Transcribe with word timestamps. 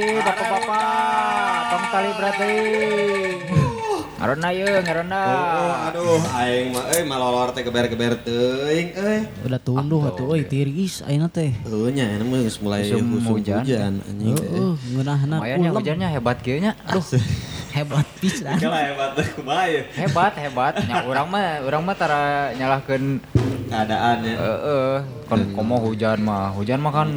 Bapak-bapak, 0.00 0.80
tong 1.68 1.84
tali 1.92 2.10
berarti. 2.16 2.52
Ngarona 4.20 4.48
ye, 4.52 4.68
ngarona. 4.84 5.20
Oh, 5.24 5.74
aduh, 5.88 6.20
aing 6.36 6.76
mah 6.76 6.84
euy 6.92 7.04
malolor 7.04 7.52
teh 7.52 7.64
geber-geber 7.64 8.20
teuing 8.20 8.92
euy. 8.92 9.18
Udah 9.44 9.60
tunduh 9.60 10.00
atuh 10.08 10.28
euy 10.32 10.44
tiris 10.44 11.00
ayeuna 11.04 11.28
teh. 11.28 11.52
Heuh 11.64 11.88
nya 11.88 12.04
enak 12.16 12.28
mah 12.28 12.40
geus 12.44 12.60
mulai 12.60 12.84
hujan. 12.84 13.64
hujan 13.64 13.92
anjing 14.04 14.36
teh. 14.36 14.44
Heeh, 14.44 14.72
ngeunahna 14.92 15.36
Lumayan 15.40 15.56
ya 15.56 15.70
kulem. 15.72 15.80
hujannya 15.80 16.08
hebat 16.12 16.36
kieu 16.40 16.60
nya. 16.60 16.72
Aduh, 16.84 17.04
Hebat 17.70 18.02
pisan. 18.18 18.58
Kalah 18.58 18.82
hebat 18.82 19.10
kumaha 19.38 19.64
ya 19.70 19.82
hebat, 19.94 20.32
hebat. 20.36 20.74
Nya 20.84 21.06
urang 21.06 21.30
mah 21.30 21.62
urang 21.62 21.86
mah 21.86 21.94
tara 21.94 22.50
nyalahkeun 22.58 23.22
keadaannya. 23.70 24.34
heeh, 24.36 24.92
kon 25.30 25.40
komo 25.54 25.78
hujan 25.80 26.18
mah. 26.20 26.50
Hujan 26.50 26.82
mah 26.82 26.90
kan 26.92 27.08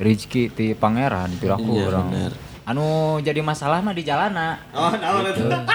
rezeki 0.00 0.48
ti 0.48 0.66
pangeran 0.72 1.28
piraku 1.36 1.76
Iya, 1.76 1.84
urang. 1.86 2.08
bener. 2.08 2.32
Anu 2.64 2.84
jadi 3.20 3.40
masalah 3.40 3.78
mah 3.78 3.92
di 3.92 4.00
jalana. 4.00 4.56
Oh, 4.72 4.90
naon 4.90 5.28
eta? 5.28 5.60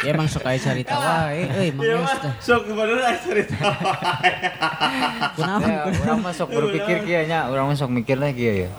Ya 0.00 0.16
emang 0.16 0.24
sok 0.24 0.48
aya 0.48 0.56
wae 0.56 1.44
euy 1.44 1.68
Mang 1.76 1.84
Iya 1.84 1.92
Yos 1.92 2.08
mah 2.08 2.16
teh. 2.16 2.32
sok 2.40 2.62
bener 2.66 2.96
aya 2.98 3.20
cerita. 3.20 3.52
Kunaon 5.36 5.60
Ya, 5.60 5.80
urang 5.92 6.18
mah 6.20 6.32
sok 6.32 6.48
berpikir 6.50 7.04
kieu 7.04 7.22
nya, 7.28 7.52
urang 7.52 7.68
mah 7.68 7.76
sok 7.76 7.92
mikir 7.92 8.16
lah 8.16 8.32
kieu 8.32 8.64
ya. 8.64 8.70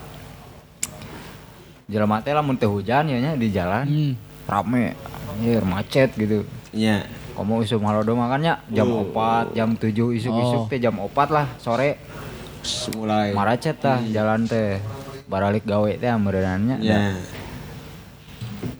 Jelema 1.86 2.26
teh 2.26 2.34
lamun 2.34 2.58
teh 2.58 2.66
hujan 2.66 3.06
ya 3.06 3.18
nya 3.20 3.32
di 3.36 3.54
jalan 3.54 3.86
Hmm. 3.86 4.14
rame, 4.48 4.98
anjir 5.30 5.62
macet 5.62 6.10
gitu. 6.16 6.42
Nya. 6.74 7.06
Kamu 7.32 7.62
isu 7.62 7.78
halodo 7.78 8.12
makannya 8.14 8.58
jam 8.68 8.90
Oh. 8.90 9.06
4, 9.06 9.54
jam 9.54 9.70
7 9.74 9.94
isuk-isuk 10.12 10.66
Oh. 10.66 10.70
teh 10.70 10.78
jam 10.78 10.98
4 10.98 11.30
lah 11.30 11.46
sore 11.58 12.02
mulai. 12.96 13.34
maracet 13.34 13.78
tah 13.78 14.00
jalan 14.02 14.46
teh 14.46 14.78
baralik 15.30 15.64
gawe 15.64 15.92
teh 15.98 16.10
ameureunannya. 16.10 16.78
Ya. 16.84 17.18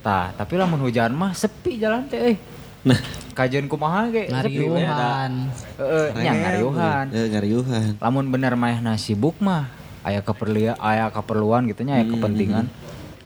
Tah, 0.02 0.34
tapi 0.38 0.58
lamun 0.58 0.82
hujan 0.82 1.14
mah 1.14 1.34
sepi 1.34 1.82
jalan 1.82 2.06
teh 2.10 2.20
euy. 2.22 2.36
Nah, 2.82 2.98
Kajian 3.32 3.66
kumaha 3.72 4.12
ge 4.12 4.28
sepi 4.28 4.68
we. 4.68 4.84
Ngariuhan. 4.84 5.32
Heeh, 5.80 6.08
nya 6.20 6.32
ngariuhan. 6.36 7.06
Ngariuhan. 7.10 7.86
Lamun 7.98 8.26
bener 8.28 8.54
mah 8.60 8.98
sibuk 9.00 9.40
mah 9.40 9.72
aya 10.02 10.20
keperluan 10.26 10.76
aya 10.82 11.14
keperluan 11.14 11.70
gitu 11.70 11.86
nya 11.86 12.02
aya 12.02 12.06
Hmm, 12.10 12.14
kepentingan. 12.18 12.66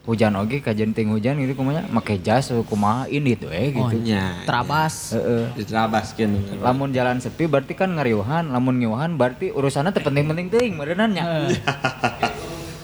Hujan 0.05 0.33
oge 0.35 0.61
kajian 0.61 0.93
ting 0.93 1.09
hujan 1.09 1.33
gitu 1.35 1.53
kumaha 1.55 1.81
make 1.89 2.21
jas 2.21 2.53
kumaha 2.63 3.05
ini 3.07 3.33
tuh 3.33 3.49
eh 3.49 3.73
Oh, 3.73 3.89
gitu. 3.89 4.05
Nya. 4.05 4.37
Heeh. 4.37 4.45
Trabas. 4.45 4.95
iya. 5.11 5.49
Ditrabaskeun. 5.51 6.61
lamun 6.61 6.89
jalan 6.89 7.17
sepi 7.17 7.45
berarti 7.45 7.73
kan 7.73 7.89
ngariuhan 7.89 8.47
lamun 8.47 8.77
ngiuhan 8.77 9.13
berarti 9.15 9.49
urusannya 9.49 9.89
teu 9.89 10.01
penting-penting 10.01 10.47
teuing 10.47 10.73
meureunan 10.75 11.09
nya 11.09 11.49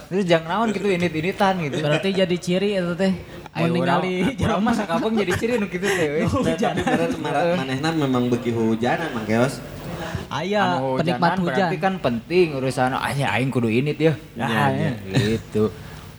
terus 0.10 0.26
jangan 0.32 0.66
naon 0.66 0.70
gitu 0.72 0.88
init-initan 0.88 1.62
gitu 1.62 1.78
Berarti 1.80 2.10
jadi 2.12 2.36
ciri 2.36 2.70
eta 2.76 2.94
teh. 2.96 3.14
Ayo, 3.52 3.68
ningali 3.70 4.26
urang 4.42 4.60
mah 4.60 4.72
sakabeng 4.72 5.14
jadi 5.14 5.34
ciri 5.36 5.54
nu 5.56 5.68
kitu 5.68 5.84
teh 5.84 6.26
tapi 6.58 6.82
bener 6.82 7.10
manehna 7.54 7.90
memang 7.92 8.28
beki 8.28 8.50
hujanan 8.50 9.14
Mang 9.14 9.24
Keos. 9.24 9.62
Aya 10.28 10.80
Anu 10.80 10.96
penikmat 10.98 11.36
hujan. 11.36 11.46
berarti 11.46 11.78
kan 11.78 11.94
penting 12.00 12.56
urusan 12.56 12.96
aja 12.96 13.36
aing 13.36 13.52
kudu 13.52 13.68
init 13.68 14.00
ya. 14.00 14.14
Iya, 14.34 14.48
Nah, 14.74 14.96
gitu. 15.14 15.70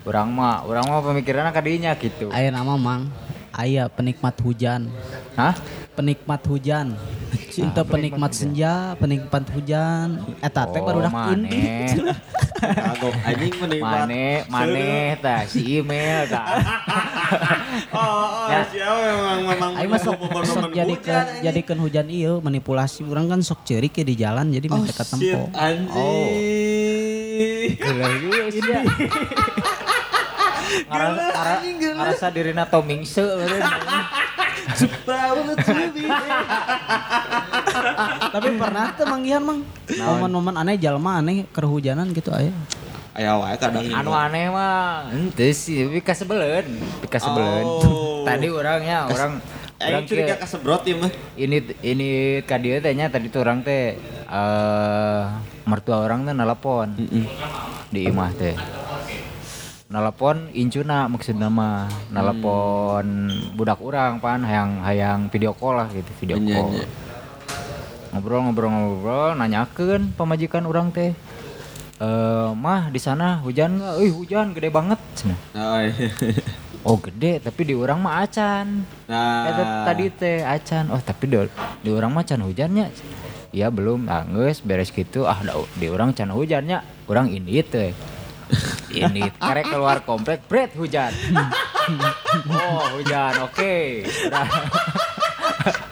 Urang 0.03 0.29
mah, 0.29 0.67
urang 0.67 0.83
mah 0.85 0.99
pemikiranna 1.01 1.51
kadinya 1.51 1.95
gitu. 1.95 2.27
Aya 2.29 2.51
nama 2.51 2.75
Mang. 2.75 3.07
Aya 3.53 3.87
penikmat 3.87 4.35
hujan. 4.41 4.89
Hah? 5.35 5.55
Penikmat 5.93 6.41
hujan. 6.43 6.97
Cinta 7.55 7.85
penikmat 7.85 8.33
senja, 8.33 8.97
penikmat 8.97 9.45
hujan. 9.47 10.25
Eta 10.41 10.65
teh 10.67 10.81
Oh, 10.81 10.89
baru 10.89 11.05
dak 11.05 11.13
maneh. 11.13 11.53
indit. 11.53 12.17
Kagok 12.59 13.13
anjing 13.23 13.55
menikmat. 13.61 13.99
Mane, 14.03 14.25
mane 14.49 14.91
tah 15.21 15.45
si 15.45 15.79
email 15.79 16.25
tah. 16.27 16.47
Oh, 17.89 17.99
oh, 17.99 18.49
Ya. 18.49 18.61
siapa 18.67 19.01
memang 19.03 19.39
memang 19.47 19.71
Aing 19.75 19.89
mah 19.89 19.97
sok 19.97 20.17
momen-momen 20.19 20.45
sok 20.45 20.65
hujan, 20.67 20.77
jadikeun 20.77 21.17
anjing. 21.19 21.43
jadikeun 21.43 21.81
hujan 21.81 22.07
ieu 22.07 22.35
manipulasi 22.39 23.01
urang 23.03 23.27
kan 23.27 23.41
sok 23.41 23.65
ceurik 23.65 23.93
ya 23.95 24.05
di 24.05 24.15
jalan 24.15 24.49
jadi 24.49 24.67
Oh, 24.69 24.81
shit, 24.83 24.97
tempo. 24.99 25.49
anjing. 25.55 25.89
Gila 27.75 28.09
juga 28.19 28.43
sih 28.49 28.61
dirina 32.33 32.65
tomingse 32.67 33.21
beureun. 33.21 33.63
Banget 35.09 35.59
sih. 35.67 36.07
Tapi 38.33 38.49
pernah 38.57 38.85
tuh 38.95 39.07
manggihan 39.09 39.43
mang 39.43 39.61
momen-momen 39.91 40.55
aneh 40.57 40.79
jalma 40.79 41.21
aneh 41.21 41.45
kehujanan 41.51 42.15
gitu 42.15 42.31
aya. 42.33 42.55
Aya 43.13 43.37
wae 43.37 43.57
kadang 43.61 43.85
Anu 43.93 44.13
aneh 44.17 44.49
mah 44.49 45.13
henteu 45.13 45.53
sih, 45.53 45.85
tapi 45.85 46.01
kasebeleun, 46.01 46.67
tapi 46.97 47.07
kasebeleun. 47.13 47.67
Oh. 47.85 48.25
Tadi 48.29 48.49
orangnya 48.49 49.05
orang 49.11 49.43
orang 49.83 50.05
curiga 50.07 50.35
kasebrot 50.39 50.83
ya 50.87 50.95
mah. 50.95 51.11
ini 51.35 51.59
ini 51.83 52.11
ka 52.47 52.57
dieu 52.57 52.79
teh 52.79 52.95
nya 52.95 53.11
tadi 53.11 53.27
tuh 53.29 53.43
orang 53.43 53.67
teh 53.67 53.99
eh 53.99 55.23
mertua 55.67 56.07
orang 56.07 56.23
teh 56.23 56.35
nelpon 56.35 56.95
di 57.91 58.01
imah 58.07 58.31
teh 58.39 58.55
nelpon 59.93 60.49
incuna 60.57 61.05
maksudna 61.05 61.53
mah 61.53 61.85
nelpon 62.09 63.29
budak 63.53 63.77
orang 63.85 64.17
pan 64.25 64.41
hayang 64.41 64.81
hayang 64.81 65.21
video 65.29 65.53
call 65.53 65.77
lah 65.77 65.89
gitu 65.93 66.09
video 66.17 66.41
Iya, 66.41 66.49
call 66.49 66.69
iya. 66.73 66.87
ngobrol 68.17 68.41
ngobrol 68.49 68.71
ngobrol 68.73 69.31
nanyakeun 69.37 70.17
pamajikan 70.17 70.65
orang 70.65 70.89
teh 70.97 71.13
eh 72.03 72.51
mah 72.57 72.89
di 72.89 72.99
sana 72.99 73.39
hujan 73.45 73.79
nggak? 73.79 73.95
Eh 74.03 74.11
hujan 74.11 74.51
gede 74.57 74.75
banget. 74.75 74.99
Oh, 75.55 75.79
iya. 75.79 76.11
Oh 76.83 76.99
gede 76.99 77.39
tapi 77.39 77.63
di 77.63 77.79
orang 77.79 78.03
mah 78.03 78.27
acan. 78.27 78.83
Nah, 79.07 79.47
Eta 79.47 79.87
tadi 79.87 80.11
teh 80.11 80.43
acan. 80.43 80.91
Oh 80.91 80.99
tapi 80.99 81.31
di, 81.31 81.39
di 81.79 81.91
orang 81.95 82.11
mah 82.11 82.27
can 82.27 82.43
hujannya. 82.43 82.91
Iya 83.55 83.71
belum. 83.71 84.11
Ah 84.11 84.27
geus 84.27 84.59
beres 84.67 84.91
gitu. 84.91 85.31
Ah 85.31 85.39
di 85.79 85.87
orang 85.87 86.11
can 86.11 86.35
hujannya. 86.35 86.83
Orang 87.07 87.31
ini 87.31 87.63
teh. 87.63 87.95
Ini 88.91 89.29
karek 89.35 89.67
keluar 89.69 90.01
komplek 90.03 90.45
bret 90.47 90.73
hujan. 90.75 91.13
oh 92.49 92.85
hujan 92.97 93.35
oke. 93.43 93.77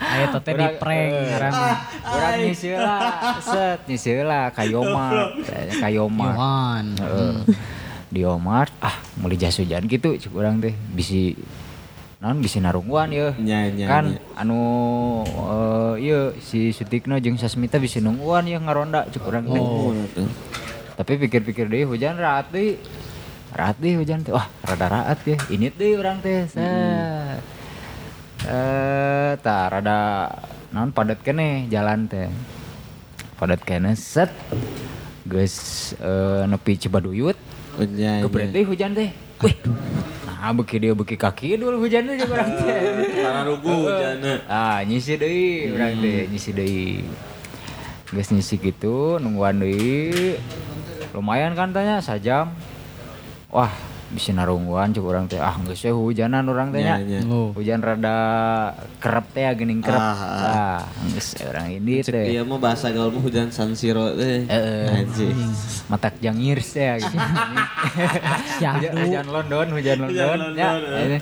Teh 0.01 0.27
teh 0.43 0.53
di 0.53 0.67
prank. 0.77 1.11
Orang 2.03 2.33
nyisir 2.43 2.77
lah, 2.77 3.39
set 3.39 3.87
nyisir 3.87 4.23
lah 4.23 4.51
kayoma, 4.51 5.31
kayoma. 5.79 6.27
Yohan. 6.29 6.85
Heeh. 6.99 7.35
di 8.11 8.27
Omar 8.27 8.67
ah 8.83 8.91
mulai 9.23 9.39
jas 9.39 9.55
hujan 9.55 9.87
gitu 9.87 10.11
cik 10.19 10.35
urang 10.35 10.59
teh 10.59 10.75
bisi 10.91 11.31
non 12.19 12.43
bisi 12.43 12.59
narungguan 12.59 13.07
ya 13.07 13.31
Nya, 13.39 13.71
nya, 13.71 13.87
kan 13.87 14.05
nya. 14.11 14.19
anu 14.35 14.59
eh 15.23 15.93
iya 16.03 16.35
si 16.43 16.75
Sutikno 16.75 17.15
jeung 17.23 17.39
Sasmita 17.39 17.79
bisi 17.79 18.03
nungguan 18.03 18.51
ya 18.51 18.59
ngaronda 18.59 19.07
cik 19.07 19.23
urang 19.23 19.47
teh 19.47 19.63
Oh, 19.63 19.95
tapi 20.97 21.21
pikir-pikir 21.21 21.67
deh 21.71 21.83
hujan 21.87 22.17
deh 22.17 22.75
raat 23.51 23.75
deh 23.77 23.93
hujan 23.99 24.23
teh 24.23 24.31
wah 24.31 24.47
rada 24.63 24.87
raat 24.87 25.19
ya 25.27 25.37
ini 25.51 25.71
deh 25.71 25.99
orang 25.99 26.19
teh 26.23 26.47
set 26.47 27.41
eh 28.47 29.31
tak 29.39 29.65
rada 29.77 30.27
non 30.71 30.89
padat 30.95 31.19
kene 31.21 31.67
jalan 31.67 32.07
teh 32.07 32.31
padat 33.39 33.61
kene 33.61 33.93
set 33.93 34.31
geus 35.27 35.91
eh, 36.01 36.43
nepi 36.49 36.79
Cibaduyut 36.79 37.37
Oh, 37.79 37.87
nya, 37.87 38.19
nya. 38.19 38.27
Gebret 38.27 38.51
deh 38.51 38.67
hujan 38.67 38.91
teh. 38.91 39.15
Wih. 39.39 39.55
Nah, 40.27 40.51
beki 40.51 40.75
dia 40.75 40.91
beki 40.91 41.15
kaki 41.15 41.55
dulu 41.55 41.87
hujan 41.87 42.03
teh 42.03 42.19
urang 42.19 42.51
teh. 42.59 42.79
Karena 43.15 43.41
rugu 43.47 43.87
hujanna. 43.87 44.33
Ah, 44.51 44.83
nyisi 44.83 45.15
deui 45.15 45.71
urang 45.71 45.95
teh, 46.03 46.27
nyisi 46.27 46.51
deui. 46.51 47.07
Geus 48.11 48.27
nyisi 48.35 48.59
gitu, 48.59 49.23
nungguan 49.23 49.63
deui. 49.63 50.35
Lumayan 51.11 51.51
kan 51.53 51.75
tanya 51.75 51.99
sajam. 51.99 52.55
Wah, 53.51 53.67
bisa 54.11 54.31
narungguan 54.31 54.95
cuk 54.95 55.03
urang 55.03 55.27
teh. 55.27 55.35
Ah, 55.35 55.59
geus 55.63 55.83
we 55.83 55.91
hujanan 55.91 56.47
urang 56.47 56.71
teh 56.71 56.79
nya. 56.79 56.99
Nya, 56.99 57.19
nya. 57.19 57.27
Oh. 57.27 57.51
Hujan 57.51 57.83
rada 57.83 58.15
kerep 58.99 59.27
teh 59.31 59.43
geuning 59.55 59.83
kerep. 59.83 59.99
Ah, 59.99 60.15
ah. 60.15 60.43
Ah, 60.47 60.81
geus 61.11 61.35
urang 61.43 61.67
ini 61.67 61.99
Cek 61.99 62.15
teh. 62.15 62.25
dia 62.31 62.43
mah 62.47 62.59
bahasa 62.59 62.95
gaul 62.95 63.11
mah 63.11 63.19
hujan 63.19 63.51
San 63.51 63.75
Siro 63.75 64.15
teh. 64.15 64.47
Heeh. 64.47 65.03
Anjing. 65.03 65.35
Matak 65.91 66.15
jangirs 66.23 66.67
teh 66.71 66.87
gitu. 66.99 67.17
hujan, 68.63 68.91
hujan 68.95 69.25
London, 69.27 69.67
hujan 69.75 69.97
London. 69.99 70.27
London, 70.39 70.51
ya. 70.55 70.71
eh. 71.19 71.21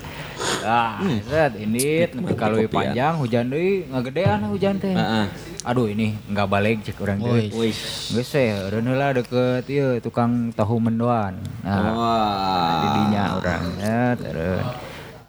Ah, 0.60 1.00
set 1.24 1.56
ini 1.56 2.04
nepi 2.08 2.34
ka 2.36 2.52
leuwih 2.52 2.68
kopian. 2.68 2.92
panjang 2.92 3.14
hujan 3.20 3.46
deui 3.48 3.88
ngagedean 3.88 4.40
hujan 4.48 4.76
teh. 4.78 4.92
Heeh. 4.92 5.26
Aduh 5.64 5.88
ini 5.88 6.16
nggak 6.28 6.48
balik 6.48 6.84
cek 6.84 7.00
orang 7.00 7.20
teh. 7.20 7.52
Wih. 7.52 7.76
Geus 8.12 8.32
eureun 8.34 8.86
heula 8.86 9.12
deket 9.12 9.66
ieu 9.68 10.00
tukang 10.00 10.52
tahu 10.52 10.80
mendoan. 10.80 11.36
Nah, 11.64 11.92
Wah. 11.96 12.76
di 12.80 12.88
dinya 12.96 13.24
urang 13.36 13.64
ya 13.80 14.02
terus. 14.16 14.64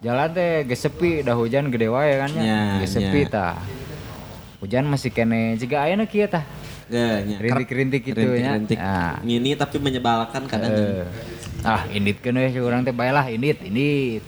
Jalan 0.01 0.29
teh 0.33 0.53
geus 0.65 0.81
sepi, 0.81 1.21
dah 1.21 1.37
hujan 1.37 1.69
gede 1.69 1.93
wae 1.93 2.17
kan 2.17 2.31
Nya, 2.33 2.43
nya. 2.43 2.59
Geus 2.81 2.93
sepi 2.97 3.21
nya. 3.27 3.31
tah. 3.31 3.57
Hujan 4.61 4.85
masih 4.89 5.11
kene 5.11 5.57
jiga 5.57 5.85
ayeuna 5.85 6.05
kieu 6.05 6.27
tah. 6.27 6.45
Ya, 6.91 7.23
nya. 7.23 7.39
Rintik-rintik 7.39 8.03
gitu 8.03 8.19
ya. 8.35 8.59
Rintik-rintik. 8.59 8.79
Ah. 8.83 9.21
Ngini 9.23 9.55
tapi 9.55 9.79
menyebalkan 9.79 10.43
kadang. 10.51 10.75
Eh, 10.75 11.07
Ah, 11.61 11.85
indit 11.93 12.25
kan 12.25 12.33
we 12.41 12.49
urang 12.57 12.81
teh 12.81 12.95
bae 12.95 13.13
lah 13.13 13.29
indit, 13.29 13.61
indit. 13.61 14.25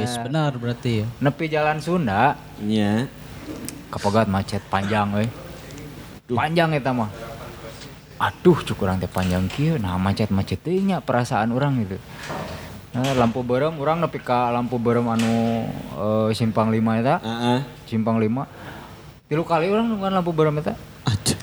Wis 0.00 0.16
benar 0.16 0.56
berarti 0.56 1.04
ya. 1.04 1.06
Nepi 1.20 1.44
jalan 1.52 1.76
Sunda, 1.84 2.40
Nya. 2.56 3.04
kapogat 3.92 4.30
macet 4.30 4.64
panjang 4.72 5.12
we. 5.12 5.28
Panjang 6.32 6.72
eta 6.72 6.94
mah. 6.96 7.12
Aduh, 8.20 8.64
cuk 8.64 8.80
urang 8.84 8.96
teh 9.00 9.08
panjang 9.08 9.48
kieu, 9.48 9.76
nah 9.80 9.96
macet-macet 10.00 10.60
teh 10.60 10.76
nya 10.80 11.00
perasaan 11.04 11.52
orang 11.52 11.84
gitu. 11.84 11.96
Nah, 12.96 13.12
lampu 13.16 13.40
berem 13.44 13.76
urang 13.76 14.00
nepi 14.00 14.18
ka 14.20 14.48
lampu 14.50 14.76
berem 14.80 15.04
anu 15.08 15.64
eh, 16.00 16.28
simpang 16.32 16.72
5 16.72 17.00
eta, 17.00 17.16
Heeh. 17.20 17.58
simpang 17.88 18.16
5. 18.20 18.44
Tilu 19.28 19.44
kali 19.44 19.68
urang 19.68 19.88
nungguan 19.88 20.12
lampu 20.16 20.32
berem 20.32 20.60
eta. 20.60 20.76
Aduh. 21.04 21.38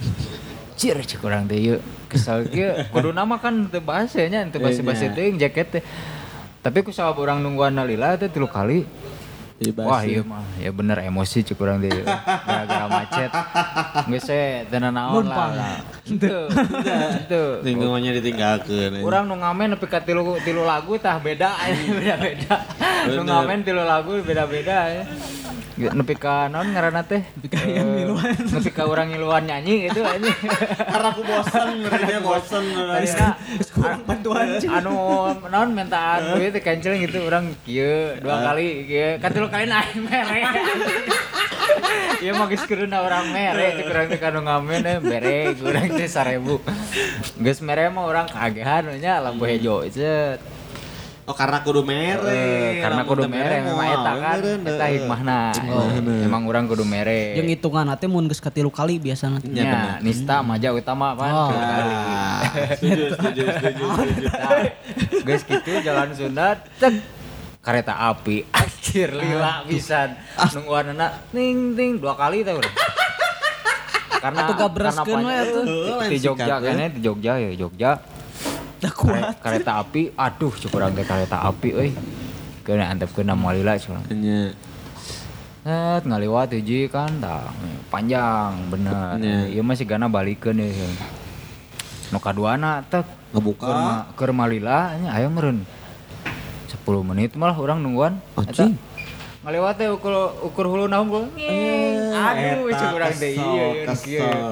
Cir 0.78 0.98
cek 1.02 1.22
urang 1.22 1.46
teh. 1.46 1.78
Kesal 2.08 2.48
kieu 2.48 2.72
kudu 2.90 3.12
nama 3.12 3.36
kan 3.38 3.68
teu 3.68 3.84
basa 3.84 4.24
nya, 4.32 4.48
teu 4.48 4.64
basa-basa 4.64 5.12
Iya. 5.12 5.16
teuing 5.16 5.36
jaket 5.38 5.68
teh. 5.80 5.84
Tapi 6.64 6.84
ku 6.84 6.92
sabab 6.92 7.20
urang 7.20 7.40
nungguan 7.44 7.76
lila 7.84 8.16
teh 8.16 8.32
tilu 8.32 8.48
kali. 8.48 8.88
Bebas 9.58 9.90
Wah 9.90 10.06
ya. 10.06 10.10
iya 10.10 10.22
mah 10.22 10.46
ya 10.62 10.70
bener 10.70 11.02
emosi 11.02 11.42
cek 11.42 11.58
urang 11.58 11.82
teh 11.82 11.90
gara-gara 11.90 12.86
macet. 12.86 13.32
Geus 14.06 14.30
we 14.30 14.70
teu 14.70 14.78
naon 14.78 15.26
lah. 15.26 15.82
Teu. 16.22 16.46
Teu. 17.26 17.46
Lingkungannya 17.66 18.22
ditinggalkan. 18.22 19.02
Urang 19.02 19.26
nu 19.26 19.42
ngamen 19.42 19.74
nepi 19.74 19.90
ka 19.90 20.06
tilu 20.06 20.38
tilu 20.46 20.62
lagu 20.62 21.02
tah 21.02 21.18
beda 21.18 21.58
beda-beda. 21.98 22.56
Nu 23.10 23.26
Bener. 23.26 23.34
ngamen 23.34 23.58
tilu 23.66 23.82
lagu 23.82 24.22
beda-beda 24.22 24.78
ya. 24.94 25.04
Nepi 25.78 26.14
ka 26.18 26.54
naon 26.54 26.78
ngaranna 26.78 27.02
teh? 27.02 27.26
Nepi 27.26 27.48
ka 27.50 27.62
Nepi 28.54 28.70
ka 28.70 28.86
urang 28.86 29.10
ngiluan 29.10 29.42
nyanyi 29.42 29.90
gitu 29.90 30.06
anjing. 30.06 30.38
Karena 30.86 31.10
aku 31.10 31.22
bosan, 31.26 31.82
mereka 31.82 32.22
bosan. 32.22 32.64
Tadina 32.78 33.30
bantuan 34.06 34.58
anu 34.58 34.96
naon 35.48 35.70
mentaan 35.72 36.38
duit 36.38 36.50
teh 36.54 36.62
cancel 36.62 36.98
gitu 36.98 37.26
urang 37.26 37.54
kieu 37.64 38.18
dua 38.20 38.42
kali 38.52 38.90
kieu 38.90 39.22
kan 39.22 39.30
tilu 39.32 39.47
kali 39.48 39.66
naik 39.66 39.96
mere. 40.00 40.42
Ieu 42.18 42.34
mah 42.34 42.48
geus 42.50 42.64
keureuna 42.70 43.04
urang 43.06 43.30
mere 43.30 43.78
cek 43.78 43.86
urang 43.88 44.06
teh 44.10 44.20
kanu 44.20 44.40
ngamen 44.42 44.82
eh 44.86 44.98
bere 45.00 45.54
urang 45.62 45.88
teh 45.94 46.08
1000. 46.10 47.40
Geus 47.44 47.60
mere 47.62 47.90
mah 47.90 48.04
urang 48.06 48.28
kagehan 48.28 48.98
nya 48.98 49.22
lampu 49.22 49.46
hejo 49.46 49.86
cet. 49.90 50.42
Oh 51.28 51.36
karena 51.36 51.60
kudu 51.60 51.84
mere. 51.84 52.24
Eh, 52.24 52.80
karena 52.80 53.04
kudu 53.04 53.28
mere 53.28 53.60
memang 53.60 53.88
eta 53.92 54.12
kan 54.16 54.40
eta 54.64 54.86
hikmahna. 54.88 55.40
Hikmahna. 55.52 56.14
Emang 56.24 56.42
urang 56.48 56.72
kudu 56.72 56.88
mere. 56.88 57.36
Yang 57.36 57.60
hitungan 57.60 57.92
teh 58.00 58.08
mun 58.08 58.32
geus 58.32 58.40
katilu 58.40 58.72
kali 58.72 58.96
biasana. 58.96 59.44
Ya, 59.44 59.52
Nya, 59.52 59.64
bener. 59.68 60.08
nista 60.08 60.40
maja 60.40 60.72
utama 60.72 61.12
kan. 61.20 61.32
Oh. 61.36 61.52
Ah, 61.52 62.48
setuju, 62.80 63.12
setuju, 63.12 63.44
setuju, 63.44 63.86
setuju. 64.00 64.28
Guys 65.28 65.44
gitu 65.44 65.84
jalan 65.84 66.16
Sunda 66.16 66.56
cek 66.80 66.96
kereta 67.60 68.00
api 68.00 68.48
anjir 68.88 69.12
lila 69.12 69.68
pisan 69.68 70.16
nungguanana 70.56 71.08
ting 71.30 71.76
ting 71.76 72.00
dua 72.00 72.16
kali 72.16 72.40
teh 72.40 72.56
urang 72.56 72.76
karena 74.18 74.40
Atuh 74.42 74.56
gabreskeun 74.58 75.04
karena 75.04 75.28
we 75.28 75.36
atuh. 75.38 75.64
di- 75.68 76.10
di 76.10 76.18
Jogja 76.18 76.56
kene 76.58 76.86
di 76.90 77.00
Jogja 77.02 77.34
ya 77.36 77.52
Jogja 77.54 77.92
Dah 78.78 78.94
kare- 78.94 79.20
kuat. 79.28 79.42
kereta 79.44 79.72
api 79.78 80.02
aduh 80.16 80.54
cukup 80.56 80.88
teh 80.90 81.04
kereta 81.04 81.38
api 81.44 81.70
euy 81.70 81.92
kena 82.64 82.88
antep 82.88 83.12
kena 83.12 83.36
malila 83.36 83.76
curang 83.76 84.08
Nya. 84.08 84.56
Set 85.62 86.08
ngaliwat 86.08 86.48
hiji 86.54 86.88
kan 86.88 87.12
tah 87.18 87.52
panjang 87.92 88.72
bener. 88.72 89.20
Nya. 89.20 89.52
Ieu 89.52 89.60
mah 89.60 89.76
sigana 89.76 90.08
balikeun 90.08 90.64
ya. 90.64 90.72
Nu 92.08 92.24
kaduana 92.24 92.80
teh 92.82 93.04
Ngebuka. 93.36 93.68
keur 93.68 93.76
ma- 93.78 94.06
keur 94.16 94.32
malila 94.32 94.96
nya 94.96 95.12
aya 95.12 95.28
meureun. 95.28 95.60
10 96.88 97.04
menit 97.04 97.36
malah 97.36 97.60
orang 97.60 97.84
nungguan. 97.84 98.24
Eta. 98.40 98.72
Anjing. 98.72 98.80
Ngaliwat 99.44 99.76
teh 99.80 99.88
ukur 99.92 100.12
ukur 100.44 100.66
hulu 100.72 100.88
naung 100.88 101.12
gua. 101.12 101.28
Nging. 101.36 102.16
Aduh, 102.16 102.68
eta 102.72 102.80
cek 102.80 102.96
kesel, 102.96 103.32
ieu 103.32 103.48
ieu 103.48 103.96
kieu. 103.96 104.24
kesel. 104.24 104.48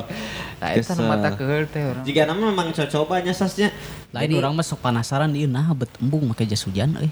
Nah, 0.55 0.69
eta 0.71 0.91
nu 0.95 1.03
Kesel. 1.03 1.07
mata 1.07 1.29
keheul 1.35 1.65
teh 1.67 1.81
urang. 1.83 2.03
Jika 2.07 2.21
nama 2.27 2.43
memang 2.51 2.67
cocobanya 2.71 3.31
sasnya. 3.35 3.71
Lain 4.15 4.31
orang 4.39 4.55
mah 4.55 4.63
sok 4.63 4.79
penasaran 4.83 5.31
ieu 5.35 5.47
nah 5.47 5.67
bet 5.75 5.91
embung 5.99 6.27
make 6.27 6.47
jas 6.47 6.63
hujan 6.63 6.95
euy. 6.99 7.11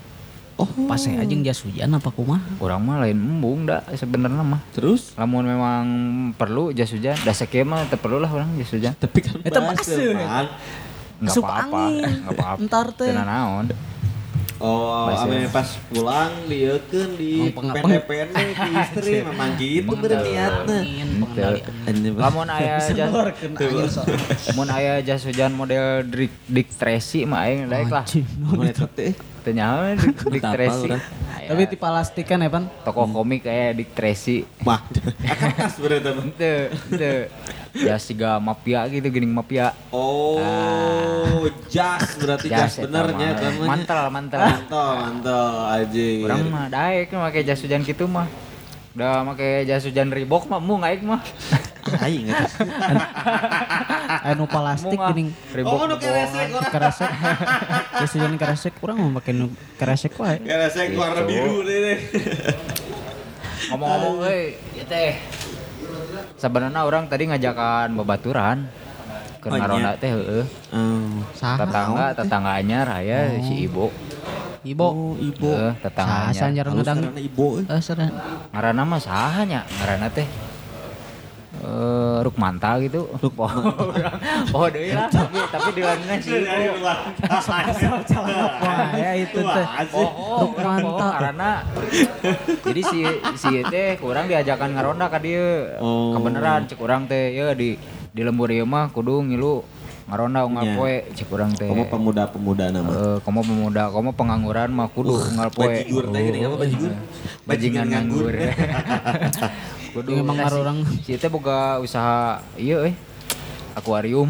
Oh. 0.54 0.70
Pas 0.86 1.02
saya 1.02 1.26
aja 1.26 1.36
jas 1.44 1.60
hujan 1.66 1.92
apa 1.92 2.14
kumaha? 2.14 2.40
Urang 2.62 2.86
mah 2.86 3.04
lain 3.04 3.18
embung 3.18 3.68
da 3.68 3.84
sebenarnya 3.96 4.46
mah. 4.46 4.62
Terus? 4.72 5.12
Lamun 5.20 5.44
memang 5.44 5.84
perlu 6.38 6.72
jas 6.72 6.94
hujan, 6.94 7.18
da 7.26 7.36
sakieu 7.36 7.68
mah 7.68 7.90
perlu 7.90 8.22
lah 8.22 8.32
urang 8.32 8.54
jas 8.62 8.72
hujan. 8.72 8.96
Tapi 8.96 9.20
kan 9.20 9.44
Eta. 9.44 9.60
Man. 9.60 9.76
Enggak 11.24 11.40
apa-apa, 11.40 11.82
enggak 11.88 12.36
apa-apa. 12.36 12.60
Entar 12.60 12.88
teh. 12.96 13.08
Teu 13.12 13.16
naon. 13.16 13.66
Oh, 14.62 15.10
ame 15.10 15.50
pas 15.50 15.66
pulang 15.90 16.32
dieukeun 16.46 17.10
di 17.18 17.52
Oh, 17.54 17.74
pende-pende 17.74 18.38
di 18.54 18.72
istri 18.86 19.14
memang 19.26 19.50
gitu 19.58 19.90
pengendali 19.90 20.34
angin. 20.38 21.10
Lamun 22.16 22.48
aya 22.48 22.78
jas 22.98 23.12
mun 24.54 24.70
aya 24.70 25.02
jas 25.02 25.26
hujan 25.26 25.52
model 25.52 26.06
Dick, 26.06 26.34
Dick 26.46 26.70
Tracy 26.76 27.26
mah 27.26 27.50
aing 27.50 27.68
daek 27.68 27.90
lah. 27.90 28.06
Mun 28.40 28.70
eta 28.70 28.86
teh. 28.88 29.12
Teu 29.44 29.52
nyaho 29.52 30.00
Dick, 30.32 30.44
Tracy. 30.56 30.90
Tapi 31.44 31.62
di 31.68 31.76
plastik 31.76 32.26
kan 32.32 32.40
Evan. 32.40 32.72
toko 32.88 33.04
komik 33.04 33.44
kayak 33.44 33.76
Dick 33.76 33.92
Tracy. 33.92 34.48
Mah. 34.64 34.80
Kertas 35.20 35.76
berarti. 35.76 36.10
Ente, 36.24 36.54
ente. 36.72 37.12
Ya 37.74 37.98
siga 37.98 38.38
mafia 38.38 38.86
gitu 38.86 39.10
geuning 39.10 39.34
mafia. 39.34 39.74
Oh, 39.90 41.50
jas 41.74 42.14
berarti 42.22 42.46
jas, 42.46 42.78
benernya 42.78 43.34
mah. 43.34 43.42
namanya. 43.42 43.66
Mantel, 43.66 44.02
mantel. 44.14 44.40
Mantel, 44.46 44.90
mantel 45.02 45.46
aja. 45.74 46.06
Urang 46.22 46.42
mah 46.54 46.66
daek 46.70 47.10
make 47.10 47.42
jas 47.42 47.58
hujan 47.66 47.82
kitu 47.82 48.06
mah. 48.06 48.30
Udah 48.94 49.26
make 49.26 49.66
jas 49.66 49.90
hujan 49.90 50.14
Reebok 50.14 50.46
mah 50.46 50.62
mung 50.62 50.86
aing 50.88 51.02
mah. 51.18 51.26
aing. 51.98 52.30
Anu 54.22 54.46
plastik 54.46 55.02
ah. 55.02 55.10
geuning 55.10 55.34
Reebok. 55.50 55.74
Oh, 55.74 55.90
nu 55.90 55.98
keresek 55.98 56.54
orang. 56.54 56.70
keresek. 56.70 57.10
Jas 58.06 58.12
hujan 58.14 58.34
keresek 58.38 58.74
urang 58.86 59.02
mau 59.02 59.18
make 59.18 59.34
nu 59.34 59.50
keresek 59.82 60.14
wae. 60.22 60.38
Keresek 60.46 60.94
warna 60.94 61.26
biru 61.26 61.66
deh. 61.66 61.98
Ngomong-ngomong 63.74 64.30
euy, 64.30 64.62
ieu 64.78 64.86
teh. 64.86 65.18
Sebenarnya 66.36 66.82
orang 66.84 67.08
tadi 67.08 67.30
ngajakan 67.30 67.96
babaturan. 67.96 68.58
Keur 69.40 69.52
Oh, 69.52 69.58
iya. 69.60 69.64
ngaronda 69.68 69.92
teh 70.00 70.08
heeh. 70.08 70.46
Oh. 70.72 71.20
Saha? 71.36 71.60
Tetangga, 71.60 72.06
tetangga 72.16 72.52
anyar 72.56 72.88
aya 72.88 73.44
si 73.44 73.68
ibu. 73.68 73.92
Ibu. 74.64 74.80
Oh, 74.82 75.14
ibu. 75.20 75.52
Heeh, 75.52 75.74
tetangga 75.84 76.32
Saha 76.32 76.48
anyar. 76.48 76.66
Halus 76.72 76.80
ngedang. 76.80 77.00
karena 77.04 77.22
ibu. 77.22 77.46
eh. 77.60 77.66
Eh. 77.68 78.10
Ngaranna 78.56 78.84
mah 78.88 79.02
saha 79.04 79.42
nya? 79.44 79.62
Ngaranna 79.68 80.08
teh 80.10 80.28
eh 81.64 82.18
Rukmanta 82.24 82.78
gitu. 82.84 83.08
Oh, 84.54 84.68
oh 84.68 84.68
deui 84.70 84.94
lah, 84.94 85.10
tapi 85.16 85.40
tapi 85.50 85.70
di 85.76 85.82
lainnya 85.84 86.16
si 86.22 86.32
ibu. 86.32 86.86
Wah, 86.86 87.10
ya 88.96 89.12
itu 89.18 89.40
teh. 89.42 89.66
Oh, 89.96 90.08
oh, 90.08 90.38
Rukmanta. 90.48 90.88
oh, 90.88 91.14
karena 91.18 91.50
jadi 92.64 92.82
si 92.88 93.00
si 93.40 93.48
ieu 93.52 93.64
teh 93.68 93.98
kurang 93.98 94.30
diajakan 94.30 94.76
ngaronda 94.78 95.08
ka 95.10 95.20
dieu. 95.20 95.72
Oh. 95.82 96.16
Kebeneran 96.16 96.70
cek 96.70 96.80
urang 96.80 97.10
teh 97.10 97.34
ya 97.36 97.52
di 97.56 97.76
di 98.14 98.22
lembur 98.22 98.52
ieu 98.54 98.68
mah 98.68 98.94
kudu 98.94 99.26
ngilu 99.26 99.66
ngaronda 100.08 100.44
unggal 100.46 100.66
Nya. 100.68 100.76
poe 100.78 100.96
cek 101.16 101.28
urang 101.32 101.52
teh. 101.56 101.68
Kamu 101.68 101.88
pemuda-pemuda 101.90 102.66
nama. 102.70 102.90
Eh, 102.92 103.18
komo 103.24 103.42
pemuda, 103.42 103.84
komo 103.90 104.12
pengangguran 104.14 104.70
mah 104.72 104.88
kudu 104.92 105.16
unggal 105.16 105.50
poe. 105.50 105.68
bajigur 105.72 106.04
teh 106.12 106.22
gini, 106.22 106.40
apa 106.44 106.56
bajigur? 106.60 106.92
Bajingan 106.92 107.48
Bajingan 107.48 107.86
nganggur. 107.90 108.34
nganggur. 109.94 110.02
kudu 110.02 110.10
Yang 110.10 110.24
emang 110.26 110.34
Nah, 110.34 110.34
si- 110.34 110.42
ngarorang. 110.50 110.78
Si 111.06 111.12
teh 111.16 111.30
boga 111.30 111.60
usaha 111.78 112.18
ieu 112.58 112.82
euy. 112.82 112.94
Akuarium. 113.74 114.30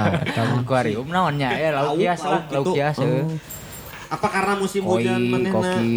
Akuarium 0.60 1.06
naonnya 1.08 1.48
ya 1.52 1.68
lauk 1.72 1.96
Lauk, 1.96 2.00
hias 2.00 2.20
lah, 2.24 2.30
lauk 2.30 2.44
lauk 2.52 2.64
gitu. 2.66 2.72
hias 2.76 2.96
heuh. 3.00 3.24
Oh. 3.24 3.28
Apa 4.12 4.26
karena 4.28 4.52
musim 4.60 4.82
hujan 4.84 5.16
Koi, 5.16 5.32
manehna? 5.32 5.52
koki 5.56 5.96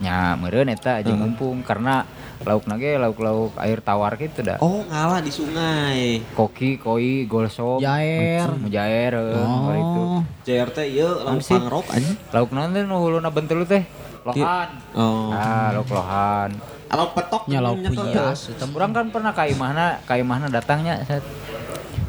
nya 0.00 0.32
meureun 0.32 0.70
eta 0.72 1.02
aja 1.02 1.12
mumpung 1.12 1.60
karena 1.60 2.06
lauk 2.40 2.64
nage 2.64 2.96
lauk-lauk 2.96 3.52
air 3.60 3.82
tawar 3.84 4.14
gitu 4.16 4.40
dah. 4.40 4.56
Oh, 4.62 4.80
ngalah 4.86 5.20
di 5.20 5.28
sungai. 5.28 6.22
Koki, 6.32 6.80
koi, 6.80 7.28
golsop, 7.28 7.82
Jair. 7.84 8.48
mujair 8.56 9.12
heueuh, 9.12 9.44
oh. 9.44 9.74
itu. 9.76 10.00
Oh. 10.00 10.20
JRT 10.46 10.78
ieu 10.88 11.10
lauk 11.20 11.42
pangrok 11.42 11.86
anjing. 11.92 12.16
Lauk 12.32 12.50
naon 12.54 12.70
teh 12.72 12.86
nu 12.86 12.96
huluna 12.96 13.28
bentul 13.28 13.66
teh? 13.66 13.84
Lohan. 14.24 14.68
Oh. 14.96 15.34
Ah, 15.34 15.74
lauk 15.74 15.90
lohan. 15.90 16.54
Lauk 16.90 17.14
petok 17.14 17.46
Nya 17.46 17.62
lauk 17.62 17.78
nyetok 17.78 18.10
hias. 18.10 18.50
teh. 18.50 18.66
Urang 18.74 18.90
kan 18.90 19.06
pernah 19.14 19.30
ka 19.30 19.46
imahna, 19.46 20.02
ka 20.02 20.18
imahna 20.18 20.50
datangnya 20.50 20.98
set. 21.06 21.22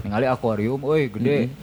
Ningali 0.01 0.25
akuarium, 0.25 0.81
euy 0.81 1.07
gede. 1.13 1.53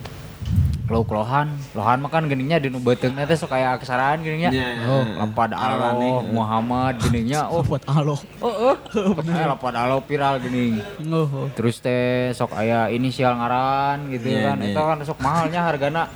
Lauk 0.88 1.12
lohan 1.12 1.52
lohan 1.76 2.00
mah 2.00 2.09
kan 2.09 2.25
geningnya 2.26 2.57
di 2.57 2.73
nu 2.73 2.80
beuteungna 2.80 3.23
teh 3.23 3.37
sok 3.37 3.52
aya 3.52 3.76
aksaraan 3.76 4.25
geningnya 4.25 4.49
Nya. 4.49 4.68
oh 4.88 5.04
lapad 5.21 5.52
alo 5.52 6.25
Muhammad 6.25 6.97
geningnya 6.99 7.45
oh 7.45 7.61
buat 7.68 7.85
alo. 7.85 8.16
oh. 8.40 8.73
Oh 8.73 8.75
eh 9.28 9.45
lapad 9.45 9.76
alo 9.76 10.00
viral 10.02 10.40
gening 10.40 10.80
Oh, 11.09 11.47
terus 11.52 11.78
teh 11.78 12.33
sok 12.33 12.57
aya 12.57 12.88
inisial 12.88 13.37
ngaran 13.37 14.09
gitu 14.09 14.33
Iya, 14.33 14.52
kan. 14.52 14.57
iya. 14.64 14.73
itu 14.73 14.80
kan 14.80 14.99
sok 15.04 15.21
mahalnya 15.21 15.61
hargana 15.62 16.09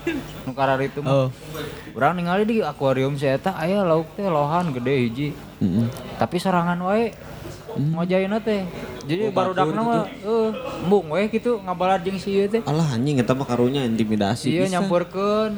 nu 0.42 0.56
karar 0.56 0.80
itu 0.80 1.04
oh. 1.04 1.28
urang 1.92 2.16
ningali 2.16 2.42
di 2.42 2.56
akuarium 2.64 3.14
si 3.14 3.28
eta 3.28 3.52
aya 3.52 3.84
lauk 3.84 4.08
teh 4.16 4.24
lohan 4.24 4.72
gede 4.72 4.94
hiji. 5.04 5.28
Heeh. 5.62 5.86
tapi 6.16 6.42
sorangan 6.42 6.80
wae 6.82 7.14
ngojaina 7.74 8.36
teh 8.38 8.62
jadi 9.02 9.22
Oh, 9.24 9.32
baru 9.32 9.50
dakna 9.50 9.80
mah 9.80 10.04
eh 10.04 10.48
embung 10.78 11.08
we 11.08 11.26
gitu 11.26 11.58
ngabalad 11.58 12.00
jeung 12.00 12.16
si 12.16 12.30
ieu 12.32 12.46
teh 12.46 12.60
Alah 12.62 12.92
anjing 12.92 13.16
eta 13.16 13.32
mah 13.32 13.42
karunya 13.42 13.82
intimidasi 13.82 14.46
Iya 14.50 14.62
pisan. 14.62 14.72
nyamperkeun 14.76 15.52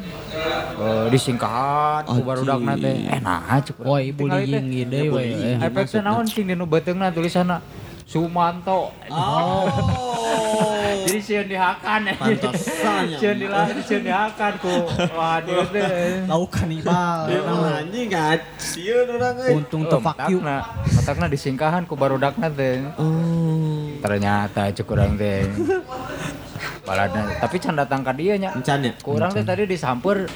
eh 0.77 1.05
disingkahan 1.09 2.03
ku 2.05 2.11
Anjing. 2.13 2.25
barudakna 2.25 2.73
teh. 2.75 2.95
Eh 3.05 3.21
nah 3.21 3.43
cukup. 3.61 3.83
Woi, 3.85 4.11
bullying 4.11 4.67
ide 4.71 5.01
we. 5.09 5.23
eh. 5.29 5.59
Efeknya 5.61 6.01
naon 6.05 6.25
sing 6.25 6.45
dinu 6.45 6.65
beuteungna 6.65 7.11
tulisanna 7.11 7.59
Sumanto. 8.05 8.93
Oh. 9.09 9.65
Jadi 11.05 11.21
sieun 11.21 11.47
dihakan 11.49 12.01
ya. 12.09 12.15
Pantesan, 12.21 13.03
ya. 13.11 13.19
Sieun 13.19 13.37
dilahan 13.41 13.77
sieun 13.81 14.03
dihakan 14.05 14.53
ku 14.61 14.75
waduh 15.17 15.65
teh. 15.73 16.25
Lauk 16.29 16.53
kanibal. 16.53 17.29
Dia 17.29 17.41
mah 17.45 17.81
anjing 17.81 18.09
ngacieun 18.13 19.07
urang 19.09 19.37
euy. 19.41 19.53
Untung 19.57 19.83
teu 19.89 20.01
fuck 20.01 20.21
you. 20.29 20.39
Matakna, 20.41 21.27
disingkahan 21.33 21.89
ku 21.89 21.97
barudakna 21.97 22.53
teh. 22.53 22.85
Oh. 23.01 23.89
Ternyata 24.05 24.69
cuk 24.73 24.93
urang 24.93 25.17
teh. 25.17 25.49
Baladna, 26.89 27.41
tapi 27.41 27.57
can 27.57 27.81
datang 27.81 28.05
ka 28.05 28.13
dieu 28.13 28.37
nya. 28.37 28.53
Encan 28.53 28.85
ya? 28.85 28.93
Ku 29.01 29.17
urang 29.17 29.33
teh 29.33 29.41
tadi 29.41 29.65
disamper 29.65 30.29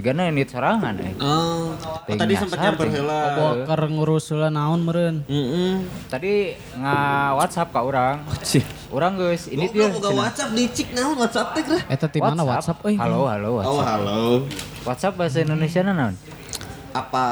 cigana 0.00 0.32
nit 0.32 0.48
sorangan 0.48 0.96
eh. 0.96 1.12
Oh. 1.20 1.76
oh 1.76 2.00
tadi 2.08 2.32
sempat 2.32 2.56
nyamper 2.58 2.88
heula. 2.88 3.20
Bawa 3.36 3.52
keur 3.68 3.82
ngurus 3.86 4.32
heula 4.32 4.48
naon 4.48 4.80
meureun. 4.80 5.20
Heeh. 5.28 5.84
Tadi 6.08 6.56
nga 6.74 6.96
WhatsApp 7.36 7.68
ka 7.68 7.84
urang. 7.84 8.24
Cih. 8.40 8.64
Urang 8.88 9.20
geus 9.20 9.44
ini 9.46 9.68
dia. 9.68 9.92
Boga 9.92 10.08
WhatsApp 10.16 10.56
dicik 10.56 10.96
naon 10.96 11.20
WhatsApp 11.20 11.52
teh 11.52 11.64
lah. 11.68 11.82
Eta 11.86 12.08
ti 12.08 12.16
mana 12.18 12.40
WhatsApp 12.40 12.80
euy? 12.80 12.96
Halo, 12.96 13.28
halo 13.28 13.48
Oh, 13.50 13.56
WhatsApp. 13.60 13.84
halo. 13.92 14.20
WhatsApp 14.82 15.14
bahasa 15.14 15.38
Indonesia 15.44 15.80
naon? 15.84 16.16
Apa 16.90 17.24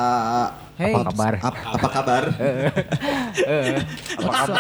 Hey. 0.79 0.95
Apa 0.95 1.11
kabar? 1.11 1.33
ap- 1.43 1.63
apa 1.75 1.89
kabar? 1.91 2.23
Heeh. 2.39 2.71
apa 4.21 4.31
kabar? 4.31 4.59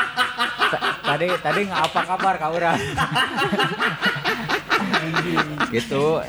Ta- 0.66 0.82
Tadi 1.06 1.26
tadi 1.38 1.60
nggak 1.62 1.82
apa 1.84 2.00
kabar 2.02 2.34
ka 2.34 2.46
urang? 2.50 2.78
gitu. 5.70 6.20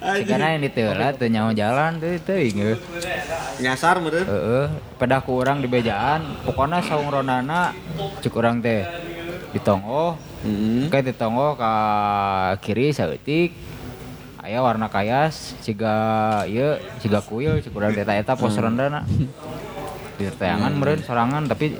Karena 0.00 0.56
teh 0.60 0.84
lah 0.84 1.10
teu 1.16 1.28
nyaho 1.30 1.50
jalan 1.56 1.96
teh 2.00 2.20
teuing 2.20 2.56
euy. 2.60 2.76
Nyasar 3.62 4.00
meureun. 4.02 4.26
Heeh, 4.28 4.66
pedah 5.00 5.24
ku 5.24 5.40
urang 5.40 5.64
di 5.64 5.68
bejaan, 5.68 6.44
pokoknya 6.44 6.84
saung 6.84 7.08
ronana 7.08 7.72
cuk 8.20 8.36
urang 8.36 8.60
teh 8.60 8.84
ditongo, 9.56 10.20
Heeh. 10.44 10.92
Kayak 10.92 11.16
ditongo 11.16 11.56
ka 11.56 11.74
kiri 12.60 12.92
saeutik. 12.92 13.56
Aya 14.46 14.62
warna 14.62 14.86
kayas 14.86 15.58
siga 15.58 16.46
ieu 16.46 16.78
siga 17.02 17.18
kuil 17.18 17.58
cik 17.58 17.74
urang 17.74 17.90
eta 17.90 18.14
eta 18.14 18.38
pos 18.38 18.54
rendana. 18.54 19.02
Di 20.20 20.30
tayangan 20.30 20.76
meureun 20.78 21.02
sorangan 21.02 21.50
tapi 21.50 21.74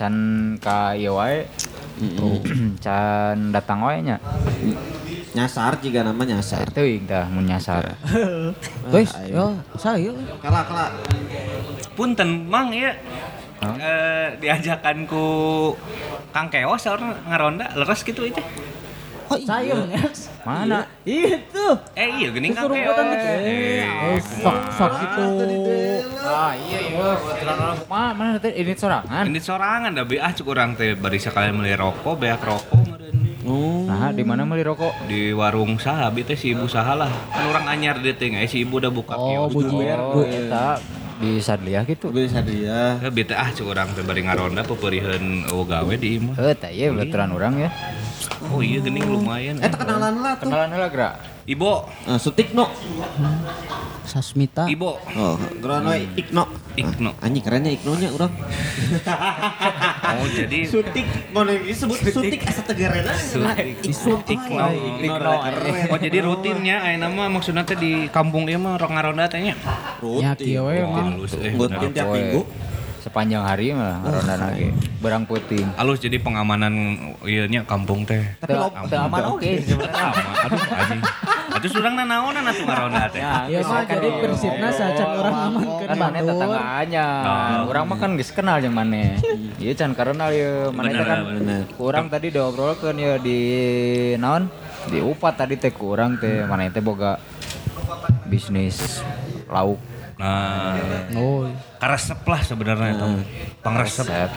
can 0.00 0.14
ka 0.56 0.96
ieu 0.96 1.18
wae. 1.18 1.44
can 2.80 3.52
datang 3.52 3.84
wae 3.84 4.00
nya. 4.00 4.16
Nyasar 5.40 5.80
juga 5.80 6.04
nama 6.04 6.20
nyasar. 6.20 6.68
Teuing 6.68 7.08
tah 7.08 7.24
mun 7.32 7.48
nyasar. 7.48 7.96
Wes, 8.92 9.08
yo, 9.24 9.56
saya. 9.80 10.12
Kala 10.36 10.68
kala. 10.68 10.86
Punten 11.96 12.44
mang 12.44 12.68
ya 12.76 12.92
Hah? 13.64 13.76
eh, 13.80 14.26
diajakan 14.36 15.08
ku 15.08 15.24
Kang 16.32 16.52
Keos 16.52 16.84
orang 16.92 17.16
ngaronda 17.24 17.72
leres 17.72 18.04
gitu 18.04 18.28
aja. 18.28 18.44
Oh 19.32 19.36
iya. 19.40 19.48
Sayang 19.48 19.88
ya. 19.88 20.04
Mana? 20.44 20.84
Itu. 21.08 21.66
Eh 21.96 22.08
iya 22.20 22.28
geuning 22.36 22.52
Kang 22.52 22.68
Kesurupan 22.68 23.04
Keos. 23.04 23.12
dikit. 23.16 23.40
Eh, 23.40 23.84
Eh, 24.12 24.20
sok 24.20 24.58
sok 24.76 24.92
itu. 25.00 25.24
Ah 26.20 26.52
iya 26.52 26.78
iya. 26.84 27.08
Mana 27.88 28.12
mana 28.12 28.36
teh 28.36 28.52
ini 28.52 28.76
sorangan. 28.76 29.24
Ini 29.24 29.40
sorangan 29.40 29.90
da 29.96 30.04
ah 30.04 30.32
cuk 30.36 30.52
urang 30.52 30.76
teh 30.76 30.92
bari 31.00 31.16
sekalian 31.16 31.56
meuli 31.56 31.72
rokok, 31.72 32.20
beak 32.20 32.44
rokok 32.44 32.76
meureun. 32.84 33.29
Oh. 33.50 33.82
Nah, 33.90 34.14
di 34.14 34.22
mana 34.22 34.46
beli 34.46 34.62
rokok? 34.62 35.10
Di 35.10 35.34
warung 35.34 35.82
saha 35.82 36.14
teh 36.14 36.38
si 36.38 36.54
ibu 36.54 36.70
saha 36.70 36.94
lah. 36.94 37.10
Kan 37.34 37.50
urang 37.50 37.66
anyar 37.66 37.98
dia 37.98 38.14
teh 38.14 38.30
si 38.46 38.62
ibu 38.62 38.78
udah 38.78 38.94
buka 38.94 39.18
Oh, 39.18 39.50
kios. 39.50 39.50
buji. 39.50 39.74
Oh, 39.90 40.22
eta 40.22 40.78
di 41.18 41.42
Sadliah 41.42 41.82
gitu. 41.82 42.14
Bisa 42.14 42.40
dia. 42.40 42.96
Ya 43.02 43.10
bi 43.10 43.26
teh 43.26 43.34
ah 43.34 43.50
cuk 43.50 43.74
urang 43.74 43.90
teh 43.92 44.06
bari 44.06 44.22
ngaronda 44.22 44.62
pepeuriheun 44.62 45.50
eueuh 45.50 45.66
gawe 45.66 45.94
di 45.98 46.22
imah. 46.22 46.38
Eh, 46.38 46.54
teh 46.54 46.70
ieu 46.70 46.94
orang 46.94 47.54
ya. 47.58 47.70
Oh 48.50 48.64
iya 48.64 48.80
geuning 48.80 49.04
lumayan. 49.04 49.60
Eh 49.60 49.68
kenalan 49.68 50.14
lah 50.22 50.32
tuh. 50.40 50.48
Kenalan 50.48 50.68
heula, 50.72 50.88
Gra. 50.88 51.10
Ibo, 51.44 51.82
Ah, 52.06 52.14
Sutikno. 52.16 52.70
Sasmita. 54.06 54.66
Ibo. 54.66 54.96
Oh, 55.14 55.34
Grono 55.58 55.90
Ikno. 55.94 56.46
Ikno. 56.74 57.10
Ah, 57.18 57.26
Anjing 57.26 57.42
kerennya 57.42 57.70
Iknonya 57.74 58.08
urang. 58.10 58.32
Oh 60.10 60.26
jadi 60.26 60.66
Sutik, 60.66 61.06
mau 61.30 61.46
disebut 61.46 61.94
Sutik 62.10 62.42
asa 62.42 62.66
tegarena. 62.66 63.14
Sutik. 63.14 63.86
Ikno. 64.26 64.66
Ikno. 64.98 65.32
Oh 65.90 65.98
jadi 65.98 66.18
rutinnya 66.22 66.82
aya 66.82 66.98
nama 66.98 67.30
maksudnya 67.30 67.62
teh 67.62 67.78
di 67.78 68.10
kampung 68.10 68.50
ieu 68.50 68.58
mah 68.58 68.74
rong 68.74 68.94
ngaronda 68.94 69.30
teh 69.30 69.38
nya. 69.38 69.54
Ya 70.18 70.34
kieu 70.34 70.66
we. 70.66 70.82
Halus 70.82 71.38
eh. 71.38 71.54
Rutin 71.54 71.90
tiap 71.94 72.10
minggu. 72.10 72.42
Sepanjang 73.00 73.40
hari 73.40 73.72
mah 73.72 74.04
ronda 74.04 74.36
lagi. 74.36 74.68
Berang 75.00 75.24
puting. 75.24 75.64
Halus 75.72 76.04
jadi 76.04 76.20
pengamanan 76.20 76.72
ieu 77.24 77.48
nya 77.48 77.64
kampung 77.64 78.04
teh. 78.04 78.20
Tapi 78.36 78.52
teu 78.52 79.00
aman 79.00 79.40
sebenarnya. 79.40 79.88
Sama, 79.88 80.32
aduh 80.44 80.60
anjing. 80.76 81.00
Aduh 81.50 81.70
surang 81.72 81.94
naonan 81.96 82.44
atuh 82.44 82.64
ngaronda 82.68 83.08
teh. 83.08 83.20
Ya, 83.24 83.48
Ya 83.48 83.58
mah 83.64 83.88
jadi 83.88 84.08
prinsipna 84.20 84.68
sacan 84.68 85.08
orang 85.16 85.36
amankeun 85.48 85.88
kan 85.88 85.96
mana 85.96 86.18
tetangganya. 86.20 87.06
Oh. 87.64 87.72
Urang 87.72 87.84
mah 87.88 87.96
kan 87.96 88.10
geus 88.20 88.30
kenal 88.36 88.60
jeung 88.60 88.76
maneh. 88.76 89.16
Ieu 89.64 89.72
can 89.72 89.96
karena 89.96 90.28
ieu 90.28 90.68
maneh 90.68 90.92
teh 90.92 91.06
kan 91.08 91.20
kurang 91.80 92.06
tadi 92.12 92.28
diobrolkeun 92.28 92.96
ya 93.00 93.16
di 93.16 93.40
naon? 94.20 94.52
Di 94.92 95.00
upat 95.00 95.40
tadi 95.40 95.56
teh 95.56 95.72
kurang 95.72 96.20
teh 96.20 96.44
maneh 96.44 96.68
teh 96.68 96.84
boga 96.84 97.16
bisnis 98.28 99.02
lauk 99.50 99.89
Nah, 100.20 100.76
Oh, 101.16 101.48
karesep 101.80 102.20
lah 102.22 102.40
sebenarnya 102.44 102.92
itu. 102.92 103.08
Pangresep. 103.64 104.04
resep. 104.04 104.30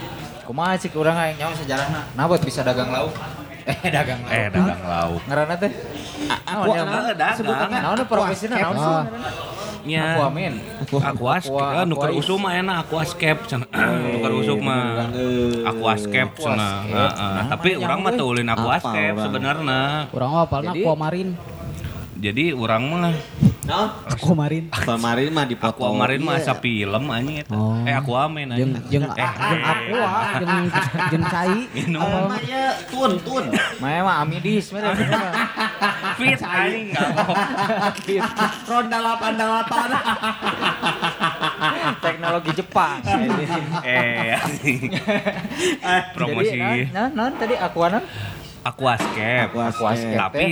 Kumaha 0.43 0.79
cik 0.79 0.95
urang 0.95 1.15
aya 1.15 1.35
nyawa 1.35 1.51
sejarahna? 1.53 2.01
Nabot 2.15 2.39
bisa 2.39 2.63
dagang 2.63 2.87
lauk? 2.87 3.11
Eh 3.63 3.87
dagang 3.87 4.19
lauk. 4.23 4.31
Eh 4.35 4.47
dagang 4.51 4.83
lauk. 4.83 5.21
Ngaranna 5.23 5.55
teh? 5.55 5.71
Aku 6.27 6.63
dagang. 7.43 7.71
Naon 7.71 7.99
profesina 8.03 8.55
naon 8.59 8.75
sih? 8.75 8.95
Nya. 9.83 10.15
Aku 10.15 10.21
amin. 10.31 10.53
Aku 10.87 11.23
askep, 11.27 11.51
aqua 11.51 12.07
usum 12.15 12.39
mah 12.39 12.55
enak, 12.55 12.87
aku 12.87 12.95
askep. 12.99 13.37
Nuker 13.51 14.31
usum 14.39 14.59
mah. 14.63 15.11
Aku 15.67 15.83
askep 15.87 16.27
cenah. 16.39 16.87
Heeh. 16.87 17.35
Tapi 17.51 17.69
urang 17.75 17.99
mah 17.99 18.11
teu 18.11 18.27
ulin 18.31 18.47
aku 18.47 18.67
Apa 18.67 18.79
askep 18.79 19.13
sebenarnya. 19.19 20.07
Urang 20.11 20.29
mah 20.31 20.41
apalna 20.43 20.71
Jadi- 20.71 20.83
aquamarin. 20.83 21.29
Jadi 22.23 22.55
urang 22.55 22.87
mah 22.87 23.11
Nah, 23.63 23.95
Aquamarin. 24.11 24.67
kemarin 24.75 25.31
mah 25.31 25.47
di 25.47 25.55
aku 25.55 25.87
kemarin 25.87 26.19
mah 26.19 26.35
asa 26.35 26.51
film 26.59 27.07
anjing 27.07 27.47
eta. 27.47 27.55
Oh. 27.55 27.79
Eh 27.87 27.95
aku 27.95 28.11
amin 28.11 28.51
Jeung 28.59 28.75
anjing. 28.75 28.91
jeung 28.91 29.07
Eh, 29.07 29.23
jeung 29.23 29.63
aqua, 29.63 30.35
jeung 30.35 30.67
jeung 31.15 31.23
cai. 31.31 31.63
minum 31.71 32.03
Mah 32.03 32.43
ya 32.43 32.75
tun 32.91 33.15
tun. 33.23 33.47
Mae 33.79 34.03
mah 34.03 34.19
amidis 34.19 34.67
mere. 34.75 34.91
fit 36.19 36.43
anjing 36.43 36.91
enggak. 36.91 37.07
Ronda 38.67 38.99
88. 38.99 41.95
Teknologi 42.03 42.51
Jepang. 42.51 42.99
Eh 43.87 44.35
anjing. 44.43 44.91
Promosi 46.11 46.59
Jadi, 46.59 46.91
nah, 46.91 47.07
nah, 47.15 47.31
tadi 47.31 47.55
akuanan 47.55 48.03
aquascape. 48.63 49.51
Aquascape. 49.53 50.17
Tapi 50.17 50.47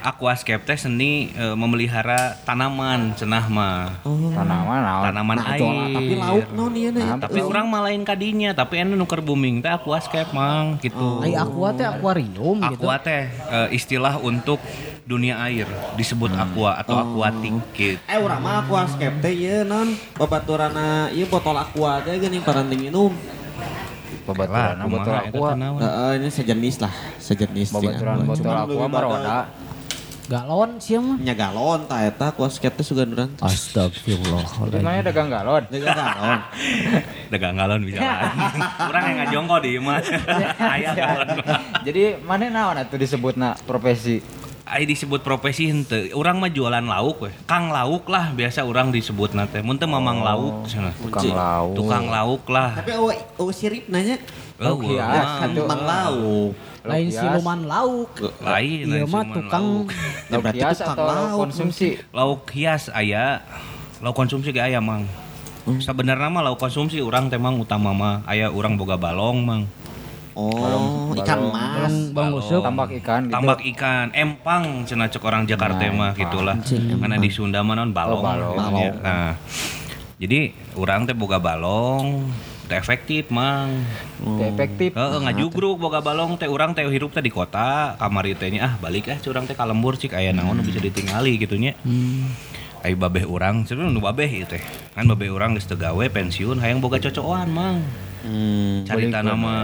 aquascape 0.00 0.62
teh 0.64 0.78
seni 0.78 1.34
eh, 1.34 1.54
memelihara 1.54 2.38
tanaman 2.46 3.12
cenah 3.18 3.44
mah. 3.50 4.00
tanaman 4.06 4.78
naon? 4.80 5.02
Tanaman 5.10 5.36
Nah, 5.36 5.50
air. 5.58 5.60
tapi 5.92 6.14
lauk 6.16 6.48
naon 6.54 6.72
ieu 6.78 6.90
na. 6.94 7.18
Tapi 7.18 7.38
orang 7.42 7.66
malah 7.68 7.82
lain 7.84 8.00
kadinya, 8.00 8.50
tapi 8.56 8.80
anu 8.80 8.96
nuker 8.96 9.20
booming 9.20 9.60
teh 9.60 9.68
aquascape 9.68 10.32
mang 10.32 10.80
gitu. 10.80 11.20
Ai 11.20 11.36
aqua 11.36 11.74
teh 11.76 11.84
aquarium 11.84 12.64
gitu. 12.64 12.80
Aqua 12.80 12.96
teh 12.96 13.28
eh, 13.28 13.68
istilah 13.76 14.16
untuk 14.16 14.56
dunia 15.04 15.36
air 15.44 15.68
disebut 16.00 16.32
aqua 16.32 16.80
atau 16.80 16.96
aquatic 16.96 17.52
gitu. 17.76 18.00
Eh 18.08 18.16
urang 18.16 18.40
mah 18.40 18.64
aquascape 18.64 19.20
teh 19.20 19.34
ieu 19.36 19.60
non 19.68 19.92
babaturana 20.16 21.12
ieu 21.12 21.28
botol 21.28 21.60
aqua 21.60 22.00
teh 22.00 22.16
geuning 22.16 22.40
paranting 22.40 22.88
minum. 22.88 23.12
Babaturan 24.24 24.80
Lah, 24.80 24.88
botol 24.88 25.14
aqua. 25.20 25.50
Heeh, 25.54 26.10
ini 26.16 26.28
sejenis 26.32 26.76
lah, 26.80 26.94
sejenis. 27.20 27.68
Babaturan 27.76 28.16
botol 28.24 28.54
aqua 28.56 28.86
mah 28.88 29.00
roda. 29.04 29.38
Galon 30.24 30.80
sih 30.80 30.96
mah. 30.96 31.20
Nya 31.20 31.36
galon 31.36 31.84
ta 31.84 32.00
eta 32.00 32.32
ku 32.32 32.48
skep 32.48 32.72
teh 32.80 32.80
sugan 32.80 33.12
urang. 33.12 33.28
Astagfirullah. 33.44 34.72
Di 34.72 34.80
mana 34.80 35.04
dagang 35.04 35.28
galon? 35.28 35.68
Jaga 35.68 35.92
galon. 35.92 36.40
Dagang 37.32 37.54
galon 37.60 37.80
bisa 37.84 38.00
lah. 38.00 38.32
Orang 38.88 39.02
yang 39.04 39.16
ngajongko 39.20 39.56
di 39.60 39.70
mah. 39.76 40.00
Aya 40.80 40.90
galon. 40.96 41.28
Jadi 41.84 42.16
mana 42.24 42.48
naon 42.48 42.80
atuh 42.80 42.96
disebutna 42.96 43.52
profesi? 43.68 44.24
Ai 44.64 44.88
disebut 44.88 45.20
profesi 45.20 45.68
henteu. 45.68 46.08
Urang 46.16 46.40
mah 46.40 46.48
jualan 46.48 46.80
lauk 46.80 47.28
we. 47.28 47.30
Kang 47.44 47.68
lauk 47.68 48.08
lah 48.08 48.32
biasa 48.32 48.64
orang 48.64 48.88
disebut 48.88 49.36
nate. 49.36 49.60
Mun 49.60 49.76
teu 49.76 49.84
mamang 49.84 50.24
lauk 50.24 50.64
cenah. 50.64 50.96
Tukang 50.96 51.28
lauk. 51.36 51.74
Tukang 51.76 52.04
lauk 52.08 52.44
lah. 52.48 52.80
Tapi 52.80 52.96
eueuh 52.96 53.12
eueuh 53.36 53.52
sirip 53.52 53.84
nanya. 53.92 54.16
Eueuh, 54.56 54.96
hias, 54.96 55.04
mah. 55.04 55.36
kan 55.44 55.48
tuh. 55.52 55.66
Mang 55.68 55.82
lauk. 55.84 56.52
Lain 56.84 57.08
siluman 57.12 57.60
lauk. 57.68 58.12
Lain 58.40 58.78
Iya 58.88 59.04
lain 59.04 59.12
mah 59.12 59.24
tukang 59.36 59.66
lauk. 59.84 59.88
Ya, 60.32 60.36
berarti 60.40 60.64
hias 60.64 60.78
tukang 60.80 60.96
atau 60.96 61.06
lauk. 61.12 61.38
konsumsi? 61.44 61.88
lauk 62.16 62.42
hias 62.56 62.82
aya 62.88 63.44
lauk 64.00 64.16
konsumsi 64.16 64.48
ge 64.52 64.64
aya 64.64 64.80
mang 64.80 65.04
sebenarnya 65.80 66.28
mah 66.28 66.44
lauk 66.44 66.60
konsumsi 66.60 67.00
orang 67.00 67.32
temang 67.32 67.56
utama 67.56 67.92
mah 67.96 68.20
aya 68.28 68.52
orang 68.52 68.76
boga 68.76 69.00
balong 69.00 69.44
mang 69.44 69.62
Oh, 70.34 71.14
ikan 71.14 71.38
balong. 71.38 71.54
mas. 71.54 71.94
Bang 72.10 72.34
Usuk. 72.34 72.62
Tambak 72.62 72.90
ikan 72.98 73.20
gitu. 73.26 73.34
tambak 73.34 73.60
ikan 73.70 74.06
empang 74.10 74.82
cenah 74.82 75.06
cek 75.06 75.22
orang 75.22 75.46
Jakarta 75.46 75.78
Nah, 75.80 75.94
mah 75.94 76.12
gitulah 76.12 76.56
karena 76.98 77.16
di 77.16 77.30
Sunda 77.30 77.62
mah 77.62 77.74
naon 77.74 77.90
balong, 77.90 78.18
Oh, 78.18 78.24
balong. 78.24 78.54
gitu 78.54 78.70
nya. 78.72 78.88
nah 78.98 79.30
jadi 80.14 80.50
orang 80.74 81.06
teh 81.06 81.14
boga 81.14 81.38
balong 81.38 82.26
teh 82.64 82.74
efektif 82.74 83.28
mang 83.28 83.84
Teu 84.18 84.40
efektif. 84.40 84.90
Heeh, 84.90 85.18
ngajugruk 85.20 85.76
boga 85.76 86.00
balong 86.00 86.34
teh 86.34 86.48
urang 86.48 86.72
teh 86.72 86.82
hirup 86.82 87.12
teh 87.12 87.20
di 87.20 87.28
kota 87.28 87.94
kamar 87.94 88.24
ieu 88.24 88.34
teh 88.34 88.48
nya, 88.48 88.64
ah 88.64 88.74
balik 88.74 89.10
ah 89.10 89.18
curang 89.18 89.44
teh 89.44 89.52
ka 89.52 89.62
lembur 89.62 89.94
cik 89.94 90.14
aya 90.14 90.32
naon 90.32 90.58
bisa 90.60 90.80
ditingali 90.80 91.36
gitu 91.36 91.54
nya 91.54 91.76
Ayo 92.80 92.96
babeh 92.96 93.24
urang, 93.24 93.64
sebenarnya 93.64 93.92
nu 93.92 94.00
babeh 94.00 94.28
ieu 94.28 94.44
teh. 94.44 94.60
Kan 94.92 95.06
babeh 95.06 95.28
urang 95.28 95.54
geus 95.54 95.64
teu 95.64 95.72
gawe 95.74 96.04
pensiun 96.06 96.58
hayang 96.58 96.80
boga 96.80 97.00
cocokan 97.00 97.48
mang. 97.48 97.78
Hmm. 98.24 98.88
Carita 98.88 99.20
nama 99.20 99.54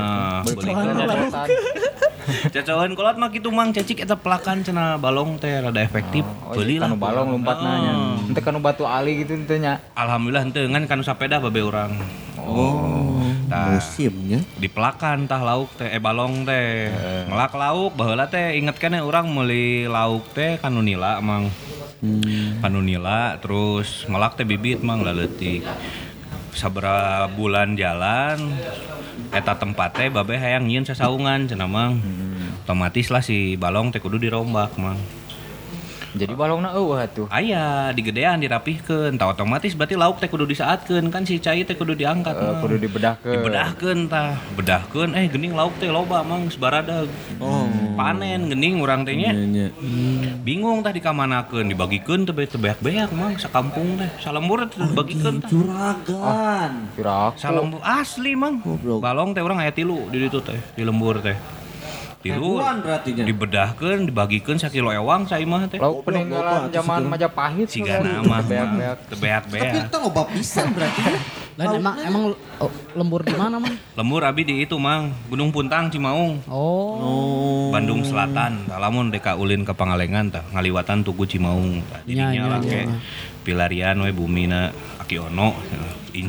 cocokan 2.30 2.92
kolot 2.94 3.16
mah 3.18 3.30
kitu 3.32 3.48
mang 3.50 3.74
cecik 3.74 4.04
eta 4.04 4.14
pelakan 4.14 4.62
cenah 4.62 5.00
balong 5.00 5.40
teh 5.40 5.50
rada 5.50 5.80
efektif. 5.80 6.22
Oh, 6.44 6.54
Beuli 6.54 6.78
iya, 6.78 6.86
lah 6.86 6.88
kanu 6.92 7.00
balong 7.00 7.28
lompat 7.34 7.58
nanya. 7.64 7.92
Heeh. 7.96 8.28
Ente 8.30 8.40
kanu 8.44 8.58
batu 8.62 8.84
ali 8.86 9.24
gitu 9.24 9.34
ente 9.34 9.56
nya. 9.58 9.80
Alhamdulillah 9.96 10.42
henteu 10.44 10.68
ngan 10.68 10.84
kanu 10.86 11.02
sapeda 11.02 11.42
babeh 11.42 11.64
urang. 11.64 11.92
Oh, 12.40 13.20
Tah. 13.50 13.76
musimnya. 13.76 14.40
di 14.56 14.68
pelakan 14.70 15.28
tah 15.28 15.42
lauk 15.42 15.74
teh 15.76 15.90
eh 15.90 16.00
balong 16.00 16.46
teh 16.46 16.88
ngelak 17.28 17.52
lauk 17.52 17.92
baheula 17.98 18.30
teh 18.30 18.56
inget 18.56 18.78
kan 18.80 18.96
orang 18.96 19.28
meuli 19.28 19.84
lauk 19.90 20.24
teh 20.32 20.56
kanu 20.56 20.80
nila 20.80 21.20
mang 21.20 21.52
kanu 22.64 22.80
nila 22.80 23.36
terus 23.42 24.08
ngelak 24.08 24.40
teh 24.40 24.46
bibit 24.46 24.80
mang 24.80 25.04
laletik 25.04 25.66
sabara 26.54 27.30
bulan 27.30 27.78
jalan 27.78 28.38
eta 29.30 29.58
tempat 29.60 29.94
teh 29.94 30.08
babe 30.10 30.34
hayang 30.34 30.66
nyieun 30.66 30.86
sasaungan 30.86 31.46
cenah 31.46 31.70
mang. 31.70 32.02
Otomatis 32.66 33.10
lah 33.10 33.22
si 33.22 33.54
balong 33.58 33.90
teh 33.90 34.02
kudu 34.02 34.18
dirombak 34.18 34.74
mang 34.78 34.98
Jadi 36.10 36.34
balongna 36.34 36.74
eueuh 36.74 36.98
atuh. 36.98 37.26
aya 37.30 37.94
digedean 37.94 38.42
dirapihkeun 38.42 39.14
tah 39.14 39.30
otomatis 39.30 39.78
berarti 39.78 39.94
lauk 39.94 40.18
teh 40.18 40.26
kudu 40.26 40.42
disaatkeun 40.42 41.06
kan 41.06 41.22
si 41.22 41.38
cai 41.38 41.62
teh 41.62 41.78
kudu 41.78 41.94
diangkat 41.94 42.34
mang. 42.34 42.58
kudu 42.58 42.82
dibedahkeun. 42.82 43.30
dibedahkeun 43.38 43.98
tah 44.10 44.34
bedahkeun 44.58 45.14
eh 45.14 45.30
gening 45.30 45.54
lauk 45.54 45.70
teh 45.78 45.86
loba 45.86 46.26
mang 46.26 46.50
sebaradag 46.50 47.06
Oh. 47.38 47.70
panen 47.94 48.50
gening 48.50 48.82
urang 48.82 49.06
teh 49.06 49.14
nya 49.14 49.30
Nya. 49.30 49.70
bingung 50.42 50.82
tah 50.82 50.90
dikamanakeun 50.90 51.70
dibagikeun 51.70 52.26
teh 52.26 52.34
teu 52.50 52.58
beak-beak 52.58 53.14
mang 53.14 53.38
sakampung 53.38 53.94
teh 53.94 54.10
salembur 54.18 54.66
teh 54.66 54.82
dibagikeun 54.82 55.38
tah 55.38 55.46
Juragan. 55.46 56.72
Kira 56.98 57.30
aku. 57.30 57.38
salembur 57.38 57.78
asli 57.86 58.34
mang 58.34 58.58
Goblok. 58.58 58.98
balong 58.98 59.30
teh 59.30 59.46
urang 59.46 59.62
aya 59.62 59.70
tilu 59.70 60.10
di 60.10 60.26
ditu 60.26 60.42
teh 60.42 60.58
di 60.74 60.82
lembur 60.82 61.22
teh 61.22 61.38
tilu 62.20 62.60
dibedahkeun 63.02 64.12
dibagikeun 64.12 64.60
sakilo 64.60 64.92
ewang 64.92 65.24
sai 65.24 65.48
mah 65.48 65.64
teh 65.64 65.80
Lauk 65.80 66.04
peninggalan 66.04 66.68
zaman 66.68 67.08
Majapahit. 67.08 67.64
siga 67.64 68.04
kan. 68.04 68.20
nama 68.20 68.44
Beak-beak. 68.44 69.00
teu 69.08 69.16
Tapi 69.64 69.78
itu 69.80 69.96
loba 69.96 70.22
pisan 70.28 70.68
berarti. 70.76 71.00
Lain 71.56 71.76
emang 71.80 71.96
emang 72.00 72.24
lembur 72.92 73.20
di 73.24 73.32
mana, 73.32 73.56
Mang? 73.56 73.72
lembur 73.96 74.20
abi 74.24 74.44
di 74.44 74.54
itu 74.64 74.76
mang 74.76 75.16
Gunung 75.32 75.48
Puntang 75.48 75.88
Cimaung 75.88 76.44
Oh. 76.44 77.72
Bandung 77.72 78.04
Selatan, 78.04 78.68
lamun 78.68 79.08
deka 79.08 79.40
ulin 79.40 79.64
ke 79.64 79.72
Pangalengan 79.72 80.28
tah 80.28 80.44
ngaliwatan 80.52 81.00
Tugu 81.00 81.24
Cimaung 81.24 81.80
Nya, 82.04 82.04
jadinya 82.04 82.28
nya, 82.32 82.44
lah 82.48 82.60
kayak 82.60 82.88
pilarian 83.40 83.96
we 84.04 84.12
bumina 84.12 84.68
Aki 85.10 85.26
Ono 85.26 85.50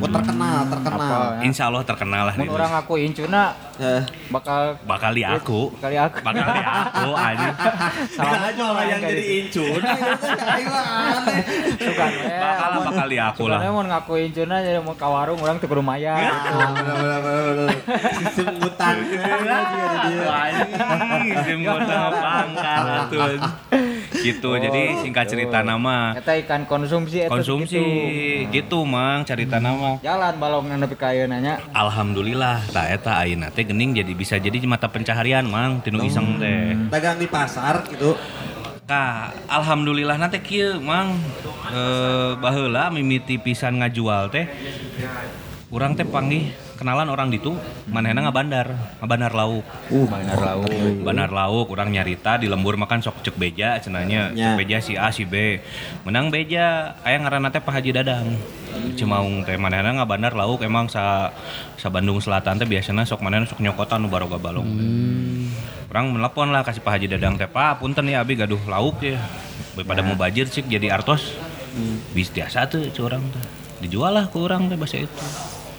Oh, 0.02 0.10
terkenal, 0.10 0.66
terkenal. 0.66 0.98
Apa? 1.38 1.42
Insya 1.46 1.70
Allah 1.70 1.82
terkenal 1.86 2.24
lah 2.26 2.34
Mun 2.34 2.46
di 2.46 2.54
orang 2.54 2.74
aku 2.82 2.98
incuna 2.98 3.54
Eh, 3.82 4.02
bakal 4.30 4.78
bakal 4.86 5.10
di 5.10 5.26
aku 5.26 5.74
kali 5.82 5.98
aku. 5.98 6.22
bakal 6.22 6.54
di 6.54 6.62
aku 6.62 7.10
anjing 7.30 7.56
Salah 8.14 8.42
aja 8.46 8.62
orang 8.62 8.86
yang 8.94 9.02
jadi 9.02 9.24
incun. 9.42 9.82
Ayo 9.82 10.70
aneh. 10.70 11.42
suka 11.82 12.06
bakal 12.46 12.68
lah 12.70 12.82
bakal 12.86 13.08
di 13.10 13.18
aku 13.18 13.44
lah 13.50 13.60
mau 13.66 13.82
ngaku 13.82 14.14
incuna 14.22 14.62
jadi 14.62 14.82
mau 14.82 14.94
ke 14.94 15.06
warung 15.06 15.38
orang 15.42 15.58
tuh 15.58 15.70
ya. 15.98 16.14
Sistem 18.18 18.62
ngutang. 18.62 18.98
anjing 20.30 21.60
pangkal 22.18 22.86
atuh 22.86 23.30
gitu 24.22 24.54
jadi 24.56 25.02
singkat 25.02 25.26
cerita 25.28 25.66
nama 25.66 26.14
Eta 26.14 26.38
ikan 26.46 26.64
konsumsi 26.70 27.26
eta 27.26 27.34
konsumsi 27.34 27.82
segitu. 27.82 28.54
gitu 28.54 28.80
mang 28.86 29.26
cerita 29.26 29.58
nama 29.58 29.98
Jalan 30.00 30.38
balong 30.38 30.70
nepi 30.72 30.96
ka 30.96 31.12
ayeuna 31.12 31.42
nya. 31.42 31.58
Alhamdulillah 31.74 32.62
tak 32.70 33.02
eta 33.02 33.22
ayeuna 33.22 33.50
teh 33.50 33.66
gening 33.66 33.98
jadi 33.98 34.14
bisa 34.14 34.38
jadi 34.38 34.56
mata 34.66 34.88
pencaharian 34.88 35.46
mang 35.50 35.82
tinu 35.82 36.02
iseng 36.06 36.38
teh. 36.38 36.78
Dagang 36.90 37.18
di 37.18 37.28
pasar 37.28 37.84
gitu. 37.90 38.16
Ka 38.86 39.30
alhamdulillah 39.50 40.18
nanti 40.18 40.40
kieu 40.40 40.78
mang 40.80 41.18
eh 41.72 42.38
baheula 42.38 42.90
mimiti 42.94 43.42
pisan 43.42 43.82
ngajual 43.82 44.30
teh. 44.30 44.46
Urang 45.72 45.96
teh 45.96 46.04
panggih 46.04 46.52
kenalan 46.76 47.08
orang 47.08 47.32
ditu 47.32 47.56
manehna 47.88 48.28
ngabandar, 48.28 48.76
ngabandar 49.00 49.32
lauk. 49.32 49.64
Uh, 49.88 50.04
Bandar 50.04 50.36
lauk. 50.44 50.68
Bandar 51.00 51.32
lauk 51.32 51.72
orang 51.72 51.96
nyarita 51.96 52.36
di 52.36 52.52
lembur 52.52 52.76
makan 52.76 53.00
sok 53.00 53.24
cek 53.24 53.40
beja 53.40 53.80
cenanya 53.80 54.36
Ya. 54.36 54.52
cek 54.52 54.60
beja 54.60 54.84
si 54.84 55.00
A 55.00 55.16
si 55.16 55.24
B. 55.24 55.64
Menang 56.04 56.28
beja 56.28 57.00
aya 57.08 57.24
ngaranna 57.24 57.56
teh 57.56 57.64
Pak 57.64 57.72
Haji 57.80 57.96
Dadang. 57.96 58.36
Cimaung 59.00 59.48
teh 59.48 59.56
manehna 59.56 59.96
ngabandar 59.96 60.36
lauk 60.36 60.60
emang 60.60 60.92
sa 60.92 61.32
sa 61.80 61.88
Bandung 61.88 62.20
Selatan 62.20 62.60
teh 62.60 62.68
biasanya 62.68 63.08
sok 63.08 63.24
manehna 63.24 63.48
sok 63.48 63.64
nyokotan 63.64 64.04
nu 64.04 64.12
baroga 64.12 64.36
balong. 64.36 64.68
Orang 65.88 66.12
menelepon 66.12 66.52
lah 66.52 66.68
kasih 66.68 66.84
Pak 66.84 67.00
Haji 67.00 67.16
Dadang 67.16 67.40
teh 67.40 67.48
Pak 67.48 67.80
punten 67.80 68.12
ya 68.12 68.20
abi 68.20 68.36
gaduh 68.36 68.60
lauk 68.68 69.00
ya. 69.00 69.24
Daripada 69.80 70.04
mau 70.04 70.20
bajir 70.20 70.52
cik 70.52 70.68
jadi 70.68 70.92
artos. 70.92 71.32
Bis 72.12 72.28
biasa 72.28 72.68
tuh 72.68 72.92
curang 72.92 73.24
teh. 73.32 73.46
Dijual 73.88 74.14
lah 74.14 74.28
ke 74.28 74.36
orang 74.36 74.68
teh 74.68 74.76
bahasa 74.76 75.00
itu 75.00 75.26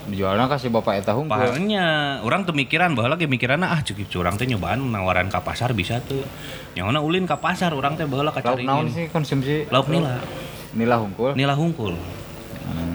Dijualna 0.02 0.50
kasih 0.50 0.68
bapak 0.74 0.98
eta 0.98 1.14
hungkul. 1.14 1.30
Pahalnya 1.30 2.18
orang 2.26 2.42
tuh 2.42 2.50
mikiran 2.50 2.90
bahwa 2.98 3.14
lagi 3.14 3.30
mikiran 3.30 3.62
ah 3.62 3.78
cukup 3.86 4.10
curang 4.10 4.34
teh 4.34 4.50
nyobaan 4.50 4.82
nawaran 4.82 5.30
ke 5.30 5.38
pasar 5.38 5.70
bisa 5.78 6.02
tuh. 6.02 6.26
Yang 6.74 6.90
mana 6.90 6.98
ulin 6.98 7.22
ke 7.22 7.36
pasar 7.38 7.70
orang 7.70 7.94
teh 7.94 8.02
baheula 8.08 8.34
Lauk 8.34 8.60
naon 8.66 8.90
sih 8.90 9.06
konsumsi? 9.14 9.70
Lauk 9.70 9.86
nila. 9.86 10.18
Nila 10.74 10.98
hungkul. 10.98 11.38
Nila 11.38 11.54
hungkul. 11.54 11.94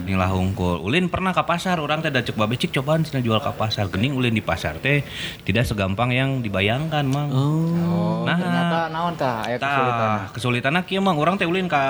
Nila 0.08 0.24
hungkul. 0.32 0.80
Ulin 0.80 1.12
pernah 1.12 1.36
ke 1.36 1.44
pasar 1.44 1.80
orang 1.80 2.00
teh 2.00 2.08
da 2.08 2.24
cek 2.24 2.32
babe 2.36 2.56
cik 2.56 2.72
cobaan 2.80 3.04
cenah 3.04 3.20
jual 3.20 3.40
ke 3.40 3.52
pasar. 3.56 3.88
Gening 3.92 4.16
ulin 4.16 4.32
di 4.32 4.40
pasar 4.40 4.80
teh 4.80 5.04
tidak 5.44 5.68
segampang 5.68 6.12
yang 6.12 6.40
dibayangkan, 6.40 7.04
Mang. 7.04 7.28
Oh, 7.28 8.24
Nah. 8.24 8.36
ternyata 8.36 8.78
naon 8.88 9.12
tah 9.16 9.44
aya 9.44 9.56
kesulitan. 9.60 9.96
Tah, 10.00 10.20
kesulitanna 10.32 10.80
kieu 10.88 11.00
Mang. 11.04 11.20
Orang 11.20 11.36
teh 11.36 11.44
ulin 11.44 11.68
ke 11.68 11.82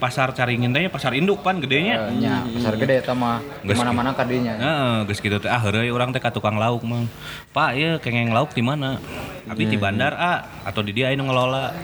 pasar 0.00 0.32
caringin 0.32 0.72
teh 0.72 0.88
pasar 0.88 1.12
induk 1.12 1.44
pan 1.44 1.60
gedenya. 1.60 2.08
Eh, 2.08 2.24
nya, 2.24 2.48
pasar 2.48 2.80
gede 2.80 3.04
eta 3.04 3.12
mah 3.12 3.44
mana-mana 3.62 4.16
kadinya. 4.16 4.56
Heeh, 4.56 4.94
geus 5.12 5.20
kitu 5.20 5.36
teh 5.36 5.52
ah 5.52 5.60
heureuy 5.60 5.92
urang 5.92 6.10
teh 6.10 6.18
ka 6.18 6.32
tukang 6.32 6.56
lauk 6.56 6.80
mang. 6.88 7.04
Pak, 7.52 7.76
ieu 7.76 8.00
kengeng 8.00 8.32
lauk 8.32 8.56
di 8.56 8.64
mana? 8.64 8.96
Abi 9.44 9.68
di 9.68 9.76
bandar 9.76 10.16
ah 10.16 10.64
atau 10.64 10.80
di 10.80 10.96
dia 10.96 11.12
anu 11.12 11.28
ngelola. 11.28 11.76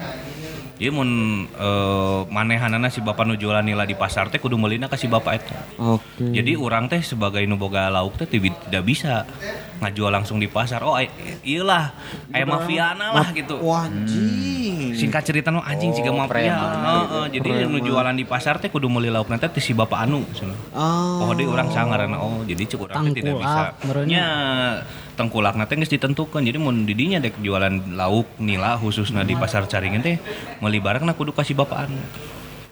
Ieu 0.77 0.93
mun 0.93 1.09
eh, 1.49 2.21
manehanana 2.29 2.89
si 2.89 3.05
bapak 3.05 3.25
nu 3.29 3.37
jualan 3.37 3.65
nila 3.65 3.85
di 3.85 3.97
pasar 3.97 4.33
teh 4.33 4.41
kudu 4.41 4.57
meulina 4.57 4.89
ka 4.89 4.97
si 4.97 5.09
bapak 5.09 5.33
eta. 5.37 5.59
Oke. 5.77 6.33
Jadi 6.33 6.57
urang 6.57 6.89
teh 6.89 7.05
sebagai 7.05 7.45
nu 7.45 7.61
boga 7.61 7.93
lauk 7.93 8.17
teh 8.17 8.29
tidak 8.29 8.83
bisa 8.85 9.29
ngajual 9.81 10.13
langsung 10.13 10.41
di 10.41 10.49
pasar. 10.49 10.81
Oh, 10.83 10.97
iyalah 11.45 11.93
kayak 12.33 12.47
mafiana 12.49 13.13
lah 13.13 13.29
gitu. 13.33 13.61
Anjing. 13.61 14.97
Singkat 14.97 15.23
cerita 15.29 15.49
nu 15.53 15.61
anjing 15.61 15.93
Oh, 15.93 15.97
juga 15.97 16.11
mafia. 16.13 16.33
preman 16.33 16.83
Heeh, 16.83 17.25
jadi 17.39 17.49
nu 17.69 17.79
jualan 17.81 18.15
di 18.17 18.25
pasar 18.25 18.59
teh 18.59 18.73
kudu 18.73 18.89
meuli 18.89 19.13
lauk 19.13 19.29
nanti 19.29 19.49
si 19.61 19.77
Bapak 19.77 20.09
Anu. 20.09 20.25
Oh. 20.73 21.27
Oh, 21.27 21.33
dia 21.37 21.47
orang 21.49 21.69
sangaran 21.71 22.13
oh 22.17 22.43
jadi 22.45 22.65
urang 22.77 23.13
teh 23.13 23.21
tidak 23.21 23.41
bisa. 23.41 23.77
Nya 24.09 24.27
tengkulak 25.17 25.57
nanti 25.57 25.77
geus 25.77 25.93
ditentukan. 25.93 26.41
Jadi 26.45 26.59
mun 26.61 26.85
di 26.85 26.93
dinya 26.97 27.21
dek 27.21 27.41
jualan 27.41 27.97
lauk 27.97 28.29
nila 28.41 28.77
khususna 28.81 29.25
di 29.25 29.37
pasar 29.37 29.69
Caringin 29.69 30.01
teh 30.05 30.17
meuli 30.61 30.81
barangna 30.81 31.13
kudu 31.17 31.33
kasih 31.37 31.57
Bapak 31.57 31.89
Anu. 31.89 32.01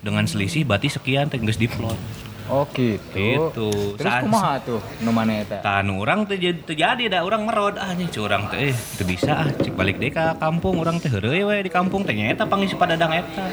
Dengan 0.04 0.28
selisih 0.28 0.68
berarti 0.68 0.92
sekian 0.92 1.32
teh 1.32 1.40
geus 1.40 1.56
diplot. 1.56 1.96
Oh 2.44 2.68
gitu. 2.76 3.16
Gitu. 3.16 3.68
Terus 3.96 4.12
Saat- 4.12 4.24
kumaha 4.28 4.60
tuh 4.60 4.80
nu 5.00 5.10
mana 5.16 5.40
eta? 5.40 5.64
Tanu 5.64 6.04
orang 6.04 6.28
teh 6.28 6.36
jadi 6.36 6.60
terjadi 6.60 7.04
dah 7.08 7.20
orang 7.24 7.48
merod 7.48 7.80
ah 7.80 7.96
nya 7.96 8.04
curang 8.12 8.52
teh 8.52 8.68
eh 8.68 8.74
teu 9.00 9.08
bisa 9.08 9.32
ah 9.32 9.48
cik 9.48 9.72
balik 9.72 9.96
deh 9.96 10.12
ka 10.12 10.36
kampung 10.36 10.76
orang 10.76 11.00
teh 11.00 11.08
heureuy 11.08 11.40
we 11.40 11.56
di 11.64 11.72
kampung 11.72 12.04
teh 12.04 12.12
nyaeta 12.12 12.44
pangisi 12.44 12.76
padadang 12.76 13.16
eta. 13.16 13.48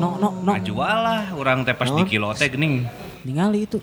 No 0.00 0.16
no 0.16 0.40
no. 0.40 0.50
Ngajual 0.56 0.98
lah 1.04 1.22
orang 1.36 1.68
teh 1.68 1.76
pas 1.76 1.92
di 1.92 2.02
kilo 2.08 2.32
teh 2.32 2.48
geuning. 2.48 2.88
Ningali 3.28 3.68
itu. 3.68 3.78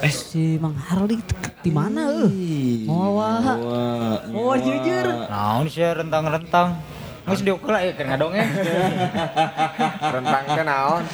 Eh 0.00 0.08
Si 0.08 0.56
Mang 0.56 0.72
Harli 0.72 1.20
itu 1.20 1.36
di 1.60 1.68
mana 1.68 2.08
euy? 2.08 2.88
Mau 2.88 3.20
wah. 3.20 3.44
Wah. 3.44 4.16
Oh 4.32 4.56
jujur. 4.56 5.28
Naon 5.28 5.68
sih 5.68 5.84
rentang-rentang? 5.84 6.80
Geus 7.28 7.40
diukur 7.44 7.76
ya 7.76 7.92
keur 7.92 8.06
ngadongeng. 8.08 8.48
Rentang 10.14 10.44
ke 10.48 10.62
naon? 10.64 11.04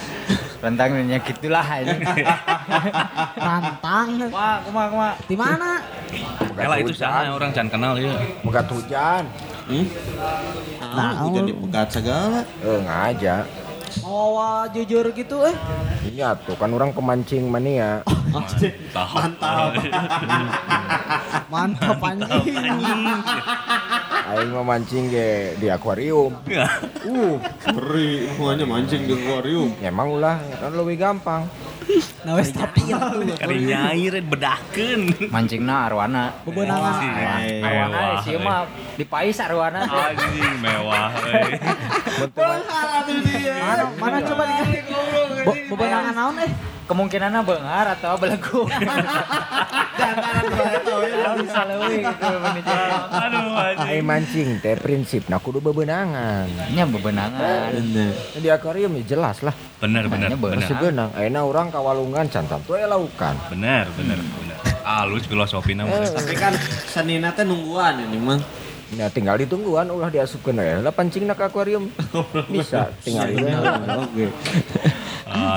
Rentang 0.63 0.91
nya 1.05 1.19
gitulah 1.21 1.67
aja. 1.67 1.93
Rantang. 3.47 4.09
Kumaha 4.31 4.55
kumaha 4.63 4.87
kumaha? 4.91 5.13
Di 5.27 5.37
mana? 5.37 5.71
Ela 6.57 6.77
itu 6.81 6.95
sana 6.95 7.35
orang 7.35 7.51
can 7.53 7.69
kenal 7.69 7.99
ya. 7.99 8.15
Begat 8.47 8.67
hujan. 8.71 9.27
Hmm? 9.67 9.85
Ah, 10.79 11.11
Naon? 11.19 11.35
udah 11.35 11.43
dipegat 11.43 11.89
segala. 11.91 12.41
Eh 12.63 12.79
ngaja. 12.87 13.37
Mau 14.03 14.37
jujur 14.71 15.05
gitu 15.13 15.37
eh. 15.47 15.57
Iya 16.07 16.37
tuh 16.39 16.57
kan 16.57 16.71
orang 16.73 16.93
pemancing 16.93 17.49
mania. 17.49 18.03
Mantap. 18.31 19.73
Mantap 21.49 21.99
anjing. 22.09 22.57
Aing 24.27 24.51
memancing 24.51 25.05
ge 25.09 25.55
di 25.57 25.67
akuarium. 25.71 26.35
Uh, 27.07 27.39
ngeri. 27.71 28.27
Semuanya 28.35 28.65
mancing 28.67 29.07
di 29.07 29.15
akuarium. 29.15 29.71
Emang 29.79 30.11
ulah 30.13 30.37
kan 30.59 30.73
lebih 30.75 30.99
gampang. 30.99 31.47
Nah 32.27 32.35
wes 32.35 32.51
tapi 32.51 32.91
ya 32.91 32.99
tuh. 32.99 33.23
Kari 33.39 33.63
nyair 33.63 34.19
bedakeun. 34.27 35.31
Mancingna 35.31 35.87
arwana. 35.87 36.35
Bebenangan. 36.43 36.99
Eh, 37.47 37.63
Arwana 37.63 38.27
sih 38.27 38.35
mah 38.35 38.67
dipais 38.99 39.39
arwana. 39.39 39.87
Anjing 39.87 40.59
mewah. 40.59 41.15
euy. 41.31 41.55
Mana 43.63 43.86
mana 43.95 44.19
coba 44.23 44.43
nih. 44.47 44.83
Be- 45.47 45.65
Bebenangan 45.71 46.15
naon 46.15 46.37
eh? 46.43 46.51
Kemungkinannya 46.87 47.43
bengar 47.43 47.99
atau 47.99 48.15
belenggu. 48.15 48.63
Bisa 51.37 51.61
leuwih 51.67 51.99
gitu. 51.99 52.31
Aduh 53.11 53.59
anjing. 53.59 54.07
Mancing 54.07 54.49
teh 54.63 54.79
prinsip 54.79 55.27
nah 55.27 55.43
kudu 55.43 55.59
bebenangan. 55.59 56.47
Nya 56.71 56.87
bebenangan. 56.87 57.75
Bener. 57.75 58.15
Di 58.39 58.49
akuarium 58.55 58.95
ya 59.03 59.19
jelas 59.19 59.43
lah. 59.43 59.51
Bener 59.83 60.07
bener 60.07 60.39
bener. 60.39 60.39
bener. 60.39 60.63
Masih 60.63 60.79
benang. 60.79 61.11
Ayeuna 61.19 61.41
urang 61.43 61.69
kawalungan 61.75 62.31
cantam 62.31 62.63
tuh 62.63 62.79
aya 62.79 62.87
laukan. 62.87 63.35
Bener 63.51 63.91
bener 63.99 64.23
bener. 64.23 64.55
Alus 64.87 65.27
filosofina 65.27 65.83
mah. 65.83 66.07
Tapi 66.07 66.39
kan 66.39 66.55
senina 66.87 67.35
teh 67.35 67.43
nungguan 67.43 67.99
ini 68.07 68.19
mah. 68.23 68.39
Nah 68.95 69.11
tinggal 69.11 69.35
ditungguan 69.35 69.91
ulah 69.91 70.07
diasupkeun 70.07 70.57
we. 70.57 70.79
Lah 70.79 70.95
pancing 70.95 71.27
ke 71.27 71.43
akuarium. 71.43 71.91
Bisa 72.55 72.95
tinggal 73.03 73.27
we. 73.35 73.51
Oke. 73.99 74.27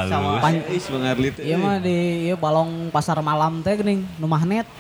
Sama 0.09 0.41
Pan- 0.41 0.65
Is 0.67 0.89
Bang 0.89 1.05
Arli 1.05 1.29
teh. 1.29 1.45
Iya 1.45 1.55
mah 1.55 1.77
di 1.77 2.25
ieu 2.25 2.33
balong 2.35 2.89
pasar 2.89 3.21
malam 3.21 3.61
teh 3.61 3.77
geuning 3.77 4.01
nu 4.17 4.25
magnet. 4.25 4.65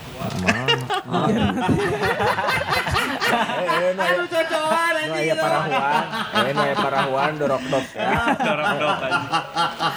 Eh, 3.29 3.93
nah, 3.93 4.25
cocokan 4.25 4.93
nu 4.99 5.13
aya 5.13 5.35
parahuan. 5.37 6.03
Eh, 6.33 6.51
nu 6.51 6.61
aya 6.61 6.75
parahuan 6.75 7.31
dorok-dok 7.37 7.85
ya. 7.95 8.09
Dorok 8.35 8.69
dok 8.73 8.97
anjing. 8.99 9.29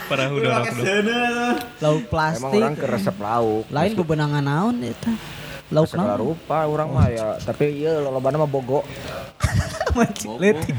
Perahu 0.07 0.35
dorok 0.37 0.67
dok. 0.69 0.85
Lauk 1.81 1.97
Emang 1.99 2.11
plastik. 2.12 2.61
orang 2.61 2.75
keresep 2.77 3.17
lauk. 3.17 3.65
Lain 3.69 3.93
bebenangan 3.97 4.45
naon 4.45 4.77
eta? 4.85 5.12
Lauk 5.73 5.89
Segala 5.89 6.15
naon? 6.15 6.37
rupa 6.37 6.69
orang 6.69 6.89
mah 6.93 7.09
ya, 7.09 7.41
tapi 7.41 7.81
iya 7.81 7.97
lolobana 7.97 8.37
mah 8.37 8.47
bogo. 8.47 8.85
Mancing 9.97 10.37
Litik. 10.37 10.73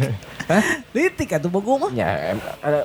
Hah? 0.43 0.63
Litik 0.89 1.29
atuh 1.33 1.49
bogo 1.49 1.77
mah. 1.77 1.91
Ya, 1.93 2.33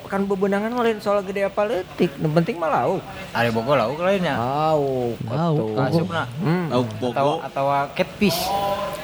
kan 0.04 0.24
bebenangan 0.24 0.72
lain 0.72 1.00
soal 1.00 1.20
gede 1.20 1.44
apa 1.44 1.64
letik. 1.64 2.12
Yang 2.16 2.32
penting 2.32 2.56
mah 2.56 2.68
lauk. 2.70 3.00
Ada 3.32 3.48
bogo 3.48 3.72
lauk 3.72 3.96
lainnya. 3.98 4.36
Lauk. 4.36 5.16
Lauk. 5.24 5.76
Asupna. 5.78 6.24
Hmm. 6.40 6.68
Lauk 6.68 6.88
Atau 6.88 7.00
bogo. 7.00 7.34
atau 7.44 7.64
catfish. 7.92 8.40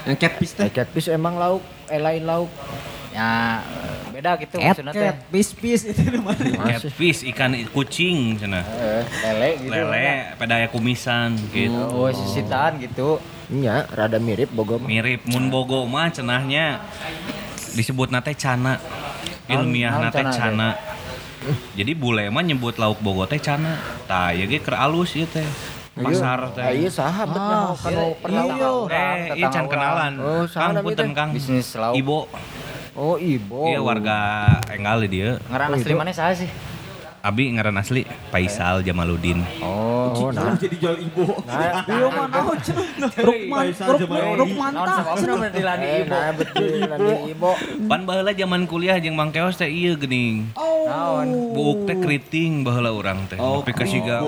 Yang 0.05 0.17
catfish 0.19 0.53
teh. 0.53 0.65
Eh, 0.65 0.73
catfish 0.73 1.09
emang 1.09 1.37
lauk, 1.37 1.61
eh 1.89 2.01
lain 2.01 2.25
lauk. 2.25 2.49
Ya 3.15 3.63
beda 4.11 4.35
gitu 4.43 4.59
Ket 4.59 4.75
maksudnya 4.75 4.91
teh. 4.91 5.03
ket 5.07 5.17
pis-pis 5.31 5.81
itu 5.87 6.03
di 6.03 6.19
mana? 6.19 6.43
Catfish 6.67 7.23
ikan 7.31 7.55
kucing 7.71 8.35
cenah. 8.35 8.67
Eh, 8.67 9.03
lele 9.23 9.49
gitu. 9.63 9.71
Lele 9.71 10.07
pedaya 10.35 10.67
kumisan 10.67 11.39
gitu. 11.55 11.79
Oh, 11.95 12.11
sisitan 12.11 12.75
gitu. 12.83 13.23
Nya, 13.55 13.87
rada 13.87 14.19
mirip 14.19 14.51
bogo 14.51 14.83
mah. 14.83 14.91
Mirip 14.91 15.23
mun 15.31 15.47
bogo 15.47 15.87
mah 15.87 16.11
cenahnya 16.11 16.83
disebut 17.73 18.11
nate 18.11 18.35
cana. 18.35 18.83
Ilmiah 19.47 19.95
nate 20.01 20.19
cana 20.19 20.35
cana. 20.35 20.69
Jadi 21.79 21.93
bule 21.95 22.27
mah 22.35 22.43
nyebut 22.43 22.75
lauk 22.75 22.99
bogo 22.99 23.31
teh 23.31 23.39
cana. 23.39 23.79
Tah 24.11 24.35
ieu 24.35 24.47
ge 24.47 24.59
keur 24.59 24.75
alus 24.75 25.15
ieu 25.15 25.27
teh. 25.29 25.47
Pasar 25.95 26.51
Ah, 26.59 26.75
iya 26.75 26.91
teh. 26.91 26.99
sahabat 26.99 27.39
Ah, 27.39 27.71
mah 27.71 27.79
kan 27.79 27.93
iya, 27.95 28.07
pernah 28.19 28.43
iya. 28.43 28.55
tahu. 28.59 28.79
Eh, 28.91 29.19
iya 29.39 29.47
can 29.47 29.65
kenalan. 29.71 30.13
Oh, 30.19 30.43
Kang 30.51 30.75
punten 30.83 31.07
teh. 31.07 31.15
Kang. 31.15 31.31
Bisnis 31.31 31.71
lauk. 31.79 31.95
Ibo. 31.95 32.19
Oh, 32.95 33.19
ibo. 33.19 33.67
Iya 33.67 33.83
warga 33.83 34.17
Enggal 34.71 35.03
dia. 35.11 35.43
Ngaran 35.51 35.75
Oh, 35.75 35.77
asli 35.77 35.91
itu. 35.91 35.99
mana 35.99 36.15
sah 36.15 36.31
sih? 36.31 36.47
Abi 37.25 37.49
ngaran 37.51 37.81
asli 37.81 38.05
Faisal 38.29 38.85
Jamaludin. 38.85 39.41
Oh, 39.59 40.13
Oh, 40.15 40.29
nah. 40.29 40.53
jadi 40.55 40.77
jual 40.77 41.01
ibu. 41.01 41.25
Nah, 41.43 41.81
Iya 41.83 42.07
mah 42.07 42.27
naon 42.29 42.59
cenah. 42.61 43.09
Rukman, 43.19 43.65
Rukman. 43.73 44.23
Rukman 44.37 44.71
naon 44.71 44.87
tah 44.87 44.97
sababna 45.01 45.17
cenah. 45.17 45.37
berarti 45.41 45.63
lani 45.65 45.87
eh, 45.87 45.97
ibu. 45.97 46.13
nah 46.13 46.29
betul 46.31 46.65
nanti 46.85 47.13
ibo. 47.33 47.51
Pan 47.89 48.01
baheula 48.05 48.33
zaman 48.33 48.63
kuliah 48.65 49.01
jeung 49.01 49.17
Mang 49.17 49.33
Keos 49.33 49.57
teh 49.57 49.67
ieu 49.67 49.97
geuning. 49.97 50.53
Naon? 50.55 51.29
Buuk 51.51 51.89
teh 51.89 51.97
keriting 51.97 52.61
baheula 52.61 52.93
urang 52.93 53.25
teh. 53.27 53.41
Oh, 53.41 53.65
Tapi 53.65 53.73
ka 53.73 53.85
siga 53.85 54.21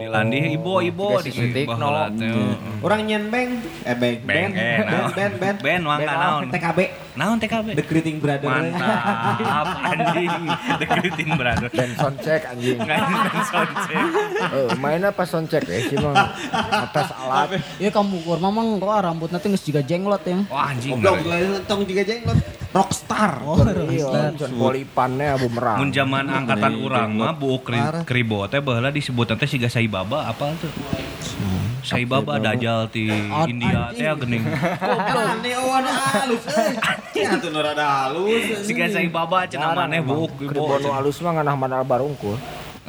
Dilandi 0.00 0.38
ibo 0.50 0.80
ibo 0.80 1.06
di 1.16 1.30
Dikasih 1.30 1.54
kritik, 1.54 1.64
baheula 1.70 2.10
teh. 2.10 2.34
Orang 2.80 3.00
nyen 3.06 3.30
beng. 3.30 3.62
Eh 3.86 3.94
beng. 3.94 4.18
Beng, 4.26 4.50
eh, 4.52 4.76
Ben 4.76 4.84
naon? 4.84 5.10
ben 5.14 5.32
ben. 5.38 5.54
Ben 5.62 5.80
wangka 5.84 6.12
naon? 6.12 6.42
TKB. 6.50 6.78
Naon 7.12 7.36
TKB? 7.38 7.66
The 7.78 7.84
Greeting 7.84 8.18
Brother. 8.18 8.48
Mantap 8.48 9.68
anjing. 9.78 10.34
Keriting 10.84 11.30
Brother. 11.34 11.68
Dan 11.68 11.90
soundcheck 11.94 12.42
anjing. 12.46 12.78
Ngain 12.86 13.42
soundcheck. 13.44 14.04
Eh, 14.50 14.68
mainnya 14.76 15.10
pas 15.10 15.26
soundcheck 15.26 15.64
ya, 15.64 15.78
sih 15.84 15.96
mah 15.98 16.32
atas 16.70 17.10
alat. 17.12 17.58
Iya 17.76 17.90
kamu 17.90 18.22
kur 18.22 18.38
mamang 18.38 18.78
kok 18.78 18.90
rambutna 19.00 19.36
teh 19.36 19.48
geus 19.48 19.64
jiga 19.64 19.80
jenglot 19.80 20.22
ya. 20.22 20.40
Wah 20.46 20.70
anjing. 20.70 21.00
Goblok 21.00 21.64
tong 21.66 21.82
juga 21.84 22.02
jenglot. 22.02 22.38
Rockstar. 22.70 23.42
Oh, 23.42 23.58
Iya, 23.66 24.30
can 24.38 24.54
polipannya 24.54 25.34
bumerang. 25.42 25.82
Mun 25.82 25.90
zaman 25.90 26.30
angkatan 26.30 26.78
urang 26.78 27.18
mah 27.18 27.34
buuk 27.34 27.66
kri, 27.66 27.74
Parah. 27.74 28.06
kribo 28.06 28.46
teh 28.46 28.62
baheula 28.62 28.94
disebut 28.94 29.34
teh 29.34 29.48
siga 29.50 29.66
Saibaba 29.66 30.30
apa 30.30 30.54
tuh? 30.54 30.70
Saibaba 31.90 32.38
dajal 32.38 32.86
ti 32.86 33.10
India 33.50 33.90
teh 33.90 34.06
geuning. 34.14 34.46
Goblok 34.46 35.42
nih 35.42 35.58
awan 35.58 35.84
halus 35.84 36.42
euy. 36.54 36.74
Ya 37.18 37.34
tuh 37.34 37.50
nu 37.50 37.58
rada 37.58 37.82
halus. 38.06 38.62
Siga 38.62 38.86
Saibaba 38.86 39.42
cenah 39.44 39.74
maneh 39.74 39.98
buuk 39.98 40.30
ibo. 40.38 40.70
Kribono 40.70 40.94
alus 40.94 41.18
mah 41.18 41.34
nganah 41.34 41.56
manal 41.58 41.82
barungkul. 41.82 42.38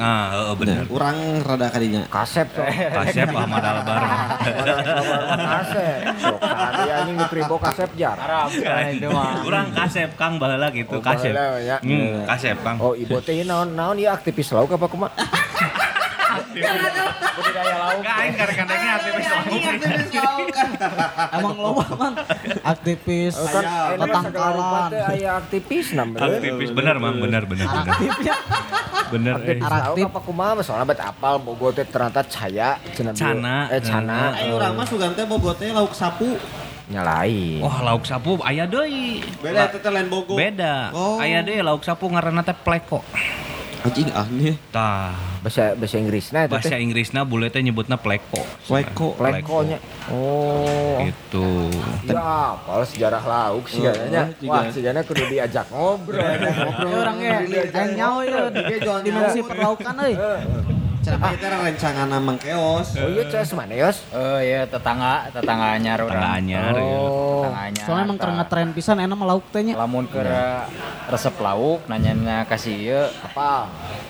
Ah, 0.01 0.33
heeh 0.33 0.53
bener. 0.55 0.85
Urang 0.87 1.17
rada 1.41 1.67
kadinya. 1.67 2.05
Kasep 2.07 2.47
so. 2.53 2.61
Kasep 2.63 3.27
Ahmad 3.27 3.61
Albar. 3.61 4.01
kasep. 5.35 5.99
Sok 6.17 6.37
tadi 6.39 6.89
anjing 6.89 7.17
di 7.17 7.25
kribo 7.27 7.55
kasep 7.57 7.89
jar. 7.93 8.17
Arab 8.17 8.49
kan 8.55 8.85
itu. 8.87 9.09
Urang 9.45 9.67
kasep 9.73 10.09
Kang 10.13 10.37
baheula 10.37 10.69
gitu, 10.69 10.97
Oh, 10.97 11.01
kasep. 11.01 11.33
ya. 11.61 11.77
Hmm, 11.81 12.23
kasep 12.25 12.57
Kang. 12.61 12.77
Oh, 12.77 12.93
ibu 12.93 13.17
teh 13.19 13.41
naon 13.43 13.73
naon 13.73 13.97
ieu 13.97 14.09
aktivis 14.09 14.49
lauk 14.53 14.73
apa 14.73 14.85
kumaha? 14.85 15.11
Budidaya 16.51 17.75
lauk 17.79 17.99
Enggak 18.01 18.15
aing 18.21 18.35
kadang-kadangnya 18.35 18.91
aktivis 18.97 19.27
lauk. 19.31 20.47
Emang 21.31 21.55
loba 21.57 21.85
man. 21.97 22.13
Aktivis 22.61 23.35
Oh, 23.37 23.47
kan 23.47 23.63
ketangkalan. 23.97 24.89
teh 24.91 25.01
aya 25.01 25.29
aktivis 25.39 25.87
namanya. 25.93 26.27
Aktivis 26.27 26.69
benar, 26.71 26.95
Mang, 26.99 27.17
benar 27.17 27.43
benar 27.47 27.67
benar. 27.67 27.95
Bener 29.11 29.35
eh. 29.43 29.59
Aktif. 29.59 30.05
apa 30.07 30.19
kumaha 30.23 30.61
soalnya 30.63 30.87
bet 30.87 31.01
apal 31.03 31.35
bogo 31.39 31.71
teh 31.71 31.83
ternyata 31.83 32.23
caya 32.23 32.79
cenah. 32.95 33.13
Cana. 33.15 33.57
Eh 33.71 33.81
cana. 33.83 34.19
Ayo 34.39 34.55
urang 34.55 34.73
mah 34.75 34.85
sugan 34.87 35.11
teh 35.11 35.25
bobotnya 35.27 35.75
lauk 35.75 35.91
sapu. 35.91 36.39
Nyalain. 36.91 37.63
Wah, 37.63 37.87
lauk 37.87 38.03
sapu 38.03 38.35
aya 38.43 38.67
deui. 38.67 39.23
Beda 39.39 39.71
teh 39.71 39.79
teh 39.79 39.91
lain 39.91 40.07
bogo. 40.07 40.35
Beda. 40.35 40.91
Oh. 40.91 41.19
Aya 41.19 41.39
deui 41.39 41.59
lauk 41.59 41.83
sapu 41.83 42.07
ngaranna 42.07 42.43
teh 42.43 42.55
pleko. 42.55 42.99
Anjing 43.81 44.13
aneh. 44.13 44.55
Tah, 44.69 45.17
Bahasa 45.41 45.73
bahasa 45.73 45.97
Inggrisna 45.97 46.45
itu 46.45 46.53
bahasa 46.53 46.77
teh. 46.77 46.85
Inggrisna 46.85 47.25
bule 47.25 47.49
teh 47.49 47.65
nyebutna 47.65 47.97
pleko. 47.97 48.45
Pleko. 48.69 49.17
Plekonya. 49.17 49.81
Oh. 50.13 51.01
Gitu. 51.01 51.49
Ya, 52.05 52.53
apal 52.53 52.85
sejarah 52.85 53.23
lauk 53.25 53.65
sih 53.65 53.81
kayaknya. 53.81 54.29
Wah, 54.45 54.69
sejarahnya 54.69 55.01
kudu 55.01 55.25
diajak 55.33 55.65
ngobrol. 55.73 56.21
Ajak 56.21 56.53
ngobrol. 56.61 56.89
Ya 56.93 56.97
orang 57.01 57.17
ya, 57.17 57.37
aing 57.73 57.93
nyawa 57.97 58.21
ya 58.21 58.41
dimensi 59.01 59.39
perlaukan 59.41 59.95
euy. 60.05 60.15
Cenah 61.01 61.33
kita 61.33 61.49
rencana 61.49 62.17
Mang 62.17 62.37
Keos. 62.37 62.93
Oh 62.93 63.09
iya, 63.09 63.25
Ces, 63.25 63.49
mana 63.51 63.73
Yos? 63.73 64.05
oh 64.13 64.37
iya 64.37 64.69
tetangga 64.69 65.33
tetangga 65.33 65.73
anyar 65.73 65.97
Tangga 65.97 66.13
urang 66.13 66.37
anyar 66.37 66.73
ya. 66.77 66.85
Oh. 66.85 67.41
tetangga 67.41 67.61
anyar 67.65 67.85
Soalnya 67.89 68.05
emang 68.05 68.19
karena 68.19 68.43
tren 68.45 68.69
pisan 68.69 68.97
enak 68.99 69.15
mah 69.15 69.27
lauk 69.27 69.45
teh 69.49 69.61
nya. 69.61 69.73
lamun 69.73 70.05
ke 70.05 70.21
resep 71.07 71.33
lauk 71.35 71.81
nanyanya 71.85 72.45
kasih 72.45 72.75
ieu 72.77 73.01
Apa? 73.25 73.65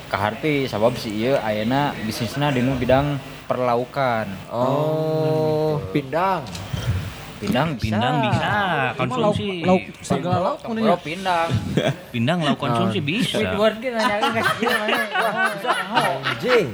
kaharti 0.08 0.68
sabab 0.68 0.92
si 0.94 1.16
ieu 1.16 1.40
ayeuna 1.40 1.96
bisnisna 2.04 2.52
dinu 2.52 2.76
bidang 2.76 3.16
perlaukan 3.48 4.28
Oh, 4.52 5.80
pindang. 5.92 6.44
Pindang 7.42 7.74
bisa 7.74 7.98
Pindang 7.98 8.16
bisa 8.22 8.54
Cuma 8.94 9.16
lauk 9.18 9.34
konsumsi. 9.34 9.66
lauk 9.66 9.84
segala 10.00 10.38
lauk 10.40 10.60
Bro, 10.62 10.70
mun 10.78 11.02
pindang 11.02 11.50
Pindang 12.14 12.40
lauk 12.40 12.58
konsumsi 12.58 13.00
bisa. 13.02 13.36
Squidward 13.36 13.76
ge 13.78 13.90
nanyakeun 13.90 14.32
ka 14.32 14.42
ieu 14.62 14.70
mana 14.72 15.00
Anjing. 16.22 16.68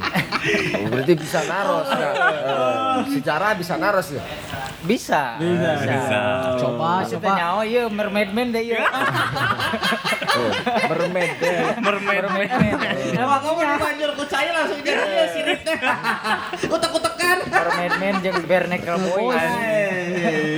Oh, 0.77 0.87
berarti 0.87 1.13
bisa 1.13 1.39
naros 1.43 1.87
ya. 1.89 2.09
Eh, 2.13 2.97
secara 3.11 3.51
bisa 3.53 3.73
naros 3.75 4.07
ya. 4.11 4.23
bisa 4.83 5.35
bisa 5.35 5.69
Bisa. 5.77 6.19
Coba 6.55 7.03
coba. 7.03 7.29
nyawa 7.33 7.61
ieu 7.63 7.87
mermaid 7.89 8.29
man 8.31 8.51
deh 8.51 8.63
ieu 8.63 8.79
Oh, 10.37 10.51
mermaid 10.87 11.31
deh. 11.41 11.55
Mermaid. 11.81 12.21
mermaid 12.23 12.51
man 12.51 12.95
Emang 13.09 13.39
kamu 13.41 13.59
dipanjur 13.65 14.09
ku 14.13 14.23
cai 14.25 14.49
langsung 14.51 14.79
jadi 14.79 15.01
dia 15.03 15.25
sirip 15.31 15.59
teh. 15.63 15.77
Utek-utekan. 16.67 17.37
mermaid 17.47 17.93
man 17.97 18.15
jeung 18.21 18.37
bare 18.45 18.67
naked 18.67 18.95
boy 19.03 19.35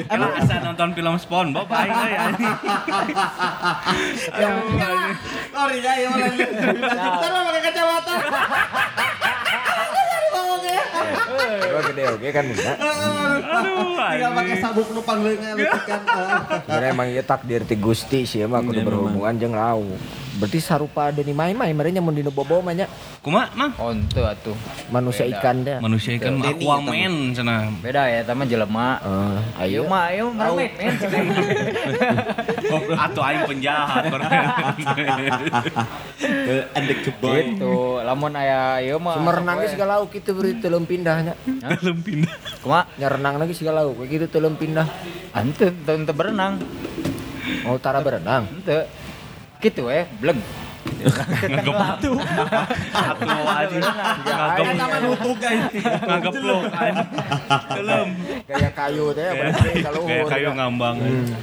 Emang 0.07 0.31
asa 0.39 0.63
nonton 0.63 0.95
film 0.95 1.19
SpongeBob 1.19 1.67
aing 1.67 1.91
euy 1.91 2.13
anjing. 2.15 2.55
Sorry 5.51 5.77
ya, 5.83 5.93
ya 5.99 6.07
malah. 6.07 6.31
Ntar 6.31 7.29
lo 7.35 7.39
pakai 7.51 7.62
kacamata. 7.67 8.13
Gua 11.62 11.82
gede 11.86 12.03
oke 12.10 12.27
kan 12.29 12.43
bisa. 12.45 12.71
Aduh, 12.75 13.97
Tinggal 13.99 14.32
pakai 14.34 14.55
sabuk 14.58 14.88
nu 14.89 15.01
pangleungan 15.01 15.53
leutik 15.53 15.84
kan. 15.89 16.01
Sebenarnya 16.60 16.89
emang 16.89 17.08
ieu 17.08 17.23
takdir 17.23 17.62
ti 17.63 17.75
Gusti 17.75 18.23
sih 18.23 18.41
mah 18.43 18.60
kudu 18.60 18.79
Iya, 18.79 18.86
berhubungan 18.86 19.34
jeung 19.36 19.53
lauk. 19.53 19.97
Berarti 20.32 20.55
sarupa 20.58 21.12
deuni 21.12 21.36
main-main 21.36 21.73
merenya 21.73 21.99
mun 21.99 22.15
dinu 22.15 22.32
bobo 22.32 22.60
mah 22.60 22.71
nya 22.71 22.88
Kumaha, 23.19 23.51
Mang? 23.51 23.75
oh 23.75 23.91
henteu 23.91 24.23
atuh 24.23 24.55
manusia 24.88 25.27
Beda. 25.27 25.36
ikan 25.36 25.55
deh. 25.60 25.77
Manusia 25.77 26.15
ikan 26.15 26.39
Denny 26.39 26.63
Aquaman 26.63 27.13
cenah. 27.36 27.62
beda 27.77 28.08
ya 28.08 28.21
teman 28.23 28.47
jelema 28.47 29.03
Eh, 29.03 29.38
ayo 29.60 29.84
ayo 29.84 29.91
mah 29.91 30.03
ayo 30.08 30.25
mermaid 30.32 30.71
Atau 32.95 33.19
aing 33.21 33.43
penjahat. 33.45 34.03
Ada 36.71 36.93
keboy. 37.03 37.39
gitu 37.51 37.75
lamun 37.99 38.32
aya 38.34 38.79
ieu 38.79 38.95
mah 38.95 39.19
Cuma 39.19 39.32
renang 39.34 39.60
ge 39.60 39.67
siga 39.69 39.84
lauk 39.86 40.12
itu 40.13 40.32
beri 40.32 40.55
teuleum 40.59 40.83
pindahnya. 40.83 41.33
Belum 41.79 41.97
pindah. 41.97 42.35
kumaha 42.59 42.83
Nya 42.95 43.07
renang 43.07 43.35
lagi 43.35 43.51
siga 43.51 43.71
lauk 43.71 43.97
kayak 43.97 44.09
gitu 44.11 44.25
teuleum 44.29 44.53
pindah. 44.53 44.85
henteu 45.31 45.69
henteu 45.69 45.95
henteu 45.95 46.13
berenang 46.13 46.53
Oh, 47.65 47.77
tara 47.77 47.99
berenang. 47.99 48.45
henteu 48.45 48.85
gitu 49.59 49.87
eh 49.87 50.07
bleg 50.15 50.37
Nganggep 51.41 51.73
batu. 51.73 52.12
Batu 52.89 53.28
anjing. 53.45 53.84
Nganggep 54.25 54.65
Taman 54.75 55.04
utug 55.10 55.38
guys. 55.38 55.62
nganggep 56.02 56.34
lo 56.39 56.58
anjing. 56.65 57.08
Belum. 57.69 58.08
Kayak 58.45 58.71
kayu 58.73 59.06
teh 59.12 59.28
berarti 59.30 59.69
kalau 59.80 60.02
Kayak 60.04 60.25
kayu 60.28 60.49
ngambang. 60.54 60.95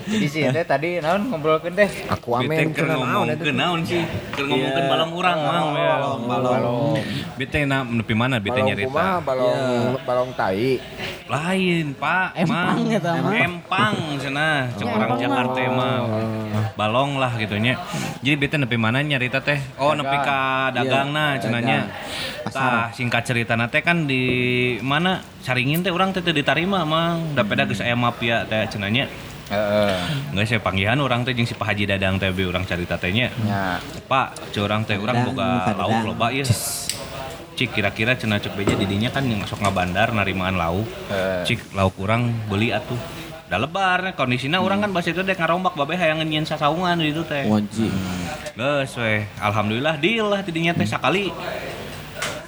jadi 0.07 0.27
sih 0.27 0.43
teh 0.49 0.65
tadi 0.65 0.89
naon 0.99 1.23
ngobrolkeun 1.29 1.75
teh 1.75 1.91
Aquaman 2.07 2.49
Bete 2.49 2.65
keur 2.73 2.87
ngomongkeun 2.89 3.55
naon 3.55 3.81
sih? 3.83 4.03
Keur 4.33 4.47
ngomongkeun 4.47 4.75
Iya. 4.77 4.91
balong 4.91 5.13
urang 5.13 5.39
mang. 5.39 5.67
Balong, 5.73 6.21
balong. 6.27 6.97
Bete 7.37 7.59
na 7.63 7.79
nepi 7.83 8.13
mana 8.13 8.37
bete 8.37 8.55
Balong 8.55 8.67
nyarita? 8.67 8.89
kumaha 8.89 9.17
balong 9.21 9.59
balong 10.03 10.31
tai. 10.35 10.79
Lain, 11.27 11.91
Pak. 11.93 12.39
Empang 12.39 12.87
eta 12.87 13.13
mah. 13.19 13.35
Empang 13.35 13.95
cenah. 14.17 14.71
Orang 14.79 15.19
Jakarta 15.19 15.63
mah. 15.69 15.99
Balong 16.75 17.19
lah 17.19 17.35
gitunya. 17.35 17.75
Jadi 18.21 18.37
bete 18.37 18.57
nepi 18.57 18.77
mana 18.77 19.01
nyarita 19.01 19.36
teh? 19.43 19.59
Oh, 19.81 19.93
nepi 19.97 20.17
ka 20.23 20.71
dagangna 20.73 21.41
cenanya. 21.41 21.91
Tah, 22.47 22.93
singkat 22.95 23.27
cerita 23.27 23.59
teh 23.69 23.83
kan 23.83 24.07
di 24.07 24.23
mana 24.81 25.21
saringin 25.43 25.83
teh 25.83 25.91
orang 25.91 26.15
teh 26.15 26.23
ditarima 26.23 26.87
mang. 26.87 27.35
Da 27.35 27.43
peda 27.43 27.67
geus 27.67 27.83
aya 27.83 27.97
mafia 27.99 28.47
teh 28.47 28.65
cenanya. 28.71 29.09
heeh 29.47 29.95
Nggak 30.35 30.45
saya 30.47 30.59
panggihan 30.59 30.99
orang 30.99 31.23
teh 31.23 31.31
jeung 31.31 31.47
si 31.47 31.55
Pak 31.55 31.71
Haji 31.71 31.87
Dadang 31.87 32.19
teh 32.19 32.35
be 32.35 32.47
urang 32.47 32.67
carita 32.67 32.99
teh 32.99 33.15
nya. 33.15 33.31
nya 33.47 33.79
Pak, 34.11 34.53
cek 34.55 34.63
orang 34.63 34.83
teh 34.87 34.99
boga 34.99 35.67
Pak 35.67 35.75
lauk 35.79 36.15
loba 36.15 36.35
ieu. 36.35 36.47
Cik 37.57 37.73
kira-kira 37.73 38.13
cenah 38.13 38.37
cek 38.37 38.53
beja 38.53 38.77
didinya 38.77 39.09
kan 39.09 39.25
yang 39.25 39.41
sok 39.49 39.65
ngabandar 39.65 40.13
narimaan 40.13 40.61
lauk. 40.61 40.85
Cik 41.49 41.73
lauk 41.73 41.97
urang 41.97 42.29
beli 42.51 42.69
atuh. 42.69 42.99
Da 43.47 43.63
lebar 43.63 44.03
kondisinya 44.19 44.59
orang 44.59 44.83
kan 44.83 44.91
bahasa 44.91 45.15
itu 45.15 45.23
dek 45.23 45.39
ngarombak 45.39 45.79
babe 45.79 45.95
hayang 45.95 46.19
ngenyieun 46.19 46.43
sasaungan 46.43 46.99
di 46.99 47.15
itu 47.15 47.23
teh. 47.23 47.47
Wajib. 47.47 47.95
Geus 48.57 48.97
we, 48.97 49.29
alhamdulillah 49.37 50.01
deal 50.01 50.33
lah 50.33 50.41
tidinya 50.41 50.73
teh 50.73 50.89
sakali. 50.89 51.29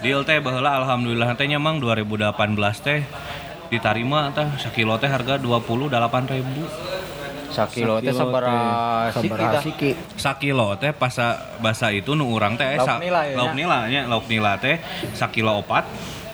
Deal 0.01 0.25
teh 0.25 0.41
baheula 0.41 0.81
alhamdulillah 0.81 1.37
teh 1.37 1.45
nya 1.45 1.61
mang 1.61 1.77
2018 1.85 2.33
teh 2.81 3.05
ditarima 3.69 4.33
teh. 4.33 4.49
Sakilo 4.57 4.97
teh 4.97 5.05
harga 5.05 5.37
28.000 5.37 6.33
ribu. 6.33 6.65
Sakilo 7.53 8.01
teh 8.01 8.17
sabaraha 8.17 9.13
siki 9.61 9.93
sakilo 10.17 10.81
teh 10.81 10.97
pas 10.97 11.13
bahasa 11.61 11.93
itu 11.93 12.17
nu 12.17 12.33
urang 12.33 12.57
teh 12.57 12.81
Lauk 12.81 12.89
sa- 12.89 12.97
nila 12.97 13.29
ya, 13.29 13.37
lauk 13.37 13.53
nila 13.53 13.79
nya. 13.93 14.09
Lauk 14.09 14.25
nila 14.33 14.57
teh 14.57 14.81
sakilo 15.13 15.61
opat 15.61 15.85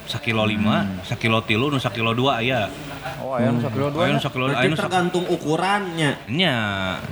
sakilo 0.07 0.45
lima 0.47 1.03
sakilo 1.03 1.41
tilu 1.43 1.73
nu 1.73 1.81
sakilo 1.81 2.13
dua 2.13 2.45
aya 2.45 2.69
oh 3.21 3.35
aya 3.35 3.49
nu 3.49 3.59
sakilo 3.59 3.89
dua 3.89 4.03
aya 4.03 4.11
nu 4.11 4.17
nya. 4.17 4.23
sakilo 4.23 4.45
Berarti 4.47 4.61
aya 4.61 4.69
nu 4.69 4.77
sak- 4.77 4.85
tergantung 4.85 5.25
ukurannya. 5.27 6.11
nya 6.27 6.57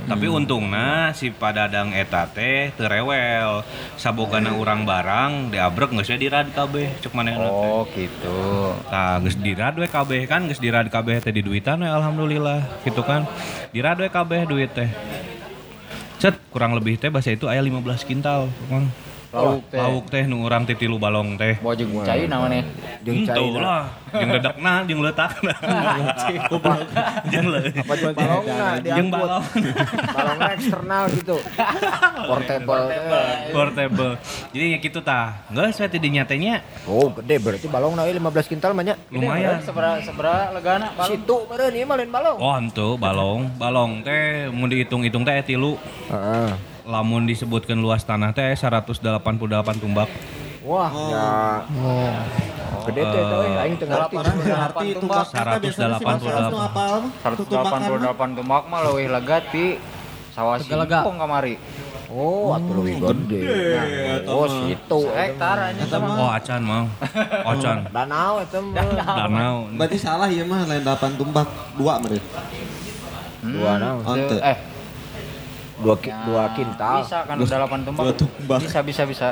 tapi 0.05 0.25
untungna 0.27 0.87
si 1.11 1.29
padadang 1.29 1.91
eta 1.91 2.25
teh 2.27 2.73
teu 2.73 2.85
rewel 2.85 3.61
sabogana 3.95 4.51
urang 4.51 4.83
barang 4.83 5.49
diabrek 5.49 5.93
geus 5.93 6.09
we 6.09 6.17
dirad 6.19 6.49
kabeh 6.49 6.89
cek 6.99 7.11
manehna 7.11 7.45
teh. 7.45 7.69
Oh 7.69 7.83
gitu. 7.89 8.39
Tah 8.85 9.17
geus 9.19 9.37
dirad 9.37 9.73
we 9.73 9.85
kabeh 9.85 10.25
kan 10.25 10.45
geus 10.45 10.57
dirad 10.57 10.87
kabeh 10.87 11.19
teh 11.19 11.29
di 11.29 11.39
duitan 11.39 11.79
we 11.79 11.87
alhamdulillah 11.87 12.81
gitu 12.81 13.01
kan. 13.01 13.23
Dirad 13.69 13.95
we 13.95 14.07
kabeh 14.07 14.43
duit 14.43 14.71
teh. 14.71 14.89
Cet 16.17 16.39
kurang 16.49 16.71
lebih 16.71 16.95
teh 16.95 17.07
bahasa 17.07 17.29
itu 17.29 17.45
aya 17.45 17.59
15 17.59 17.83
kintal 18.03 18.47
Mang. 18.67 18.87
Lauk 19.33 19.65
teh. 19.73 19.81
lauk 19.81 20.05
teh 20.13 20.23
nu 20.29 20.45
urang 20.45 20.63
titilu 20.69 21.01
balong 21.01 21.33
teh. 21.41 21.57
Bawa 21.57 21.73
jeung 21.73 22.05
cai 22.05 22.29
naon 22.29 22.53
nih 22.53 22.61
Jeung 23.01 23.25
Henteu 23.25 23.47
China. 23.49 23.59
lah 23.59 23.83
jeung 24.13 24.29
dedekna 24.29 24.73
jeung 24.85 25.01
letakna 25.01 25.55
jeung 27.33 27.47
le 27.49 27.61
Apa 27.81 27.93
jeung 27.97 28.13
balongna 28.13 28.67
jeung 28.85 29.09
balong. 29.09 29.43
Balongna 30.15 30.47
eksternal 30.53 31.03
gitu. 31.17 31.37
Portable. 32.29 32.85
portable. 33.49 34.11
Jadi 34.53 34.65
ya 34.71 34.77
gitu 34.77 34.99
tah. 35.01 35.41
Geus 35.49 35.81
we 35.81 35.87
tidinya 35.89 36.23
teh 36.29 36.37
nya. 36.37 36.61
Oh, 36.85 37.09
gede 37.09 37.35
berarti 37.41 37.67
balongna 37.67 38.05
ieu 38.05 38.21
15 38.21 38.51
kintal 38.53 38.71
mah 38.77 38.85
nya. 38.85 38.95
lumayan. 39.09 39.57
sabaraha 39.65 39.97
sabaraha 40.05 40.53
legana 40.53 40.93
balong. 40.93 41.09
Situ 41.17 41.37
meureun 41.49 41.73
ieu 41.73 41.85
mah 41.89 41.95
lain 41.97 42.11
balong. 42.13 42.37
oh 42.37 42.53
henteu 42.53 42.89
balong. 43.01 43.41
Balong 43.57 44.05
teh 44.05 44.53
mun 44.53 44.69
dihitung-hitung 44.69 45.25
teh 45.25 45.41
tilu. 45.41 45.73
Heeh. 46.13 46.72
Lamun 46.83 47.23
disebutkan 47.23 47.79
luas 47.79 48.03
tanah 48.03 48.35
teh 48.35 48.51
188 48.55 48.99
tumbak 49.79 50.09
Wah, 50.63 50.87
ya. 51.11 51.27
Gede 52.87 53.01
teh 53.03 53.19
eta 53.19 53.35
we 53.35 53.47
aing 53.51 53.75
teu 53.75 53.87
ngarti. 53.91 54.15
Berarti 54.15 54.87
tumbak 54.95 55.27
kata 55.27 55.55
biasanya 55.59 55.99
si 55.99 56.05
Mas 56.07 56.21
188. 56.23 56.23
Eros 56.23 56.47
nu 56.47 56.59
apal 56.63 56.91
mah. 57.03 57.11
Mah. 57.51 58.51
188 58.63 58.71
mah 58.71 58.79
leuwih 58.87 59.07
lega 59.11 59.37
ti 59.51 59.75
sawah 60.31 60.55
singkong 60.63 61.19
kamari 61.19 61.59
Oh, 62.07 62.55
atuh 62.55 62.79
leuwih 62.79 62.95
gede. 62.95 63.41
Oh, 64.23 64.47
situ. 64.47 64.99
hektar 65.11 65.57
aja 65.67 65.83
sama 65.83 66.15
Oh 66.15 66.29
acan 66.31 66.61
mau. 66.63 66.85
Acan. 67.51 67.77
Danau 67.91 68.33
eta 68.39 68.59
mah. 68.63 68.87
Danau. 69.03 69.55
Berarti 69.75 69.97
salah 69.99 70.31
ya 70.31 70.47
mah 70.47 70.63
lain 70.63 70.79
8 70.79 71.19
tumbak, 71.19 71.47
dua 71.75 71.99
meureun. 71.99 72.23
Dua 73.43 73.71
naon? 73.75 74.03
Oh, 74.07 74.15
eh 74.39 74.72
Dua 75.83 75.95
ki- 75.95 76.15
dua 76.23 76.43
kintal. 76.49 77.03
bisa 77.03 77.17
kan 77.21 77.35
udah 77.35 77.57
8 77.61 77.83
tumbak 77.83 78.01
Dua 78.01 78.13
tumbak. 78.15 78.59
bisa 78.61 78.79
bisa 78.81 79.03
bisa 79.03 79.27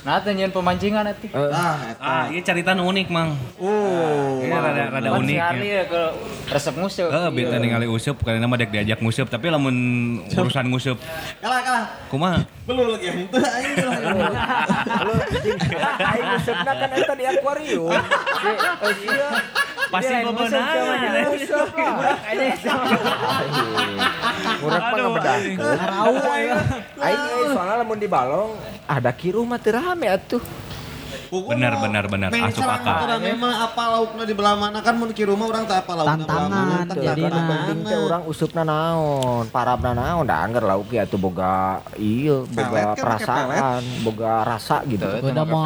nah 0.00 0.16
teh 0.16 0.30
nyeun 0.30 0.48
pemancingan 0.48 1.02
atuh 1.04 1.26
Eh, 1.26 1.50
Ah, 1.50 1.76
eta. 1.84 1.98
Ah, 2.00 2.24
iya 2.28 2.40
cerita 2.40 2.70
nu 2.72 2.86
unik, 2.86 3.08
Mang. 3.08 3.34
Oh, 3.56 4.38
Ini 4.38 4.52
rada 4.52 4.82
rada 4.88 5.08
Pan 5.10 5.20
unik. 5.20 5.34
si 5.34 5.66
ya. 5.66 5.74
ya 5.74 5.84
ke 5.84 6.02
resep 6.48 6.74
museu 6.74 7.06
Eh, 7.06 7.28
beta 7.28 7.56
ningali 7.56 7.86
usup 7.86 8.16
karena 8.18 8.44
mah 8.44 8.54
dek 8.54 8.70
diajak 8.70 8.98
ngusup, 8.98 9.26
tapi 9.26 9.48
lamun 9.48 9.74
urusan 10.24 10.66
ngusup 10.66 10.96
kalah 11.38 11.60
kalah. 11.60 11.86
kumaha? 12.06 12.38
Belum 12.64 12.86
lagi 12.88 13.04
yang 13.04 13.18
itu 13.20 13.36
aing. 13.36 13.74
Lu 13.76 15.12
aing 16.00 16.28
usupna 16.34 16.72
kan 16.72 16.90
eta 16.92 17.14
di 17.14 17.24
akuarium. 17.26 17.90
Eh, 17.90 18.56
iya. 19.02 19.28
Pasti 19.86 20.10
lain 20.10 20.26
bebenah. 20.26 20.64
Murah 24.60 24.80
mah 24.82 24.96
ngebedakeun. 24.96 25.58
Rau 25.72 26.14
aing. 26.20 26.52
Aing 27.00 27.48
soalnya 27.56 27.74
lamun 27.80 27.98
di 27.98 28.08
balong 28.08 28.54
ada 28.84 29.10
kiruh 29.16 29.44
mah 29.48 29.56
teu 29.56 29.72
rame 29.72 30.06
atuh. 30.12 30.42
Benar, 31.42 31.72
benar, 31.82 32.04
benar. 32.06 32.28
Asup 32.30 32.62
akal. 32.62 32.94
Orang 33.08 33.20
memang 33.22 33.52
apa 33.58 33.82
laukna 33.90 34.22
di 34.22 34.34
belah 34.36 34.54
mana 34.54 34.78
kan 34.84 34.94
mun 34.94 35.10
kieu 35.10 35.34
mah 35.34 35.46
urang 35.50 35.64
teh 35.66 35.74
apa 35.74 35.92
laukna 35.96 36.24
belah 36.24 36.48
Tantangan, 36.50 36.86
Jadi 36.94 37.22
kan 37.24 37.32
nah. 37.32 37.46
penting 37.48 37.78
teh 37.82 37.98
urang 37.98 38.22
usupna 38.30 38.62
naon, 38.62 39.44
parabna 39.50 39.90
naon, 39.96 40.24
da 40.28 40.46
anggar 40.46 40.62
lauk 40.62 40.90
ya 40.92 41.08
tuh 41.08 41.18
boga 41.18 41.80
ieu, 41.98 42.46
Pelet 42.46 42.54
boga 42.54 42.82
kan, 42.94 43.02
perasaan, 43.02 43.82
boga 44.06 44.32
rasa 44.46 44.76
gitu. 44.86 45.04
Tuh. 45.04 45.30
Udah 45.30 45.44
mau 45.48 45.64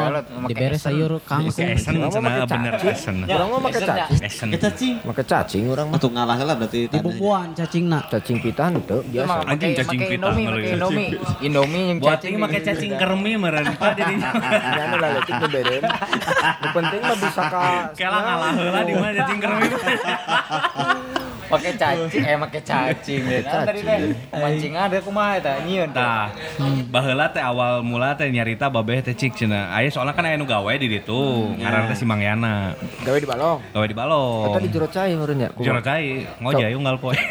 diberes 0.48 0.80
esen. 0.80 0.88
sayur 0.94 1.12
kangkung. 1.26 1.68
Esen 1.68 2.08
cenah 2.08 2.08
make 2.22 2.48
bener 2.48 2.74
cacing. 2.78 2.94
esen. 2.94 3.16
Urang 3.28 3.48
mah 3.50 3.60
make 3.60 3.74
cacing, 3.76 4.20
Esen. 4.24 4.48
Kita 4.54 4.68
cing. 4.72 4.94
make 5.04 5.24
cacing 5.24 5.64
urang 5.68 5.86
mah. 5.92 5.98
Atuh 6.00 6.10
ngalah 6.12 6.36
lah 6.40 6.54
berarti 6.56 6.80
Di 6.88 6.98
bumbuan 7.02 7.48
cacingna. 7.52 7.98
Cacing 8.08 8.38
pitan 8.40 8.72
teu 8.86 9.02
biasa. 9.02 9.44
Anjing 9.44 9.72
cacing 9.74 9.98
pakai 9.98 10.08
pita 10.14 10.28
Indomie. 10.28 10.46
Indomie. 10.74 11.08
Indomie 11.42 11.84
yang 11.90 11.98
Buat 11.98 12.20
cacing 12.22 12.32
ini 12.34 12.38
make 12.38 12.60
cacing 12.62 12.92
kermi 12.94 13.32
meureun 13.36 13.66
Pak 13.74 13.90
jadinya. 13.98 14.30
Nu 15.58 15.66
beren. 15.66 15.82
Nu 16.62 16.68
penting 16.70 17.00
mah 17.02 17.16
bisa 17.18 17.42
ka 17.50 17.64
Kela 17.98 18.18
ngalah 18.22 18.50
heula 18.54 18.80
di 18.86 18.94
mana 18.94 19.12
cacing 19.18 19.38
kermi. 19.42 19.66
pakai 21.48 21.72
cacing 21.80 22.24
eh 22.28 22.36
pakai 22.36 22.60
cacing 22.60 23.22
deh 23.24 23.40
nah, 23.40 23.64
tadi 23.64 23.80
teh 23.80 23.98
mancing 24.36 24.74
ada 24.76 25.00
kumaha 25.00 25.40
eta 25.40 25.52
nyieun 25.64 25.88
teh 25.90 25.96
Tah, 25.98 26.28
baheula 26.92 27.26
teh 27.32 27.40
awal 27.40 27.80
mula 27.80 28.12
teh 28.12 28.28
nyarita 28.28 28.68
babeh 28.68 29.00
teh 29.00 29.16
cik 29.16 29.34
cenah. 29.34 29.72
Aya 29.74 29.88
soalnya 29.90 30.14
kan 30.14 30.28
aya 30.28 30.38
nu 30.38 30.46
gawe 30.46 30.70
di 30.78 30.86
ditu, 30.86 31.52
ngaranna 31.58 31.90
teh 31.90 31.96
si 31.98 32.04
Mang 32.06 32.22
Yana. 32.22 32.72
gawe 33.02 33.18
di 33.18 33.26
balong. 33.28 33.58
Gawe 33.74 33.86
di 33.88 33.96
balong. 33.96 34.52
Eta 34.52 34.60
di 34.62 34.70
jero 34.70 34.86
cai 34.88 35.12
meureun 35.16 35.36
nya. 35.42 35.48
Jero 35.58 35.80
cai, 35.82 36.22
ngojay 36.38 36.72
unggal 36.76 36.96
poe. 37.02 37.16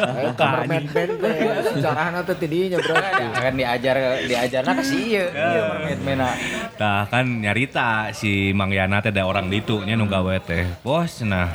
Eh, 0.00 0.32
kamar 0.40 0.64
main 0.68 0.84
band 0.90 1.12
teh 1.20 1.36
sejarahna 1.76 2.20
teh 2.24 2.36
ti 2.40 2.46
dinya 2.48 2.78
berarti. 2.80 3.24
akan 3.30 3.54
diajar 3.56 3.96
diajarna 4.26 4.70
ka 4.76 4.82
si 4.84 5.16
ieu 5.16 5.26
ieu 5.28 5.62
mermaid-maidna 5.70 6.30
Tah 6.76 7.04
kan 7.08 7.39
nyarita 7.40 8.12
si 8.12 8.52
Mang 8.52 8.70
Yana 8.70 9.00
teh 9.00 9.10
da 9.10 9.24
orang 9.24 9.48
ditu 9.48 9.80
nya 9.82 9.96
nu 9.96 10.04
gawe 10.06 10.36
teh. 10.44 10.68
Bos 10.84 11.24
cenah. 11.24 11.48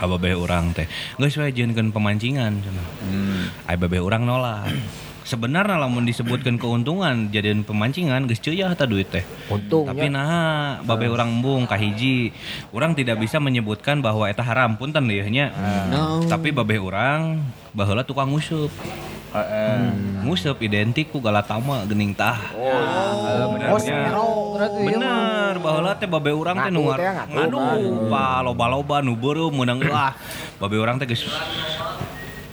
Ababeh 0.00 0.34
urang 0.34 0.72
teh. 0.72 0.88
Geus 1.20 1.36
we 1.36 1.52
jeunkeun 1.52 1.92
pemancingan 1.92 2.58
cenah. 2.58 2.88
Ai 3.68 3.76
babeh 3.76 4.00
urang 4.00 4.24
nolak. 4.24 4.66
Sebenarnya 5.22 5.78
lamun 5.78 6.02
disebutkan 6.02 6.58
keuntungan 6.58 7.30
jadian 7.30 7.62
pemancingan 7.62 8.26
geus 8.26 8.42
ceuyah 8.42 8.74
eta 8.74 8.90
duit 8.90 9.06
teh. 9.06 9.22
Untungnya 9.46 9.94
Tapi 9.94 10.06
nah, 10.10 10.82
babe 10.82 11.06
orang 11.06 11.30
embung 11.38 11.62
kahiji, 11.70 12.34
orang 12.74 12.98
tidak 12.98 13.22
bisa 13.22 13.38
menyebutkan 13.38 14.02
bahwa 14.02 14.26
eta 14.26 14.42
haram 14.42 14.74
punten 14.74 15.06
ieu 15.14 15.28
nya. 15.30 15.54
No. 15.94 16.26
Tapi 16.26 16.50
babe 16.50 16.82
orang 16.82 17.38
baheula 17.70 18.02
tukang 18.02 18.34
ngusup. 18.34 18.74
Heeh 19.32 20.12
Ngusup 20.22 20.62
identik 20.62 21.10
ku 21.10 21.18
galatama 21.18 21.82
geuning 21.82 22.14
tah. 22.14 22.38
Oh, 22.54 23.50
benernya. 23.58 24.14
Bener, 24.70 25.58
baheula 25.58 25.98
teh 25.98 26.06
babe 26.06 26.30
urang 26.30 26.54
teh 26.62 26.70
nu 26.70 26.86
Ngadu 26.86 27.58
pa 28.06 28.38
loba-loba 28.46 29.02
nu 29.02 29.18
beureum 29.18 29.50
meunang 29.50 29.82
lah. 29.82 30.14
Babe 30.62 30.78
urang 30.78 31.02
teh 31.02 31.10
geus 31.10 31.26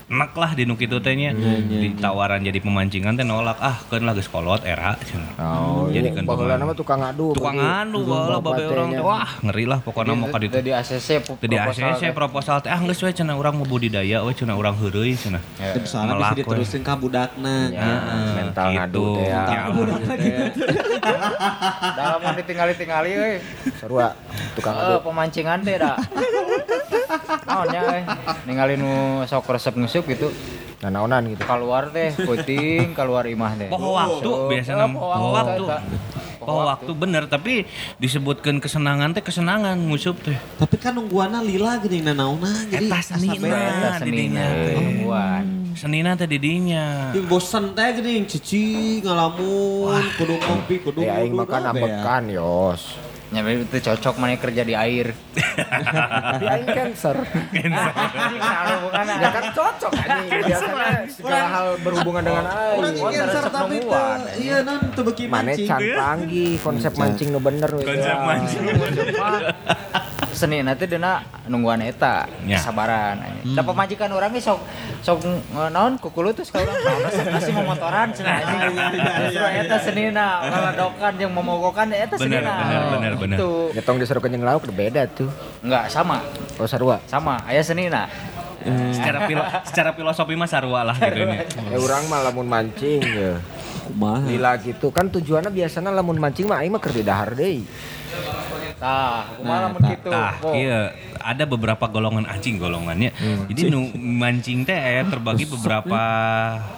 enak 0.10 0.34
lah 0.34 0.52
di 0.52 0.66
nu 0.66 0.74
kitu 0.74 0.98
teh 0.98 1.14
nya. 1.14 1.32
Ditawaran 1.62 2.42
jadi 2.42 2.58
pemancingan 2.58 3.14
teh 3.14 3.22
nolak 3.22 3.58
ah 3.60 3.78
keun 3.86 4.04
lah 4.04 4.12
geus 4.12 4.26
kolot 4.26 4.62
era. 4.64 4.98
Oh, 5.38 5.86
Jadi 5.88 6.10
kan 6.12 6.26
baheula 6.26 6.54
pemain. 6.54 6.60
nama 6.60 6.74
tukang 6.74 7.00
ngadu. 7.00 7.32
tukang 7.32 7.56
Tukang 7.56 7.94
baheula 7.94 8.38
babe 8.40 8.64
urang 8.66 8.90
teh 8.92 9.06
wah 9.06 9.30
ngeri 9.40 9.66
lah 9.66 9.80
pokoknya 9.80 10.14
mau 10.14 10.28
ka 10.28 10.38
ditu. 10.40 10.54
Tadi 10.56 10.72
ACC 10.72 11.10
di 11.40 11.56
ACC 11.56 12.02
proposal 12.12 12.58
teh 12.60 12.68
ah 12.68 12.82
geus 12.82 13.00
we 13.00 13.12
cenah 13.12 13.34
urang 13.34 13.54
mau 13.54 13.66
budidaya 13.66 14.22
we 14.22 14.34
cenah 14.34 14.54
urang 14.54 14.74
heureuy 14.76 15.14
cenah. 15.14 15.42
Ya. 15.56 15.74
Tapi 15.74 15.86
soalnya 15.86 16.14
bisa 16.16 16.26
we. 16.28 16.40
diterusin 16.42 16.82
ka 16.82 16.94
budakna. 16.96 17.70
Ya, 17.70 17.78
Heeh, 17.80 18.26
mental 18.36 18.68
ngadu 18.74 18.98
gitu. 18.98 19.14
teh 19.16 19.26
ya. 19.26 19.42
Ya, 21.00 21.16
dalam 21.96 22.20
mau 22.20 22.34
ditinggali-tingali 22.34 23.10
euy 23.12 23.36
Sarua 23.76 24.14
tukang 24.54 24.74
Eh, 24.74 24.80
ngadu. 24.80 24.96
pemancingan 25.02 25.60
teh 25.62 25.76
da 25.76 25.94
naonnya 27.48 27.82
euy 27.84 28.02
ningali 28.46 28.76
nu 28.76 28.92
sok 29.24 29.48
resep 29.50 29.74
ngusup 30.00 30.06
gitu 30.08 30.28
Nanaonan 30.80 31.36
gitu. 31.36 31.44
keluar 31.44 31.92
teh 31.92 32.16
puting 32.16 32.96
keluar 32.96 33.28
imah 33.28 33.52
teh 33.60 33.68
Poho 33.68 34.00
waktu 34.00 34.32
biasanya 34.48 34.88
poho 34.88 35.12
poho 35.12 35.30
waktu. 35.36 35.64
Poho 36.40 36.60
waktu 36.64 36.92
bener 36.96 37.28
tapi 37.28 37.68
disebutkan 38.00 38.64
kesenangan 38.64 39.12
teh 39.12 39.20
kesenangan 39.20 39.76
ngusup 39.76 40.16
teh. 40.24 40.40
Tapi 40.56 40.80
kan 40.80 40.96
nungguana 40.96 41.44
lila 41.44 41.84
geuning 41.84 42.08
nanaona 42.08 42.64
jadi 42.72 42.88
Eta 42.88 43.00
senina. 43.04 43.60
Nah, 43.60 44.00
didinya. 44.00 44.46
teh 44.48 44.76
nungguan. 44.80 45.44
Senina 45.76 46.16
teh 46.16 46.28
didinya. 46.32 47.12
Yang 47.12 47.28
bosan 47.28 47.76
teh 47.76 48.00
geuning 48.00 48.24
cici 48.24 49.04
ngalamun 49.04 50.00
kudu 50.16 50.40
ngopi 50.40 50.76
kudu 50.80 51.00
Ya 51.04 51.20
aing 51.20 51.36
ngudu, 51.36 51.44
makan 51.44 51.62
apa 51.68 51.76
ambekan 51.76 52.24
yos. 52.32 52.96
Ya 53.30 53.46
itu 53.46 53.78
cocok 53.78 54.18
mana 54.18 54.42
kerja 54.42 54.66
di 54.66 54.74
air. 54.74 55.14
Tapi 56.34 56.46
aing 56.50 56.66
cancer. 56.66 57.18
Ya 59.22 59.30
kan 59.30 59.46
cocok 59.54 59.92
anjing. 59.94 60.50
Biasanya 60.50 61.06
segala 61.14 61.46
hal 61.46 61.68
berhubungan 61.86 62.26
dengan 62.26 62.46
Orang 62.50 62.94
aing. 62.98 63.06
Oh, 63.06 63.12
cancer 63.14 63.44
tapi 63.54 63.78
iya 64.42 64.66
non 64.66 64.82
beuki 64.98 65.30
Mane 65.30 65.54
mancing. 65.54 65.70
can 65.70 65.82
panggih 65.94 66.58
konsep 66.58 66.92
mancing 66.98 67.30
nu 67.30 67.38
bener. 67.38 67.70
Konsep 67.70 68.18
mancing. 68.26 68.64
Senin 70.30 70.64
nanti 70.64 70.86
dina 70.86 71.20
nungguan 71.46 71.82
eta 71.82 72.24
Ya. 72.46 72.56
kesabaran. 72.56 73.20
Da 73.52 73.62
pemajikan 73.62 74.08
orang 74.10 74.32
ge 74.32 74.40
sok 74.40 74.62
sok 75.02 75.18
eh, 75.26 75.70
naon 75.70 75.98
kukulu 75.98 76.32
terus 76.32 76.48
ka 76.48 76.60
urang 76.60 76.76
naon 76.76 77.02
resep 77.04 77.26
kasih 77.28 77.54
memotoran 77.54 78.08
cenah. 78.10 78.40
Justru 79.26 79.46
eta 79.46 79.78
senina 79.78 80.28
ngaladokan 80.42 81.12
jeung 81.16 81.34
memogokan 81.34 81.90
eta 81.90 82.16
Bener, 82.16 82.46
senina. 82.46 82.54
bener, 82.56 82.82
bener, 82.88 83.14
bener. 83.18 83.38
Itu 83.38 83.50
Nyetong 83.74 83.98
disuruh 83.98 84.22
kenyang 84.22 84.44
lauk 84.44 84.64
udah 84.64 84.76
beda 84.76 85.02
tuh. 85.08 85.30
enggak 85.60 85.90
sama. 85.90 86.22
Oh 86.56 86.66
sarua. 86.66 87.02
Sama 87.06 87.42
aya 87.44 87.60
senina. 87.60 88.06
secara 88.92 89.24
filo, 89.24 89.40
secara 89.72 89.90
filosofi 89.96 90.36
mah 90.36 90.44
sarua 90.46 90.84
lah 90.84 90.94
gitu 90.94 91.24
ini. 91.24 91.48
Ya 91.68 91.78
urang 91.80 92.04
mah 92.06 92.22
lamun 92.22 92.44
mancing 92.44 93.00
ya. 93.02 93.40
Kumaha? 93.88 94.28
Lila 94.28 94.60
gitu 94.60 94.92
kan 94.92 95.08
tujuannya 95.08 95.48
biasanya 95.48 95.90
lamun 95.90 96.20
mancing 96.20 96.44
mah 96.46 96.60
aing 96.60 96.70
mah 96.70 96.78
keur 96.78 96.94
dahar 97.00 97.34
deui. 97.34 97.64
Tah, 98.80 99.28
tah, 99.28 99.70
kitu. 99.86 100.08
Tah, 100.08 100.34
Po. 100.40 100.56
iya 100.56 100.96
ada 101.20 101.44
beberapa 101.44 101.84
golongan 101.86 102.24
anjing 102.24 102.56
golongannya. 102.56 103.12
Jadi 103.46 103.68
nu 103.68 103.92
mancing 103.94 104.64
teh 104.64 104.74
aya 104.74 105.04
terbagi 105.04 105.44
beberapa 105.54 106.02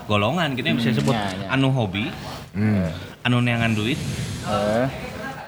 golongan 0.06 0.58
kita 0.58 0.74
bisa 0.74 0.92
sebut 0.92 1.14
Ya, 1.14 1.30
ya. 1.30 1.48
anu 1.54 1.70
hobi, 1.70 2.10
Hmm. 2.52 2.90
anu 3.22 3.38
neangan 3.40 3.72
duit, 3.72 4.02
Eh, 4.44 4.88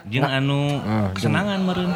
jeung 0.06 0.24
anu 0.24 0.78
eh, 0.78 1.08
kesenangan 1.12 1.58
meureun. 1.60 1.90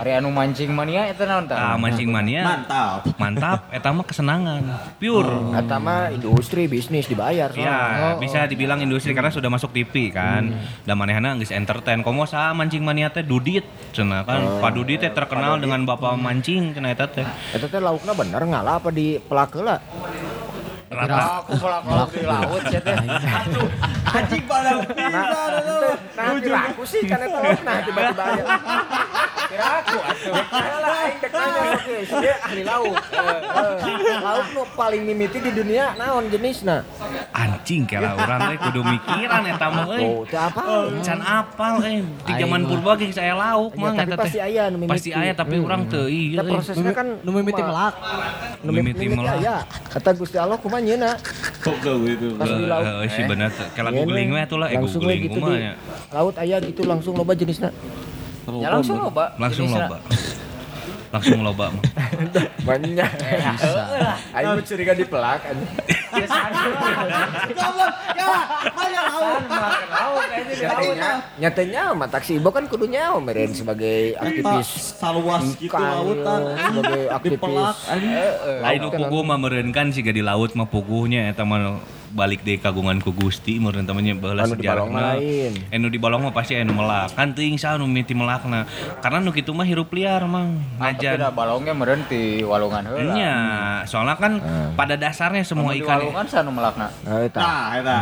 Ari 0.00 0.16
anu 0.16 0.32
mancing 0.32 0.72
mania 0.72 1.04
eta 1.04 1.28
naon 1.28 1.44
Ah, 1.52 1.76
mancing 1.76 2.08
mania 2.08 2.40
Mantap. 2.40 3.04
mantap 3.20 3.68
eta 3.68 3.92
mah 3.92 4.08
kesenangan 4.08 4.64
pure 4.96 5.52
Eta 5.52 5.76
mah 5.76 6.08
industri 6.08 6.64
bisnis 6.64 7.04
dibayar 7.04 7.52
soalnya. 7.52 7.68
Ya, 7.68 8.08
bisa 8.16 8.48
dibilang 8.48 8.80
industri 8.80 9.12
karena 9.12 9.28
sudah 9.28 9.52
masuk 9.52 9.76
TV 9.76 10.08
kan. 10.08 10.56
Dan 10.88 10.96
manehna 10.96 11.36
geus 11.36 11.52
entertain. 11.52 12.00
Komo 12.00 12.24
sa 12.24 12.56
mancing 12.56 12.80
mania 12.80 13.12
teh 13.12 13.20
Dudit 13.20 13.68
cenah 13.92 14.24
kan. 14.24 14.64
Pak 14.64 14.72
Dudit 14.72 15.04
teh 15.04 15.12
terkenal 15.12 15.60
dengan 15.60 15.84
bapak 15.84 16.16
mancing 16.16 16.72
cenah 16.72 16.96
eta 16.96 17.04
teh. 17.04 17.26
Eta 17.52 17.68
teh 17.68 17.76
laukna 17.76 18.16
bener 18.16 18.40
ngalah 18.40 18.80
apa 18.80 18.88
di 18.88 19.20
pelakeula? 19.20 19.84
Rata 20.90 21.44
Aku 21.44 21.60
kalau 21.60 22.08
di 22.08 22.24
laut 22.24 22.62
ya 22.72 22.80
teh. 22.80 22.96
Anjing 24.10 24.42
pada 24.44 24.70
Nah, 25.00 25.24
nah, 26.16 26.36
nah, 26.36 26.62
aku 26.68 26.82
sih 26.84 27.02
kan 27.04 27.18
eta 27.18 27.38
laukna 27.38 27.72
tiba-tiba 27.80 28.24
aya. 28.24 28.44
Kira 29.46 29.66
aku 29.80 29.96
atuh. 29.98 30.32
Lah 30.52 30.98
aing 31.00 31.16
dek 31.18 31.32
nanya 31.32 31.62
geus, 31.80 32.10
dia 32.12 32.34
ahli 32.40 32.62
lauk. 32.62 32.94
Eh. 32.94 33.40
Lauk 34.20 34.46
nu 34.52 34.62
paling 34.74 35.02
mimiti 35.02 35.38
di 35.38 35.50
dunia 35.50 35.94
naon 35.94 36.28
jenisna? 36.28 36.82
Anjing 37.32 37.82
kela 37.84 38.14
orang 38.14 38.40
teh 38.48 38.58
kudu 38.60 38.80
mikiran 38.84 39.42
eta 39.48 39.66
mah 39.68 39.86
euy. 39.88 40.04
Oh, 40.04 40.22
teu 40.24 40.38
apa? 40.38 40.62
Can 41.00 41.20
apal 41.20 41.74
eh 41.82 41.98
di 42.02 42.32
zaman 42.36 42.60
purba 42.64 42.92
ge 42.94 43.10
saya 43.10 43.34
lauk 43.34 43.72
Ya, 43.72 43.80
mah 43.80 43.90
eta 43.96 44.16
pasti 44.16 44.38
teh. 44.38 44.46
aya 44.46 44.62
nu 44.68 44.76
mimiti. 44.76 44.92
Pasti 44.92 45.10
aya 45.12 45.32
tapi 45.32 45.54
Hmm. 45.56 45.66
urang 45.66 45.82
teu 45.86 46.04
ieu. 46.06 46.36
Nah, 46.36 46.44
euy. 46.44 46.52
prosesnya 46.52 46.92
kan 46.92 47.06
Nu 47.20 47.30
mimiti 47.32 47.60
melak. 47.60 47.94
Nu 48.60 48.70
Mimiti 48.70 49.06
melak. 49.08 49.34
aya. 49.36 49.56
Kata 49.88 50.10
Gusti 50.12 50.36
Allah 50.36 50.56
kumaha 50.56 50.78
nyeuna? 50.80 51.16
Kok 51.60 51.76
gitu. 52.04 52.26
Pas 52.36 52.48
di 52.48 52.64
laut. 52.64 52.84
Eh, 52.84 53.08
si 53.08 53.20
bener 53.24 53.50
teh. 53.50 53.68
Googling 54.06 54.28
we 54.32 54.40
atuh 54.40 54.58
lah, 54.60 54.68
eh 54.72 54.78
Langsung 54.80 55.02
googling 55.02 55.20
gitu 55.28 55.38
di 55.40 55.52
nya. 55.60 55.74
Laut 56.14 56.36
aya 56.40 56.56
gitu 56.64 56.82
langsung 56.88 57.12
loba 57.16 57.32
jenisna. 57.36 57.70
Ya 58.48 58.68
langsung 58.72 58.98
loba. 58.98 59.36
Langsung 59.36 59.68
loba. 59.68 59.96
Langsung 61.10 61.42
loba 61.42 61.74
mah. 61.74 61.82
Banyak. 62.70 63.10
Mah 64.30 64.62
curiga 64.62 64.94
di 64.94 65.02
pelak 65.02 65.42
anjing. 65.42 65.74
Nyatanya, 70.60 71.08
nyatanya 71.40 71.82
mah 71.98 72.06
taksi 72.06 72.38
ibu 72.38 72.54
kan 72.54 72.70
kudu 72.70 72.86
nyawa 72.86 73.18
meren 73.18 73.50
sebagai 73.50 74.14
aktivis 74.22 74.68
saluas 75.00 75.56
gitu 75.58 75.74
lautan 75.74 76.40
ya, 76.46 76.56
sebagai 76.70 77.02
aktivis. 77.10 77.76
Lain 78.62 78.78
laut 78.86 78.92
kan 78.94 79.00
puguh 79.10 79.22
mah 79.26 79.38
meureunkan 79.40 79.90
siga 79.90 80.14
di 80.14 80.22
laut 80.22 80.54
mah 80.54 80.68
puguhnya 80.70 81.26
eta 81.26 81.42
mah 81.42 81.82
balik 82.10 82.42
deh 82.42 82.58
kagungan 82.58 82.98
ku 82.98 83.10
Gusti 83.10 83.56
meureun 83.56 83.82
temannya 83.82 84.14
baheula 84.14 84.42
Anu 84.42 84.54
sejarahna. 84.54 85.14
lain. 85.14 85.52
Anu 85.70 85.86
di 85.86 85.96
balong 85.96 86.26
mah 86.26 86.34
pasti 86.34 86.54
anu 86.54 86.74
melak. 86.74 87.14
Kan 87.14 87.32
teuing 87.32 87.54
saha 87.54 87.78
nu 87.78 87.86
mimiti 87.86 88.12
melakna. 88.12 88.66
Karena 88.98 89.18
nu 89.18 89.30
kitu 89.30 89.50
mah 89.50 89.62
hirup 89.62 89.88
liar 89.90 90.22
mang. 90.24 90.58
Ah, 90.76 90.90
Tapi 90.90 91.06
Najan. 91.06 91.16
da 91.16 91.30
balongnya 91.30 91.72
meureun 91.72 92.02
ti 92.04 92.42
walungan 92.42 92.82
heula. 92.84 93.14
Nya, 93.14 93.34
soalnya 93.84 94.14
kan 94.14 94.32
pada 94.74 94.94
dasarnya 94.94 95.42
semua 95.42 95.70
di 95.70 95.80
ikan 95.80 96.02
walungan 96.02 96.26
sanu 96.26 96.50
melakna. 96.50 96.90
Eh, 97.04 97.30
tah. 97.30 97.40
nah 97.40 97.64
eta 97.74 97.98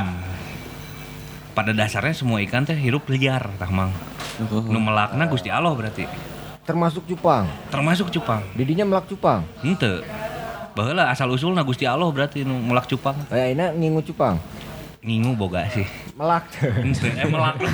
pada 1.52 1.74
dasarnya 1.74 2.14
semua 2.14 2.38
ikan 2.40 2.62
teh 2.62 2.74
hirup 2.74 3.04
liar 3.08 3.44
tah 3.56 3.68
mang. 3.68 3.90
Nu 4.40 4.78
melakna 4.78 5.26
Gusti 5.26 5.50
Allah 5.50 5.74
berarti. 5.74 6.06
Termasuk 6.62 7.08
cupang. 7.08 7.48
Termasuk 7.68 8.08
cupang. 8.08 8.44
Didinya 8.52 8.84
melak 8.84 9.08
cupang. 9.08 9.40
Henteu. 9.60 10.04
Baheula 10.78 11.10
asal 11.10 11.26
usulna 11.34 11.66
Gusti 11.66 11.90
Allah 11.90 12.06
berarti 12.06 12.46
nu 12.46 12.54
melak 12.62 12.86
cupang. 12.86 13.18
Kayak 13.26 13.50
ini 13.50 13.64
ngingu 13.82 14.00
cupang. 14.06 14.38
Ngingu 15.02 15.34
boga 15.34 15.66
sih. 15.74 15.82
Melak. 16.14 16.46
Eh 17.18 17.26
melak. 17.26 17.58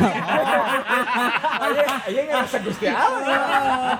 Iya 2.04 2.20
ngerasa 2.28 2.56
Gusti 2.64 2.88
Allah. 2.88 3.96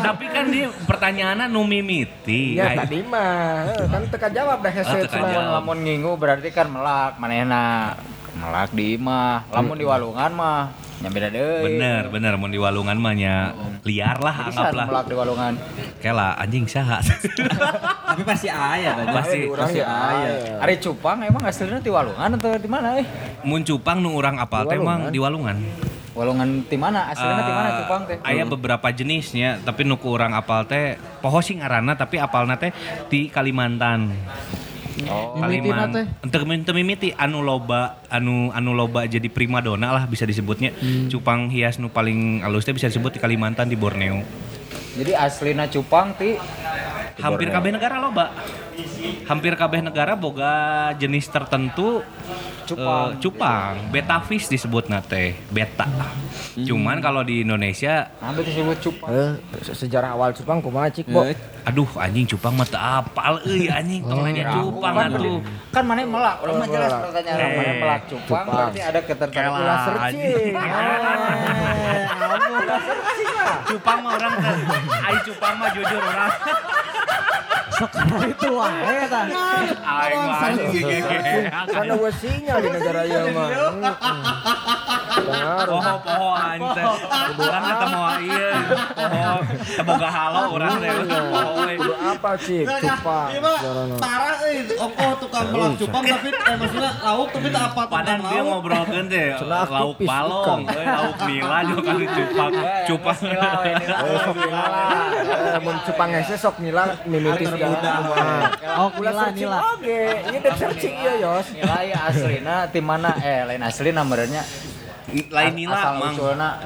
Tapi 0.00 0.24
kan 0.32 0.48
dia 0.48 0.72
pertanyaannya 0.88 1.52
nu 1.52 1.68
mimiti. 1.68 2.56
Ya 2.56 2.72
tadi 2.72 3.04
mah 3.04 3.68
eh, 3.68 3.88
kan 3.92 4.02
teka 4.08 4.28
jawab 4.32 4.64
dah 4.64 4.72
hese 4.72 5.04
teka 5.04 5.20
cuma. 5.20 5.28
jawab. 5.28 5.60
Lamun 5.60 5.78
ngingu 5.84 6.12
berarti 6.16 6.48
kan 6.48 6.72
melak 6.72 7.20
manehna. 7.20 7.92
Melak 8.40 8.72
di 8.72 8.96
imah. 8.96 9.52
Lamun 9.52 9.76
di 9.76 9.84
walungan 9.84 10.32
mah 10.32 10.83
nya 10.96 11.08
beda 11.08 11.28
deui. 11.28 11.62
Bener, 11.66 12.02
bener 12.08 12.32
mau 12.34 12.46
di 12.46 12.56
walungan 12.56 12.96
mah 12.96 13.12
nya 13.12 13.34
liar 13.82 14.16
lah 14.18 14.46
Bisa 14.46 14.70
anggaplah. 14.70 14.86
melak 14.86 15.04
di 15.04 15.14
walungan. 15.14 15.52
Kela 15.98 16.28
anjing 16.34 16.64
saha. 16.64 16.98
tapi 18.08 18.22
pasti 18.22 18.46
aya 18.46 18.94
tadi 18.94 19.08
Pasti 19.10 19.38
pasti 19.50 19.78
ya 19.78 19.86
aya. 19.86 20.32
Ari 20.60 20.78
cupang 20.78 21.18
emang 21.20 21.42
aslinya 21.42 21.78
di 21.78 21.88
walungan 21.88 22.30
atau 22.32 22.54
di 22.54 22.68
mana 22.68 22.96
eh? 22.96 23.06
mun 23.42 23.60
cupang 23.60 23.98
nu 23.98 24.14
urang 24.14 24.38
apal 24.38 24.62
Di 24.62 24.70
teh 24.70 24.78
walungan. 24.78 25.00
mang 25.00 25.12
di 25.12 25.18
walungan. 25.18 25.56
Walungan 26.14 26.48
di 26.62 26.78
mana? 26.78 27.10
Aslinya 27.10 27.42
di 27.42 27.52
mana 27.52 27.68
Eh, 27.68 27.74
cupang 27.80 28.02
teh? 28.06 28.16
Aya 28.22 28.44
beberapa 28.44 28.86
jenisnya, 28.88 29.58
tapi 29.60 29.82
nu 29.82 29.96
ku 29.96 30.08
urang 30.08 30.30
apal 30.30 30.62
teh 30.62 30.94
poho 31.18 31.38
sing 31.38 31.58
ngaranna 31.58 31.92
tapi 31.92 32.16
apalna 32.16 32.54
teh 32.54 32.70
di 33.08 33.26
Kalimantan. 33.26 34.14
Oh. 35.10 35.34
Mimitina 35.42 35.90
teh? 35.90 36.06
Untuk 36.22 36.46
teu 36.46 36.74
mimiti 36.74 37.10
anu 37.18 37.42
loba 37.42 37.98
anu 38.06 38.54
anu 38.54 38.70
loba 38.76 39.02
jadi 39.10 39.26
primadona 39.26 39.90
lah 39.90 40.04
bisa 40.06 40.22
disebutnya. 40.22 40.70
Cupang 41.10 41.50
hias 41.50 41.82
nu 41.82 41.90
paling 41.90 42.46
alus 42.46 42.62
teh 42.62 42.74
bisa 42.74 42.86
disebut 42.86 43.18
di 43.18 43.20
Kalimantan 43.20 43.66
di 43.66 43.74
Borneo. 43.74 44.22
Jadi 44.94 45.10
aslinya 45.10 45.66
cupang 45.66 46.14
ti 46.14 46.38
Hampir 47.16 47.48
kabeh 47.48 47.70
negara 47.70 47.96
loba. 47.98 48.26
Hampir 49.24 49.52
kabeh 49.54 49.80
negara 49.80 50.12
boga 50.14 50.54
jenis 50.94 51.26
tertentu 51.26 52.02
Cupang. 52.64 53.12
eh, 53.12 53.20
cupang, 53.20 53.72
beta 53.92 54.24
fish 54.24 54.48
disebut 54.48 54.88
teh, 55.04 55.36
beta. 55.48 55.84
Cuman 56.56 56.96
kalau 56.96 57.20
di 57.20 57.44
Indonesia 57.44 58.08
itu 58.08 58.42
disebut 58.42 58.76
cupang. 58.80 59.08
Eh, 59.12 59.32
se- 59.60 59.76
sejarah 59.76 60.16
awal 60.16 60.32
cupang 60.32 60.64
kumaha 60.64 60.88
cik, 60.88 61.04
Bo? 61.06 61.22
Eh, 61.22 61.36
aduh 61.60 61.86
anjing 61.94 62.24
cupang 62.24 62.54
mah 62.54 62.64
teu 62.64 62.80
apal 62.80 63.36
euy 63.44 63.68
anjing 63.78 64.00
tong 64.02 64.24
nanya 64.24 64.48
cupang 64.54 64.94
Kan, 64.96 65.12
atuh. 65.12 65.38
kan 65.70 65.84
mana 65.84 66.00
melak, 66.04 66.36
orang 66.40 66.56
mah 66.56 66.66
jelas 66.66 66.92
pertanyaan 66.94 67.36
Eh, 67.36 67.52
mana 67.52 67.72
melak 67.76 68.00
cupang, 68.06 68.24
cupang. 68.24 68.46
berarti 68.48 68.80
ada 68.80 69.00
ketertarikan. 69.02 69.52
Kela, 69.52 69.76
searching. 69.84 70.00
anjing. 70.00 70.54
Cupang 73.64 73.98
mah 74.00 74.12
orang 74.14 74.32
teh. 74.38 74.56
Ai 75.00 75.16
cupang 75.20 75.54
mah 75.56 75.68
jujur 75.70 76.00
orang. 76.00 76.32
itu 78.24 78.48
wae 78.54 78.94
eta. 79.02 79.20
Aing 79.82 80.22
mah. 80.30 80.40
Karena 81.66 81.92
gue 81.98 82.12
sinyal 82.22 82.58
di 82.62 82.68
negara 82.70 83.02
ieu 83.02 83.26
mah. 83.34 83.48
Benar. 85.14 85.66
Poho-poho 85.68 86.28
anjing 86.34 86.70
teh. 86.74 86.84
Urang 87.34 87.64
eta 87.66 87.86
moal 87.90 88.18
ieu. 88.22 88.52
Poho 88.94 89.34
teboga 89.74 90.08
halo 90.10 90.42
urang 90.54 90.74
teh. 90.78 90.90
Poho 91.10 91.50
we. 91.66 91.74
Kudu 91.74 91.94
apa 91.98 92.30
cik? 92.38 92.64
Cupang. 92.64 93.28
Iya 93.34 93.40
parah 93.98 94.34
euy 94.46 94.56
ongkoh 94.78 95.12
tukang 95.18 95.46
melak 95.50 95.72
cupang 95.80 96.04
tapi 96.06 96.28
eh 96.30 96.56
maksudnya 96.56 96.90
lauk 97.02 97.28
tapi 97.34 97.48
tak 97.50 97.64
apa 97.72 97.82
Padahal 97.90 98.20
dia 98.22 98.40
ngobrolkeun 98.44 99.06
teh 99.10 99.28
lauk 99.50 99.98
euy 99.98 100.86
lauk 100.86 101.16
nila 101.26 101.58
juga 101.66 101.90
kan 101.90 101.96
cupang. 102.06 102.52
Cupang. 102.86 103.18
Eh, 103.24 103.74
nila. 103.82 103.98
Eh, 105.54 105.60
mun 105.62 105.76
cupang 105.82 106.10
hese 106.14 106.34
sok 106.38 106.53
nila 106.60 106.82
mimiti 107.06 107.44
segala. 107.46 107.78
Oh, 108.78 108.90
nila, 108.98 109.10
searching 109.12 109.48
nila. 109.48 109.58
oge. 109.74 110.02
Ieu 110.30 110.40
dek 110.42 110.54
searching 110.58 110.94
ieu, 111.00 111.14
Yos. 111.22 111.46
Nilai 111.54 111.90
aslina 111.94 112.54
ti 112.70 112.80
mana? 112.82 113.10
Eh, 113.18 113.42
lain 113.48 113.62
aslina 113.62 114.02
merenya. 114.02 114.42
Lain 115.30 115.54
nila 115.54 115.94
mang. 115.94 116.14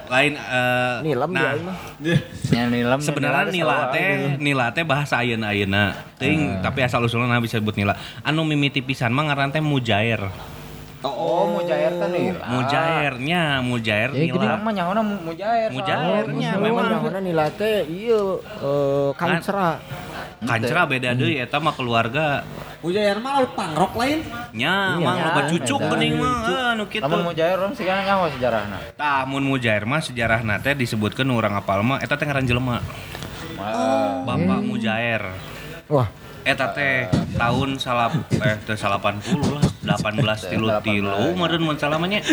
Lain 0.08 0.32
eh 0.38 0.96
Nilam 1.04 1.30
nah, 1.32 1.52
nilam. 2.72 3.00
Sebenarnya 3.02 3.52
nila 3.52 3.92
teh 3.92 4.40
nila 4.40 4.64
teh 4.72 4.84
bahasa 4.88 5.20
ayeuna 5.20 5.52
ayeuna 5.52 5.92
teuing 6.16 6.64
tapi 6.64 6.80
asal 6.80 7.04
usulna 7.04 7.28
nah 7.28 7.42
bisa 7.44 7.60
disebut 7.60 7.76
nila. 7.76 7.98
Anu 8.24 8.48
mimiti 8.48 8.80
pisan 8.80 9.12
mah 9.12 9.28
ngaran 9.28 9.52
teh 9.52 9.60
mujair. 9.60 10.24
Oh, 10.98 11.54
mujair 11.54 11.94
teh 11.94 12.08
nila. 12.10 12.42
Mujairnya, 12.50 13.42
mujair 13.62 14.10
Ya, 14.10 14.24
gini. 14.26 14.34
Orang 14.34 14.50
nila. 14.50 14.66
mah 14.66 14.72
nyaona 14.74 15.02
mujair. 15.02 15.68
Mujairnya 15.70 16.50
Memang 16.58 16.90
memang 16.90 17.02
jangan 17.06 17.22
nila 17.22 17.44
teh 17.54 17.86
ieu 17.86 18.42
eh, 18.42 19.10
kancra. 19.14 19.78
kancra 20.42 20.80
beda 20.86 21.14
deui 21.14 21.38
eta 21.38 21.58
mah 21.58 21.74
keluarga 21.74 22.46
Ujayan 22.78 23.18
mah 23.18 23.42
pangrok 23.58 23.90
lain 23.98 24.22
nya 24.54 24.94
mang 25.02 25.18
nya, 25.18 25.34
loba 25.34 25.40
cucuk 25.50 25.82
beda. 25.82 25.90
geuning 25.98 26.14
mah 26.14 26.34
anu 26.78 26.84
kitu. 26.86 27.02
Lamun 27.02 27.22
mujair 27.26 27.58
orang 27.58 27.74
sigana 27.74 28.02
nyawa 28.06 28.26
sejarahna. 28.30 28.78
Tah 28.94 29.26
mun 29.26 29.42
mujair 29.42 29.82
mah 29.82 29.98
sejarahna 29.98 30.62
teh 30.62 30.78
disebutkeun 30.78 31.26
urang 31.26 31.58
apal 31.58 31.82
mah 31.82 31.98
eta 31.98 32.14
teh 32.14 32.22
ngaran 32.22 32.46
jelema. 32.46 32.78
Bapak 33.58 34.60
Mujair. 34.62 35.22
Wah, 35.90 36.06
Eta 36.48 36.72
teh 36.72 37.04
tahun 37.36 37.76
salap 37.76 38.16
eh 38.40 38.56
teh 38.64 38.72
80 38.72 39.04
lah 39.84 40.00
18 40.00 40.48
tilu 40.48 40.68
tilu 40.80 41.36
meureun 41.36 41.60
mun 41.60 41.76
salamanya 41.76 42.24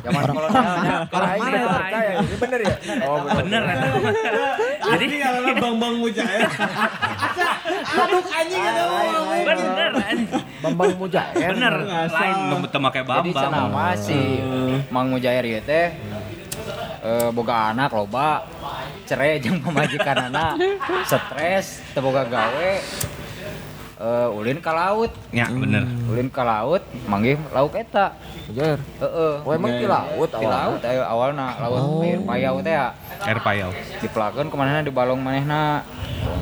Zaman 0.00 0.22
kolonialnya. 0.32 0.88
ya? 0.88 0.98
percaya. 1.12 2.24
Ini 2.24 2.36
bener 2.40 2.60
ya? 2.64 2.76
Oh, 3.04 3.20
bener 3.20 3.62
eta. 3.68 3.88
Jadi 4.96 5.04
karena 5.20 5.52
bang 5.60 5.74
bang 5.76 5.94
mujair 6.00 6.40
aduk 8.00 8.26
anjing 8.32 8.62
orang 8.64 9.44
bener 9.44 9.90
anjing. 9.92 10.40
Bambang 10.60 10.92
Mujair. 11.00 11.32
bener 11.56 11.74
lain 11.88 12.36
teu 12.68 12.80
make 12.80 13.00
Jadi 13.00 13.08
bambang 13.08 13.32
cenama 13.32 13.86
si 13.96 14.20
Mang 14.92 15.08
Mujair 15.08 15.44
ieu 15.44 15.60
teh 15.64 15.96
eh, 17.00 17.28
boga 17.32 17.72
anak 17.72 17.92
loba 17.96 18.44
cerai 19.08 19.40
jeung 19.40 19.60
pamajikanana 19.64 20.56
stres 21.08 21.80
teu 21.96 22.04
boga 22.04 22.28
gawe 22.28 22.70
eh, 24.00 24.28
ulin 24.32 24.58
ka 24.58 24.72
laut. 24.72 25.12
Ya 25.30 25.46
bener. 25.48 25.84
Ulin 26.08 26.28
ka 26.32 26.42
laut 26.42 26.82
manggih 27.06 27.36
lauk 27.52 27.76
eta. 27.76 28.16
Mujair. 28.48 28.78
heeh. 28.80 29.34
Oh, 29.44 29.52
emang 29.52 29.76
di 29.76 29.86
laut 29.86 30.30
di 30.30 30.46
laut 30.46 30.80
ayo 30.82 31.02
awalna 31.04 31.56
laut 31.60 32.02
air 32.04 32.20
payau 32.24 32.54
teh 32.64 32.74
ya. 32.74 32.96
Air 33.24 33.38
payau. 33.44 33.70
Dipelakeun 34.00 34.48
ke 34.48 34.56
mana 34.56 34.80
di 34.80 34.92
balong 34.92 35.20
manehna. 35.20 35.84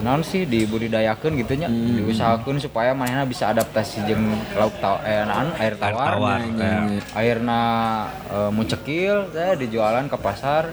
Naon 0.02 0.26
sih 0.26 0.42
dibudidayakeun 0.46 1.38
gitu 1.38 1.54
nya. 1.58 1.68
Diusahakeun 1.70 2.58
supaya 2.58 2.94
manehna 2.94 3.26
bisa 3.26 3.50
adaptasi 3.50 4.06
jeung 4.06 4.38
lauk 4.58 4.74
taw 4.82 4.98
eh 5.02 5.22
naon 5.26 5.54
air 5.58 5.74
air 5.74 5.76
tawar 5.76 6.06
tawar 6.16 6.40
ya. 6.40 6.80
airna 7.14 7.62
eh, 8.30 8.50
mucekil 8.50 9.30
teh 9.34 9.58
dijualan 9.60 10.06
ke 10.08 10.16
pasar 10.18 10.70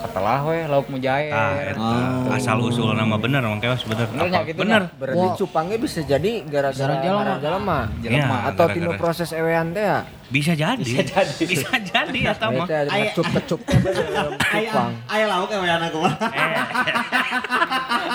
ketelah 0.00 0.38
we 0.42 0.58
lauk 0.64 0.86
mujair. 0.88 1.28
Tah, 1.28 1.52
eta. 1.60 2.34
asal 2.34 2.58
usul 2.60 2.92
nama 2.92 3.16
bener 3.16 3.40
mang 3.40 3.60
keos 3.60 3.84
bener. 3.84 4.08
Bener 4.08 4.26
nya 4.26 4.40
Apa? 4.40 4.48
gitu 4.48 4.58
bener. 4.58 4.82
Berarti 4.96 5.26
cupangnya 5.36 5.76
bisa 5.76 6.00
jadi 6.00 6.32
gara-gara 6.44 6.94
ngaran 6.96 7.36
jelema. 7.38 7.78
Jelema. 8.00 8.36
Ya, 8.36 8.48
Atau 8.50 8.64
gara-gara. 8.66 8.96
proses 8.96 9.28
ewean 9.30 9.70
teh 9.70 9.84
ya. 9.84 9.98
Bisa 10.30 10.52
jadi. 10.54 10.78
Bisa 10.80 11.02
jadi. 11.02 11.42
Bisa 11.52 11.70
jadi 11.76 12.18
eta 12.30 12.46
mah. 12.48 12.64
Eta 12.64 12.78
ngecup 12.88 13.26
kecup 13.34 13.60
teh 13.62 13.78
bener 13.78 14.26
cupang. 14.52 14.92
Aya 15.06 15.24
lauk 15.26 15.50
ewean 15.50 15.80
aku 15.82 15.98
mah. 16.00 16.14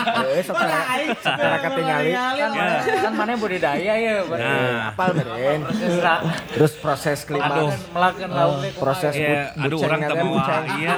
Secara 0.06 0.80
secara 1.16 1.58
ketinggali 1.60 2.12
Kan 2.14 2.52
mana 2.52 2.74
kan 3.02 3.14
mana 3.16 3.32
budidaya 3.36 3.94
ya, 3.96 4.14
Nah. 4.22 4.92
apal 4.92 5.10
beren. 5.12 5.66
Proses 5.66 5.96
ra- 5.98 6.24
Terus 6.48 6.74
proses 6.76 7.20
Aduh. 7.20 7.28
klimaks. 7.32 7.78
melakukan 7.90 8.30
lauk 8.30 8.56
teh 8.56 8.70
kumaha. 8.70 8.82
proses 8.82 9.14
Iya, 9.16 9.42
aduh 9.56 9.80
orang 9.80 10.02
teu 10.02 10.16
mawa 10.18 10.46
iya 10.76 10.92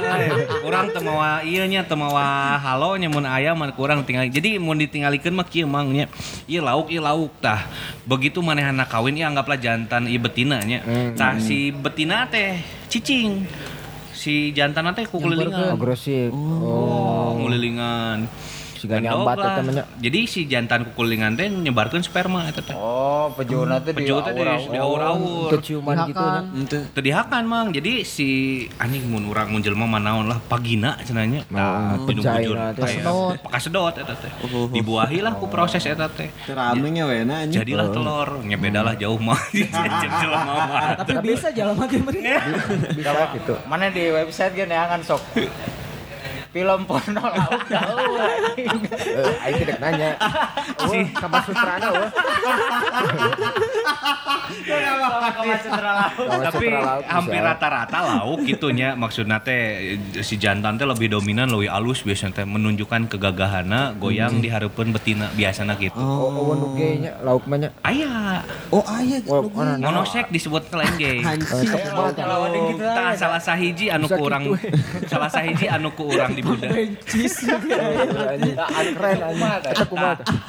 orang 0.61 0.85
teu 0.89 1.01
mawa 1.01 1.29
ieu 1.41 1.63
nya 1.65 1.81
teu 1.83 1.95
mawa 1.95 2.25
halo 2.57 2.89
nya 2.95 3.07
mun 3.07 3.23
aya 3.23 3.53
mah 3.53 3.71
kurang 3.71 4.03
tinggal. 4.03 4.27
Jadi 4.27 4.57
mun 4.57 4.75
ditinggalikeun 4.75 5.33
mah 5.33 5.45
kieu 5.45 5.65
mang 5.65 5.89
nya. 5.89 6.09
Ieu 6.45 6.59
lauk 6.59 6.89
ieu 6.89 6.99
lauk 6.99 7.31
tah. 7.39 7.69
Begitu 8.03 8.39
manehna 8.39 8.83
kawin 8.83 9.15
ieu 9.15 9.23
anggaplah 9.23 9.55
jantan 9.55 10.05
ieu 10.05 10.17
betina 10.17 10.59
nya. 10.61 10.83
Tah 11.13 11.37
si 11.37 11.69
betina 11.69 12.25
teh 12.25 12.59
cicing. 12.87 13.45
Si 14.11 14.49
jantan 14.51 14.89
teh 14.91 15.05
kukulilingan. 15.05 15.77
agresif. 15.77 16.33
Oh, 16.33 17.37
ngulilingan. 17.37 18.25
Siga 18.77 19.01
nyambat 19.01 19.35
lah. 19.35 19.57
eta 19.57 19.61
mah 19.65 19.73
nya. 19.73 19.83
Jadi 19.97 20.19
si 20.29 20.45
jantan 20.45 20.85
kukulingan 20.93 21.33
teh 21.33 21.49
nyebarkeun 21.49 22.05
sperma 22.05 22.45
eta 22.45 22.61
teh. 22.61 22.77
Oh, 22.77 23.33
pejuna 23.33 23.81
teh 23.81 23.91
di 23.91 24.05
Peju 24.05 24.21
teh 24.21 24.33
di 24.37 24.77
aur-aur. 24.77 25.49
Keciuman 25.57 25.95
gitu 26.05 26.21
nya. 26.21 26.41
Teu 26.93 27.01
dihakan 27.01 27.43
mang. 27.49 27.67
Jadi 27.73 28.05
si 28.05 28.27
anjing 28.77 29.09
mun 29.09 29.25
urang 29.25 29.49
mun 29.49 29.65
jelema 29.65 29.89
mah 29.89 29.97
naon 29.97 30.29
lah 30.29 30.37
pagina 30.45 30.93
cenanya. 31.01 31.41
Nah, 31.49 31.97
bujur 32.05 32.21
penjaina 32.21 32.71
teh. 32.77 33.01
Pasedot. 33.01 33.35
Pakasedot 33.41 33.93
eta 33.97 34.13
teh. 34.13 34.31
Dibuahi 34.71 35.19
lah 35.25 35.33
ku 35.33 35.49
proses 35.49 35.81
eta 35.83 36.05
teh. 36.05 36.29
Rame 36.47 36.87
ngewena 36.93 37.43
anjing. 37.43 37.65
Jadilah 37.65 37.89
telur, 37.89 38.45
nya 38.45 38.57
beda 38.61 38.85
lah 38.85 38.93
jauh 38.93 39.17
mah. 39.17 39.41
Jelema 39.51 40.53
mah. 40.69 41.01
Tapi 41.01 41.25
bisa 41.25 41.49
jalan 41.49 41.73
mati 41.73 41.97
bener. 42.07 42.41
Bisa 42.93 43.11
gitu. 43.33 43.53
Mana 43.65 43.89
di 43.89 44.13
website 44.13 44.53
gini 44.53 44.77
akan 44.77 45.01
sok. 45.01 45.21
Film 46.57 46.81
porno 46.89 47.21
jauh. 47.69 48.17
anjing. 48.17 48.81
Eh, 48.89 49.45
aing 49.45 49.57
tidak 49.61 49.77
nanya. 49.77 50.17
Wah, 50.17 51.41
sutrana 51.45 51.87
wah. 51.93 52.09
Sama 54.65 55.55
cendera 55.61 55.91
lauk. 55.93 56.17
Kama 56.17 56.43
Tapi 56.49 56.65
laut 56.73 57.05
hampir 57.05 57.41
rata-rata 57.45 57.97
lauk 58.01 58.41
gitunya 58.41 58.97
maksudnya 58.97 59.37
teh 59.37 59.95
si 60.25 60.41
jantan 60.41 60.81
teh 60.81 60.87
lebih 60.89 61.13
dominan 61.13 61.53
lebih 61.53 61.69
alus 61.69 62.01
biasanya 62.01 62.41
teh 62.41 62.45
menunjukkan 62.49 63.05
kegagahanna 63.13 63.93
goyang 64.01 64.41
di 64.41 64.49
hareupeun 64.49 64.89
betina 64.89 65.29
biasana 65.37 65.77
gitu. 65.77 66.01
Oh, 66.01 66.33
oh, 66.33 66.53
nu 66.57 66.67
ge 66.73 67.05
nya 67.05 67.21
lauk 67.21 67.45
mah 67.45 67.61
nya. 67.61 67.69
Aya, 67.85 68.41
Oh 68.73 68.81
aya 68.89 69.21
Oh, 69.29 69.45
monosek 69.77 70.33
disebut 70.33 70.73
lain 70.73 70.93
ge. 70.97 71.21
Anjing. 71.21 71.69
Eh, 71.69 72.63
gitu 72.73 72.83
salah 73.17 73.41
sahiji 73.41 73.85
anu 73.91 74.07
Bisa 74.07 74.15
ku 74.15 74.23
urang 74.29 74.43
gitu, 74.47 74.57
salah 75.09 75.29
sahiji 75.29 75.65
anu 75.67 75.89
ku 75.91 76.07
urang 76.07 76.31
di 76.31 76.41
keren 76.57 76.89
teh? 77.03 77.27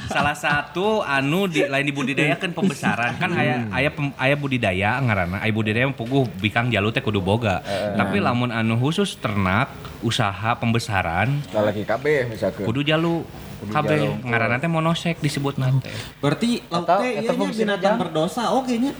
salah 0.08 0.36
satu 0.36 1.02
anu 1.02 1.46
di 1.50 1.64
lain 1.64 1.86
dibudidayakeun 1.88 2.52
pembesaran. 2.54 3.16
Kan 3.18 3.34
aya 3.34 3.66
aya 3.72 3.90
pem- 3.90 4.14
aya 4.16 4.34
budidaya 4.34 4.98
ngaranna 5.02 5.42
aya 5.42 5.52
budidaya 5.52 5.88
puguh 5.92 6.26
bikang 6.38 6.70
jalu 6.70 6.92
teh 6.94 7.02
kudu 7.02 7.18
boga. 7.18 7.62
Tapi 7.96 8.22
lamun 8.22 8.54
anu 8.54 8.78
khusus 8.78 9.18
ternak 9.18 9.70
usaha 10.00 10.54
pembesaran 10.54 11.42
Lagi 11.50 11.82
KB 11.82 12.30
misalkan. 12.30 12.62
kudu 12.62 12.86
jalu 12.86 13.26
kabeh 13.66 14.22
ngaranna 14.22 14.62
teh 14.62 14.70
monosek 14.70 15.18
disebut 15.18 15.58
teh 15.58 15.92
Berarti 16.22 16.62
lauk 16.70 16.86
Eta- 16.86 17.02
teh 17.02 17.34
binatang 17.34 17.98
berdosa 17.98 18.54
oke 18.54 18.74
nya. 18.78 18.92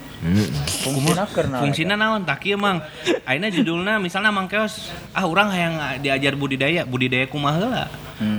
Fungsina 0.83 1.25
keur 1.31 1.47
naon? 1.47 1.63
fungsina 1.63 1.95
naon? 1.95 2.21
Tak 2.27 2.43
kieu 2.43 2.59
mang. 2.59 2.83
Ayeuna 3.23 3.49
judulna 3.55 4.03
misalnya 4.03 4.35
mang 4.35 4.51
keos 4.51 4.91
ah 5.15 5.25
urang 5.31 5.55
hayang 5.55 5.79
diajar 6.03 6.35
budidaya. 6.35 6.83
Budidaya 6.83 7.31
kumaha 7.31 7.59
heula? 7.63 7.85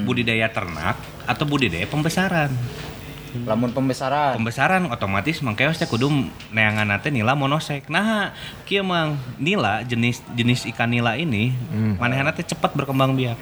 Budidaya 0.04 0.52
ternak 0.52 1.00
atau 1.24 1.48
budidaya 1.48 1.88
pembesaran? 1.88 2.52
Lamun 3.46 3.70
pembesaran. 3.70 4.34
pembesaran 4.42 4.90
otomatis 4.90 5.46
mangkeos 5.46 5.78
teh 5.78 5.86
kudu 5.86 6.10
neangan 6.50 6.98
teh 7.00 7.14
nila 7.14 7.38
monosek. 7.38 7.86
Nah, 7.88 8.34
kieu 8.66 8.82
mang 8.82 9.22
nila 9.38 9.86
jenis 9.86 10.26
jenis 10.34 10.66
ikan 10.74 10.90
nila 10.90 11.14
ini 11.16 11.54
manehna 12.02 12.34
teh 12.34 12.44
cepat 12.44 12.74
berkembang 12.74 13.14
biak. 13.14 13.38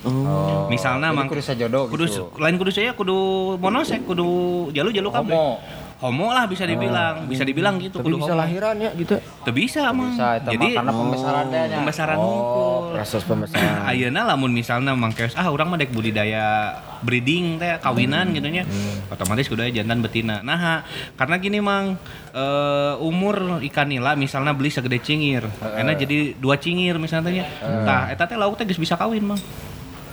Oh. 0.00 0.64
Misalnya 0.72 1.12
mang 1.12 1.28
kudu 1.28 1.44
kudu 1.92 2.04
gitu. 2.08 2.24
lain 2.40 2.56
kudu 2.56 2.72
saya 2.72 2.96
kudu 2.96 3.18
monosek, 3.60 4.08
kudu 4.08 4.28
jalu-jalu 4.72 5.08
kabeh. 5.12 5.36
Homo. 5.36 5.60
Homo 6.00 6.32
lah 6.32 6.48
bisa 6.48 6.64
dibilang, 6.64 7.28
bisa 7.28 7.44
dibilang 7.44 7.76
gitu 7.76 8.00
Tapi 8.00 8.08
kudu 8.08 8.24
bisa 8.24 8.32
homo. 8.32 8.40
lahiran 8.40 8.72
ya 8.80 8.90
gitu. 8.96 9.20
Teu 9.20 9.52
bisa 9.52 9.92
mang. 9.92 10.16
Bisa 10.16 10.40
mah 10.40 10.48
Jadi 10.48 10.68
karena 10.72 10.92
pembesaran 10.96 11.44
nya. 11.52 11.76
pembesaran 11.76 12.16
Oh, 12.16 12.24
hungkul. 12.24 12.84
proses 12.96 13.22
pembesaran. 13.28 13.84
Ayeuna 13.84 14.24
lamun 14.24 14.48
misalnya 14.56 14.96
mangkeos 14.96 15.36
ah 15.36 15.52
urang 15.52 15.68
mah 15.68 15.76
dek 15.76 15.92
budidaya 15.92 16.72
breeding 17.04 17.60
teh 17.60 17.76
kawinan 17.84 18.32
gitu 18.32 18.48
nya. 18.48 18.64
Otomatis 19.12 19.52
kudu 19.52 19.68
jantan 19.68 20.00
betina. 20.00 20.40
Nah, 20.40 20.88
karena 21.20 21.36
gini 21.36 21.60
mang 21.60 22.00
eh, 22.32 22.94
umur 23.04 23.60
ikan 23.68 23.92
nila 23.92 24.16
misalnya 24.16 24.56
beli 24.56 24.72
segede 24.72 25.04
cingir. 25.04 25.44
Enak 25.60 26.00
jadi 26.00 26.32
dua 26.40 26.56
cingir 26.56 26.96
misalnya 26.96 27.44
nya. 27.44 27.44
Tah 27.60 28.08
eta 28.08 28.24
teh 28.24 28.40
lauk 28.40 28.56
teh 28.56 28.64
bisa 28.64 28.96
kawin 28.96 29.36
mang. 29.36 29.40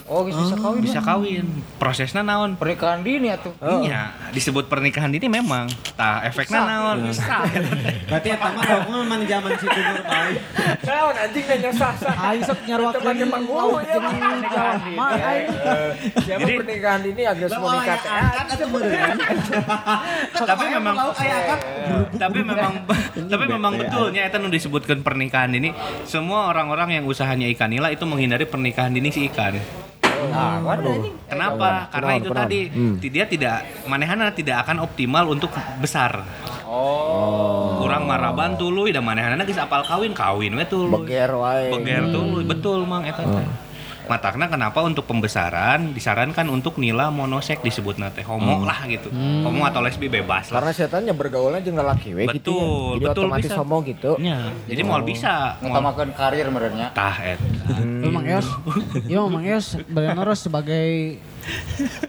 Oh, 0.07 0.23
geus 0.23 0.39
bisa 0.39 0.55
kawin. 0.55 0.81
Bisa 0.81 0.99
kawin. 1.03 1.45
Prosesna 1.75 2.23
naon? 2.23 2.55
Pernikahan 2.55 3.03
dini 3.03 3.27
atuh. 3.27 3.51
Iya, 3.59 4.15
disebut 4.31 4.71
pernikahan 4.71 5.11
dini 5.11 5.27
memang. 5.27 5.67
Tah 5.99 6.23
efeknya 6.23 6.63
naon? 6.63 7.11
Berarti 8.09 8.27
eta 8.31 8.49
mah 8.55 8.63
lauk 8.63 8.87
mah 8.87 8.97
memang 9.03 9.21
zaman 9.27 9.51
si 9.59 9.65
kubur 9.67 9.99
bae. 10.07 10.33
Naon 10.87 11.15
anjing 11.19 11.45
nanya 11.51 11.71
sah-sah. 11.75 12.15
Aing 12.31 12.43
sok 12.47 12.59
nyarwakeun 12.63 13.15
lauk 13.19 13.83
jeung 13.83 14.07
jalma 14.47 15.07
aing. 15.19 15.47
Siapa 16.23 16.39
Jadi- 16.39 16.57
pernikahan 16.63 17.01
ini 17.03 17.23
agak 17.27 17.49
meureun. 17.59 19.17
tapi 20.47 20.65
memang 20.71 20.95
tapi 22.21 22.39
memang 22.43 22.73
tapi 23.27 23.45
memang 23.47 23.73
betulnya 23.77 24.21
itu 24.27 24.37
nu 24.39 24.47
disebutkan 24.49 25.01
pernikahan 25.01 25.51
dini 25.53 25.73
semua 26.07 26.51
orang-orang 26.51 27.01
yang 27.01 27.03
usahanya 27.05 27.47
ikan 27.55 27.71
nila 27.71 27.91
itu 27.91 28.03
menghindari 28.07 28.45
pernikahan 28.47 28.93
dini 28.93 29.09
si 29.11 29.27
ikan 29.31 29.57
Nah, 30.27 30.59
waduh. 30.59 30.97
kenapa? 31.25 31.87
Karena 31.87 32.11
itu 32.15 32.29
tadi 32.31 32.59
ti- 32.97 33.11
dia 33.11 33.25
tidak 33.25 33.55
manehana 33.85 34.29
tidak 34.29 34.65
akan 34.65 34.83
optimal 34.83 35.25
untuk 35.27 35.51
besar. 35.77 36.23
Oh. 36.67 37.79
orang 37.79 38.03
maraban 38.03 38.59
tuluy 38.59 38.91
dan 38.91 38.99
manehana 38.99 39.39
geus 39.41 39.55
apal 39.55 39.79
kawin 39.81 40.11
kawin 40.11 40.51
we 40.51 40.67
tuluy 40.67 40.99
Beger 40.99 41.31
wae. 41.31 41.71
beger 41.71 42.11
tuluy 42.11 42.43
betul 42.43 42.83
mang 42.83 43.07
eta. 43.07 43.23
Teh 43.23 43.47
Matakna 44.07 44.47
kenapa 44.47 44.79
untuk 44.81 45.03
pembesaran 45.03 45.91
disarankan 45.91 46.47
untuk 46.47 46.79
nila 46.79 47.07
monosek 47.07 47.59
disebut 47.59 47.95
nate 47.97 48.23
homo 48.23 48.63
lah 48.63 48.87
gitu 48.87 49.11
homo 49.13 49.63
atau 49.63 49.79
lesbi 49.79 50.07
bebas 50.07 50.49
lah 50.49 50.59
Karena 50.59 50.71
setannya 50.71 51.13
bergaulnya 51.13 51.59
jeung 51.59 51.75
lelaki 51.75 52.15
we 52.15 52.23
gitu 52.25 52.31
ya. 52.31 52.33
Betul, 52.33 52.91
Jadi 52.95 53.05
betul 53.05 53.23
otomatis 53.27 53.51
bisa. 53.51 53.59
homo 53.59 53.77
gitu. 53.83 54.11
Ya, 54.17 54.39
jadi 54.65 54.81
mau 54.81 54.99
bisa 54.99 55.33
Ngutamakeun 55.59 56.11
karir 56.11 56.47
merenya. 56.47 56.87
tah 56.91 57.15
et 57.21 57.39
Lu 57.77 58.09
Mang 58.09 58.23
Yos. 58.23 58.47
Yo 59.05 59.27
Mang 59.27 59.43
Yos 59.43 59.75
bener 59.85 60.27
sebagai 60.33 61.19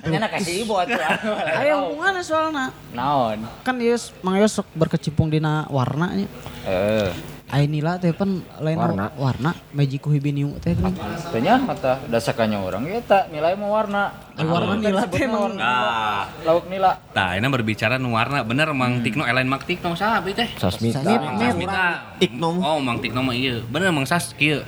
Nya 0.03 0.27
kasih 0.27 0.67
ibu 0.67 0.75
atuh. 0.75 0.99
Aya 1.63 1.79
hubunganna 1.79 2.23
soalna. 2.23 2.75
Naon? 2.91 3.47
Kan 3.63 3.79
Yos 3.79 4.11
Mang 4.21 4.35
Yos 4.35 4.55
sok 4.55 4.67
berkecimpung 4.75 5.31
dina 5.31 5.63
warnanya. 5.69 6.27
Eh. 6.67 7.38
Nila 7.65 7.97
teh 7.97 8.13
pan 8.13 8.45
lain 8.61 8.77
Warna. 8.77 9.09
warna 9.17 9.51
Magiku 9.73 10.13
hibiniu 10.13 10.53
teh 10.61 10.77
kan. 10.77 10.93
Teu 11.33 11.41
nya 11.41 11.57
mata 11.57 11.97
dasakanya 12.05 12.61
orang 12.61 12.85
ya 12.85 13.01
tak 13.01 13.33
nilai 13.33 13.57
mau 13.57 13.73
warna. 13.73 14.13
Ai 14.37 14.45
warna 14.45 14.77
nila 14.77 15.09
teh 15.09 15.25
emang 15.25 15.57
Nah, 15.57 16.29
Lauk 16.45 16.69
nila. 16.69 17.01
nah 17.17 17.33
ini 17.35 17.49
berbicara 17.49 17.97
nu 17.97 18.13
warna 18.13 18.45
bener 18.45 18.69
Mang 18.77 19.01
Tikno 19.01 19.25
Elain 19.25 19.49
Mang 19.49 19.65
Tikno 19.65 19.97
saha 19.97 20.21
abi 20.21 20.37
teh? 20.37 20.49
Sasmita. 20.61 21.01
Sasmita. 21.01 22.17
Tikno. 22.21 22.61
Oh, 22.61 22.79
Mang 22.85 23.01
Tikno 23.01 23.25
mah 23.25 23.33
iya. 23.33 23.65
Bener 23.65 23.91
Mang 23.97 24.05
Sas 24.05 24.37
kieu. 24.37 24.61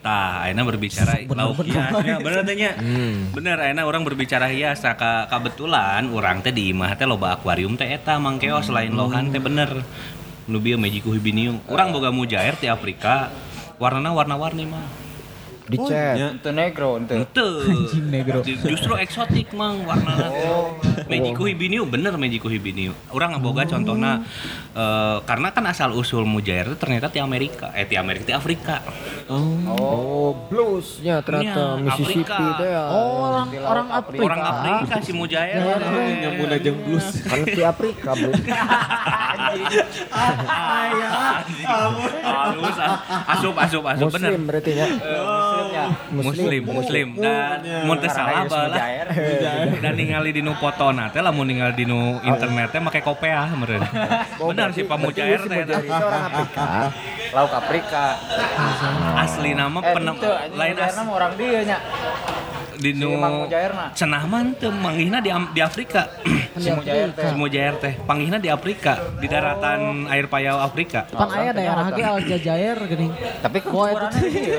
Tah, 0.00 0.46
ayeuna 0.48 0.64
berbicara 0.64 1.20
lauk 1.28 1.60
hias. 1.66 1.92
Ya, 2.04 2.16
bener 2.20 2.40
teh 2.44 2.56
nya. 2.56 2.72
Bener 3.32 3.56
ayeuna 3.58 3.88
orang 3.88 4.04
berbicara 4.04 4.48
hias 4.52 4.84
Nah, 4.84 4.94
ka 4.96 5.26
kebetulan 5.28 6.04
urang 6.12 6.44
teh 6.44 6.52
di 6.52 6.70
imah 6.72 6.96
teh 6.96 7.08
loba 7.08 7.36
akuarium 7.36 7.76
teh 7.80 7.88
eta 7.88 8.20
Mang 8.20 8.36
Keos 8.36 8.68
selain 8.68 8.92
lohan 8.92 9.32
teh 9.32 9.40
bener. 9.40 9.84
Nu 10.48 10.56
bieu 10.58 10.80
Magiku 10.80 11.12
hibiniu. 11.12 11.60
Urang 11.68 11.92
boga 11.92 12.08
mujair 12.08 12.56
ti 12.56 12.66
Afrika. 12.66 13.28
Warnana 13.76 14.10
warna-warni 14.10 14.64
mah. 14.64 15.08
Dicet. 15.68 16.16
nya. 16.16 16.28
Itu 16.32 16.48
negro, 16.48 16.96
itu. 16.96 17.12
Ente. 17.12 17.44
negro. 18.08 18.40
Ju- 18.40 18.56
Justru 18.56 18.96
eksotik 18.96 19.52
mang 19.52 19.84
warna 19.84 20.16
Mejiku 21.04 21.44
hibiniu 21.44 21.84
bener 21.84 22.16
Mejiku 22.16 22.48
hibiniu. 22.48 22.96
Orang 23.12 23.36
ngeboga 23.36 23.68
contohnya 23.68 24.24
eh, 24.72 25.18
karena 25.28 25.52
kan 25.52 25.68
asal 25.68 25.92
usul 25.92 26.24
mujair 26.24 26.72
itu 26.72 26.76
ternyata 26.80 27.12
di 27.12 27.20
Amerika, 27.20 27.68
eh 27.76 27.84
di 27.84 28.00
Amerika 28.00 28.24
di 28.24 28.32
Afrika. 28.32 28.80
Oh, 29.28 30.32
bluesnya 30.48 31.20
ternyata 31.20 31.76
Nya, 31.76 31.84
Mississippi 31.84 32.24
Afrika. 32.24 32.56
teh. 32.56 32.70
ya. 32.72 32.82
Oh, 32.88 33.12
orang 33.28 33.46
orang 33.60 33.88
Afrika. 33.92 34.22
Orang 34.24 34.40
Afrika 34.40 34.94
si 35.04 35.12
mujair. 35.12 35.60
Nyambung 35.60 36.48
aja 36.48 36.70
blues. 36.72 37.06
Kan 37.28 37.44
di 37.44 37.60
Afrika, 37.60 38.10
Bro. 39.38 39.70
Halus, 42.26 42.78
ah. 42.82 43.32
asup 43.32 43.54
asup 43.54 43.84
asup 43.86 44.08
bener. 44.10 44.30
Muslim 44.34 44.42
berarti 44.50 44.72
ya. 44.74 44.86
Muslimnya. 44.90 45.84
Muslim, 46.10 46.62
muslim 46.66 47.06
dan 47.16 47.58
teu 48.02 48.10
salah 48.10 48.42
baheula. 48.46 48.76
Dan 49.82 49.94
ningali 49.94 50.30
dinu 50.34 50.52
fotona 50.58 51.08
teh 51.10 51.22
lamun 51.22 51.46
ningali 51.48 51.74
dinu 51.78 52.18
internet 52.22 52.74
teh 52.74 52.80
make 52.82 53.00
kopiah 53.00 53.48
meureun. 53.54 53.82
Bener 54.50 54.68
si 54.74 54.82
pamujair 54.84 55.40
teh 55.46 55.58
eta. 55.64 55.78
Itu 55.78 55.94
orang 55.94 56.24
Afrika. 56.28 56.64
Lauk 57.32 57.52
Afrika. 57.54 58.04
asli 59.18 59.54
nama 59.54 59.78
Eh, 59.78 59.94
penem 59.94 60.16
lain 60.58 60.74
as 60.78 60.94
nama 60.98 61.10
orang 61.14 61.32
dia 61.38 61.60
nya. 61.64 61.78
Dinu 62.78 63.18
Mujair 63.18 63.74
mah. 63.74 63.90
cenah 63.92 64.24
man 64.30 64.54
teu 64.54 64.70
manggihna 64.70 65.18
di 65.18 65.30
di 65.52 65.60
Afrika. 65.60 66.08
Si 66.58 66.70
Mujair 67.34 67.78
teh. 67.78 67.94
Panggihna 68.02 68.38
di 68.38 68.50
Afrika, 68.50 69.18
di 69.18 69.26
daratan 69.26 70.06
air 70.10 70.26
payau 70.30 70.58
Afrika. 70.58 71.06
Pan 71.10 71.30
aya 71.30 71.50
daerah 71.50 71.86
ge 71.90 72.02
Aljazair 72.02 72.78
geuning. 72.86 73.12
Tapi 73.42 73.58
dia. 73.62 74.58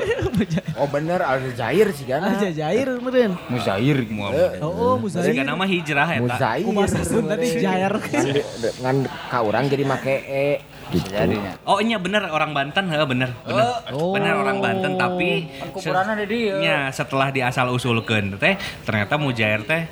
Oh 0.80 0.88
bener 0.88 1.20
Aljazair 1.20 1.92
sih 1.92 2.08
kan. 2.08 2.24
Aljazair 2.24 2.88
meureun. 3.00 3.36
Muzair. 3.48 3.98
Muhammad. 4.08 4.60
Oh, 4.64 4.96
Muzair. 4.96 5.28
Jika 5.32 5.42
nama 5.44 5.64
hijrah 5.64 6.08
eta. 6.16 6.22
Muzair. 6.24 6.64
Bahasa 6.72 7.02
Sunda 7.04 7.34
di 7.36 7.48
Jair. 7.60 7.92
Di- 8.00 8.44
ngan 8.80 8.96
ka 9.28 9.44
urang 9.44 9.68
jadi 9.68 9.84
make 9.84 10.16
e 10.24 10.44
gitu. 10.90 11.08
Jadinya. 11.10 11.56
Oh 11.64 11.78
iya 11.78 11.96
bener 11.96 12.26
orang 12.28 12.52
Banten, 12.52 12.90
heeh 12.90 13.06
bener. 13.06 13.30
Bener. 13.46 13.66
Oh. 13.94 14.12
Bener 14.12 14.34
orang 14.36 14.58
Banten 14.58 14.98
tapi 14.98 15.46
Kekurangan 15.74 16.18
ada 16.18 16.26
dia. 16.26 16.54
nya 16.60 16.78
setelah 16.90 17.30
diasal 17.30 17.70
usulkeun 17.72 18.36
teh 18.36 18.54
ternyata 18.84 19.14
Mujair 19.16 19.62
teh 19.64 19.86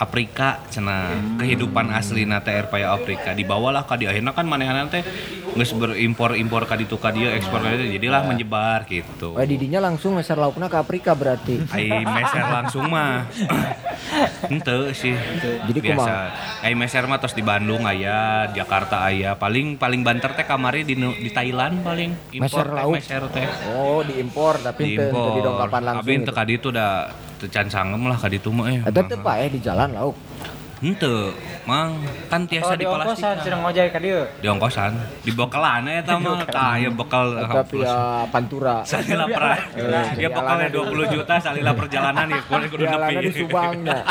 Afrika 0.00 0.64
cenah 0.72 1.36
kehidupan 1.36 1.92
asli 1.92 2.24
teh 2.24 2.52
air 2.56 2.72
paya 2.72 2.96
Afrika 2.96 3.36
dibawalah 3.36 3.84
ka 3.84 4.00
di 4.00 4.08
akhirnya 4.08 4.32
kan 4.32 4.48
manehna 4.48 4.88
teh 4.88 5.04
geus 5.52 5.76
berimpor-impor 5.76 6.64
ka 6.64 6.80
ditu 6.80 6.96
ka 6.96 7.12
dieu 7.12 7.28
ekspor 7.28 7.60
ka 7.60 7.76
dieu 7.76 8.00
jadilah 8.00 8.24
menyebar 8.24 8.88
gitu. 8.88 9.36
Oh 9.36 9.44
didinya 9.44 9.84
langsung 9.84 10.16
meser 10.16 10.40
laukna 10.40 10.72
ke 10.72 10.80
Afrika 10.80 11.12
berarti. 11.12 11.60
Ai 11.68 12.00
meser 12.00 12.44
langsung 12.48 12.88
mah. 12.88 13.28
Henteu 14.50 14.90
sih. 14.96 15.12
Jadi 15.68 15.78
biasa. 15.84 16.12
Ai 16.64 16.72
meser 16.72 17.04
mah 17.04 17.20
tos 17.20 17.36
di 17.36 17.44
Bandung 17.44 17.84
aya, 17.84 18.48
Jakarta 18.56 19.04
aya. 19.04 19.36
Paling 19.36 19.76
paling 19.76 20.00
banter 20.00 20.32
teh 20.32 20.48
kamari 20.48 20.82
di 20.82 20.96
di 20.96 21.30
Thailand 21.30 21.84
paling 21.84 22.10
Meser 22.32 22.64
teh, 22.64 22.72
lauk. 22.72 22.94
meser 22.96 23.22
teh. 23.28 23.46
Oh 23.76 24.00
diimpor 24.00 24.64
tapi 24.64 24.96
teu 24.96 25.12
teu 25.12 25.12
Diimpor. 25.12 25.36
didongkapan 25.36 25.82
langsung. 25.84 26.02
Tapi 26.08 26.24
teu 26.24 26.32
kaditu 26.34 26.68
da 26.72 26.88
teu 27.12 27.29
can 27.48 27.70
sangem 27.72 28.02
lah 28.04 28.18
kaditu 28.18 28.52
mah 28.52 28.68
eh. 28.68 28.84
Eta 28.84 29.00
teu 29.06 29.16
paeh 29.22 29.48
di 29.48 29.62
jalan 29.62 29.96
lauk. 29.96 30.16
Henteu, 30.80 31.36
mang 31.68 32.00
kan 32.32 32.40
Oh 32.40 32.48
tiasa 32.48 32.72
di 32.72 32.80
di 32.80 32.88
plastik. 32.88 33.44
sedang 33.44 33.60
ngojek 33.68 33.92
ka 33.92 34.00
dia. 34.00 34.24
Di 34.40 34.48
ongkosan, 34.48 34.96
di 35.20 35.28
bekelan 35.28 35.84
eta 35.92 36.16
mah 36.16 36.40
tah 36.48 36.80
ya 36.80 36.88
bekal 36.88 37.36
Eta 37.36 37.60
via 37.68 38.24
Pantura. 38.32 38.80
Salila 38.88 39.28
per 39.28 39.60
ya 40.24 40.32
bekalnya 40.32 40.72
20 40.72 41.12
juta 41.12 41.36
salila 41.36 41.76
perjalanan 41.76 42.32
ya 42.32 42.40
kudu 42.48 42.66
kudu 42.72 42.84
nepi. 42.88 43.12
di 43.28 43.30
Subangnya. 43.44 44.00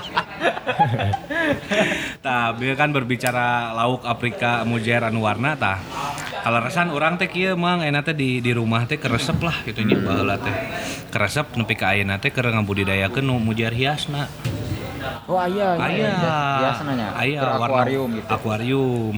Tah, 2.24 2.53
bieu 2.53 2.78
kan 2.78 2.93
berbicara 2.93 3.74
lauk 3.74 4.05
Afrika 4.05 4.61
mujair 4.61 5.01
anu 5.01 5.26
warna 5.26 5.57
tah. 5.57 5.82
Kalau 6.45 6.59
resan 6.61 6.93
orang 6.93 7.17
teh 7.17 7.26
kieu 7.28 7.57
mang 7.57 7.82
enak 7.82 8.13
teh 8.13 8.15
di 8.15 8.39
di 8.45 8.51
rumah 8.53 8.86
teh 8.86 9.01
keresep 9.01 9.41
lah 9.41 9.57
gitu 9.65 9.82
nya 9.82 9.97
baheula 9.97 10.38
teh. 10.38 10.53
Keresep 11.09 11.57
nepi 11.57 11.74
ka 11.74 11.97
ayeuna 11.97 12.22
teh 12.22 12.30
keur 12.30 12.53
ngabudidayakeun 12.53 13.26
nu 13.26 13.41
mujair 13.41 13.74
hiasna. 13.74 14.30
Oh 15.28 15.36
aya. 15.36 15.76
Aya. 15.76 16.11
Hiasna 16.63 16.93
nya. 16.95 17.07
Aya 17.17 17.39
Keur 17.41 17.51
warna 17.59 17.67
akuarium 17.67 18.09
gitu. 18.15 18.30
Akuarium. 18.32 19.13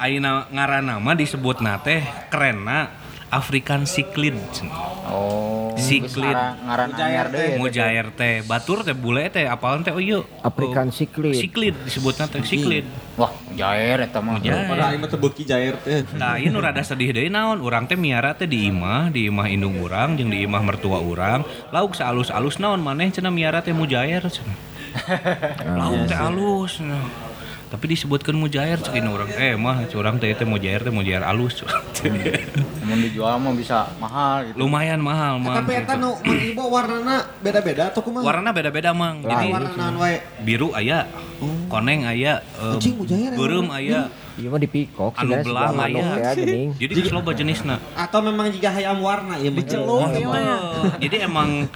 Ayeuna 0.00 0.48
ngaranna 0.48 0.96
mah 0.96 1.12
disebutna 1.12 1.76
teh 1.84 2.00
kerenna 2.32 2.96
African 3.30 3.86
cichlid. 3.86 4.34
Oh. 5.06 5.70
Siklid. 5.78 6.34
Ngaran 6.34 6.90
anyar 6.98 7.30
deui. 7.30 7.62
Mujair 7.62 8.10
teh 8.18 8.42
batur 8.42 8.82
teh 8.82 8.90
bule 8.90 9.30
teh 9.30 9.46
apalan 9.46 9.86
teh 9.86 9.94
oh 9.94 10.02
ieu. 10.02 10.26
African 10.42 10.90
cichlid. 10.90 11.38
Cichlid 11.38 11.74
disebutna 11.86 12.26
teh 12.26 12.42
cichlid. 12.42 12.82
Wah, 13.14 13.30
jair 13.54 14.02
eta 14.02 14.18
mah. 14.18 14.40
Mujair. 14.40 14.66
Pada 14.66 14.90
aing 14.90 14.98
mah 14.98 15.08
teu 15.08 15.20
beuki 15.20 15.46
jair 15.46 15.78
teh. 15.78 16.02
Nah, 16.18 16.42
ieu 16.42 16.50
nu 16.50 16.58
rada 16.58 16.82
sedih 16.82 17.14
deui 17.14 17.30
naon, 17.30 17.62
urang 17.62 17.86
teh 17.86 17.94
miara 17.94 18.34
teh 18.34 18.50
di 18.50 18.66
imah, 18.66 19.14
di 19.14 19.30
imah 19.30 19.46
indung 19.46 19.78
urang 19.78 20.18
jeung 20.18 20.32
di 20.32 20.42
imah 20.42 20.62
mertua 20.66 20.98
urang. 20.98 21.46
Lauk 21.70 21.94
saalus-alus 21.94 22.58
naon 22.58 22.82
maneh 22.82 23.14
cenah 23.14 23.30
miara 23.30 23.62
teh 23.62 23.70
mujair 23.70 24.26
cenah. 24.26 24.69
Lauk 25.80 26.06
teh 26.06 26.18
alus. 26.18 26.78
cenah. 26.80 27.30
Tapi 27.70 27.86
disebutkan 27.94 28.34
mujair 28.34 28.82
cek 28.82 28.98
ini 28.98 29.06
orang 29.06 29.30
eh 29.38 29.54
mah 29.54 29.86
curang 29.86 30.18
teh 30.18 30.34
teh 30.34 30.42
mujair 30.42 30.82
teh 30.82 30.90
mujair 30.90 31.22
alus. 31.22 31.62
Mun 32.82 32.98
dijual 32.98 33.38
mah 33.38 33.54
bisa 33.54 33.86
mahal 34.02 34.50
gitu. 34.50 34.58
Lumayan 34.58 34.98
mahal 34.98 35.38
mah. 35.38 35.62
Tapi 35.62 35.78
eta 35.78 35.94
nu 35.94 36.18
Mang 36.18 36.42
Ibo 36.42 36.66
warnana 36.66 37.30
beda-beda 37.38 37.94
atau 37.94 38.02
kumaha? 38.02 38.26
Warna 38.26 38.50
beda-beda 38.50 38.90
mang. 38.90 39.22
Jadi 39.22 39.54
warna 39.54 39.86
biru 40.42 40.74
aya, 40.74 41.06
koneng 41.70 42.10
aya, 42.10 42.42
eh, 42.42 42.74
ya, 42.82 43.38
beureum 43.38 43.70
aya, 43.70 44.10
Iya 44.40 44.48
mah 44.48 44.56
di 44.56 44.68
pikok 44.68 45.12
anu 45.20 45.36
aya. 45.36 46.32
ya. 46.32 46.32
Jadi 46.32 46.92
geus 46.96 47.12
loba 47.12 47.36
jenisna. 47.36 47.76
Atau 47.92 48.24
memang 48.24 48.48
jika 48.48 48.72
hayam 48.72 49.04
warna 49.04 49.36
ya 49.36 49.52
mah? 49.52 49.58
Diceluk 49.60 50.00
mah. 50.00 50.56
Oh, 50.80 50.88
jadi 50.96 51.28
emang 51.28 51.68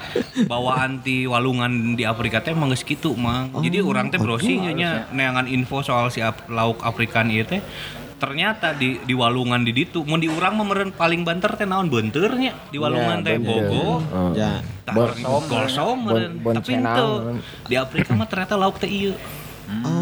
bawaan 0.48 1.04
ti 1.04 1.28
walungan 1.28 1.92
di 1.92 2.08
Afrika 2.08 2.40
teh 2.40 2.56
emang 2.56 2.72
geus 2.72 2.80
kitu 2.82 3.12
mang. 3.12 3.52
Jadi 3.60 3.84
orang 3.84 4.08
teh 4.08 4.16
browsing 4.16 4.64
nya 4.72 5.04
neangan 5.12 5.44
info 5.44 5.84
soal 5.84 6.08
si 6.08 6.24
lauk 6.48 6.80
Afrikan 6.80 7.28
ieu 7.28 7.44
teh 7.44 7.60
ternyata 8.14 8.72
di 8.72 8.96
di 9.04 9.12
walungan 9.12 9.60
di 9.60 9.74
ditu 9.74 10.00
mun 10.00 10.16
di 10.16 10.32
urang 10.32 10.56
mah 10.56 10.64
meureun 10.64 10.94
paling 10.96 11.26
banter 11.26 11.60
teh 11.60 11.68
naon 11.68 11.92
beunteur 11.92 12.32
nya 12.38 12.56
di 12.72 12.80
walungan 12.80 13.20
Iya, 13.20 13.26
teh 13.26 13.36
beunteur. 13.36 13.68
bogo 13.68 14.00
Oh. 14.08 14.32
Ya. 14.32 14.64
golsom 15.44 16.08
tapi 16.54 16.70
henteu 16.72 17.36
di 17.66 17.74
Afrika 17.76 18.16
mah 18.16 18.24
ternyata 18.24 18.56
lauk 18.56 18.80
teh 18.80 18.88
ieu 18.88 19.12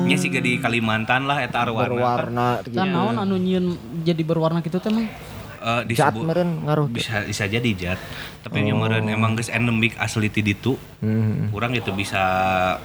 nya 0.03 0.17
siga 0.17 0.39
di 0.39 0.59
Kalimantan 0.59 1.25
lah 1.25 1.39
eta 1.39 1.63
arwarna 1.63 1.89
berwarna 1.89 2.49
gitu. 2.63 2.75
Kan 2.75 2.91
naon 2.91 3.17
anu 3.17 3.37
nyieun 3.37 3.67
jadi 4.03 4.23
berwarna 4.23 4.59
gitu 4.61 4.77
teh 4.77 4.89
mah. 4.89 5.07
Eh, 5.63 5.87
Cat 5.95 6.11
disebut 6.11 6.27
meureun 6.27 6.51
ngaruh. 6.67 6.91
bisa 6.91 7.23
bisa 7.23 7.47
jadi 7.47 7.71
jat 7.73 7.99
tapi 8.43 8.67
nya 8.67 8.75
meureun 8.75 9.07
emang 9.07 9.39
geus 9.39 9.47
endemik 9.47 9.95
asli 9.95 10.27
ti 10.27 10.43
ditu 10.43 10.75
Hmm. 10.99 11.55
kurang 11.55 11.71
itu 11.71 11.95
bisa 11.95 12.19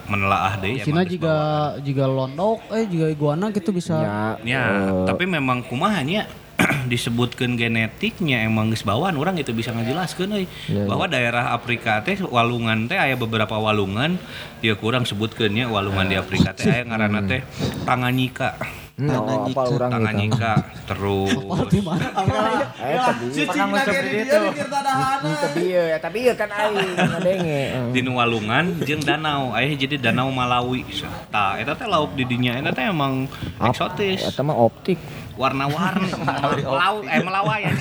menelaah 0.06 0.62
deh 0.62 0.86
Sina 0.86 1.02
juga 1.02 1.34
juga 1.82 2.06
londok 2.06 2.70
eh 2.70 2.86
juga 2.86 3.10
iguana 3.10 3.50
gitu 3.50 3.74
bisa. 3.74 3.98
Ya, 3.98 4.22
ya 4.46 4.64
tapi 5.10 5.26
memang 5.26 5.66
kumahanya 5.66 6.30
disebutkan 6.92 7.54
genetiknya 7.54 8.42
emang 8.46 8.74
geus 8.74 8.82
bawaan 8.82 9.14
orang 9.18 9.38
itu 9.38 9.54
bisa 9.54 9.70
ngejelaskeun 9.74 10.32
euy 10.34 10.46
Ya, 10.68 10.84
bahwa 10.90 11.06
daerah 11.06 11.54
Afrika 11.54 12.02
teh 12.02 12.18
walungan 12.26 12.90
teh 12.90 12.98
aya 12.98 13.14
beberapa 13.14 13.56
walungan 13.56 14.18
dia 14.60 14.74
kurang 14.74 15.06
sebutkeun 15.06 15.54
nya 15.54 15.66
walungan 15.70 16.10
di 16.10 16.18
Afrika 16.18 16.52
teh 16.58 16.66
aya 16.66 16.84
ngaranna 16.84 17.22
teh 17.30 17.42
Tanganyika 17.86 18.58
Hmm, 18.98 19.14
oh, 19.14 19.46
apa 19.46 19.62
orang 19.70 19.70
gitu. 19.70 19.94
Tanganyika 19.94 20.54
terus 20.90 21.30
Di 21.70 21.82
mana? 21.86 22.10
Eh 22.82 22.98
tadi. 22.98 23.26
Pernah 23.46 23.66
ngusuk 23.70 23.94
di 23.94 24.10
ditu. 24.26 24.42
Hmm, 24.42 25.36
Tapi 25.38 25.62
iya, 25.70 25.84
ya, 25.94 25.98
tapi 26.02 26.18
iya 26.26 26.34
kan 26.34 26.50
aing 26.50 26.98
ngadenge. 27.14 27.62
Hmm. 27.78 27.92
di 27.94 28.02
walungan 28.10 28.66
jeung 28.82 29.06
danau 29.06 29.54
aya 29.54 29.70
jadi 29.78 30.02
danau 30.02 30.34
Malawi 30.34 30.82
tah 31.30 31.62
eta 31.62 31.78
teh 31.78 31.86
lauk 31.86 32.18
di 32.18 32.26
dinya 32.26 32.58
eta 32.58 32.74
teh 32.74 32.90
emang 32.90 33.30
eksotis 33.62 34.34
Eta 34.34 34.42
mah 34.42 34.58
optik. 34.58 34.98
Warna-warni 35.38 36.10
melau 36.66 36.96
eh 37.06 37.22
melawai 37.22 37.62
ya 37.62 37.72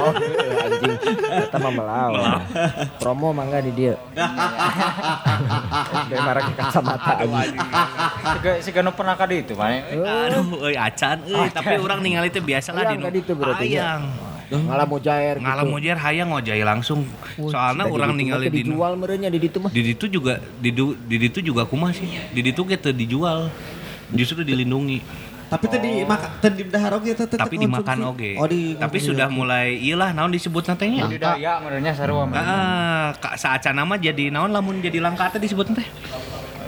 Oh, 0.00 0.12
iya, 0.16 0.64
anjing. 0.68 0.96
Eta 1.48 1.56
mah 1.56 1.72
melau. 1.72 2.12
Promo 3.00 3.32
mangga 3.32 3.64
di 3.64 3.72
dia. 3.72 3.94
Dari 6.10 6.20
marah 6.20 6.42
kacamata 6.52 7.12
anjing. 7.24 7.56
Siga 7.56 8.50
siga 8.60 8.80
nu 8.84 8.92
pernah 8.92 9.14
ka 9.16 9.24
ditu 9.24 9.56
mane. 9.56 9.82
aduh 9.90 10.44
euy 10.68 10.76
acan 10.76 11.16
euy 11.24 11.48
tapi 11.50 11.80
orang 11.80 12.00
ningali 12.04 12.28
teh 12.28 12.42
biasa 12.44 12.76
lah 12.76 12.92
di 12.92 12.96
ka 13.00 13.10
ditu 13.10 13.32
berarti, 13.34 13.66
ya? 13.72 13.96
hayang 13.96 14.02
Ngalah 14.50 14.82
mujair 14.82 15.38
gitu. 15.38 15.46
ngalam 15.46 15.66
mujer 15.70 15.94
hayang 15.94 16.28
ngojai 16.34 16.62
langsung 16.66 17.06
soalnya 17.38 17.86
orang 17.86 18.18
ningali 18.18 18.50
mah 18.50 18.54
di 18.58 18.66
dijual 18.66 18.92
merenya 18.98 19.30
di 19.30 19.38
ditu 19.38 19.62
mah. 19.62 19.70
di 19.70 19.82
ditu 19.94 20.10
juga 20.10 20.42
di 20.58 20.74
di 21.06 21.16
ditu 21.22 21.38
juga 21.38 21.62
kumaha 21.62 21.94
sih 21.94 22.10
di 22.34 22.40
ditu 22.42 22.66
kita 22.66 22.90
dijual 22.90 23.46
justru 24.10 24.42
dilindungi 24.42 24.98
Tapi 25.50 25.66
tadi 25.66 25.90
makan 26.06 26.30
tadi 26.38 26.62
dahar 26.62 26.94
oge 26.94 27.10
teh 27.18 27.26
teh 27.26 27.34
tapi 27.34 27.58
dimakan 27.58 28.14
oge. 28.14 28.38
Oh, 28.38 28.46
di 28.46 28.78
tapi 28.78 29.02
sudah 29.02 29.26
mulai 29.26 29.74
iyalah 29.82 30.14
naon 30.14 30.30
disebut 30.30 30.62
nantinya. 30.62 31.10
Di 31.10 31.18
daya 31.18 31.58
merenya 31.58 31.90
sarua 31.90 32.22
mah. 32.22 32.38
Ah, 32.38 33.06
kak 33.18 33.34
saat 33.34 33.66
nama 33.74 33.98
jadi 33.98 34.30
naon 34.30 34.54
lamun 34.54 34.78
jadi 34.78 35.02
langka 35.02 35.34
teh 35.34 35.42
disebut 35.42 35.74
teh. 35.74 35.88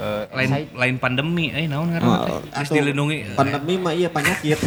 Eh, 0.02 0.24
Lain 0.34 0.50
lain 0.74 0.96
pandemi, 0.98 1.46
eh 1.48 1.70
naon 1.70 1.94
ngaranna 1.94 2.26
teh. 2.26 2.34
Oh, 2.34 2.42
Geus 2.42 2.70
dilindungi. 2.74 3.38
Pandemi 3.38 3.78
mah 3.78 3.94
iya 3.94 4.10
penyakit. 4.10 4.58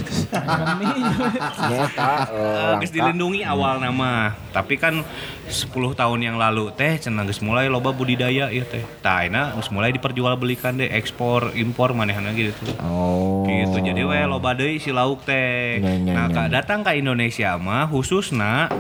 Nyata 0.56 2.12
Eh, 2.26 2.74
geus 2.80 2.92
dilindungi 2.92 3.44
awal 3.44 3.80
nama. 3.80 4.32
Tapi 4.50 4.76
kan 4.76 5.04
10 5.46 5.68
tahun 5.92 6.20
yang 6.22 6.38
lalu 6.38 6.72
teh 6.72 6.96
cenah 6.98 7.28
geus 7.28 7.44
mulai 7.44 7.68
loba 7.68 7.92
budidaya 7.92 8.48
ieu 8.48 8.64
teh. 8.64 8.88
Tah 9.02 9.22
ayeuna 9.22 9.52
geus 9.54 9.68
mulai 9.70 9.92
diperjualbelikan 9.92 10.80
deh 10.80 10.88
ekspor 10.90 11.52
impor 11.54 11.92
manehna 11.92 12.32
gitu. 12.32 12.56
Oh. 12.80 13.44
Gitu. 13.44 13.76
Jadi 13.78 14.02
we 14.02 14.20
loba 14.24 14.56
deui 14.56 14.80
si 14.80 14.90
lauk 14.90 15.28
teh. 15.28 15.84
Nah, 16.06 16.32
ka- 16.32 16.48
datang 16.48 16.80
ke 16.80 16.96
Indonesia 16.96 17.60
mah 17.60 17.86
khususna 17.86 18.72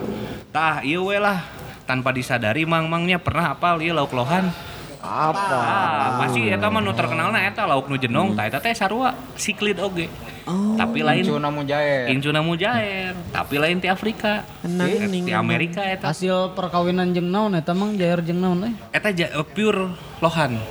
tah 0.49 0.79
ieu 0.81 1.03
we 1.03 1.19
lah 1.19 1.43
tanpa 1.83 2.09
disadari 2.09 2.63
mang-mangnya 2.63 3.19
pernah 3.19 3.51
apal 3.51 3.77
ieu 3.77 3.91
lauk 3.91 4.15
lohan. 4.15 4.47
Apa? 5.05 5.55
Ah, 5.55 6.09
pasti 6.25 6.49
eta 6.49 6.67
mah 6.73 6.81
nu 6.81 6.91
terkenalna 6.91 7.37
eta 7.45 7.69
lauk 7.69 7.85
nu 7.85 7.95
jenong, 7.95 8.33
tah 8.33 8.49
eta 8.49 8.57
teh 8.57 8.73
sarua 8.73 9.13
siklid 9.37 9.77
oge. 9.77 10.09
Tapi 10.77 11.01
lain 11.01 11.25
Cuna 11.25 11.49
mujair. 11.49 12.05
Incuna 12.13 12.41
mujair, 12.45 13.17
tapi 13.33 13.57
lain 13.57 13.81
di 13.81 13.89
Afrika. 13.89 14.45
Enang. 14.61 15.09
Di 15.09 15.33
Amerika 15.33 15.81
eta. 15.81 16.13
Hasil 16.13 16.53
perkawinan 16.53 17.17
jeung 17.17 17.33
naon 17.33 17.57
eta 17.57 17.73
mang 17.73 17.97
jair 17.97 18.21
jeung 18.21 18.41
naon 18.41 18.69
eh? 18.69 18.73
Eta 18.93 19.09
ja- 19.09 19.33
eh, 19.33 19.45
pure 19.45 19.89
lohan. 20.21 20.61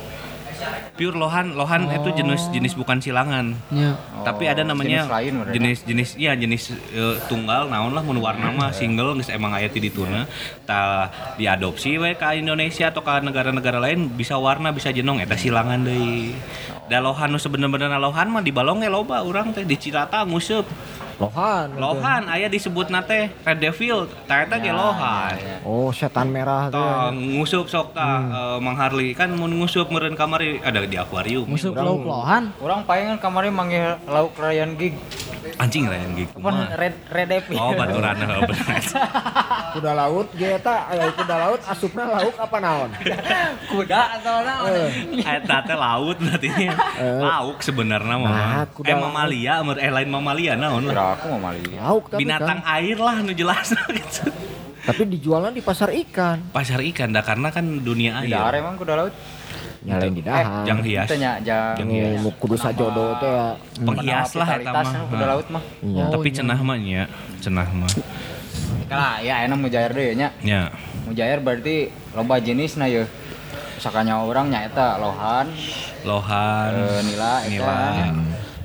Pure 0.95 1.19
lohan, 1.19 1.59
lohan 1.59 1.91
itu 1.91 2.09
jenis 2.15 2.47
jenis 2.55 2.73
bukan 2.79 3.03
silangan. 3.03 3.51
Nya. 3.67 3.99
Tapi 4.23 4.47
ada 4.47 4.63
namanya 4.63 5.03
jenis 5.03 5.11
lain 5.11 5.33
mereka. 5.43 5.53
jenis-jenis 5.59 6.09
iya 6.15 6.31
jenis 6.39 6.71
eh, 6.95 7.15
tunggal 7.27 7.67
naon 7.67 7.91
lah 7.91 7.99
mun 7.99 8.23
warna 8.23 8.55
mah 8.55 8.71
single 8.71 9.15
geus 9.19 9.27
emang 9.27 9.51
aya 9.51 9.67
ti 9.67 9.83
dituna. 9.83 10.23
Tah 10.63 11.35
diadopsi 11.35 11.99
we 11.99 12.15
ka 12.15 12.31
Indonesia 12.33 12.87
atau 12.87 13.03
ke 13.03 13.13
negara-negara 13.21 13.83
lain 13.83 14.07
bisa 14.15 14.39
warna 14.39 14.71
bisa 14.71 14.95
jenong 14.95 15.19
eta 15.19 15.35
silangan 15.35 15.83
deui. 15.83 16.31
Da 16.87 17.03
lohan 17.03 17.33
nu 17.33 17.39
sebener-bener 17.41 17.91
lohan 17.99 18.31
mah 18.31 18.39
di 18.45 18.55
balong 18.55 18.79
ge 18.79 18.87
loba 18.87 19.19
urang 19.25 19.51
teh 19.51 19.67
di 19.67 19.75
Cirata 19.75 20.23
nguseup. 20.23 20.65
Lohan. 21.15 21.67
Lohan 21.79 22.21
aya 22.27 22.51
disebut 22.51 22.91
nate 22.91 23.31
Red 23.47 23.59
Devil, 23.63 24.11
eta 24.27 24.55
ge 24.59 24.71
lohan. 24.71 25.35
Oh, 25.63 25.89
setan 25.89 26.27
merah 26.27 26.67
tuh. 26.67 27.15
Ngusup 27.15 27.71
sok 27.71 27.95
tah 27.95 28.19
eh, 28.19 28.57
Mang 28.59 28.75
Harli 28.75 29.15
kan 29.15 29.31
mun 29.31 29.51
ngusup 29.55 29.87
meureun 29.87 30.13
kamari 30.13 30.59
ada 30.59 30.83
di 30.83 30.99
akuarium. 30.99 31.47
Musuh 31.47 31.71
lauk 31.71 32.03
lohan. 32.03 32.51
Orang 32.59 32.83
palingan 32.83 33.17
kemarin 33.17 33.55
manggil 33.55 33.95
lauk 34.05 34.35
Ryan 34.35 34.75
Gig. 34.75 34.95
Anjing 35.61 35.85
lain 35.85 36.17
gitu. 36.17 36.33
Apa 36.41 36.73
red 36.73 36.95
red 37.13 37.27
devil. 37.29 37.53
Oh, 37.55 37.71
baturan 37.77 38.17
bener. 38.17 38.43
Kuda 39.77 39.91
laut 39.93 40.27
ge 40.33 40.57
eta 40.57 40.89
aya 40.89 41.13
kuda 41.13 41.35
laut 41.37 41.61
asupna 41.63 42.03
lauk 42.09 42.35
apa 42.35 42.57
naon? 42.57 42.89
Kuda 43.71 44.01
atau 44.19 44.41
naon? 44.41 44.89
Eta 45.21 45.57
teh 45.63 45.77
laut 45.77 46.17
berarti 46.17 46.49
lauk 47.21 47.61
sebenarnya 47.61 48.15
mah. 48.17 48.31
Nah, 48.33 48.65
kuda 48.73 48.89
eh 48.89 48.95
mamalia, 48.97 49.53
mer- 49.61 49.79
eh 49.79 49.91
lain 49.93 50.09
mamalia 50.09 50.53
naon 50.57 50.89
lah. 50.89 51.04
Aku 51.13 51.25
mau 51.29 51.41
mali. 51.43 51.61
Lauk 51.71 52.09
tapi 52.09 52.19
Binatang 52.21 52.59
kan. 52.59 52.73
air 52.75 52.97
lah 52.97 53.15
nu 53.19 53.31
jelas 53.31 53.69
gitu. 53.99 54.25
Tapi 54.81 55.01
dijualnya 55.07 55.49
di 55.49 55.61
pasar 55.61 55.89
ikan. 55.89 56.37
Pasar 56.49 56.81
ikan 56.83 57.09
dah 57.09 57.21
karena 57.21 57.49
kan 57.49 57.65
dunia 57.79 58.19
Di 58.19 58.29
dahar 58.29 58.51
air. 58.51 58.61
emang 58.61 58.75
kuda 58.75 58.93
laut. 58.95 59.13
Nyalain 59.81 60.11
di 60.11 60.21
dahar. 60.21 60.61
Jang 60.63 60.81
hias. 60.81 61.05
Itu 61.05 61.15
nya 61.15 61.31
jang. 61.39 61.73
Jang 61.75 61.89
Eh, 61.89 62.17
nu 62.17 62.29
kudu 62.33 62.53
sajodo 62.55 63.17
teh 63.17 63.29
ya. 63.29 63.45
Penghias 63.79 64.31
lah 64.33 64.47
eta 64.51 64.71
mah. 64.75 64.93
kuda 65.07 65.25
laut 65.27 65.47
mah. 65.49 65.63
Iya. 65.79 66.05
Tapi 66.09 66.27
cenah 66.31 66.59
mah 66.59 66.77
nya, 66.77 67.03
cenah 67.39 67.69
mah. 67.71 67.91
Kalah 68.85 69.17
ya 69.19 69.41
enak 69.43 69.57
mujair 69.57 69.89
deh 69.89 70.13
nya. 70.13 70.29
Nya. 70.41 70.69
Mujair 71.03 71.37
berarti 71.39 71.75
loba 72.11 72.37
jenis 72.37 72.75
na 72.75 72.85
ya. 72.85 73.05
Misalkannya 73.75 74.15
orang 74.15 74.49
nya 74.49 74.59
eta 74.63 74.97
lohan, 74.97 75.45
Lohan, 76.01 76.71
eh, 76.71 77.01
nila 77.03 77.31
eta. 77.39 77.49
nila, 77.51 77.77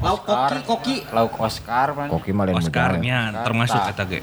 Lauk 0.00 0.20
koki 0.24 0.58
koki. 0.64 0.96
Lauk 1.12 1.34
Oscar 1.36 1.92
kan. 1.92 2.08
Koki 2.08 2.32
mah 2.32 2.48
lain 2.48 2.56
Oscarnya 2.56 3.18
Oscar, 3.30 3.44
termasuk 3.44 3.80
tah. 3.80 3.92
eta 3.92 4.04
ge. 4.08 4.20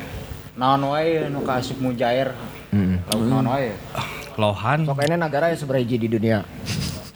Naon 0.57 0.82
wae 0.89 1.30
nu 1.30 1.45
kaasup 1.45 1.78
mujair. 1.78 2.34
Heeh. 2.73 2.97
Lauk 3.13 3.23
naon 3.30 3.47
wae. 3.53 3.71
Lohan 4.38 4.86
Sok 4.86 5.01
ini 5.01 5.15
negara 5.17 5.49
yang 5.49 5.57
seberapa 5.57 5.86
di 5.86 6.09
dunia? 6.09 6.41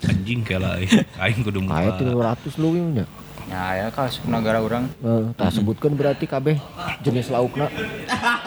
anjing 0.02 0.42
kela 0.42 0.82
aing 1.22 1.46
kudu 1.46 1.62
Kayak 1.62 2.02
muka. 2.02 2.34
300 2.50 2.62
luwih 2.62 2.82
nya. 2.98 3.06
Ya 3.50 3.86
ya 3.86 3.88
kaasup 3.94 4.26
negara 4.26 4.62
orang. 4.62 4.90
Eh, 5.02 5.24
tah 5.38 5.50
sebutkan 5.54 5.94
berarti 5.94 6.26
kabeh 6.26 6.58
jenis 7.02 7.30
laukna. 7.30 7.70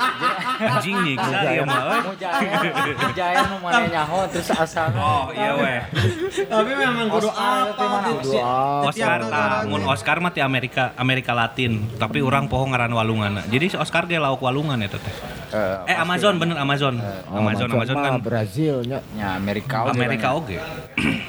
Anjing 0.55 0.97
nyiksa 1.03 1.39
ieu 1.51 1.65
mah 1.67 1.81
euy. 1.83 2.01
Mujair, 2.15 2.63
mujair 2.95 3.45
nu 3.51 3.57
mana 3.59 3.87
nyaho 3.91 4.19
terus 4.31 4.49
asalna. 4.55 4.99
Oh 5.03 5.25
iya 5.35 5.51
weh. 5.59 5.81
Tapi 6.47 6.71
memang 6.79 7.07
kudu 7.11 7.31
apa? 7.31 7.87
Kudu 8.23 8.31
apa? 8.39 8.89
Oscar 8.91 9.21
tah, 9.27 9.67
mun 9.67 9.83
Oscar 9.89 10.17
mah 10.23 10.31
ti 10.31 10.41
Amerika, 10.45 10.95
Amerika 10.95 11.35
Latin, 11.35 11.91
tapi 11.99 12.23
orang 12.23 12.47
poho 12.47 12.65
ngaran 12.71 12.93
walungan. 12.95 13.43
Jadi 13.51 13.75
si 13.75 13.77
Oscar 13.79 14.07
ge 14.07 14.21
lauk 14.21 14.41
walungan 14.43 14.79
eta 14.79 14.99
teh. 15.01 15.15
Eh, 15.55 15.95
Eh 15.95 15.97
Amazon 15.99 16.35
bener 16.39 16.59
Amazon. 16.59 16.99
Oh, 17.31 17.39
Amazon 17.39 17.69
Amazon 17.71 17.97
kan 17.99 18.11
mah 18.19 18.23
Brazil 18.23 18.83
nya. 18.83 18.99
nya 19.15 19.39
Amerika 19.39 19.87
Amerika 19.87 20.35
oge. 20.35 20.59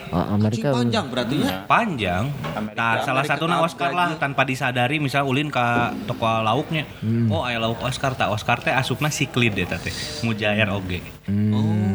Ah, 0.10 0.34
Amerika. 0.34 0.72
Panjang 0.72 1.06
berarti 1.12 1.36
ya. 1.44 1.68
Panjang. 1.68 2.24
Nah, 2.74 3.04
salah 3.04 3.26
satu 3.28 3.46
Oscar 3.46 3.92
lah 3.92 4.16
tanpa 4.18 4.48
disadari 4.48 4.98
misal 4.98 5.28
ulin 5.28 5.52
ka 5.52 5.92
toko 6.10 6.26
lauknya. 6.26 6.88
Oh, 7.30 7.44
aya 7.46 7.62
lauk 7.62 7.82
Oscar 7.86 8.18
tak 8.18 8.32
Oscar 8.32 8.62
teh 8.64 8.74
asupna 8.74 9.12
siklid 9.16 9.55
eta 9.55 9.80
teh. 9.80 9.95
Mujair 10.28 10.68
oge. 10.76 10.99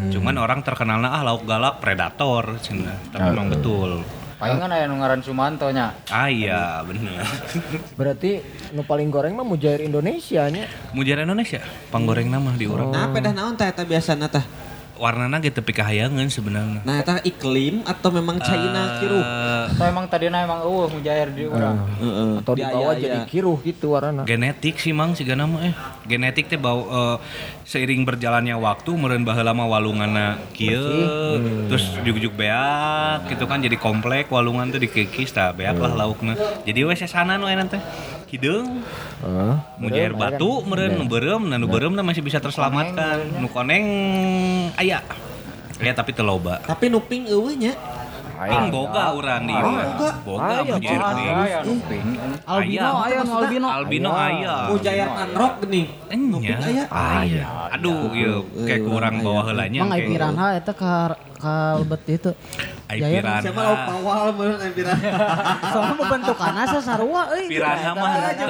Cuman 0.09 0.41
orang 0.41 0.65
terkenalna 0.65 1.13
ah 1.13 1.21
lauk 1.21 1.45
galak 1.45 1.85
predator 1.85 2.57
cenah. 2.65 2.97
Tapi 3.13 3.29
memang 3.29 3.53
betul. 3.53 4.01
Palingan 4.41 4.73
aya 4.73 4.89
nu 4.89 4.97
ngaran 4.97 5.21
Sumanto 5.21 5.69
nya. 5.69 5.93
Ah 6.09 6.33
iya 6.33 6.81
bener. 6.81 7.21
Berarti 7.93 8.41
nu 8.73 8.81
paling 8.89 9.13
goreng 9.13 9.37
mah 9.37 9.45
mujair 9.45 9.85
Indonesia 9.85 10.49
nya. 10.49 10.65
Mujair 10.97 11.21
Indonesia, 11.21 11.61
panggoreng 11.93 12.33
nama 12.33 12.57
di 12.57 12.65
urang. 12.65 12.89
Nah, 12.89 13.13
pedah 13.13 13.37
naon 13.37 13.61
teh 13.61 13.69
eta 13.69 13.85
biasana 13.85 14.33
teh? 14.33 14.41
Warnana 15.01 15.41
gitu 15.41 15.65
tapi 15.65 15.73
kahayangan 15.73 16.29
sebenarnya. 16.29 16.85
Nah, 16.85 17.01
eta 17.01 17.25
iklim 17.25 17.81
atau 17.83 18.13
memang 18.13 18.37
China 18.39 19.01
kiruh? 19.01 19.25
Eh, 19.25 19.65
Atau 19.73 19.85
emang 19.89 20.05
tadina 20.05 20.45
emang 20.45 20.61
eueuh 20.61 20.93
mujair 20.93 21.33
di 21.33 21.49
urang. 21.49 21.89
Heeh. 21.97 22.33
Atau 22.39 22.53
dibawa 22.53 22.93
Biaya, 22.93 23.01
jadi 23.01 23.19
ya. 23.19 23.27
kiruh 23.27 23.57
gitu 23.65 23.97
warna. 23.97 24.23
genetik 24.23 24.77
sih 24.77 24.93
mang 24.93 25.17
sih 25.17 25.25
nama 25.25 25.57
eh 25.65 25.73
genetik 26.05 26.47
teh 26.47 26.61
bau 26.61 26.85
eh, 26.85 27.17
seiring 27.65 28.05
berjalannya 28.05 28.53
waktu 28.55 28.91
meureun 28.93 29.25
baheula 29.25 29.57
mah 29.57 29.65
walunganna 29.67 30.37
kieu 30.53 31.39
terus 31.67 31.87
jugjug 32.03 32.35
beak 32.35 33.31
gitu 33.31 33.47
kan 33.47 33.63
jadi 33.63 33.79
komplek 33.79 34.29
walungan 34.29 34.69
tuh 34.69 34.79
dikikis 34.79 35.31
tah 35.31 35.55
beak 35.55 35.79
lah 35.79 35.95
laukna 35.97 36.35
jadi 36.67 36.83
we 36.83 36.93
sesana 36.93 37.39
nu 37.39 37.47
enak 37.47 37.71
teh 37.71 37.83
hideung 38.31 38.87
Heeh. 39.27 39.55
mujair 39.83 40.15
batu 40.15 40.63
meureun 40.63 40.95
nu 40.95 41.05
beureum 41.11 41.43
nah 41.51 41.59
nu 41.59 41.67
beureum 41.67 41.91
mah 41.91 42.07
masih 42.07 42.23
bisa 42.23 42.39
terselamatkan. 42.39 43.43
Nu 43.43 43.51
koneng 43.51 43.85
aya. 44.79 45.03
Ya 45.81 45.93
tapi 45.97 46.13
teu 46.15 46.23
loba. 46.23 46.63
Tapi 46.63 46.93
nuping 46.93 47.27
eueuh 47.27 47.57
nya. 47.57 47.75
Ping 48.41 48.67
boga 48.71 49.05
urang 49.13 49.43
di 49.45 49.53
ieu 49.53 49.69
boga 50.25 50.53
boga. 50.65 50.81
ping 50.81 51.01
Aya 51.41 51.59
nu 51.61 51.75
pink. 51.85 52.05
Albino 52.43 52.91
aya 52.99 53.21
nu 53.21 53.33
albino. 53.37 53.67
albino 53.69 54.11
aya 54.11 54.55
Mujair 54.67 55.09
panrok 55.09 55.53
geuning. 55.61 55.87
Enya. 56.09 56.57
aya. 56.89 57.45
Aduh, 57.77 58.09
ieu 58.13 58.41
kayak 58.57 58.81
kurang 58.83 59.15
bawa 59.21 59.41
heulanya. 59.45 59.81
Mang 59.83 59.93
ai 59.93 60.01
kayak- 60.01 60.11
piranha 60.11 60.47
eta 60.57 60.73
ka 60.73 60.93
kalebet 61.37 62.03
itu. 62.11 62.31
Ai 62.87 62.99
piranha. 62.99 63.45
Siapa 63.45 63.61
lauk 63.61 63.81
pawal 63.87 64.29
meureun 64.33 64.59
ai 64.59 64.73
piranha. 64.73 65.11
Soalnya 65.73 66.05
bentukanna 66.07 66.63
sarua 66.81 67.23
euy. 67.31 67.45
Piranha 67.47 67.91
mah 67.93 68.09
henteu. 68.17 68.49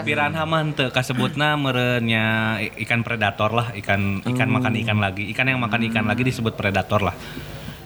Piranha 0.00 0.42
mah 0.46 0.58
henteu 0.62 0.88
kasebutna 0.88 1.58
meureunya 1.58 2.24
i- 2.60 2.74
ikan 2.86 3.02
predator 3.02 3.50
lah, 3.50 3.74
ikan 3.74 4.22
ikan 4.24 4.48
makan 4.48 4.72
ikan 4.80 4.98
lagi. 4.98 5.26
Ikan 5.28 5.46
yang 5.46 5.58
makan 5.58 5.90
ikan 5.90 6.06
lagi 6.06 6.22
disebut 6.22 6.54
predator 6.54 7.02
lah. 7.02 7.16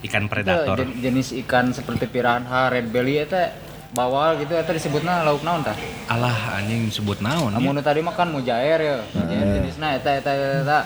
Ikan 0.05 0.29
predator. 0.29 0.77
Itu 0.77 0.85
jen- 0.85 1.01
jenis 1.01 1.33
ikan 1.41 1.73
seperti 1.73 2.05
piranha, 2.07 2.69
red 2.69 2.93
belly 2.93 3.19
eta 3.19 3.57
bawal 3.91 4.37
gitu 4.37 4.53
eta 4.53 4.71
disebutna 4.71 5.25
lauk 5.25 5.41
naon 5.41 5.65
tah? 5.65 5.73
Alah 6.07 6.61
anjing 6.61 6.91
sebut 6.91 7.23
naon 7.23 7.51
ya? 7.51 7.57
Amun 7.57 7.73
nu 7.73 7.83
tadi 7.83 8.05
makan 8.05 8.37
mujair 8.37 8.77
ya. 8.77 9.01
Mujair 9.01 9.47
jenisna 9.57 9.97
eta 9.97 10.11
eta 10.13 10.31
eta. 10.35 10.79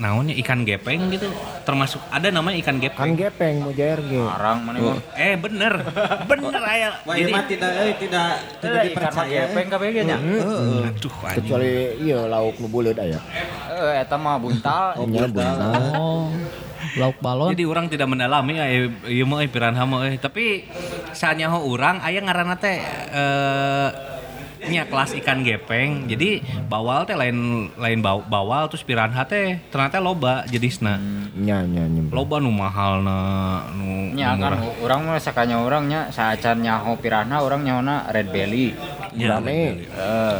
Naonnya 0.00 0.34
ikan 0.40 0.64
gepeng 0.64 1.12
gitu 1.12 1.28
termasuk 1.68 2.00
ada 2.08 2.32
namanya 2.32 2.56
ikan 2.64 2.80
Kan 2.80 2.80
gepeng 2.80 3.12
gepeng 3.14 3.56
mujair 3.60 4.00
ge. 4.00 4.16
Arang 4.16 4.64
mana 4.64 4.80
mah. 4.80 4.98
eh 5.12 5.36
bener 5.36 5.84
bener 6.24 6.62
aya 6.64 6.90
Wah, 7.04 7.14
jadi 7.14 7.28
ini 7.28 7.32
mah 7.36 7.44
tidak 7.44 7.70
eh, 7.76 7.94
tidak 8.00 8.28
tidak 8.64 8.82
ikan 8.96 9.12
mah 9.12 9.24
dipercaya. 9.28 9.40
gepeng 9.44 9.66
kabeh 9.68 9.88
ge 9.92 10.02
nya. 10.08 10.16
aduh 10.16 11.14
anjing. 11.20 11.36
Kecuali 11.44 11.72
iya 12.00 12.18
lauk 12.24 12.56
nu 12.56 12.66
buleud 12.66 12.96
aya. 12.96 13.20
Eh 13.68 14.00
eta 14.00 14.16
mah 14.16 14.40
buntal. 14.40 14.96
Nya 15.04 15.28
buntal. 15.28 15.54
Oh. 15.94 16.32
Lauk 17.00 17.22
balon. 17.22 17.54
Jadi 17.54 17.64
orang 17.68 17.86
tidak 17.86 18.08
mendalami 18.10 18.58
eh 18.58 18.90
ieu 19.06 19.28
mah 19.28 19.44
eh, 19.44 19.52
piranha 19.52 19.84
mah 19.84 20.10
eh 20.10 20.16
tapi 20.16 20.64
sanyaho 21.12 21.68
urang 21.68 22.00
aya 22.00 22.18
ngaranna 22.18 22.56
teh 22.56 22.80
eh 22.80 23.88
nya 24.68 24.84
kelas 24.84 25.16
ikan 25.16 25.40
gepeng. 25.40 26.04
Jadi 26.04 26.40
bawal 26.66 27.08
teh 27.08 27.16
lain 27.16 27.70
lain 27.72 28.00
baw- 28.00 28.20
bawal 28.22 28.68
terus 28.68 28.84
piranha 28.84 29.24
teh 29.24 29.56
ternyata 29.72 29.96
loba 29.96 30.44
jenisna. 30.44 31.00
Nya 31.32 31.64
nya 31.64 31.88
nyemplung. 31.88 32.12
Loba 32.12 32.36
nu 32.36 32.52
mahalna 32.52 33.20
nu 33.72 34.12
Nya 34.12 34.36
nu 34.36 34.42
kan 34.42 34.52
urang 34.80 35.08
mah 35.08 35.16
sakanya 35.16 35.64
urangnya 35.64 36.12
saacan 36.12 36.60
nyaho 36.60 37.00
piranha 37.00 37.40
urang 37.40 37.64
nyahona 37.64 38.04
red 38.10 38.28
belly. 38.28 38.76
Ya, 39.10 39.40
Gurame. 39.40 39.86
Eh, 39.90 40.36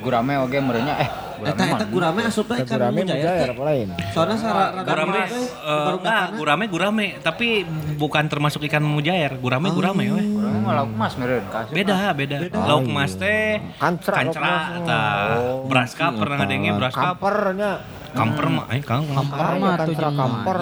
gurame 0.00 0.38
oge 0.38 0.58
merenya 0.62 0.94
eh 0.96 1.10
Eta 1.42 1.62
eta 1.66 1.84
gurame 1.86 2.20
asup 2.24 2.46
teh 2.46 2.62
kan 2.62 2.78
Gurame 2.78 3.00
mujair. 3.02 3.48
lain? 3.52 3.88
Soalnya 4.10 4.36
sara 4.38 4.64
Gurame, 4.80 5.20
teh, 5.26 5.44
eh, 5.44 5.90
enggak, 5.92 6.24
gurame 6.36 6.64
gurame, 6.66 7.06
tapi 7.20 7.66
bukan 7.96 8.24
termasuk 8.26 8.64
ikan 8.64 8.80
mujair. 8.80 9.36
Gurame 9.36 9.68
gurame 9.68 10.04
weh. 10.08 10.24
Gurame 10.24 10.58
mah 10.62 10.72
lauk 10.82 10.90
mas 10.94 11.12
meureun 11.18 11.44
ka 11.52 11.66
asup 11.66 11.74
Beda, 11.74 12.12
beda. 12.12 12.36
Lauk 12.52 12.86
mas 12.88 13.12
teh 13.14 13.60
Kancra, 13.76 14.14
kancra, 14.16 14.40
mas. 14.40 14.86
tah. 14.86 15.36
Braskap 15.68 16.12
pernah 16.16 16.36
ngadenge 16.40 16.70
braskap. 16.74 17.04
Kampernya. 17.18 17.72
Kamper 18.16 18.46
mah, 18.48 18.64
ayo 18.72 18.80
kang. 18.80 19.02
Kamper 19.04 19.38
mah 19.60 19.72
kan 19.76 19.86
tuh 19.86 19.94
jeung 19.94 20.16
kamper. 20.16 20.56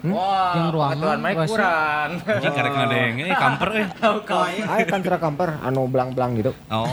Wah, 0.00 0.54
Yang 0.56 0.68
ruangan, 0.72 1.18
wes. 1.36 1.48
kurang. 1.50 2.10
Anjing 2.24 2.52
karek 2.56 2.72
ngadenge, 2.72 3.22
eh 3.26 3.36
kamper 3.44 3.70
eh. 3.74 3.86
Aya 4.64 4.84
kancra 4.86 5.16
kamper 5.18 5.50
anu 5.60 5.90
belang-belang 5.90 6.38
gitu. 6.38 6.52
Oh, 6.70 6.88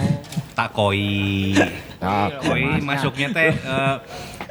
takoi. 0.57 1.55
Nah, 1.97 2.30
Koi 2.41 2.78
masuknya 2.82 3.28
teh 3.34 3.49
eh, 3.53 3.95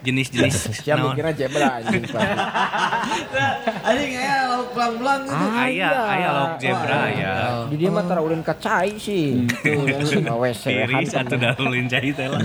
jenis-jenis 0.06 0.54
siapa 0.86 1.02
naon? 1.02 1.12
mikirnya 1.12 1.34
jebel 1.34 1.62
anjing. 1.66 2.02
Pak. 2.06 2.22
Anjing 3.90 4.12
aya 4.14 4.38
lauk 4.54 4.68
belang-belang 4.70 5.20
gitu. 5.26 5.46
Aya, 5.50 5.90
aya 6.06 6.28
lauk 6.30 6.54
zebra 6.62 7.02
ya. 7.10 7.34
Di 7.66 7.74
dia 7.74 7.90
mah 7.90 8.04
tara 8.06 8.20
ulin 8.22 8.42
ka 8.46 8.54
cai 8.54 8.94
sih. 8.96 9.42
Tuh, 9.50 10.22
ngawe 10.22 10.50
Tiris 10.54 11.12
atau 11.14 11.34
dahulin 11.34 11.90
cai 11.90 12.10
teh 12.14 12.26
lah. 12.30 12.42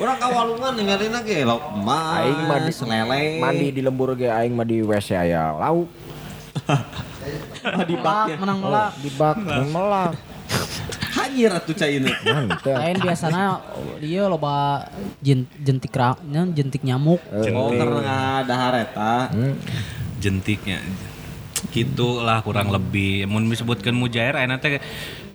Urang 0.00 0.18
kawalungan 0.18 0.72
ninggalin 0.72 1.16
ge 1.22 1.44
lauk 1.44 1.62
emas, 1.76 2.24
Aing 2.24 2.40
mah 2.48 2.58
di 2.64 2.72
lele. 2.72 3.22
mandi 3.36 3.66
di 3.68 3.80
lembur 3.84 4.16
ge 4.16 4.32
aing 4.32 4.52
mah 4.56 4.64
di 4.64 4.80
WC 4.80 5.08
aya 5.14 5.52
lauk. 5.60 5.88
Di 7.86 7.96
baknya. 7.96 8.36
menang 8.40 8.58
melak. 8.58 8.90
Di 8.98 9.10
bak 9.14 9.36
mun 9.38 9.68
melak. 9.70 10.12
Hanyir 11.22 11.50
atuh 11.50 11.72
cai 11.72 11.96
ini. 11.96 12.10
Mantep. 12.10 12.74
Lain 12.74 12.96
biasana 12.98 13.62
dia 13.98 14.26
loba 14.26 14.86
jen- 15.18 15.48
jentik 15.56 15.92
ra, 15.92 16.18
nyan, 16.20 16.50
jentik 16.50 16.82
nyamuk. 16.82 17.22
Oh, 17.30 17.70
karena 17.70 18.42
dahar 18.42 18.74
eta. 18.76 19.30
Hmm. 19.30 19.54
jentiknya 20.18 20.78
gitu 21.70 22.20
lah 22.20 22.42
kurang 22.42 22.70
lebih 22.70 23.26
mun 23.26 23.46
disebutkan 23.46 23.90
mujair 23.90 24.34
enak 24.34 24.58
teh 24.58 24.78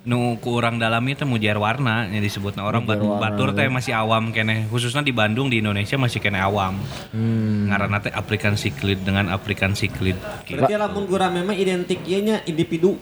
nu 0.03 0.39
ku 0.39 0.55
urang 0.55 0.75
dalami 0.75 1.11
teh 1.11 1.23
mujair 1.23 1.55
warna 1.55 2.07
yang 2.07 2.19
disebut 2.19 2.55
orang 2.55 2.83
bat, 2.83 2.95
batur 2.95 3.51
teh 3.51 3.67
masih 3.67 3.91
awam 3.91 4.31
kene 4.31 4.67
khususnya 4.67 5.03
di 5.03 5.11
Bandung 5.11 5.47
di 5.47 5.59
Indonesia 5.59 5.95
masih 5.95 6.19
kene 6.19 6.39
awam 6.39 6.79
Hmm. 7.11 7.67
ngaranna 7.67 7.99
teh 7.99 8.11
African 8.11 8.55
Cyclid 8.55 9.03
dengan 9.03 9.27
African 9.27 9.71
Cyclid 9.71 10.15
gitu. 10.45 10.55
Berarti 10.55 10.75
lamun 10.75 11.03
gurame 11.03 11.43
mah 11.43 11.55
identik 11.55 11.99
ieu 12.05 12.19
nya 12.21 12.39
individu 12.43 12.95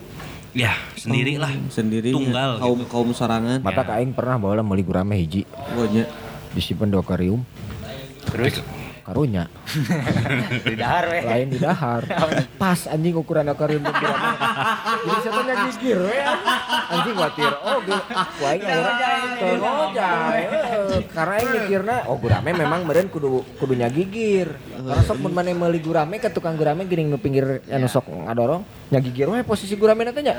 ya 0.56 0.72
sendiri 0.96 1.36
lah 1.36 1.52
sendiri 1.68 2.16
tunggal 2.16 2.56
kaum 2.56 2.80
gitu. 2.80 2.88
kaum 2.88 3.08
sorangan. 3.12 3.60
Mata 3.60 3.84
aing 4.00 4.16
pernah 4.16 4.40
bawa 4.40 4.64
meuli 4.64 4.80
gurame 4.80 5.20
hiji 5.20 5.44
Oh 5.76 5.84
nya. 5.84 6.08
disimpen 6.56 6.88
di 6.88 6.96
akuarium 6.96 7.44
Terus 8.32 8.64
karunya. 9.06 9.46
Di 10.66 10.74
dahar 10.74 11.04
weh. 11.08 11.22
lain 11.22 11.48
di 11.48 11.58
dahar. 11.58 12.02
Pas 12.60 12.80
anjing 12.86 13.14
ukuran 13.14 13.46
akuarium 13.46 13.80
gurame 13.80 14.28
jadi 15.06 15.18
siapa 15.22 15.40
yang 15.42 15.60
gigir 15.70 15.98
we? 16.00 16.18
Anjing 16.86 17.14
watir 17.14 17.52
oh 17.56 17.78
gue 17.80 18.00
akhirnya 18.42 19.06
tolojay 19.36 20.42
karena 21.06 21.32
aing 21.36 21.50
mikirna 21.52 21.96
oh 22.06 22.16
gurame 22.16 22.50
memang 22.50 22.82
meureun 22.82 23.06
kudu 23.06 23.28
kudunya 23.56 23.86
gigir. 23.88 24.54
Karena 24.76 25.02
sok 25.02 25.18
mun 25.20 25.32
maneh 25.32 25.52
meuli 25.52 25.78
gurame 25.78 26.18
ke 26.18 26.28
tukang 26.28 26.54
gurame 26.54 26.84
geuning 26.84 27.08
nu 27.08 27.18
pinggir 27.18 27.62
anu 27.66 27.86
sok 27.86 28.06
ngadorong 28.08 28.62
nya 28.86 28.98
gigir 29.00 29.26
we 29.26 29.42
posisi 29.42 29.74
gurame 29.74 30.02
na 30.02 30.10
teh 30.10 30.22
nya 30.22 30.34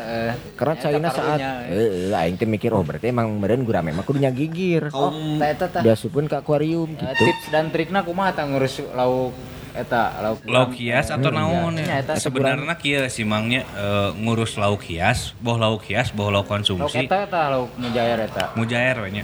karena 0.55 0.75
caina 0.75 1.09
saat 1.09 1.39
heeh 1.67 2.11
aing 2.13 2.35
teh 2.35 2.47
mikir 2.47 2.71
oh 2.71 2.79
berarti 2.79 3.07
emang 3.07 3.27
meureun 3.33 3.63
gurame 3.63 3.91
mah 3.91 4.03
kudunya 4.03 4.29
gigir. 4.29 4.87
Oh, 4.91 5.11
eta 5.37 5.67
tah. 5.67 5.81
diasupkeun 5.81 6.27
ke 6.27 6.37
akuarium 6.37 6.89
Eh, 6.89 7.03
gitu. 7.13 7.23
tips 7.23 7.45
dan 7.49 7.69
trikna 7.69 8.01
kumaha 8.01 8.31
tah 8.33 8.47
ngurus 8.57 8.81
lauk 8.97 9.37
eta 9.77 10.01
lauk 10.25 10.41
lauk 10.49 10.73
hias 10.73 11.13
atau 11.13 11.29
naon 11.29 11.77
Ya, 11.77 11.85
ya 11.85 11.95
eta 12.01 12.17
sebenarnya 12.17 12.73
kieu 12.81 13.05
si 13.13 13.21
mangnya 13.21 13.61
eh, 13.77 14.09
ngurus 14.17 14.57
lauk 14.57 14.81
hias 14.81 15.37
boh 15.37 15.61
lauk 15.61 15.85
hias 15.85 16.09
boh 16.09 16.33
lauk 16.33 16.49
lauk 16.49 16.49
konsumsi 16.49 17.05
eta 17.05 17.29
tah 17.29 17.53
lauk 17.53 17.69
mujair 17.77 18.17
eta. 18.25 18.57
mujair 18.57 18.97
we 19.05 19.21
nya. 19.21 19.23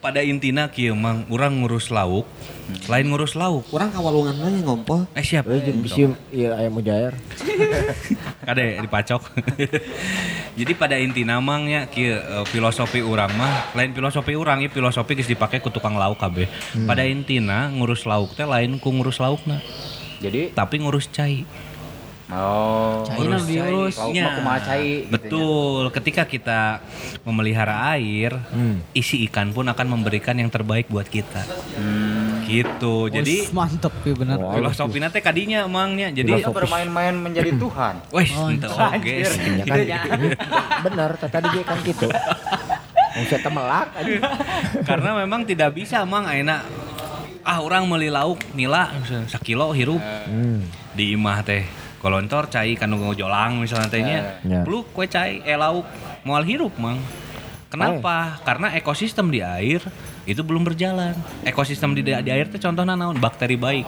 Pada 0.00 0.24
intina 0.24 0.72
kieu 0.72 0.96
mang 0.96 1.28
urang 1.28 1.60
ngurus 1.60 1.92
lauk, 1.92 2.24
lain 2.88 3.12
ngurus 3.12 3.36
lauk. 3.36 3.68
Urang 3.68 3.92
kawalungan 3.92 4.32
mah 4.40 4.48
yang 4.48 4.64
ngompol. 4.64 5.04
Eh 5.12 5.20
siap. 5.20 5.44
Eh, 5.52 5.60
jeung 5.60 5.84
bisi 5.84 6.08
ieu 6.32 6.56
aya 6.56 6.72
mujair 6.72 7.12
Kade 8.48 8.80
dipacok. 8.80 9.28
Jadi 10.58 10.72
pada 10.72 10.96
intina 10.96 11.36
mang 11.44 11.68
nya 11.68 11.84
kieu 11.92 12.16
eh, 12.16 12.44
filosofi 12.48 13.04
urang 13.04 13.28
mah 13.36 13.76
lain 13.76 13.92
filosofi 13.92 14.32
urang 14.32 14.64
ieu 14.64 14.72
filosofi 14.72 15.20
geus 15.20 15.28
dipake 15.28 15.60
ku 15.60 15.68
tukang 15.68 16.00
lauk 16.00 16.16
kabeh. 16.16 16.48
Pada 16.88 17.04
intina 17.04 17.68
ngurus 17.68 18.08
lauk 18.08 18.32
teh 18.32 18.48
lain 18.48 18.80
ku 18.80 18.88
ngurus 18.96 19.20
laukna, 19.20 19.60
Jadi 20.24 20.56
tapi 20.56 20.80
ngurus 20.80 21.12
cai. 21.12 21.44
Oh 22.30 23.02
Cai 23.02 23.18
nu 23.20 23.36
diurus. 23.40 23.94
lauk 23.96 24.12
Nya. 24.12 24.22
mah 24.22 24.32
kumaha 24.36 24.58
cai 24.60 24.80
gitu 24.80 25.02
nya. 25.02 25.12
Betul, 25.12 25.82
ketika 25.90 26.22
kita 26.24 26.60
memelihara 27.22 27.90
air, 27.92 28.38
isi 28.92 29.22
ikan 29.24 29.50
pun 29.50 29.66
akan 29.66 29.86
memberikan 29.88 30.34
yang 30.34 30.46
terbaik 30.46 30.86
buat 30.86 31.06
kita. 31.06 31.42
Gitu. 32.42 32.94
Jadi 33.08 33.46
mantep 33.50 33.94
ya 34.00 34.14
bener. 34.16 34.38
filosofi 34.38 34.98
teh 35.00 35.20
kadinya 35.20 35.62
emangnya. 35.62 36.10
Jadi 36.10 36.30
Kita 36.36 36.50
bermain-main 36.50 37.14
menjadi 37.14 37.54
Tuhan. 37.54 37.94
Wes, 38.14 38.30
Oh, 38.32 38.50
ente 38.50 38.66
oge. 38.66 39.22
Ya 39.62 39.64
kan, 40.00 40.20
bener, 40.82 41.10
tadi 41.16 41.46
dia 41.48 41.62
kan 41.62 41.78
gitu. 41.82 42.08
Wong 43.10 43.26
saya 43.26 43.38
teh 43.38 43.50
melak 43.50 43.88
anjing. 43.92 44.22
Karena 44.88 45.10
memang 45.16 45.42
tidak 45.42 45.74
bisa 45.74 46.02
mang 46.02 46.26
ayeuna 46.26 46.62
ah 47.40 47.58
orang 47.58 47.88
meuli 47.88 48.06
lauk 48.06 48.36
nila 48.52 48.92
sakilo 49.24 49.72
hirup 49.72 49.96
Hmm. 50.28 50.60
di 50.92 51.16
imah 51.16 51.40
teh 51.40 51.64
kolontor 52.00 52.48
cai 52.48 52.74
kanu 52.74 52.96
jolang 53.12 53.60
misalnya 53.60 53.86
tehnya 53.86 54.18
Ya. 54.42 54.64
peluk 54.64 54.88
kue 54.90 55.04
cai 55.04 55.40
eh 55.40 55.54
lauk 55.54 55.84
moal 56.22 56.42
hirup 56.42 56.72
mang 56.74 56.96
kenapa 57.68 58.40
karena 58.42 58.72
ekosistem 58.72 59.28
di 59.28 59.38
air 59.38 59.84
itu 60.24 60.40
belum 60.40 60.64
berjalan 60.64 61.12
ekosistem 61.42 61.92
di, 61.92 62.02
di 62.02 62.30
air 62.30 62.48
teh 62.48 62.58
contohnya 62.58 62.94
naon 62.94 63.16
bakteri 63.16 63.54
baik 63.54 63.84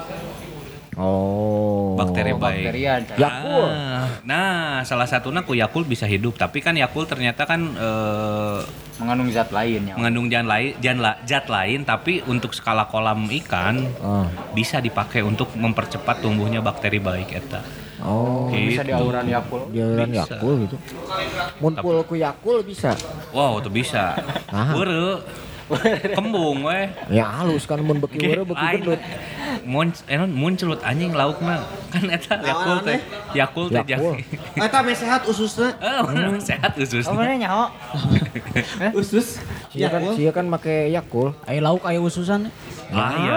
Oh. 0.92 1.96
bakteri 1.96 2.36
baik 2.36 2.68
Bakterian. 2.68 3.00
cai. 3.02 3.16
Yakul. 3.16 3.64
Ah, 3.64 4.04
nah 4.22 4.52
salah 4.82 5.08
satunya 5.08 5.40
ku 5.40 5.56
Yakult 5.56 5.88
bisa 5.88 6.04
hidup 6.04 6.36
tapi 6.36 6.60
kan 6.60 6.76
Yakult 6.76 7.08
ternyata 7.08 7.48
kan 7.48 7.64
eh, 7.64 8.60
Mengandung 9.00 9.32
zat 9.32 9.48
lain 9.48 9.88
ya. 9.88 9.96
mengandung 9.96 10.28
zat 10.28 10.44
lain 10.44 10.76
zat, 10.78 10.98
la- 11.00 11.18
zat 11.24 11.46
lain 11.48 11.80
tapi 11.82 12.20
untuk 12.22 12.52
skala 12.52 12.84
kolam 12.86 13.24
ikan 13.40 13.88
Oh. 13.98 14.28
bisa 14.52 14.78
dipakai 14.78 15.24
untuk 15.24 15.56
mempercepat 15.56 16.20
tumbuhnya 16.20 16.60
bakteri 16.60 17.00
baik 17.00 17.32
eta 17.32 17.64
Oh. 18.02 18.50
Bisa 18.50 18.82
Gitu. 18.82 18.90
di 18.90 18.92
auran 18.92 19.26
Yakul. 19.26 19.60
Dieuran 19.70 20.10
Bisa. 20.10 20.26
Yakul 20.34 20.54
gitu. 20.66 20.76
Mun 21.62 21.72
pul 21.78 21.96
ku 22.02 22.14
Yakul 22.14 22.66
bisa. 22.66 22.98
wow 23.30 23.62
itu 23.62 23.70
bisa 23.70 24.18
Nah. 24.50 24.74
Kembung 26.18 26.64
weh 26.64 26.86
Ya 27.08 27.26
halus 27.28 27.64
kan 27.64 27.78
mun 27.78 27.98
beki 27.98 28.18
weureu 28.20 28.44
beki 28.44 28.64
gendut. 28.78 29.00
mun 29.62 29.88
eh, 30.08 30.16
non, 30.16 30.30
muncelut 30.30 30.80
anjing 30.82 31.12
laukna 31.12 31.62
kan 31.88 32.02
eta 32.08 32.34
Yakult 32.40 32.82
teh 32.82 32.98
Yakult 33.32 33.68
teh 33.70 33.84
Yakult. 33.86 34.16
Eta 34.56 34.78
mah 34.80 34.92
sehat 34.92 35.22
ususna. 35.24 35.68
Eh, 35.76 36.00
bener, 36.02 36.40
sehat 36.40 36.72
usus. 36.74 37.04
Oh 37.10 37.14
mana 37.14 37.36
nyaho? 37.36 37.64
Usus. 39.00 39.38
Sia 39.68 39.88
kan 39.88 40.02
sia 40.12 40.30
kan 40.30 40.44
make 40.44 40.88
Yakul. 40.88 41.32
Aya 41.44 41.60
lauk 41.60 41.84
aya 41.84 42.00
ususan. 42.00 42.48
Ah 42.92 43.12
iya. 43.16 43.36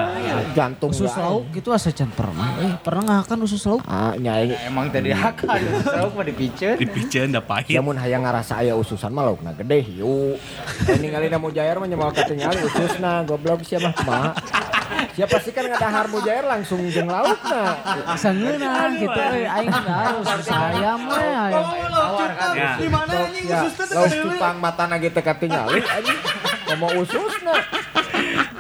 Jantung 0.52 0.92
Usus 0.92 1.08
ya. 1.10 1.24
lauk 1.24 1.48
gitu 1.52 1.72
asa 1.72 1.92
can 1.92 2.08
pernah. 2.10 2.60
Eh, 2.60 2.76
pernah 2.80 3.02
nggak 3.04 3.24
kan 3.26 3.40
usus 3.40 3.64
lauk? 3.64 3.80
Ah 3.84 4.16
nyai. 4.16 4.52
Emang 4.66 4.88
tadi 4.90 5.12
akan 5.12 5.48
lauk 5.86 6.12
mah 6.14 6.26
dipiceun. 6.26 6.76
Dipiceun 6.76 7.30
da 7.32 7.40
pahit. 7.40 7.72
Ya 7.72 7.80
mun 7.80 7.96
hayang 7.96 8.24
ngarasa 8.24 8.60
aya 8.60 8.76
ususan 8.76 9.12
mah 9.12 9.24
laukna 9.26 9.52
gede 9.54 9.80
hiu. 9.86 10.36
Ini 10.86 10.98
ningali 10.98 11.28
na 11.28 11.38
mujair 11.38 11.76
mah 11.76 11.88
nyemal 11.88 12.12
katingali 12.26 12.60
ususna 12.66 13.22
goblok 13.22 13.62
sia 13.62 13.78
mah. 13.78 14.34
Siapa 15.16 15.38
sih 15.42 15.54
kan 15.56 15.70
ngadahar 15.70 16.06
mujair 16.10 16.44
langsung 16.44 16.82
jeung 16.90 17.08
laukna. 17.08 17.78
Sengeuna 18.18 18.90
gitu 18.98 19.16
euy 19.16 19.46
aing 19.46 19.70
nggak 19.72 20.00
harus 20.10 20.50
aing. 20.50 21.02
Tawar 21.94 22.32
kan. 22.34 22.52
Ya. 22.58 22.72
Di 22.82 22.88
mana 22.90 23.14
anjing 23.30 23.46
Ya, 23.46 23.60
usus 23.70 23.78
teh 23.78 23.88
deui? 23.94 24.26
cupang 24.26 24.58
mata 24.58 24.84
nage 24.90 25.10
teu 25.14 25.24
katingali 25.24 25.80
anjing. 25.86 26.20
Ngomong 26.66 26.94
ususna. 27.06 27.56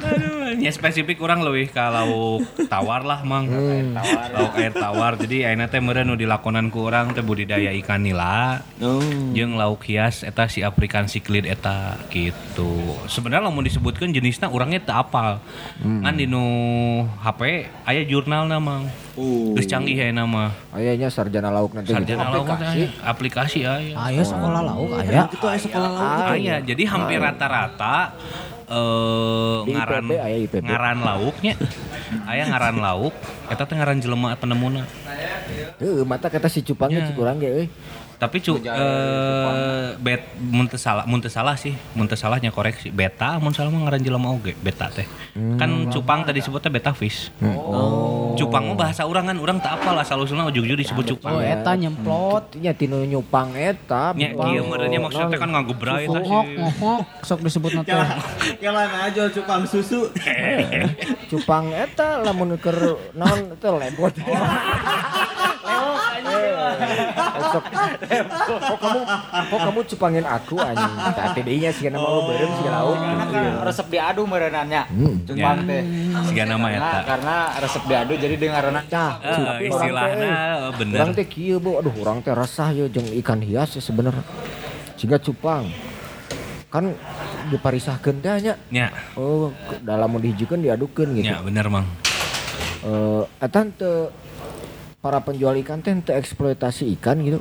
Aduh, 0.05 0.34
nya 0.57 0.71
spesifik 0.71 1.19
kurang 1.19 1.43
leuwih 1.43 1.67
ka 1.69 1.91
lauk 1.91 2.43
tawar 2.71 3.03
lah 3.03 3.21
mang. 3.27 3.47
Lauk 4.33 4.55
air 4.57 4.73
tawar. 4.73 5.19
Jadi 5.19 5.43
ayeuna 5.45 5.67
teh 5.67 5.83
meureun 5.83 6.07
nu 6.07 6.15
dilakonan 6.15 6.71
ku 6.71 6.87
urang 6.87 7.11
teh 7.11 7.21
budidaya 7.21 7.71
ikan 7.83 8.01
nila. 8.01 8.63
Oh. 8.79 8.99
jeung 9.35 9.59
lauk 9.59 9.83
hias 9.87 10.23
eta 10.23 10.47
si 10.47 10.63
African 10.63 11.11
cichlid 11.11 11.43
eta 11.43 11.99
gitu. 12.11 12.95
Sebenarnya 13.11 13.51
lamun 13.51 13.67
disebutkan 13.67 14.15
jenisnya 14.15 14.47
orangnya 14.47 14.79
teu 14.83 14.95
apal. 14.95 15.43
Ngan 15.83 16.15
di 16.15 16.25
nu 16.25 16.45
HP 17.19 17.67
aya 17.83 18.01
jurnal 18.07 18.47
nama. 18.47 18.87
Uh. 19.15 19.55
Geus 19.55 19.67
canggih 19.67 19.95
ya 19.95 20.11
nama. 20.11 20.51
Ayahnya 20.75 21.07
sarjana 21.07 21.51
lauk 21.51 21.71
nanti. 21.75 21.91
Sarjana 21.91 22.31
lauk 22.31 22.47
teh 22.47 22.55
aplikasi. 22.55 22.83
aya. 22.83 22.87
aplikasi 23.03 23.59
aya. 23.63 23.93
Aya 23.95 24.23
sekolah 24.23 24.61
lauk 24.63 24.91
aya. 24.99 25.27
Itu 25.31 25.47
aya 25.47 25.59
sekolah 25.59 25.89
lauk. 25.91 26.35
Aya. 26.35 26.55
Jadi 26.63 26.83
hampir 26.87 27.19
rata-rata 27.19 28.15
Di 28.65 29.71
ngaran 29.73 30.05
IPB 30.09 30.65
ngaran 30.65 30.99
lauknya 31.05 31.53
aya 32.25 32.43
ngaran 32.49 32.77
lauk 32.81 33.13
eta 33.49 33.63
teh 33.65 33.75
ngaran 33.77 34.01
jelema 34.01 34.33
penemuna. 34.37 34.85
Heeh, 35.77 36.01
mata 36.07 36.31
kata 36.31 36.49
si 36.49 36.65
cupangnya 36.65 37.05
Ya. 37.05 37.07
cik 37.11 37.19
urang 37.19 37.37
ge 37.37 37.49
euy. 37.51 37.67
Tapi 38.15 38.39
cu 38.39 38.63
eh 38.63 39.87
bet 39.99 40.23
mun 40.39 40.71
teu 40.71 40.79
salah 40.79 41.03
mun 41.03 41.19
teu 41.19 41.27
salah 41.27 41.59
sih, 41.59 41.75
mun 41.93 42.07
teu 42.07 42.15
salahnya 42.15 42.47
koreksi. 42.47 42.87
Beta 42.87 43.35
mun 43.43 43.51
salah 43.51 43.67
mah 43.67 43.91
ngaran 43.91 44.01
jelema 44.01 44.31
oge, 44.31 44.55
beta 44.55 44.87
teh. 44.87 45.03
Kan 45.59 45.91
cupang 45.91 46.23
tadi 46.23 46.39
disebutnya 46.39 46.71
beta 46.71 46.91
fish. 46.95 47.27
Cupang 48.39 48.71
mah 48.71 48.77
bahasa 48.79 49.03
urang 49.03 49.27
kan 49.27 49.35
urang 49.35 49.59
teu 49.59 49.67
apal 49.67 49.95
asal 49.99 50.23
usulna 50.23 50.47
ujug-ujug 50.47 50.79
disebut 50.79 51.03
cupang. 51.15 51.35
Oh 51.35 51.41
eta 51.43 51.75
nyemplot. 51.75 52.55
Nya 52.55 52.71
tinu 52.71 53.03
nyupang 53.03 53.51
eta. 53.55 54.15
Nya 54.15 54.31
kieu 54.31 54.63
meureunnya 54.63 54.99
maksudnya 55.03 55.35
kan 55.35 55.49
ngagubra 55.51 55.99
eta 55.99 56.19
sih. 56.23 56.31
ngok 56.79 57.01
sok 57.23 57.39
disebut 57.43 57.83
teh. 57.83 57.95
Kelana 58.63 59.11
jual 59.11 59.27
cupang 59.35 59.67
susu. 59.67 60.07
Cupang 61.27 61.67
eta 61.75 62.23
lamun 62.23 62.55
keur 62.55 62.95
naon 63.11 63.59
teh 63.59 63.71
lebot. 63.71 64.15
Kok 66.75 67.63
kamu 68.77 68.99
kok 69.45 69.59
kamu 69.61 69.79
cupangin 69.87 70.23
aku 70.23 70.55
anjing. 70.57 70.93
Tadi 71.11 71.39
dinya 71.41 71.69
sih 71.69 71.83
nama 71.87 72.05
lo 72.05 72.19
bareng 72.25 72.51
sih 72.53 72.65
lauk. 72.67 72.95
Karena 72.95 73.23
kan 73.25 73.43
resep 73.63 73.85
diadu 73.89 74.21
merenannya. 74.23 74.81
Hmm. 74.87 75.13
Cupang 75.23 75.57
Ya. 75.57 75.67
teh. 75.67 75.81
Siga 76.25 76.43
nama 76.45 76.65
Karena, 76.67 76.85
eta. 76.85 76.99
karena 77.05 77.35
resep 77.59 77.83
diadu 77.85 78.11
jadi 78.15 78.35
dengaranna 78.35 78.81
Nah, 78.85 79.11
Eh, 79.17 79.37
tapi 79.37 79.65
teh, 79.67 79.89
eh, 79.91 80.55
bener. 80.73 80.95
Orang 80.97 81.11
teh 81.13 81.25
kieu 81.25 81.57
bu, 81.57 81.77
aduh 81.77 81.91
orang 81.97 82.21
teh 82.21 82.31
resah 82.31 82.69
ya 82.69 82.85
jeung 82.87 83.05
ikan 83.15 83.39
hias 83.39 83.73
ya 83.73 83.81
sebenarnya. 83.81 84.21
Sehingga 84.95 85.17
cupang 85.17 85.67
kan 86.67 86.91
diparisahkeun 87.47 88.15
teh 88.19 88.33
nya. 88.41 88.53
Nya, 88.69 88.87
Oh, 89.15 89.49
dalam 89.81 90.07
mau 90.07 90.17
dihijikeun 90.17 90.61
diadukeun 90.61 91.13
gitu. 91.13 91.25
nya 91.25 91.39
bener 91.41 91.65
mang. 91.67 91.85
Eh, 92.81 93.21
eta 93.41 93.59
teu 93.71 94.09
para 95.05 95.21
penjual 95.21 95.53
ikan 95.61 95.85
teh 95.85 95.93
teu 96.01 96.17
eksploitasi 96.17 96.89
ikan 96.97 97.21
gitu. 97.21 97.37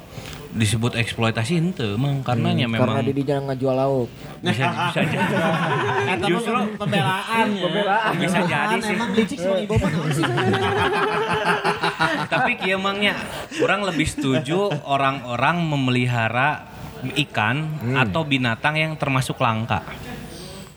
Disebut 0.52 1.00
eksploitasi 1.00 1.56
henteu 1.56 1.96
mang 1.96 2.20
karena 2.20 2.52
nya 2.52 2.68
memang 2.68 3.00
Karena 3.00 3.00
di 3.00 3.16
dinya 3.16 3.36
ngajual 3.48 3.74
lauk. 3.80 4.08
bisa 4.44 4.68
bisa 4.68 5.00
jadi. 5.00 5.36
Eta 6.12 6.26
Justru 6.28 6.52
pembelaan 6.76 7.46
ya. 7.56 7.64
Pembelaan. 7.64 8.12
bisa 8.20 8.40
jadi 8.44 8.76
sih. 8.84 8.92
Emang 8.92 9.10
licik 9.16 9.38
sama 9.40 9.56
ibu 9.64 9.74
sih? 10.12 10.24
Tapi 12.36 12.52
kieu 12.60 12.76
mangnya 12.76 13.16
orang 13.64 13.80
lebih 13.88 14.12
setuju 14.12 14.68
orang-orang 14.84 15.64
memelihara 15.64 16.68
ikan 17.16 17.80
atau 17.96 18.28
binatang 18.28 18.76
yang 18.76 18.92
termasuk 19.00 19.40
langka. 19.40 19.80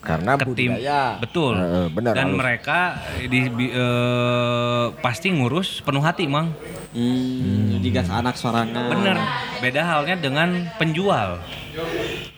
Karena 0.07 0.39
Ketim, 0.39 0.71
budidaya. 0.71 1.19
betul. 1.19 1.53
Heeh, 1.53 1.85
benar, 1.91 2.15
Dan 2.15 2.31
halus. 2.31 2.39
mereka 2.39 2.79
di, 3.19 3.39
eh, 3.67 4.85
pasti 4.97 5.27
ngurus 5.29 5.83
penuh 5.83 5.99
hati, 5.99 6.23
mang. 6.25 6.55
Hmm, 6.95 7.75
jadi 7.77 7.87
gas 7.93 8.07
anak 8.07 8.39
sorangan. 8.39 8.87
Bener. 8.87 9.19
Beda 9.59 9.83
halnya 9.83 10.15
dengan 10.15 10.49
penjual. 10.79 11.43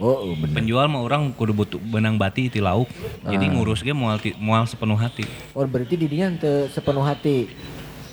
Oh, 0.01 0.25
oh, 0.25 0.33
bener. 0.33 0.51
Penjual 0.57 0.89
mah 0.89 0.99
orang 0.99 1.29
kudu 1.31 1.53
butuh 1.53 1.79
benang 1.79 2.17
bati 2.17 2.49
ti 2.49 2.57
lauk. 2.57 2.89
Jadi 3.21 3.45
ngurus 3.47 3.79
ge 3.79 3.93
moal 3.93 4.17
ti- 4.17 4.35
moal 4.35 4.65
sepenuh 4.65 4.97
hati. 4.97 5.23
Oh, 5.53 5.63
berarti 5.63 5.93
di 5.93 6.09
dinya 6.09 6.33
teu 6.33 6.65
sepenuh 6.67 7.05
hati. 7.05 7.47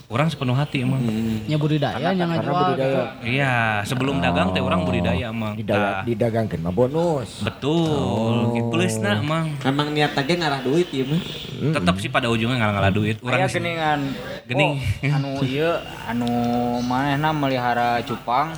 Orang 0.06 0.30
sepenuh 0.30 0.54
hati 0.54 0.86
emang. 0.86 1.02
Nya 1.50 1.58
budidaya 1.58 1.98
nya 1.98 2.14
Karena 2.14 2.24
ngajual. 2.30 2.54
budidaya 2.62 3.02
Iya, 3.26 3.54
sebelum 3.82 4.22
dagang 4.22 4.54
teh 4.54 4.62
orang 4.62 4.86
budidaya 4.86 5.34
emang. 5.34 5.58
didaya, 5.58 5.82
Tah, 5.98 6.06
didagangkeun 6.06 6.62
mah 6.62 6.70
bonus. 6.70 7.42
Betul, 7.42 8.54
oh. 8.54 8.70
plusna 8.70 9.18
emang. 9.18 9.58
Emang 9.60 9.90
niat 9.90 10.14
lagi 10.14 10.38
ngarah 10.38 10.62
duit 10.62 10.86
ya 10.88 11.02
mah. 11.02 11.18
Tetap 11.74 11.98
sih 11.98 12.06
pada 12.06 12.30
ujungnya 12.30 12.54
nggak 12.54 12.72
ngalah 12.72 12.92
duit. 12.94 13.16
Aya 13.18 13.26
Orang 13.26 13.38
sih- 13.46 13.58
geningan. 13.58 14.00
Gening. 14.46 14.72
Oh, 14.78 15.10
anu 15.10 15.30
ieu 15.42 15.70
anu 16.06 16.30
manehna 16.80 17.34
melihara 17.34 17.98
cupang 18.00 18.54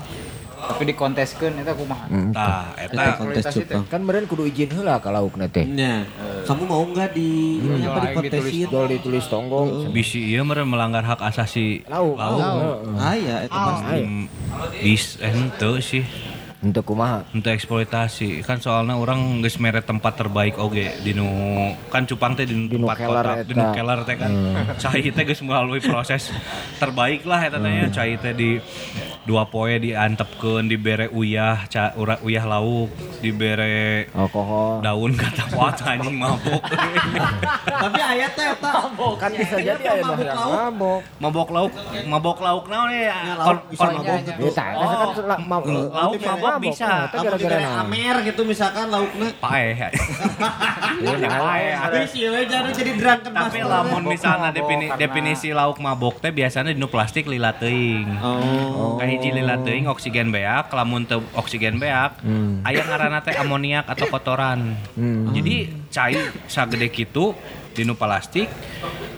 tapi 0.61 0.83
dikonteskeun 0.87 1.55
eta 1.57 1.73
kumaha? 1.73 2.05
Tah, 2.31 2.75
Eta 2.77 2.93
eta 2.93 3.03
kontes 3.15 3.45
kualitas 3.45 3.55
itu. 3.55 3.63
cupang. 3.65 3.85
Kan 3.87 4.01
meureun 4.03 4.27
kudu 4.27 4.45
izin 4.45 4.71
heula 4.71 4.99
ka 4.99 5.09
laukna 5.09 5.47
teh. 5.47 5.63
Nya, 5.63 6.03
kamu 6.43 6.63
mau 6.65 6.83
nggak 6.83 7.11
di 7.13 7.31
Hmm, 7.59 7.79
apa 7.81 7.99
di 7.99 8.07
lagi 8.09 8.17
kontesin? 8.17 8.67
Dol 8.69 8.87
ditulis 8.89 9.25
tonggong. 9.27 9.69
bisi 9.91 10.21
ieu 10.27 10.43
meureun 10.43 10.67
melanggar 10.67 11.03
hak 11.03 11.21
asasi 11.25 11.87
Lauk. 11.87 12.17
lauk. 12.17 12.91
Ah 12.95 13.15
ya, 13.15 13.37
itu 13.43 13.55
pasti. 13.55 13.99
Hmm, 14.01 14.25
bis 14.77 15.05
eh, 15.17 15.29
henteu 15.29 15.79
sih. 15.79 16.03
Untuk 16.59 16.85
kumaha? 16.85 17.23
Untuk 17.31 17.49
eksploitasi 17.49 18.43
kan 18.43 18.59
soalnya 18.59 18.93
orang 18.93 19.41
geus 19.41 19.57
mere 19.57 19.79
tempat 19.81 20.17
terbaik 20.17 20.57
oge 20.57 20.91
di 20.99 21.13
nu 21.13 21.25
kan 21.87 22.03
cupang 22.03 22.35
teh 22.35 22.43
di 22.43 22.53
nu 22.53 22.67
Di 22.67 22.75
nu 22.75 22.85
tempat 22.85 22.97
kelar 22.99 23.23
kota 23.23 23.33
eta. 23.37 23.45
di 23.45 23.53
nu 23.55 23.65
kelar 23.71 23.99
teh 24.03 24.15
kan 24.17 24.31
cai 24.83 25.01
teh 25.07 25.23
geus 25.25 25.41
melalui 25.41 25.79
proses 25.79 26.29
terbaik 26.77 27.23
lah 27.23 27.41
eta 27.41 27.57
teh 27.57 27.69
nya. 27.69 27.87
cai 27.89 28.17
teh 28.17 28.33
di 28.33 28.59
dua 29.23 29.45
poe 29.45 29.77
diantepkeun 29.77 30.67
dibere 30.67 31.07
uyah 31.09 31.69
ca, 31.69 31.93
ura, 31.95 32.17
uyah 32.19 32.43
lauk 32.43 32.89
dibere 33.21 34.09
Alkohol. 34.11 34.81
daun 34.81 35.13
kata 35.15 35.45
wat 35.53 35.79
anjing 35.81 36.17
mabok 36.17 36.61
Tapi 37.79 38.01
ayat 38.01 38.31
teh 38.35 38.47
eta. 38.49 38.73
Kan 39.15 39.31
bisa 39.31 39.55
jadi 39.59 39.83
aya 39.85 40.03
mabuk 40.03 40.25
yang 40.25 40.35
lauk. 40.35 40.59
mabok. 40.59 41.01
mabok 41.21 41.49
lauk 41.53 41.71
mabok 42.05 42.39
lauk 42.41 42.65
naon 42.67 42.89
ya 42.91 42.99
Ya, 42.99 43.15
Kon- 43.39 43.63
mabok 43.71 44.19
Ya 45.71 45.87
lauk 45.95 46.19
mabok 46.19 46.48
bisa. 46.57 46.89
Eta 47.05 47.17
Kamu 47.21 47.25
gara-gara 47.37 47.59
amer 47.85 48.17
gitu 48.25 48.41
misalkan 48.49 48.87
lauknya. 48.89 49.29
pae 49.37 49.69
Ya, 50.99 51.15
nah, 51.15 51.87
Tapi 51.87 52.11
sih 52.11 52.27
we 52.27 52.43
jadi 52.43 52.71
jadi 52.75 52.93
drunken 52.97 53.31
tapi 53.31 53.61
lamun 53.63 54.03
misalnya 54.09 54.51
mabok 54.51 54.57
defini, 54.57 54.85
karena- 54.89 54.99
definisi 54.99 55.49
lauk 55.53 55.79
mabok 55.79 56.17
teh 56.19 56.33
biasanya 56.33 56.73
di 56.75 56.81
nu 56.81 56.89
plastik 56.89 57.29
lila 57.29 57.55
teuing. 57.55 58.09
Oh. 58.19 58.97
kahiji 58.99 59.31
lila 59.31 59.61
teuing 59.63 59.87
oksigen 59.87 60.35
beak 60.35 60.73
lamun 60.73 61.07
teu 61.07 61.23
oksigen 61.35 61.79
beak 61.79 62.19
aya 62.65 62.83
ngaranna 62.83 63.23
teh 63.23 63.37
amoniak 63.37 63.87
atau 63.87 64.09
kotoran. 64.09 64.75
Hmm. 64.99 65.31
jadi 65.31 65.71
cai 65.89 66.19
sagede 66.47 66.89
kitu 66.89 67.37
di 67.73 67.87
nu 67.87 67.95
plastik 67.95 68.51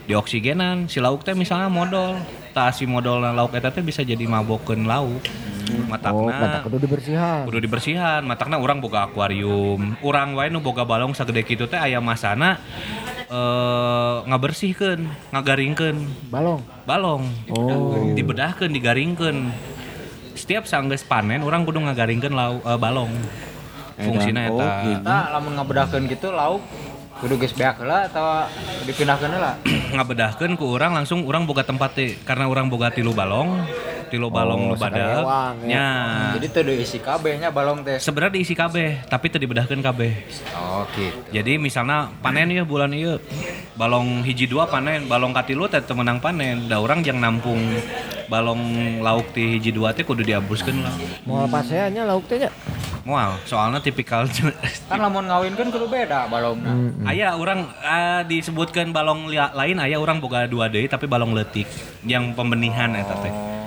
di 0.04 0.12
oksigenan. 0.12 0.90
Si 0.90 1.00
lauk 1.00 1.24
teh 1.24 1.32
misalnya 1.32 1.72
modal 1.72 2.20
tah 2.50 2.74
si 2.74 2.84
modal 2.84 3.22
lauk 3.22 3.54
eta 3.54 3.70
teh 3.70 3.80
bisa 3.80 4.02
jadi 4.02 4.26
mabokeun 4.26 4.84
lauk 4.84 5.22
Oh, 5.70 5.86
matakna 5.86 6.32
mata 6.34 6.58
kudu 6.66 6.76
dibersihan. 6.82 7.42
kudu 7.46 7.58
dibersihan. 7.62 8.22
Matakna 8.26 8.56
orang 8.58 8.82
boga 8.82 9.06
akuarium. 9.06 9.94
Orang 10.02 10.34
wae 10.34 10.50
nu 10.50 10.58
boga 10.58 10.82
balong 10.82 11.14
sagede 11.14 11.46
kitu 11.46 11.70
teh 11.70 11.78
aya 11.78 12.02
masana 12.02 12.58
eh 13.30 14.16
ngabersihkeun 14.26 15.06
ngagaringkeun. 15.30 15.96
Balong. 16.32 16.60
balong. 16.84 17.22
Oh. 17.54 18.14
dibedahkeun 18.14 18.74
digaringkeun. 18.74 19.36
Setiap 20.34 20.64
sanggeus 20.66 21.06
panen 21.06 21.44
orang 21.46 21.62
kudu 21.62 21.78
ngagaringkeun 21.78 22.34
lau 22.34 22.58
eh, 22.62 22.78
balong. 22.78 23.12
Fungsina 24.00 24.48
Oh, 24.48 24.56
eta. 24.56 24.68
Gitu. 24.82 25.04
Eta 25.04 25.18
lamun 25.36 25.52
ngabedahkeun 25.60 26.04
gitu 26.08 26.28
lauk 26.32 26.64
kudu 27.20 27.36
geus 27.36 27.52
beak 27.52 27.76
heula 27.76 28.08
atau 28.08 28.48
dipindahkeun 28.84 29.30
heula. 29.30 29.52
ngabedahkeun 29.94 30.56
ku 30.56 30.72
orang 30.72 30.96
langsung 30.96 31.22
orang 31.24 31.44
boga 31.44 31.62
tempat 31.62 31.92
karena 32.24 32.48
orang 32.48 32.66
boga 32.66 32.88
tilu 32.88 33.12
balong 33.12 33.60
tilu 34.10 34.26
balong 34.26 34.66
nu 34.66 34.74
Oh, 34.74 34.78
sakarewang, 34.78 35.54
ya. 35.62 35.70
nya 35.70 35.86
Jadi 36.34 36.46
teu 36.50 36.62
diisi 36.66 36.98
kabehnya 36.98 37.54
balong 37.54 37.86
teh. 37.86 38.00
sebenarnya 38.00 38.34
diisi 38.36 38.54
kabeh 38.54 39.06
tapi 39.06 39.30
teu 39.30 39.38
dibedahkeun 39.38 39.78
kabeh 39.78 40.12
Oh 40.56 40.82
gitu. 40.96 41.14
Jadi 41.30 41.62
misalnya 41.62 42.10
panen 42.18 42.50
ya 42.50 42.66
bulan 42.66 42.90
iya 42.90 43.22
balong 43.76 44.26
hiji 44.26 44.50
dua 44.50 44.66
panen 44.66 45.06
balong 45.06 45.30
katilu 45.30 45.70
teh 45.70 45.78
teu 45.78 45.94
meunang 45.94 46.18
panen 46.18 46.66
da 46.66 46.82
urang 46.82 47.06
jang 47.06 47.22
nampung 47.22 47.62
balong 48.30 48.62
lauk 49.02 49.34
ti 49.34 49.58
hiji 49.58 49.74
dua 49.74 49.90
teh 49.90 50.00
kudu 50.00 50.22
diabuskeun 50.22 50.78
lah 50.78 50.94
Moal 51.26 51.50
paseannya 51.50 52.06
lauk 52.06 52.24
teh 52.24 52.38
nya. 52.38 52.50
Moal, 53.02 53.34
soalnya 53.42 53.80
tipikal 53.80 54.28
Kan 54.90 54.98
lamun 55.00 55.26
ngawin 55.26 55.56
kan 55.56 55.66
kudu 55.66 55.88
beda 55.88 56.28
balongna. 56.28 56.70
Aya 57.02 57.34
orang 57.34 57.66
eh, 57.76 58.22
disebutkan 58.24 58.92
balong 58.92 59.26
lia- 59.26 59.50
lain 59.50 59.76
aya 59.76 59.96
orang 59.96 60.22
boga 60.22 60.46
dua 60.46 60.70
deui 60.70 60.86
tapi 60.86 61.04
balong 61.04 61.34
letik 61.34 61.66
yang 62.04 62.30
pembenihan 62.32 62.94
eta 62.94 63.18
teh. 63.18 63.32
Oh. 63.32 63.58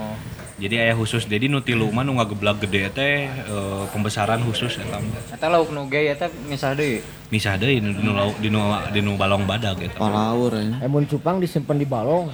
Jadi 0.54 0.80
aya 0.80 0.94
khusus 0.94 1.26
jadi 1.26 1.50
nu 1.50 1.60
tilu 1.60 1.90
mah 1.90 2.06
nu 2.06 2.16
ngageblak 2.16 2.62
gede 2.62 2.88
teh 2.94 3.26
eh, 3.26 3.84
pembesaran 3.90 4.40
khusus 4.40 4.78
eta. 4.78 4.96
mah. 4.96 5.34
Eta 5.34 5.50
lauk 5.50 5.74
nu 5.74 5.90
ge 5.90 6.08
eta 6.08 6.30
misah 6.46 6.72
deui. 6.72 7.02
Misah 7.28 7.58
deui 7.58 7.82
nu 7.82 7.90
nu 7.92 8.14
lauk- 8.14 8.38
di 8.38 8.48
nu 8.48 8.62
di 8.88 9.02
nu 9.02 9.18
balong 9.18 9.44
badag 9.44 9.82
eta. 9.82 9.98
Palaur 9.98 10.54
ya. 10.54 10.78
Emun 10.80 11.04
cupang 11.04 11.42
disimpan 11.42 11.76
di 11.76 11.84
balong. 11.84 12.30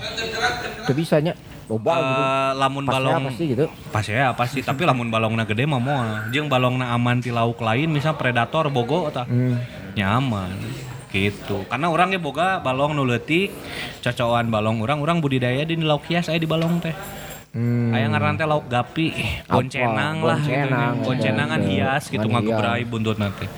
Bisanya. 0.85 1.31
Loba 1.69 1.93
gitu. 1.93 2.01
Eh, 2.01 2.51
lamun 2.57 2.83
Pasnya 2.83 2.97
balong 2.97 3.23
pasti 3.23 3.43
gitu. 3.47 3.65
pas 3.89 4.01
ya 4.03 4.27
pasti 4.33 4.59
tapi 4.59 4.81
lamun 4.83 5.07
balongna 5.07 5.45
gede 5.45 5.63
mah 5.63 5.77
moal 5.77 6.07
jeung 6.29 6.49
balongna 6.49 6.89
aman 6.89 7.21
ti 7.21 7.29
lauk 7.29 7.61
lain 7.61 7.87
misal 7.87 8.17
predator 8.17 8.67
bogo 8.67 9.05
eta 9.05 9.23
Hmm. 9.23 9.61
nyaman 9.93 10.57
gitu 11.09 11.65
karena 11.65 11.89
orangnya 11.89 12.17
boga 12.17 12.57
balong 12.57 12.93
nu 12.93 13.01
leutik 13.01 13.49
cocokan 13.99 14.49
balong 14.49 14.77
orang 14.79 14.97
orang 14.99 15.17
budidaya 15.19 15.61
di 15.61 15.73
lauk 15.75 16.05
hias 16.05 16.25
aya 16.27 16.37
di 16.37 16.45
balong 16.45 16.77
teh 16.79 16.93
Hmm. 17.49 17.89
Aya 17.89 18.05
ngaran 18.13 18.37
teh 18.37 18.45
lauk 18.45 18.69
gapi, 18.69 19.09
boncenang 19.49 20.21
lah 20.21 20.37
gitu. 20.37 20.53
Boncenang, 20.53 20.93
Boncenangan 21.01 21.59
oke, 21.59 21.65
oke. 21.65 21.73
hias 21.73 22.03
gitu 22.05 22.27
ngagebrai 22.29 22.83
buntut 22.85 23.17
nanti. 23.17 23.49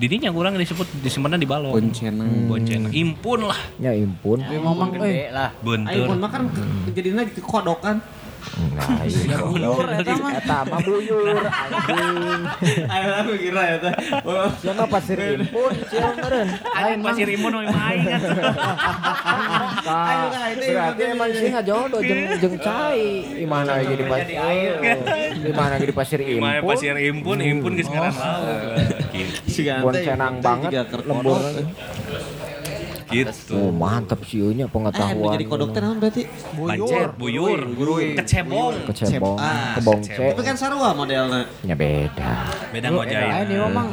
Didinya 0.00 0.32
kurang 0.32 0.56
disebut 0.56 0.88
disimpan 1.04 1.36
di 1.36 1.44
balong. 1.44 1.76
Boncenang. 1.76 2.48
Boncenang. 2.48 2.92
Impun 2.94 3.44
lah, 3.44 3.60
Ya 3.76 3.92
impun. 3.92 4.40
Tapi 4.40 4.56
memang 4.56 4.88
Gede 4.96 5.28
eh 5.28 5.28
lah. 5.28 5.52
Ayo 5.52 5.60
pun 5.60 5.84
bentur. 5.84 6.16
makan 6.16 6.42
jadinya 6.96 7.22
gitu 7.28 7.40
kodok 7.44 7.84
kan. 7.84 8.00
Nah, 8.58 9.06
iya. 9.06 9.38
buyur 9.38 9.86
eta 9.86 10.14
mah. 10.18 10.32
Eta 10.38 10.58
mah 10.66 10.80
buyur 10.82 11.46
anjing. 11.46 12.42
Aku 12.90 13.32
kira 13.38 13.62
ya 13.70 14.72
mah 14.74 14.86
pasir 14.90 15.18
impun, 15.18 15.72
meureun. 16.18 16.48
Pasir 17.02 17.28
impun 17.30 17.52
we 17.54 17.66
main. 17.70 18.06
Tah, 19.86 20.30
berarti 20.58 21.02
emang 21.06 21.30
sih 21.34 21.50
jodoh 21.62 22.00
jeung 22.02 22.22
jeung 22.38 22.56
cai. 22.58 23.38
Lagi 23.46 23.94
di 23.94 24.04
pasir 24.06 24.36
air. 24.38 24.72
Di 25.38 25.52
mana 25.54 25.70
lagi 25.78 25.86
di 25.86 25.94
pasir 25.94 26.20
impun. 26.22 26.50
pasir 26.66 26.94
impun, 26.98 27.72
geus 27.78 27.90
ngaran. 27.90 28.14
Gitu. 29.14 29.38
Banget, 30.42 30.70
lembur. 31.06 31.42
Gitu. 33.08 33.56
Oh, 33.56 33.72
mantap 33.72 34.20
sih 34.22 34.44
nya 34.52 34.64
Eh, 34.64 34.68
pengetahuan. 34.68 35.32
jadi 35.32 35.44
kodok 35.44 35.72
teh 35.72 35.80
naon 35.80 35.96
berarti? 35.96 36.28
Bancet, 36.52 37.16
buyur, 37.16 37.60
kecebong. 38.14 38.84
kecebong, 38.84 39.36
Ah, 39.36 39.72
kebongce. 39.74 40.12
Tapi 40.12 40.42
kan 40.44 40.54
sarua 40.54 40.92
modelnya. 40.92 41.48
Ya 41.64 41.72
beda. 41.72 42.52
Beda 42.68 42.92
ngojai. 42.92 43.48
nih 43.48 43.56
memang 43.58 43.88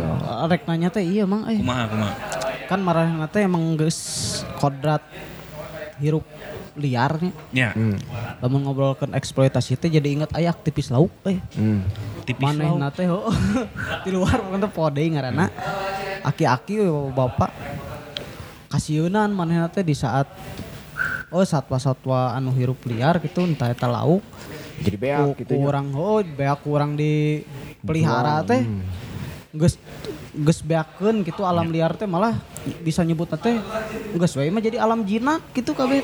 rek 0.45 0.68
nanya 0.68 0.91
teh 0.91 0.99
iya 0.99 1.24
mang 1.24 1.47
eh. 1.47 1.55
Kumaha 1.55 1.84
kumaha. 1.88 2.13
Kan 2.68 2.80
marahna 2.82 3.26
teh 3.26 3.41
emang 3.41 3.76
geus 3.76 3.99
kodrat 4.57 4.99
hirup 5.95 6.28
liarnya. 6.76 7.32
Ya, 7.55 7.72
Hmm. 7.72 7.95
Lamun 8.43 8.68
ngobrolkeun 8.68 9.16
eksploitasi 9.16 9.80
teh 9.80 9.88
jadi 9.88 10.11
ingat 10.11 10.36
aya 10.36 10.51
aktivis 10.51 10.91
lauk 10.91 11.16
eh. 11.24 11.39
Hmm. 11.55 11.88
tipis 12.28 12.43
lauk. 12.43 12.76
Manehna 12.76 12.91
teh 12.91 13.07
oh, 13.07 13.32
di 14.03 14.11
luar 14.11 14.43
bukan 14.43 14.59
teh 14.59 14.68
pode 14.68 14.99
ngaranna. 14.99 15.47
Aki-aki 16.22 16.84
we 16.84 16.89
bapak 17.13 17.53
kasieunaan 18.70 19.32
manehna 19.32 19.68
teh 19.70 19.86
di 19.86 19.93
saat 19.93 20.30
oh 21.34 21.43
satwa-satwa 21.43 22.34
anu 22.34 22.53
hirup 22.55 22.80
liar 22.88 23.20
gitu 23.20 23.43
entah 23.43 23.70
eta 23.72 23.89
lauk. 23.89 24.24
Jadi 24.76 24.97
beak 24.99 25.45
gitu 25.45 25.55
nya. 25.55 25.63
kurang 25.63 25.88
oh 25.95 26.20
beak 26.24 26.59
kurang 26.63 26.99
di 26.99 27.43
pelihara 27.84 28.43
teh. 28.43 28.63
Geus 29.55 29.80
geus 30.36 30.59
beakeun 30.59 31.24
gitu 31.24 31.47
alam 31.47 31.72
liar 31.72 31.95
teh 31.95 32.03
malah 32.03 32.36
bisa 32.84 32.99
nyebut 33.07 33.32
teh 33.39 33.55
geus 34.20 34.36
we 34.36 34.51
mah 34.51 34.59
jadi 34.59 34.84
alam 34.84 35.07
jinak 35.07 35.39
gitu 35.55 35.72
kabeh 35.72 36.03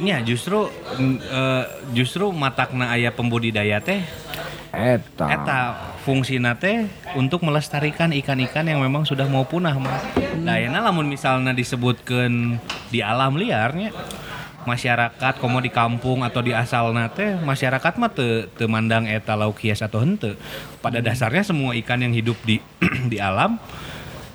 Ya 0.00 0.24
justru 0.24 0.72
eh, 1.00 1.64
justru 1.92 2.32
matakna 2.32 2.96
aya 2.96 3.12
pembudidaya 3.12 3.80
teh 3.84 4.00
Eta. 4.72 5.28
eta 5.28 5.60
fungsina 6.00 6.56
teh 6.56 6.88
untuk 7.12 7.44
melestarikan 7.44 8.08
ikan-ikan 8.16 8.64
yang 8.64 8.80
memang 8.80 9.04
sudah 9.04 9.28
mau 9.28 9.44
punah 9.44 9.76
mah. 9.76 10.00
Nah, 10.40 10.56
ayeuna 10.56 10.80
lamun 10.80 11.12
misalnya 11.12 11.52
disebutkan 11.52 12.56
di 12.88 13.04
alam 13.04 13.36
liarnya 13.36 13.92
masyarakat 14.64 15.42
komo 15.42 15.60
di 15.60 15.68
kampung 15.68 16.24
atau 16.24 16.40
di 16.40 16.56
asalna 16.56 17.12
teh 17.12 17.36
masyarakat 17.36 18.00
mah 18.00 18.10
teu 18.16 18.48
teu 18.56 18.64
mandang 18.64 19.04
eta 19.04 19.36
lauk 19.36 19.60
hias 19.60 19.84
atau 19.84 20.00
henteu. 20.00 20.40
Pada 20.80 21.04
dasarnya 21.04 21.44
semua 21.44 21.76
ikan 21.76 22.00
yang 22.00 22.16
hidup 22.16 22.40
di 22.48 22.64
di 23.12 23.20
alam 23.20 23.60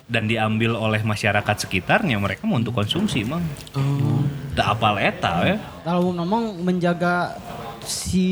dan 0.08 0.24
diambil 0.26 0.80
oleh 0.80 1.04
masyarakat 1.04 1.68
sekitarnya 1.68 2.16
mereka 2.16 2.48
mau 2.48 2.56
untuk 2.56 2.72
konsumsi 2.72 3.28
mang. 3.28 3.44
Oh. 3.76 4.24
Tak 4.56 4.80
apal 4.80 4.98
eta 4.98 5.34
ya. 5.44 5.58
kalau 5.84 6.16
ngomong 6.16 6.64
menjaga 6.64 7.36
si 7.84 8.28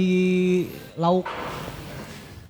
lauk 0.96 1.28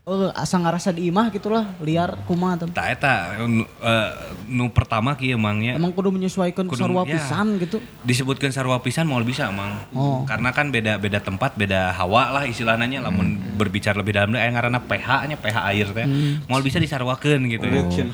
eh 0.06 0.30
asa 0.36 0.62
ngarasa 0.62 0.94
di 0.94 1.10
imah 1.10 1.34
gitulah 1.34 1.66
liar 1.82 2.14
kumaha 2.24 2.62
teh 2.62 2.70
Tak 2.70 2.88
eta 2.94 3.14
nu, 3.42 3.66
eh, 3.66 4.10
nu 4.46 4.70
pertama 4.70 5.18
kieu 5.18 5.34
mangnya. 5.36 5.74
emang 5.74 5.90
kudu 5.90 6.14
menyesuaikan 6.14 6.62
Kudu- 6.64 6.78
sarua 6.78 7.02
ya. 7.04 7.18
pisan 7.18 7.58
gitu 7.58 7.82
disebutkan 8.06 8.54
sarwa 8.54 8.78
pisan 8.78 9.10
mau 9.10 9.18
bisa 9.22 9.50
mang 9.50 9.82
Oh. 9.92 10.22
karena 10.22 10.54
kan 10.54 10.70
beda 10.70 11.02
beda 11.02 11.18
tempat 11.20 11.58
beda 11.58 11.90
hawa 11.92 12.30
lah 12.30 12.46
istilahnya 12.46 13.02
lamun 13.02 13.34
berbicara 13.58 13.98
lebih 13.98 14.14
dalam 14.14 14.30
aya 14.32 14.46
ngaranna 14.48 14.78
pH 14.80 15.26
nya 15.26 15.36
pH 15.36 15.58
air 15.66 15.88
teh 15.90 16.06
mau 16.46 16.62
bisa 16.62 16.78
disarwakeun 16.78 17.42
gitu 17.50 17.66
ya 17.66 17.82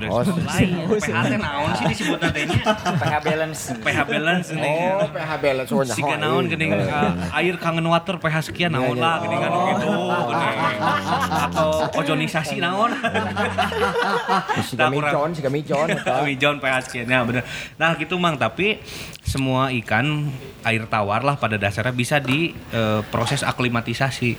host. 0.00 0.32
lain 0.40 0.88
pH 0.88 1.04
teh 1.22 1.36
naon 1.36 1.68
sih 1.74 1.84
disebut 1.92 2.16
teh 2.18 2.48
pH 2.96 3.14
balance. 3.20 3.60
pH 3.76 3.98
balance 4.08 4.48
nih 4.50 4.78
Oh, 4.96 5.04
PH 5.06 5.30
balance 5.36 5.68
oh, 5.68 5.84
Siga 5.84 6.16
nyaho, 6.16 6.40
naon 6.40 6.42
iya. 6.42 6.50
geuning 6.50 6.70
uh, 6.72 7.36
air 7.36 7.54
kangen 7.58 7.84
water 7.84 8.16
pH 8.16 8.48
sekian 8.48 8.72
naon 8.72 8.96
lah 8.96 9.20
geuning 9.20 9.36
kan 9.36 9.52
gitu 9.52 9.84
geuning. 9.84 11.24
Atau 11.26 11.90
ozonisasi 11.98 12.62
naon 12.62 12.94
Si 14.66 14.74
Tak 14.74 14.88
kami 14.90 14.96
kurang. 14.98 15.12
John, 15.12 15.30
si 15.34 15.40
kami 15.42 15.60
John. 15.62 15.86
eta. 15.90 16.22
Wijon 16.26 16.56
pH 16.58 16.74
sekian 16.90 17.06
ya 17.06 17.22
bener. 17.22 17.44
Nah 17.76 17.94
gitu 17.98 18.16
mang 18.16 18.38
tapi 18.38 18.80
semua 19.22 19.70
ikan 19.70 20.30
air 20.64 20.86
tawar 20.88 21.22
lah 21.22 21.36
pada 21.38 21.58
dasarnya 21.58 21.94
bisa 21.94 22.16
di 22.18 22.54
eh, 22.72 23.00
proses 23.10 23.42
aklimatisasi. 23.46 24.36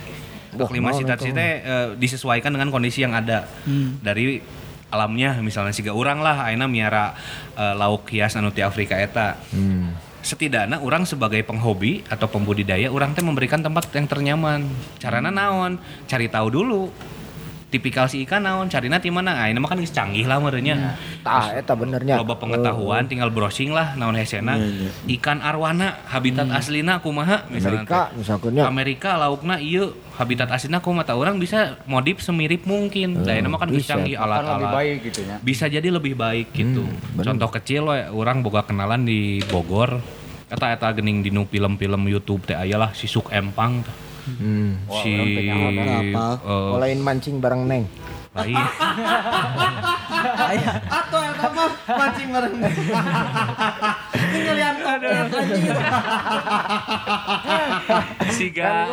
Aklimatisasi 0.58 1.28
teh 1.32 1.50
eh, 1.62 1.88
disesuaikan 1.96 2.52
dengan 2.52 2.72
kondisi 2.72 3.04
yang 3.04 3.14
ada 3.14 3.46
dari 4.00 4.40
alamnya 4.88 5.36
misalnya 5.44 5.76
siga 5.76 5.92
orang 5.92 6.24
lah 6.24 6.48
ayeuna 6.48 6.66
miara 6.66 7.12
eh, 7.56 7.74
lauk 7.76 8.08
hias 8.08 8.36
anu 8.36 8.50
ti 8.52 8.64
Afrika 8.64 8.96
eta. 8.96 9.36
Hmm. 9.52 10.07
Setidaknya 10.28 10.76
orang 10.84 11.08
sebagai 11.08 11.40
penghobi 11.40 12.04
atau 12.04 12.28
pembudidaya 12.28 12.92
orang 12.92 13.16
teh 13.16 13.24
memberikan 13.24 13.64
tempat 13.64 13.88
yang 13.96 14.04
ternyaman. 14.04 14.68
Carana 15.00 15.32
naon? 15.32 15.80
Cari 16.04 16.28
tahu 16.28 16.52
dulu. 16.52 16.92
Tipikal 17.68 18.08
si 18.12 18.24
ikan 18.28 18.44
naon, 18.44 18.68
carina 18.68 19.00
ti 19.00 19.08
mana? 19.08 19.36
Ah, 19.36 19.48
ini 19.48 19.56
mah 19.56 19.72
kan 19.72 19.80
geus 19.80 19.92
canggih 19.92 20.28
lah 20.28 20.36
merenya. 20.40 20.96
Tah 21.20 21.52
eta 21.52 21.76
benernya. 21.76 22.16
loba 22.16 22.40
pengetahuan 22.40 23.04
tinggal 23.04 23.28
browsing 23.28 23.76
lah 23.76 23.92
naon 23.96 24.16
hesena 24.16 24.56
ikan 25.04 25.44
arwana 25.44 26.00
habitat 26.08 26.48
aslina 26.48 27.00
kumaha 27.04 27.44
misalnya 27.52 27.84
Amerika 27.84 28.00
teh. 28.08 28.16
misalkan 28.16 28.50
ya. 28.56 28.64
Amerika 28.64 29.10
laukna 29.20 29.60
ieu 29.60 29.92
habitat 30.16 30.48
aslina 30.48 30.80
kumaha 30.80 31.12
tah 31.12 31.16
orang 31.20 31.36
bisa 31.36 31.76
modif 31.84 32.24
semirip 32.24 32.64
mungkin 32.64 33.20
da 33.20 33.36
mah 33.44 33.60
kan 33.60 33.68
geus 33.68 33.84
bisa. 33.84 34.00
canggih 34.00 34.16
lebih 34.16 34.24
alat-alat 34.24 34.72
baik 34.72 34.98
gitu 35.12 35.20
ya. 35.28 35.36
bisa 35.44 35.64
jadi 35.68 35.88
lebih 35.92 36.16
baik 36.16 36.56
gitu 36.56 36.88
bener. 36.88 37.24
contoh 37.28 37.48
kecil 37.52 37.92
we 37.92 38.00
orang 38.16 38.40
boga 38.40 38.64
kenalan 38.64 39.04
di 39.04 39.44
Bogor 39.44 40.00
eta 40.48 40.72
eta 40.72 40.88
gening 40.96 41.20
dinu 41.20 41.44
film-film 41.44 42.08
YouTube 42.08 42.44
teh 42.44 42.56
aya 42.56 42.80
lah 42.80 42.90
si 42.92 43.04
Suk 43.04 43.28
Empang 43.28 43.84
teh. 43.84 43.96
Hmm. 44.28 44.76
Si. 45.00 45.12
Apa? 45.48 46.36
eh, 46.44 46.74
Olain 46.76 47.00
mancing 47.00 47.40
bareng 47.40 47.64
Neng. 47.64 47.88
lain 48.38 48.54
Atau 51.00 51.20
eta 51.24 51.48
mah 51.48 51.72
mancing 51.88 52.28
bareng. 52.28 52.54
Ini 54.28 54.38
ngeliat 54.44 54.76
lihat 54.78 55.32
anjing. 55.32 55.64
siga 58.28 58.84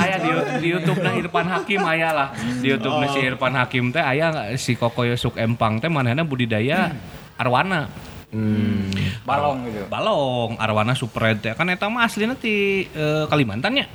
aya 0.00 0.16
di, 0.16 0.30
di 0.62 0.68
YouTube 0.70 1.02
nah 1.02 1.12
Irfan 1.12 1.48
Hakim 1.50 1.82
aya 1.82 2.14
lah 2.14 2.28
di 2.62 2.70
YouTube 2.70 2.96
nah 2.96 3.10
si 3.10 3.20
Irfan 3.20 3.54
Hakim 3.58 3.90
teh 3.90 4.00
aya 4.00 4.54
si 4.56 4.78
Kokoyo 4.78 5.18
Suk 5.18 5.36
Empang 5.36 5.82
teh 5.82 5.90
manehna 5.90 6.22
budidaya 6.22 6.94
arwana 7.36 7.90
Hmm. 8.30 8.86
balong 9.26 9.66
gitu. 9.66 9.90
Balong 9.90 10.54
arwana 10.54 10.94
super 10.94 11.34
teh 11.34 11.50
kan 11.50 11.66
eta 11.66 11.90
mah 11.90 12.06
aslinya 12.06 12.38
di 12.38 12.86
eh, 12.86 13.24
Kalimantan 13.26 13.74
ya? 13.74 13.86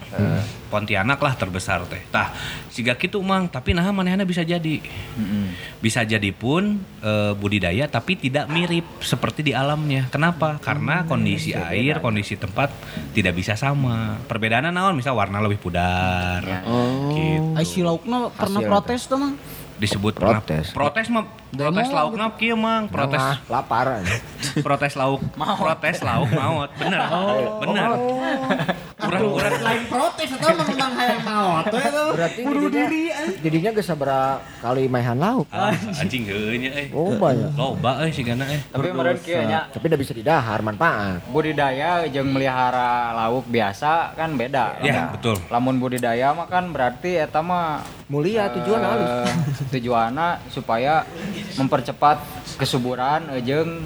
Pontianak 0.67 1.23
lah 1.23 1.39
terbesar 1.39 1.87
teh. 1.87 2.03
Tah 2.11 2.35
siga 2.67 2.99
kitu 2.99 3.23
mang. 3.23 3.47
Tapi 3.47 3.71
nah 3.71 3.87
manehna 3.89 4.27
bisa 4.27 4.43
jadi. 4.43 4.83
Bisa 5.79 6.03
jadi 6.03 6.35
pun 6.35 6.83
eh, 6.99 7.31
budidaya 7.31 7.87
tapi 7.87 8.19
tidak 8.19 8.51
mirip 8.51 8.83
seperti 8.99 9.39
di 9.39 9.53
alamnya. 9.55 10.11
Kenapa? 10.11 10.59
Karena 10.59 11.07
kondisi 11.07 11.55
air 11.55 12.03
kondisi 12.03 12.35
tempat 12.35 12.75
tidak 13.15 13.39
bisa 13.39 13.55
sama. 13.55 14.19
Perbedaannya 14.27 14.75
naon? 14.75 14.99
Misal 14.99 15.15
warna 15.15 15.39
lebih 15.39 15.63
pudar. 15.63 16.43
Gitu. 16.43 17.55
Ai 17.55 17.63
si 17.63 17.79
laukna 17.79 18.27
pernah 18.35 18.59
Hasil. 18.59 18.67
protes 18.69 19.01
tuh 19.07 19.15
mang. 19.15 19.35
disebut 19.75 20.15
Protes. 20.15 20.71
pernah- 20.71 20.71
protes 20.71 21.05
mah 21.11 21.27
protes 21.55 21.87
Demo 21.87 21.97
laukna 21.97 22.25
kieu 22.35 22.55
mang 22.55 22.85
protes 22.87 23.17
Nah, 23.17 23.35
lapar 23.49 23.87
protes 24.65 24.93
lauk 24.93 25.21
protes 25.35 25.97
lauk 25.99 26.29
maut 26.29 26.69
bener 26.75 27.01
bener 27.63 27.89
kurang 28.95 29.23
kurang 29.31 29.53
Lain 29.65 29.83
protes 29.89 30.29
atau 30.29 30.49
memang 30.55 30.91
hayang 30.93 31.21
we 31.25 31.83
tuh. 31.89 32.09
Berarti 32.15 32.39
Bunuh 32.41 32.69
jadinya, 32.69 32.85
diri 32.85 33.03
eh. 33.09 33.27
jadinya 33.41 33.69
geus 33.73 33.87
sabaraha 33.87 34.39
kali 34.61 34.85
maehan 34.85 35.17
lauk. 35.17 35.45
Ah, 35.49 35.73
anjing 35.97 36.25
heuh 36.25 36.57
nya 36.57 36.69
euy. 36.73 36.87
Oh 36.93 37.13
banyak. 37.15 37.53
Loba 37.53 38.01
euy 38.01 38.11
sigana 38.13 38.45
euy. 38.45 38.59
tapi 38.65 38.87
meren 38.93 39.17
kieu 39.19 39.41
nya 39.43 39.67
Tapi 39.69 39.85
udah 39.89 39.99
bisa 39.99 40.13
didahar 40.13 40.59
manfaat. 40.61 41.21
budidaya 41.29 42.05
jeung 42.07 42.29
melihara 42.29 43.13
lauk 43.13 43.45
biasa 43.47 44.13
kan 44.13 44.33
beda 44.35 44.77
Ya, 44.81 45.09
betul. 45.11 45.37
lamun 45.49 45.77
budidaya 45.77 46.31
mah 46.31 46.47
kan 46.47 46.69
berarti 46.69 47.17
eta 47.17 47.41
mah 47.41 47.81
Mulia 48.05 48.53
tujuan 48.53 48.79
eh, 48.79 48.85
halus. 48.85 49.11
tujuanna 49.73 50.37
supaya 50.47 51.01
mempercepat 51.53 52.17
kesuburan 52.55 53.29
eh, 53.31 53.41
jeung 53.41 53.85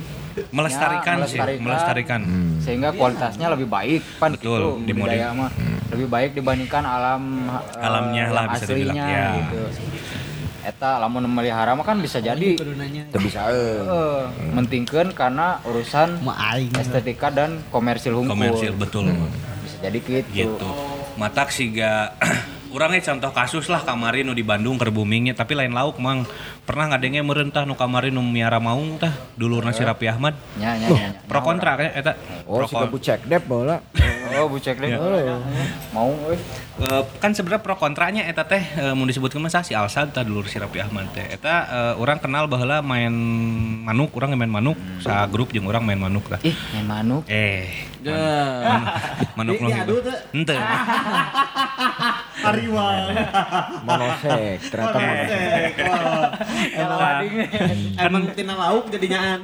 Melestarikan 0.49 1.19
Ya, 1.19 1.27
sih, 1.27 1.39
melestarikan. 1.59 2.21
sehingga 2.63 2.95
kualitasnya 2.95 3.51
lebih 3.51 3.67
baik 3.67 3.99
pan 4.15 4.31
Betul, 4.31 4.79
gitu, 4.79 4.87
di 4.87 4.93
budidaya 4.93 5.35
mah. 5.35 5.51
Lebih 5.91 6.07
baik 6.07 6.31
dibandingkan 6.31 6.79
alam 6.79 7.21
eh, 7.49 7.83
Alamnya 7.83 8.23
yang 8.23 8.31
lah 8.31 8.43
bisa 8.47 8.63
dibilang, 8.63 8.95
aslinya 8.95 9.05
ya. 9.09 9.25
gitu. 9.35 9.59
Eta 10.61 10.91
lamun 10.95 11.25
melihara 11.25 11.73
mah 11.73 11.83
kan 11.83 11.97
bisa 11.99 12.19
jadi. 12.19 12.55
Teu 12.55 13.19
bisa 13.19 13.51
euy. 13.51 13.83
eh, 13.83 14.21
mentingkeun 14.53 15.11
karena 15.11 15.59
urusan 15.65 16.23
estetika 16.77 17.27
dan 17.29 17.59
komersil 17.67 18.15
hunku 18.15 18.31
Komersil 18.31 18.71
betul. 18.73 19.11
bisa 19.59 19.77
jadi 19.81 19.97
gitu, 19.99 20.23
Gitu. 20.31 20.67
Matak 21.15 21.51
siga 21.51 22.15
Urangnya 22.69 23.01
contoh 23.01 23.31
kasus 23.33 23.65
lah 23.65 23.81
kemarin 23.81 24.29
nu 24.29 24.37
di 24.37 24.45
Bandung 24.45 24.77
keur 24.77 24.93
boomingnya 24.93 25.33
tapi 25.33 25.57
lain 25.57 25.73
lauk 25.73 25.97
mang. 25.97 26.25
Pernah 26.69 26.93
ngadenge 26.93 27.25
merentah 27.25 27.65
nu 27.65 27.73
kemarin 27.73 28.13
nu 28.13 28.21
miara 28.21 28.61
maung 28.61 29.01
tah? 29.01 29.09
Dulurna 29.33 29.73
si 29.73 29.81
Rapi 29.81 30.05
Ahmad. 30.05 30.37
Nya 30.61 30.77
nya 30.77 30.87
nya, 30.87 31.09
nya. 31.09 31.21
pro 31.25 31.41
kontra 31.41 31.73
kayak 31.75 31.93
eta. 31.97 32.13
Oh, 32.45 32.61
pro 32.61 32.65
si 32.69 32.75
kon- 32.77 32.91
Bu 32.93 32.99
cek 33.01 33.25
dep 33.25 33.43
bola. 33.49 33.81
oh 34.39 34.47
bucek 34.47 34.77
deh 34.77 34.93
mau 35.91 36.13
euy 36.29 36.37
Eh, 36.79 37.03
kan 37.19 37.35
sebenarnya 37.35 37.59
pro 37.59 37.75
kontranya 37.75 38.23
eta 38.23 38.47
teh 38.47 38.63
eh, 38.63 38.95
mau 38.95 39.03
disebutkan 39.03 39.43
mah 39.43 39.51
si 39.51 39.75
Alsad 39.75 40.15
tah 40.15 40.23
dulur 40.23 40.47
si 40.47 40.55
Rapi 40.55 40.79
Ahmad 40.79 41.11
teh. 41.11 41.27
Eta 41.27 41.55
eh, 41.67 41.93
orang 41.99 42.23
kenal 42.23 42.47
baheula 42.47 42.79
main 42.79 43.11
manuk 43.83 44.15
orang 44.15 44.39
main 44.39 44.47
manuk. 44.47 44.79
Sa 45.03 45.27
grup 45.27 45.51
jeung 45.51 45.67
orang 45.67 45.83
main 45.83 45.99
manuk 45.99 46.31
tah 46.31 46.39
ih 46.39 46.55
main 46.71 46.87
manuk. 46.87 47.27
Eh 47.27 47.89
manuk 49.35 49.59
Di- 49.59 49.63
nu 49.63 49.67
hidup. 49.75 49.99
teh? 50.07 50.19
henteu. 50.31 50.55
Hariwang. 52.39 53.11
Monosek, 53.83 54.59
ternyata 54.71 54.97
monosek. 55.03 55.75
Emang 57.99 58.23
tina 58.31 58.55
lauk 58.55 58.87
jadinya 58.87 59.35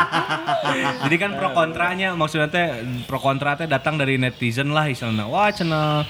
Jadi 1.02 1.16
kan 1.18 1.34
pro 1.34 1.50
kontranya 1.50 2.14
maksudnya 2.14 2.46
teh 2.46 2.66
pro 3.10 3.18
kontra 3.18 3.58
teh 3.58 3.66
datang 3.66 3.98
dari 3.98 4.14
netizen 4.22 4.70
lah 4.70 4.86
istilahnya. 4.86 5.26
Wah 5.26 5.50
cenah 5.50 6.06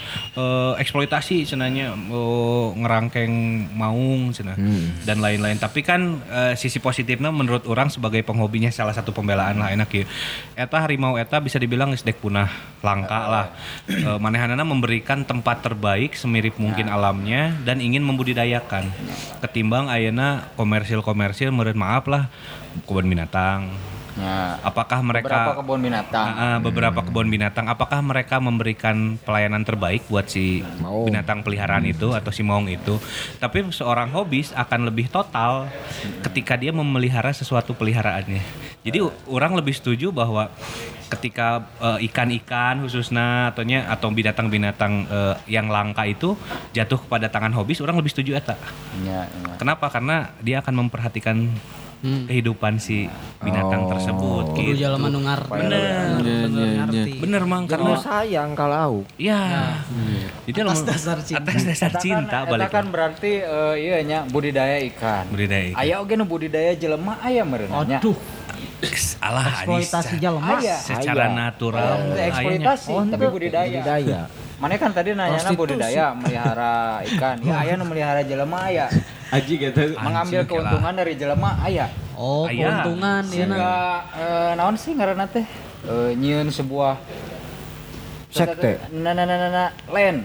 eh, 0.51 0.83
eksploitasi 0.83 1.47
cenahnya 1.47 1.95
eh, 1.95 2.67
ngerangkeng 2.75 3.33
maung 3.79 4.35
cenah 4.35 4.59
dan 5.07 5.23
lain-lain. 5.23 5.57
Tapi 5.57 5.81
kan 5.87 6.19
eh, 6.27 6.55
sisi 6.59 6.83
positifnya 6.83 7.31
menurut 7.31 7.65
orang 7.71 7.87
sebagai 7.89 8.27
penghobinya 8.27 8.75
salah 8.75 8.93
satu 8.93 9.15
pembelaan 9.15 9.63
lah 9.63 9.71
enak 9.71 9.91
ya. 9.95 10.05
Eta 10.59 10.83
harimau 10.83 11.15
eta 11.15 11.39
bisa 11.39 11.63
dibilang 11.63 11.95
geus 11.95 12.03
dek 12.03 12.19
punah 12.19 12.51
langka 12.83 13.21
lah. 13.31 13.47
Eh, 13.87 14.19
manehanana 14.19 14.67
memberikan 14.67 15.23
tempat 15.23 15.63
terbaik 15.63 16.19
semirip 16.19 16.59
mungkin 16.59 16.91
alamnya 16.91 17.55
dan 17.63 17.79
ingin 17.79 18.03
membudidayakan. 18.03 18.91
Ketimbang 19.45 19.87
ayeuna 19.87 20.51
komersil-komersil 20.59 21.55
meureun 21.55 21.79
maaf 21.79 22.11
lah 22.11 22.27
kebun 22.87 23.07
binatang 23.07 23.71
ya 24.21 24.61
apakah 24.61 25.01
mereka 25.01 25.27
beberapa 25.27 25.53
kebun 25.65 25.81
binatang. 25.81 26.27
Ah, 26.37 26.59
beberapa 26.61 27.01
kebun 27.01 27.29
binatang. 27.33 27.67
Apakah 27.67 28.01
mereka 28.05 28.37
memberikan 28.39 29.17
pelayanan 29.25 29.65
terbaik 29.65 30.05
buat 30.07 30.29
si 30.29 30.61
Maung. 30.81 31.09
binatang 31.09 31.41
peliharaan 31.41 31.89
itu 31.89 32.13
atau 32.13 32.31
si 32.31 32.45
maung 32.45 32.69
itu? 32.69 33.01
Tapi 33.41 33.73
seorang 33.73 34.13
hobis 34.13 34.53
akan 34.53 34.93
lebih 34.93 35.09
total 35.09 35.67
ketika 36.25 36.55
dia 36.61 36.71
memelihara 36.71 37.33
sesuatu 37.33 37.73
peliharaannya. 37.73 38.43
Jadi 38.81 38.99
orang 39.29 39.57
lebih 39.57 39.77
setuju 39.77 40.09
bahwa 40.13 40.49
ketika 41.11 41.67
eh, 41.83 42.07
ikan-ikan 42.07 42.87
khususnya 42.87 43.51
ataunya 43.51 43.85
atau 43.91 44.09
binatang-binatang 44.15 44.93
eh, 45.11 45.35
yang 45.51 45.67
langka 45.67 46.07
itu 46.07 46.39
jatuh 46.71 47.03
kepada 47.03 47.27
tangan 47.27 47.51
hobis 47.59 47.83
orang 47.83 47.99
lebih 47.99 48.15
setuju 48.15 48.39
eta. 48.39 48.57
Ya, 49.03 49.27
ya. 49.27 49.59
kenapa? 49.59 49.91
Karena 49.91 50.31
dia 50.41 50.63
akan 50.63 50.87
memperhatikan 50.87 51.51
kehidupan 52.01 52.81
si 52.81 53.13
binatang 53.41 53.89
tersebut 53.89 54.45
Kudu 54.53 54.61
gitu. 54.71 54.85
jalan 54.85 55.01
nu 55.09 55.21
ngarti. 55.21 55.49
Bener. 55.51 56.21
Bener 56.21 56.69
ngarti. 56.77 57.11
Bener 57.19 57.43
mang 57.45 57.65
Karena 57.65 57.97
sayang 57.97 58.53
kalau 58.53 59.03
ya. 59.17 59.75
Jadi 60.45 60.59
Atas 60.59 60.69
lamun- 60.77 60.87
dasar 60.87 61.19
cinta. 61.21 61.41
Atas 61.43 61.63
dasar 61.65 61.93
cinta 61.97 62.39
kan, 62.39 62.51
balik. 62.51 62.63
eta 62.63 62.69
kan 62.71 62.87
berarti 62.87 63.33
eh, 63.39 63.75
iya 63.79 63.99
nya 64.03 64.19
budidaya 64.25 64.77
ikan 64.85 65.25
Budidaya 65.27 65.65
ikan. 65.69 65.79
aya 65.79 65.95
oge 65.99 66.15
nu 66.15 66.25
budidaya 66.25 66.73
jelema 66.75 67.17
aya 67.19 67.43
meureun 67.43 67.73
nya 67.87 67.99
Aduh, 67.99 68.17
Alah 69.21 69.45
eksploitasi. 69.63 70.17
Aya. 70.21 70.77
secara 70.77 71.29
natural. 71.29 72.13
Eksploitasi 72.13 72.89
Oh, 72.91 73.03
tapi 73.03 73.13
henteu. 73.19 73.31
budidaya 73.31 73.69
budidaya. 73.71 74.21
Mana 74.57 74.77
kan 74.77 74.91
tadi 74.91 75.13
nanya 75.13 75.37
Prostitusi. 75.39 75.57
budidaya 75.57 76.05
melihara 76.13 76.75
ikan. 77.07 77.37
Ya 77.41 77.57
aya 77.59 77.73
nu 77.77 77.85
melihara 77.85 78.21
jelema 78.21 78.67
aya. 78.67 78.89
Aji 79.31 79.55
gitu. 79.59 79.97
Mengambil 79.97 80.45
keuntungan 80.45 80.93
dari 80.93 81.13
jelema 81.15 81.57
aya. 81.61 81.89
Oh, 82.21 82.45
Aya. 82.45 82.85
keuntungan 82.85 83.25
ya 83.25 83.49
Sehingga 83.49 83.73
eh, 84.13 84.51
naon 84.53 84.77
sih 84.77 84.93
ngaranna 84.93 85.25
teh? 85.25 85.47
Eh, 85.89 86.11
nyieun 86.13 86.53
sebuah 86.53 87.01
Sekte. 88.29 88.77
Na 88.93 89.11
na 89.11 89.25
na 89.25 89.35
na 89.35 89.49
na 89.49 89.65
land. 89.89 90.23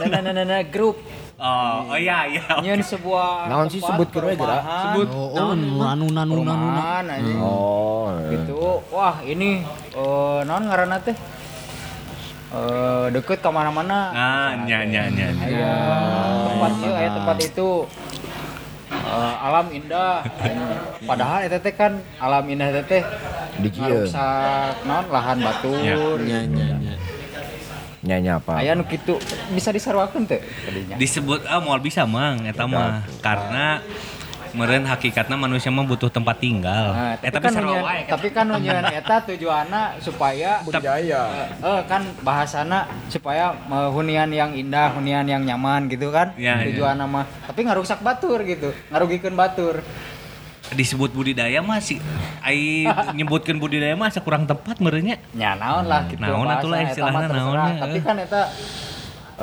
Na 0.00 0.06
na 0.08 0.18
na 0.18 0.30
na 0.32 0.42
na 0.42 0.58
grup. 0.64 0.96
Oh, 1.36 1.92
oh 1.92 1.98
iya 2.00 2.24
iya. 2.26 2.42
Nyieun 2.58 2.80
sebuah 2.80 3.46
Naon 3.46 3.68
sih 3.68 3.78
sebutkeun 3.78 4.24
we, 4.24 4.34
Jera? 4.34 4.58
perumahan. 4.64 5.08
Oh, 5.12 5.30
oh, 5.30 5.52
nu 5.52 5.84
anu 5.84 6.06
nanu 6.08 6.34
nanu. 6.40 6.66
perumahan 6.72 7.04
anjing. 7.06 7.38
Oh. 7.38 8.08
gitu 8.24 8.80
wah 8.88 9.20
ini 9.22 9.60
eh 9.92 10.40
naon 10.42 10.64
ngaranna 10.66 10.98
teh 11.04 11.14
eh 12.50 13.06
deket 13.12 13.38
ke 13.38 13.50
mana-mana 13.52 13.98
Nah, 14.10 14.50
nya 14.64 14.82
nya 14.88 15.06
nya. 15.06 15.26
nya. 15.30 15.44
aya 15.44 15.72
tempat 16.48 16.72
aya 16.88 17.10
tempat 17.12 17.36
itu 17.44 17.68
eh, 19.02 19.34
alam 19.42 19.66
indah 19.74 20.22
padahal 21.02 21.40
eta 21.46 21.58
teh 21.58 21.74
kan 21.74 21.98
alam 22.22 22.44
indah 22.46 22.68
eta 22.70 22.82
teh 22.86 23.02
Di 23.54 23.70
naon 24.82 25.06
lahan 25.14 25.38
nya 25.38 26.42
nya. 26.42 26.94
Nyanyi 28.04 28.30
apa? 28.36 28.60
aya 28.60 28.76
nu 28.76 28.84
kitu 28.84 29.16
bisa 29.54 29.72
disarwakeun 29.72 30.28
teh 30.28 30.44
Disebut 31.00 31.48
ah 31.48 31.62
moal 31.62 31.80
bisa 31.80 32.04
mang 32.04 32.44
eta 32.44 32.68
mah. 32.68 33.06
Karena 33.24 33.80
meureun 34.54 34.86
hakikatna 34.86 35.34
manusia 35.34 35.68
mah 35.74 35.82
butuh 35.82 36.06
tempat 36.08 36.38
tinggal. 36.38 36.94
Nah, 36.94 37.18
Eta 37.18 37.42
tapi 37.42 37.50
kan 37.50 37.54
wae 37.66 38.02
kan. 38.06 38.10
tapi 38.16 38.28
kan 38.30 38.46
eta 38.94 39.16
tujuanna 39.26 39.98
supaya 39.98 40.62
budidaya. 40.62 41.22
eh 41.58 41.80
kan 41.90 42.06
bahasana 42.22 42.86
supaya 43.10 43.52
eh, 43.52 43.90
hunian 43.90 44.30
yang 44.30 44.54
indah, 44.54 44.94
hunian 44.94 45.26
yang 45.26 45.42
nyaman 45.42 45.90
gitu 45.90 46.14
kan. 46.14 46.32
Ya, 46.38 46.62
ya. 46.62 46.70
Tujuan 46.70 46.96
nama. 46.96 47.26
Tapi 47.50 47.60
ngarusak 47.66 48.00
batur 48.00 48.40
gitu. 48.46 48.70
Ngarugikeun 48.94 49.34
batur. 49.34 49.82
disebut 50.64 51.12
budidaya 51.12 51.60
mah 51.60 51.76
sih 51.76 52.00
ai 52.40 52.88
nyebutkeun 52.88 53.60
budidaya 53.60 53.94
mah 53.94 54.08
asa 54.08 54.24
kurang 54.24 54.48
tepat 54.48 54.80
meureunnya. 54.80 55.20
Ya 55.36 55.54
naon 55.54 55.84
lah 55.86 56.08
gitu. 56.08 56.18
Naon 56.18 56.48
atuh 56.48 56.72
lah 56.72 56.78
mah 56.82 56.88
istilahna, 56.88 57.26
terserah. 57.28 57.44
naonnya, 57.44 57.74
Tapi 57.84 57.98
eh. 58.00 58.02
kan 58.02 58.16
eta 58.16 58.42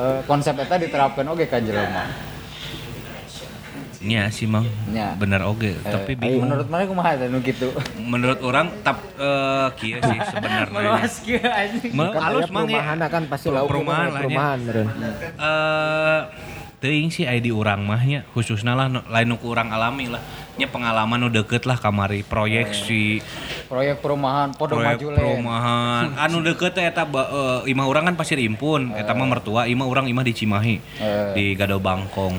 eh, 0.02 0.18
konsep 0.26 0.54
eta 0.58 0.74
diterapkan 0.76 1.24
oge 1.30 1.46
ka 1.46 1.62
jelema. 1.62 2.31
Nya 4.02 4.26
sih 4.28 4.44
mang. 4.44 4.66
Nya. 4.86 5.14
Bener 5.14 5.40
oge, 5.42 5.72
Eh, 5.72 5.86
tapi 5.86 6.12
ayo, 6.12 6.18
bingung. 6.18 6.42
menurut 6.44 6.66
mana 6.66 6.82
kumaha 6.84 7.10
eta 7.14 7.26
nu 7.26 7.38
kitu? 7.38 7.70
menurut 7.96 8.38
orang 8.40 8.66
tap 8.82 8.98
eh 9.14 9.66
kieu 9.76 9.96
sih 9.96 10.18
sebenarnya. 10.26 10.74
Meluas 10.74 11.14
kieu 11.18 11.38
anjing. 11.40 11.92
Kan 11.92 12.18
halus 12.20 12.44
aya 12.44 12.52
mang 12.52 12.66
ya. 12.66 12.82
perumahan 12.82 12.98
kan 13.06 13.22
pasti 13.26 13.48
lauk 13.48 13.66
Perumahan 13.66 14.06
lah, 14.06 14.10
nya. 14.12 14.18
perumahan 14.20 14.58
meureun. 14.58 14.88
Eh 15.38 16.20
teuing 16.78 17.08
sih 17.08 17.22
aya 17.22 17.38
di 17.38 17.54
urang 17.54 17.86
mah 17.86 18.02
nya 18.02 18.26
khususna 18.28 18.74
lah 18.74 18.90
lain 18.90 19.26
nu 19.28 19.38
ku 19.38 19.54
urang 19.54 19.70
alami 19.70 20.10
lah 20.10 20.18
nya 20.52 20.66
pengalaman 20.66 21.14
nu 21.16 21.30
deket 21.30 21.62
lah 21.62 21.78
kamari 21.78 22.26
proyek 22.26 22.74
si 22.74 23.22
Proyek 23.70 24.02
perumahan 24.02 24.50
podo 24.50 24.74
proyek 24.74 24.98
maju 24.98 25.06
perumahan 25.14 26.04
anu 26.26 26.42
deket 26.42 26.74
teh 26.74 26.82
eta 26.82 27.06
eh, 27.06 27.70
imah 27.70 27.86
urang 27.86 28.04
kan 28.04 28.18
pasir 28.18 28.34
impun 28.36 28.90
eta 28.92 29.14
mah 29.14 29.30
mertua 29.30 29.64
imah 29.64 29.86
urang 29.86 30.10
imah 30.10 30.26
di 30.26 30.34
Cimahi 30.34 30.76
Eh. 30.98 31.30
di 31.32 31.44
Gado 31.54 31.78
Bangkong 31.78 32.34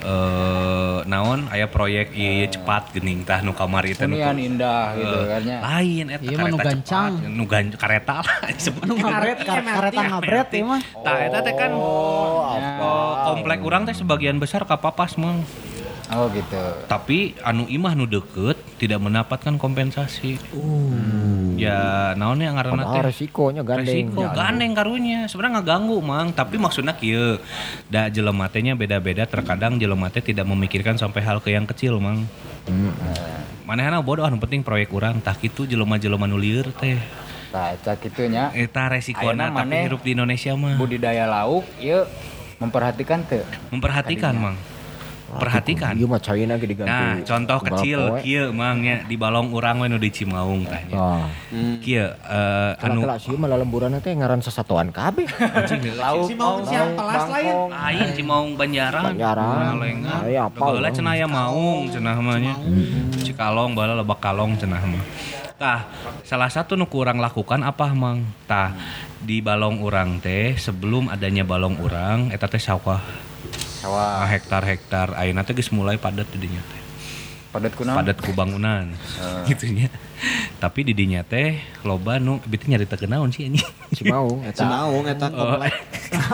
eh 0.00 0.98
naon 1.04 1.48
aya 1.48 1.66
proyek 1.66 2.12
ieu 2.12 2.46
cepat 2.46 2.90
geuning 2.90 3.22
tah 3.22 3.40
nu 3.40 3.50
kamari 3.50 3.92
teh 3.92 4.04
nu 4.04 4.14
indah 4.36 4.94
gitu 4.94 5.18
Eh, 5.18 5.24
kan 5.28 5.42
ya. 5.42 5.58
lain 5.60 6.04
eta 6.08 6.22
Iya 6.22 6.36
mah 6.36 6.48
nu 6.48 6.58
gancang. 6.58 7.12
cepat 7.16 7.30
nu 7.30 7.44
gan 7.44 7.66
kareta 7.72 8.16
lah 8.20 8.36
disebut 8.56 8.82
Anu 8.82 8.94
ngabret, 8.96 9.38
kar- 9.40 9.64
kareta 9.64 10.00
ngabret 10.04 10.48
ya 10.50 10.64
mah. 10.64 10.80
tah 10.98 11.16
eta 11.20 11.38
teh 11.40 11.54
kan 11.54 11.70
Oh, 11.72 12.52
eh, 12.52 13.14
komplek 13.26 13.58
urang 13.60 13.82
teh 13.84 13.92
sebagian 13.92 14.36
besar 14.36 14.62
kapapas 14.62 15.16
mah 15.16 15.38
Oh 16.08 16.32
gitu. 16.32 16.64
tapi 16.88 17.36
anu 17.44 17.68
imah 17.68 17.92
nu 17.92 18.08
deket 18.08 18.56
tidak 18.80 18.96
mendapatkan 19.04 19.60
kompensasi. 19.60 20.40
Ya 21.60 22.16
naonnya 22.16 22.56
ngaranna 22.56 22.96
teh? 22.96 23.02
resikonya 23.04 23.60
gandeng. 23.60 23.84
resiko 23.84 24.22
gandeng 24.32 24.72
karunya. 24.72 25.28
Sebenarnya 25.28 25.60
nggak 25.60 25.68
ganggu 25.68 25.98
mang. 26.00 26.32
Tapi 26.32 26.56
maksudnya 26.56 26.96
kieu. 26.96 27.36
Da 27.92 28.08
jelema 28.08 28.48
beda-beda. 28.48 29.28
Terkadang 29.28 29.76
jelema 29.76 30.08
teh 30.08 30.24
tidak 30.24 30.48
memikirkan 30.48 30.96
sampai 30.96 31.20
hal 31.20 31.44
ke 31.44 31.52
yang 31.52 31.68
kecil 31.68 32.00
mang. 32.00 32.24
Manehna 33.68 34.00
bodoh 34.00 34.24
anu 34.24 34.40
penting 34.40 34.64
proyek 34.64 34.88
urang. 34.96 35.20
Tah 35.20 35.36
kitu 35.36 35.68
jelema-jelema 35.68 36.24
nu 36.24 36.40
lieur 36.40 36.72
teh. 36.72 36.96
Tah 37.52 37.76
eta 37.76 38.00
kitunya. 38.00 38.48
Eta 38.56 38.88
resikona 38.88 39.52
tapi 39.52 39.76
hirup 39.84 40.00
di 40.00 40.16
Indonesia 40.16 40.56
mah 40.56 40.80
budidaya 40.80 41.28
lauk 41.28 41.68
ieu 41.84 42.08
memperhatikan 42.58 43.22
teu. 43.28 43.44
memperhatikan 43.70 44.34
mang 44.34 44.56
perhatikan 45.36 45.92
Iya 45.92 46.06
mah 46.08 46.20
China 46.24 46.56
ge 46.56 46.66
diganti. 46.72 46.88
Nah, 46.88 47.20
contoh 47.20 47.58
kecil 47.60 48.00
kieu 48.24 48.48
mang 48.56 48.80
nya 48.80 49.04
di 49.04 49.20
balong 49.20 49.52
urang 49.52 49.84
we 49.84 49.86
nu 49.92 50.00
di 50.00 50.08
Cimaung 50.08 50.64
tah 50.64 50.80
nya. 50.88 50.96
Ah. 50.96 51.26
Kieu 51.84 52.08
eh, 52.08 52.72
Anu 52.80 53.04
anu 53.04 53.08
telah 53.08 53.18
sih 53.20 53.36
malah 53.36 53.58
lemburan 53.60 53.92
teh 54.00 54.16
ngaran 54.16 54.40
sesatuan 54.40 54.88
kabeh. 54.88 55.28
Lauk 56.00 56.24
Si 56.24 56.32
mau 56.32 56.64
siapa 56.64 56.96
pelas 56.96 57.24
lain. 57.28 57.54
Aing 57.68 58.10
Cimaung 58.16 58.56
Banjaran. 58.56 59.12
Banjaran. 59.12 59.76
Ngalengan. 59.76 60.20
Aya 60.24 60.40
apa, 60.48 60.56
orang? 60.64 60.94
cenah 60.94 61.12
aya 61.12 61.26
maung 61.28 61.92
cenah 61.92 62.16
mah 62.16 62.36
nya. 62.40 62.54
Cikalong 63.20 63.76
baheula 63.76 64.00
lebak 64.00 64.24
kalong 64.24 64.56
cenah 64.56 64.80
mah. 64.80 65.04
Tah, 65.58 65.90
salah 66.22 66.46
satu 66.46 66.78
nu 66.78 66.86
kurang 66.86 67.18
lakukan 67.18 67.66
apa 67.66 67.90
mang? 67.90 68.22
Tah, 68.46 68.78
di 69.18 69.42
balong 69.42 69.82
urang 69.82 70.22
teh 70.22 70.54
sebelum 70.54 71.10
adanya 71.10 71.42
balong 71.42 71.74
urang 71.82 72.30
eta 72.30 72.46
teh 72.46 72.62
sawah. 72.62 73.27
Sawah 73.78 74.26
hektar-hektar 74.26 75.14
ayeuna 75.14 75.46
teh 75.46 75.54
geus 75.54 75.70
mulai 75.70 75.94
padat 75.94 76.26
di 76.34 76.38
dinya 76.42 76.62
teh. 76.66 76.82
padat 77.48 77.72
kunaon? 77.78 77.96
padat 77.96 78.18
ku 78.20 78.30
bangunan 78.34 78.92
gitu 79.48 79.70
nya 79.72 79.88
tapi 80.58 80.82
di 80.82 80.92
dinya 80.92 81.22
teh 81.22 81.62
loba 81.86 82.18
nu 82.18 82.42
teh 82.42 82.66
nyarita 82.66 82.98
kenaon 82.98 83.30
sih 83.30 83.46
anjing 83.46 83.64
Cimaung 83.88 84.44
eta. 84.44 84.68
Cimaung 84.68 85.06
eta 85.08 85.26
komplek. 85.32 85.72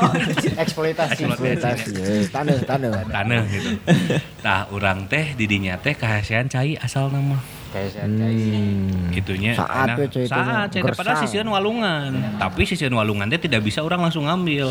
eksploitasi. 0.64 1.22
Eksploitasi. 1.22 1.92
Taneuh, 2.34 2.58
taneuh. 2.66 2.92
tanah 3.06 3.42
gitu 3.46 3.70
tah 4.42 4.66
urang 4.74 5.06
teh 5.06 5.38
di 5.38 5.46
dinya 5.46 5.78
teh 5.78 5.94
kahasian 5.94 6.50
cai 6.50 6.74
asal 6.80 7.14
nama. 7.14 7.38
Hmm. 7.74 9.10
gitunya 9.10 9.52
Saat 9.58 9.98
cai 9.98 10.06
teh 10.06 10.24
saat 10.30 10.70
teh 10.70 10.80
padahal 10.80 11.18
sisian 11.20 11.50
walungan 11.50 12.38
tapi 12.38 12.62
sisian 12.62 12.94
walungan 12.94 13.26
teh 13.26 13.42
tidak 13.42 13.66
bisa 13.66 13.82
orang 13.82 13.98
langsung 13.98 14.30
ngambil 14.30 14.70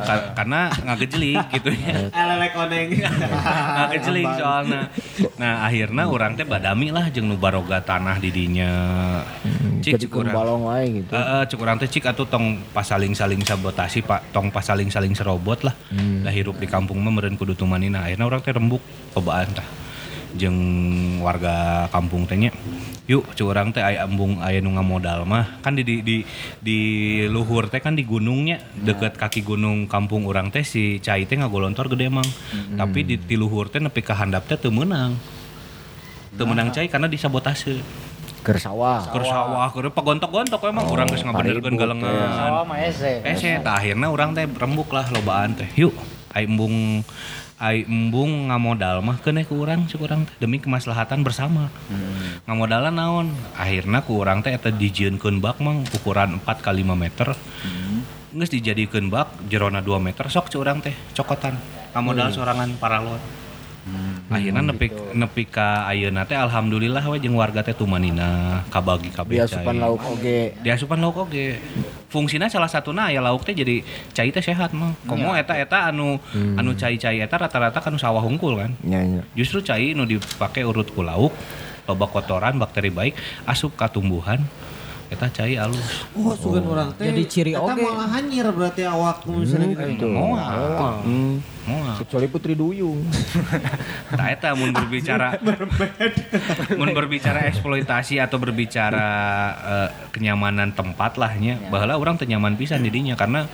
Ka- 0.00 0.32
karena 0.32 0.72
nggak 0.72 0.98
gejelik 1.04 1.44
gitunya 1.60 2.08
Elelek 2.08 2.52
oneng. 2.56 2.88
nggak 2.96 3.88
gejelik 3.92 4.28
soalnya 4.40 4.82
nah 5.36 5.68
akhirnya 5.68 6.04
orang 6.08 6.32
teh 6.34 6.48
badami 6.48 6.88
lah 6.88 7.12
jeung 7.12 7.28
nu 7.28 7.36
baroga 7.36 7.84
tanah 7.84 8.16
di 8.16 8.32
dinya 8.32 8.72
Jadi 9.80 9.96
cik 9.96 10.12
cik 10.12 10.12
urang 10.12 10.36
balong 10.36 10.62
wae 10.68 10.84
gitu. 10.92 11.08
Heeh, 11.08 11.42
cek 11.48 11.56
urang 11.56 11.80
teh 11.80 11.88
cik 11.88 12.04
atuh 12.04 12.28
tong 12.28 12.60
pasaling-saling 12.76 13.40
sabotasi 13.40 14.04
Pak, 14.04 14.28
tong 14.28 14.52
pasaling-saling 14.52 15.16
serobot 15.16 15.64
lah. 15.64 15.72
Hmm. 15.88 16.20
Dah 16.20 16.28
hirup 16.28 16.60
di 16.60 16.68
kampung 16.68 17.00
mah 17.00 17.08
meureun 17.08 17.32
kudu 17.32 17.56
tumanina. 17.56 18.04
Akhirna 18.04 18.28
urang 18.28 18.44
teh 18.44 18.52
rembuk 18.52 18.84
cobaan 19.16 19.48
tah. 19.56 19.64
Jeung 20.38 20.58
warga 21.22 21.86
kampung 21.90 22.26
teh 22.26 22.38
nya. 22.38 22.54
Yuk, 23.10 23.26
cek 23.34 23.42
urang 23.42 23.74
teh 23.74 23.82
aya 23.82 24.06
embung 24.06 24.38
aya 24.38 24.62
nu 24.62 24.70
ngamodal 24.70 25.26
mah. 25.26 25.58
Kan 25.66 25.74
di 25.74 25.82
di 25.82 25.98
di, 26.06 26.16
di 26.62 26.78
luhur 27.26 27.66
teh 27.66 27.82
kan 27.82 27.98
di 27.98 28.06
gunungnya 28.06 28.62
deket 28.78 29.18
kaki 29.18 29.42
gunung 29.42 29.90
kampung 29.90 30.22
urang 30.30 30.54
teh 30.54 30.62
si 30.62 31.02
cai 31.02 31.26
teh 31.26 31.34
ngagolontor 31.34 31.90
gede 31.90 32.06
mang. 32.06 32.26
Tapi 32.78 33.02
di, 33.02 33.14
di 33.18 33.34
luhur 33.34 33.66
teh 33.66 33.82
nepi 33.82 33.98
ka 33.98 34.14
handap 34.14 34.46
teh 34.46 34.54
teu 34.54 34.70
meunang. 34.70 35.18
Teu 36.38 36.46
meunang 36.46 36.70
cai 36.70 36.86
karena 36.86 37.10
disabotase. 37.10 37.82
Keur 38.40 38.56
sawah. 38.56 39.04
Keur 39.12 39.26
sawah, 39.26 39.68
keur 39.68 39.92
pagontok-gontok 39.92 40.64
emang 40.70 40.88
Oh, 40.88 40.96
urang 40.96 41.12
geus 41.12 41.20
ngabenerkeun 41.26 41.76
galengan. 41.76 42.08
Sawah 42.32 42.64
mah 42.64 42.78
ese. 42.80 43.20
Ese 43.20 43.60
tah 43.60 43.76
akhirna 43.76 44.08
urang 44.08 44.32
teh 44.32 44.48
rembuk 44.48 44.88
lah 44.94 45.10
lobaan 45.12 45.58
teh. 45.58 45.68
Yuk, 45.76 45.92
ai 46.32 46.48
embung 46.48 47.04
ai 47.60 47.84
embung 47.84 48.48
ngamodal 48.48 49.04
mah 49.04 49.20
keneh 49.20 49.44
ku 49.44 49.60
urang 49.60 49.84
cek 49.84 50.00
urang 50.00 50.24
teh 50.24 50.32
demi 50.40 50.56
kemaslahatan 50.64 51.20
bersama. 51.20 51.68
Ngamodalan 52.48 52.96
naon? 52.96 53.26
Akhirna 53.52 54.00
ku 54.00 54.16
urang 54.16 54.40
teh 54.40 54.56
eta 54.56 54.72
dijieunkeun 54.72 55.44
bak 55.44 55.60
mang 55.60 55.84
ukuran 55.92 56.40
4 56.40 56.64
kali 56.64 56.80
5 56.80 56.96
meter. 56.96 57.36
Geus 58.32 58.48
dijadikeun 58.48 59.12
bak 59.12 59.28
jerona 59.52 59.84
2 59.84 60.00
meter 60.00 60.24
sok 60.32 60.48
cek 60.48 60.56
urang 60.56 60.80
teh 60.80 60.96
cokotan. 61.12 61.60
Ngamodal 61.92 62.32
sorangan 62.32 62.80
paralon. 62.80 63.20
Akhirnya 64.30 64.62
nepi 64.62 64.86
nepi 65.10 65.42
ka 65.50 65.90
ayeuna 65.90 66.22
teh 66.22 66.38
alhamdulillah 66.38 67.02
we 67.10 67.18
jeung 67.18 67.34
warga 67.34 67.66
teh 67.66 67.74
tumanina 67.74 68.62
kabagi 68.70 69.10
kabeh 69.10 69.42
Dia 69.42 69.50
asupan 69.50 69.76
lauk 69.82 70.02
oge. 70.06 70.54
Di 70.62 70.68
asupan 70.70 71.02
lauk 71.02 71.26
oge. 71.26 71.58
Fungsina 72.06 72.46
salah 72.46 72.70
satuna 72.70 73.10
aya 73.10 73.18
lauk 73.18 73.42
teh 73.42 73.50
jadi 73.50 73.82
cai 74.14 74.30
teh 74.30 74.38
sehat 74.38 74.70
mah. 74.70 74.94
Komo 75.10 75.34
eta 75.34 75.58
eta 75.58 75.90
anu 75.90 76.22
anu 76.54 76.78
cai-cai 76.78 77.18
eta 77.18 77.42
rata-rata 77.42 77.82
kan 77.82 77.98
sawah 77.98 78.22
hungkul 78.22 78.54
kan. 78.54 78.70
Nya 78.86 79.02
nya. 79.02 79.22
Justru 79.34 79.66
cai 79.66 79.98
nu 79.98 80.06
dipake 80.06 80.62
urut 80.62 80.94
ku 80.94 81.02
lauk 81.02 81.34
loba 81.90 82.06
kotoran 82.06 82.54
bakteri 82.54 82.94
baik 82.94 83.18
asup 83.50 83.74
ka 83.74 83.90
tumbuhan 83.90 84.38
eta 85.10 85.26
cai 85.26 85.58
alus. 85.58 86.06
Oh, 86.14 86.30
sugan 86.38 86.62
orang 86.70 86.94
teh. 86.94 87.10
Jadi 87.10 87.22
ciri 87.26 87.52
Eta 87.58 87.66
oge. 87.66 87.82
malah 87.82 88.08
hanyir 88.14 88.46
berarti 88.54 88.86
awak 88.86 89.26
misalnya 89.26 89.74
gitu. 89.74 90.06
Itu. 90.06 90.06
Moal. 90.06 91.02
Hmm. 91.02 91.42
Moal. 91.66 91.94
Kecuali 91.98 92.26
Putri 92.30 92.54
Duyung. 92.54 93.02
Nah, 94.10 94.26
eta 94.26 94.52
mun 94.58 94.74
berbicara 94.74 95.38
mun 96.82 96.90
berbicara 96.90 97.46
eksploitasi 97.46 98.18
atau 98.18 98.42
berbicara 98.42 99.08
eh, 99.62 99.88
kenyamanan 100.10 100.74
tempat 100.74 101.14
lah 101.14 101.30
nya 101.38 101.62
baheula 101.70 101.94
urang 101.94 102.18
teu 102.18 102.26
nyaman 102.26 102.58
pisan 102.58 102.82
di 102.82 102.90
dinya 102.90 103.14
karena 103.14 103.46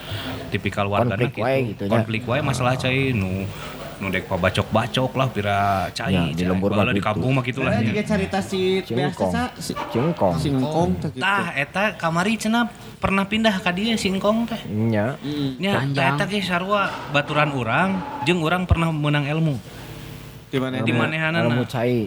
tipikal 0.48 0.88
warga 0.88 1.14
Konflik 1.14 1.36
wae 1.38 1.76
gitu 1.76 1.84
konflik 1.92 2.22
wae 2.24 2.40
masalah 2.40 2.74
cai 2.80 3.12
nu 3.12 3.44
nu 3.96 4.08
dek 4.08 4.24
pabacok-bacok 4.26 5.10
lah 5.12 5.28
pira 5.28 5.58
cai 5.90 6.12
Ya, 6.12 6.22
di 6.28 6.44
lembur 6.44 6.68
mah 6.70 6.84
di 6.86 6.96
gitu. 6.96 7.06
kampung 7.06 7.32
mah 7.32 7.40
kitu 7.40 7.60
lah 7.60 7.72
Saya 7.72 7.80
nya 7.80 7.88
juga 7.90 8.02
cerita 8.04 8.38
si 8.40 8.60
Cingkong. 8.80 9.32
biasa 9.32 9.40
si 9.56 9.72
Cingkong. 9.72 10.34
singkong 10.36 10.90
teh 10.98 11.10
gitu. 11.10 11.20
tah 11.20 11.46
eta 11.52 11.84
kamari 11.94 12.36
cenah 12.36 12.68
pernah 12.96 13.24
pindah 13.24 13.56
ka 13.56 13.70
dieu 13.70 13.94
singkong 13.94 14.44
teh 14.46 14.60
Nya. 14.66 15.16
nya 15.56 15.80
tah 15.90 16.14
eta 16.14 16.24
ge 16.24 16.40
sarua 16.40 16.92
baturan 17.10 17.50
urang 17.50 17.90
jeung 18.22 18.40
urang 18.40 18.64
pernah 18.64 18.88
menang 18.88 19.24
ilmu 19.26 19.56
Di 20.46 20.58
mana? 20.58 20.78
di 20.78 20.92
manehanana 20.92 21.42
Ilmu 21.42 21.64
cai. 21.66 22.06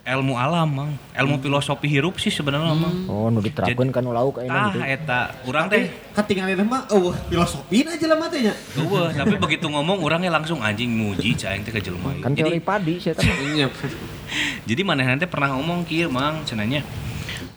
Ilmu 0.00 0.34
alam 0.40 0.68
mang 0.68 0.90
ilmu 1.12 1.36
filosofi 1.44 1.84
hirup 1.86 2.16
sih 2.16 2.32
sebenarnya 2.32 2.72
mang 2.72 3.04
Oh, 3.04 3.28
nu 3.28 3.44
diterapkeun 3.44 3.92
kan 3.92 4.04
lauk 4.04 4.40
ayeuna 4.40 4.72
tah 4.72 4.72
gitu. 4.72 4.80
eta 4.80 5.20
urang 5.44 5.66
teh 5.68 5.92
Ketinggalan 6.10 6.66
mah 6.66 6.88
oh 6.90 7.12
filosofi 7.30 7.86
aja 7.86 8.06
lah 8.10 8.18
matanya. 8.18 8.52
Eueuh, 8.74 9.14
tapi 9.14 9.38
begitu 9.38 9.70
ngomong 9.70 10.02
orangnya 10.02 10.32
langsung 10.32 10.58
anjing 10.58 10.90
muji 10.90 11.36
teh 11.36 11.60
ke 11.62 11.80
jelema 11.80 12.10
ieu. 12.16 12.24
Kan 12.24 12.32
Jadi 12.34 12.42
teori 12.48 12.60
padi 12.60 12.94
saya 12.98 13.14
tahu. 13.16 13.28
Iya. 13.50 13.66
jadi 14.62 14.80
manehna 14.86 15.18
teh 15.18 15.26
pernah 15.30 15.54
ngomong 15.58 15.82
kieu 15.86 16.06
mang 16.10 16.42
cenanya 16.46 16.82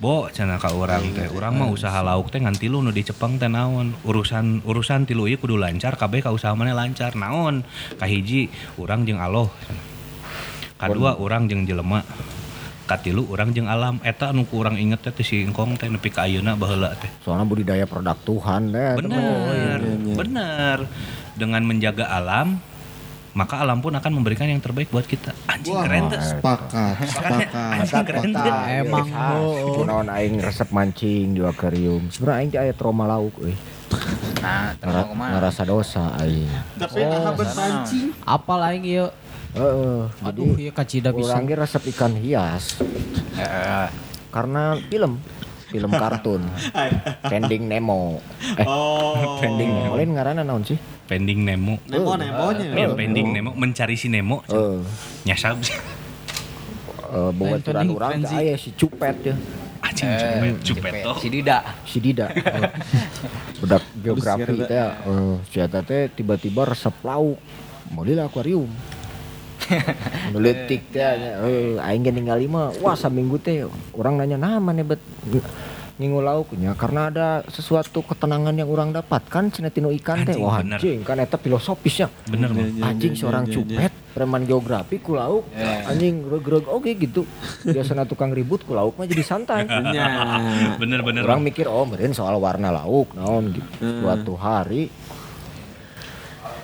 Bo, 0.03 0.28
cenah 0.28 0.60
ka 0.60 0.68
urang 0.76 1.15
teh, 1.15 1.32
urang 1.32 1.56
mah 1.56 1.72
usaha 1.72 2.03
lauk 2.03 2.28
teh 2.28 2.44
ngan 2.44 2.60
tilu 2.60 2.84
nu 2.84 2.91
dicepeng 2.91 3.40
teh 3.40 3.48
naon. 3.48 3.95
Urusan 4.03 4.60
urusan 4.68 5.07
tilu 5.07 5.32
ieu 5.32 5.40
kudu 5.40 5.56
lancar, 5.56 5.95
kabeh 5.95 6.20
ka 6.20 6.36
usaha 6.36 6.52
maneh 6.52 6.76
lancar. 6.76 7.15
Naon? 7.15 7.64
Kahiji 7.95 8.52
urang 8.76 9.07
jeung 9.07 9.24
Allah. 9.24 9.48
cenah. 9.64 9.93
Kadua 10.84 11.16
urang 11.16 11.48
jeung 11.48 11.64
jelema. 11.64 12.04
Katilu 12.84 13.24
urang 13.32 13.56
jeung 13.56 13.72
alam. 13.72 14.04
Eta 14.04 14.36
anu 14.36 14.44
ku 14.44 14.60
urang 14.60 14.76
inget 14.76 15.08
teh 15.08 15.24
si 15.24 15.40
engkong 15.40 15.80
teh 15.80 15.88
nepi 15.88 16.12
ka 16.12 16.28
ayeuna 16.28 16.60
baheula 16.60 16.92
teh. 17.00 17.08
Soalnya 17.24 17.48
budidaya 17.48 17.88
produk 17.88 18.20
Tuhan 18.28 18.76
deh. 18.76 19.00
Benar, 19.00 19.80
benar. 20.20 20.78
Dengan 21.40 21.64
menjaga 21.64 22.12
alam, 22.12 22.60
maka 23.32 23.64
alam 23.64 23.80
pun 23.80 23.96
akan 23.96 24.12
memberikan 24.12 24.52
yang 24.52 24.60
terbaik 24.60 24.92
buat 24.92 25.08
kita. 25.08 25.32
Anjing 25.48 25.72
keren 25.72 26.12
tuh. 26.12 26.20
Sepakat, 26.20 27.08
sepakat. 27.08 27.48
Anjing 27.80 28.04
keren 28.04 28.30
tuh. 28.36 28.54
Emang, 28.68 29.08
oh. 29.16 29.80
Kunaon 29.80 30.12
aing 30.12 30.44
resep 30.44 30.68
mancing 30.76 31.32
di 31.32 31.40
akuarium. 31.40 32.12
Sebenarnya 32.12 32.38
aing 32.44 32.50
teh 32.52 32.60
aya 32.60 32.74
trauma 32.76 33.08
lauk 33.08 33.40
euy. 33.40 33.56
Nah? 34.44 34.76
Ngerasa 35.08 35.64
dosa 35.64 36.12
aing. 36.20 36.52
Tapi 36.76 37.00
oh, 37.08 37.32
habis 37.32 37.50
mancing. 37.56 38.12
Apa 38.28 38.54
lain 38.60 38.84
ieu 38.84 39.08
Heeh, 39.54 40.02
jadi 40.18 40.30
Aduh, 40.34 40.54
iya 40.58 40.72
kacida 40.74 41.10
bisa. 41.14 41.38
Urang 41.38 41.46
ge 41.46 41.56
resep 41.56 41.84
ikan 41.94 42.14
hias. 42.18 42.82
Karena 44.34 44.74
film, 44.90 45.22
film 45.70 45.92
kartun. 45.94 46.42
Pending 47.32 47.70
Nemo. 47.70 48.18
Eh, 48.58 48.66
Oh. 48.66 49.38
Pending 49.42 49.70
Nemo 49.70 49.94
lain 49.94 50.10
ngaranna 50.18 50.42
naon 50.42 50.66
sih? 50.66 50.78
Pending 51.06 51.46
Nemo. 51.46 51.78
Nemo 51.86 52.18
Nemonya. 52.18 52.74
Ya, 52.74 52.88
pending 52.92 53.30
Nemo 53.30 53.54
mencari 53.54 53.94
si 53.94 54.10
Nemo. 54.10 54.42
Eh, 54.50 54.82
Nyasab. 55.30 55.62
eh 57.14 57.30
bawaturan 57.30 57.86
Pending 57.86 57.94
urang 57.94 58.12
teh 58.18 58.26
Frenzy. 58.26 58.36
aya 58.42 58.56
si 58.58 58.70
Cupet 58.74 59.18
ya. 59.22 59.36
Anjing 59.84 60.10
cupet, 60.10 60.54
cupet 60.66 60.94
toh. 61.06 61.16
Si 61.22 61.28
Dida. 61.30 61.58
Si 61.86 61.98
Dida. 62.02 62.26
Eh, 62.34 62.72
Budak 63.62 63.84
geografi 64.02 64.50
teh 64.66 64.82
eh 64.82 65.36
si 65.46 65.58
teh 65.62 66.02
tiba-tiba 66.10 66.66
resep 66.66 66.96
lauk. 67.06 67.38
Meuli 67.94 68.18
akuarium. 68.18 68.66
Nuletik 70.34 70.91
teh 70.94 71.03
eh 71.03 71.77
aing 71.80 72.03
ge 72.03 72.11
ningali 72.11 72.45
mah 72.49 72.73
wah 72.84 72.95
saminggu 72.98 73.38
teh 73.40 73.65
urang 73.95 74.19
nanya 74.19 74.38
nah 74.38 74.57
mana 74.60 74.84
bet? 74.84 74.99
Ngingu 75.94 76.26
lauknya 76.26 76.73
karena 76.73 77.14
ada 77.14 77.27
sesuatu 77.53 78.02
ketenangan 78.02 78.57
yang 78.57 78.65
orang 78.65 78.90
dapatkan 78.90 79.53
cenah 79.53 79.69
tinu 79.69 79.94
ikan 80.02 80.26
teh 80.26 80.34
wah 80.41 80.65
anjing 80.65 81.06
kan 81.06 81.22
eta 81.22 81.38
filosofisnya. 81.38 82.10
Bener 82.26 82.49
mah. 82.49 82.90
anjing 82.90 83.14
seorang 83.14 83.45
cupet 83.45 83.94
preman 84.14 84.41
geografi 84.49 84.98
ku 84.98 85.14
lauk. 85.14 85.45
Anjing 85.85 86.26
greg-greg 86.26 86.65
oke 86.65 86.91
gitu. 86.98 87.30
Biasanya 87.61 88.10
tukang 88.10 88.34
ribut 88.34 88.65
ku 88.65 88.73
lauk 88.73 88.98
mah 88.98 89.06
jadi 89.06 89.22
santai. 89.22 89.69
Ya. 89.69 90.10
Bener 90.81 91.06
bener. 91.06 91.30
orang 91.30 91.45
mikir 91.45 91.69
oh 91.69 91.85
meren 91.85 92.18
soal 92.18 92.41
warna 92.41 92.73
lauk 92.73 93.14
naon? 93.14 93.53
Gitu. 93.53 94.02
Suatu 94.02 94.34
hari 94.34 94.90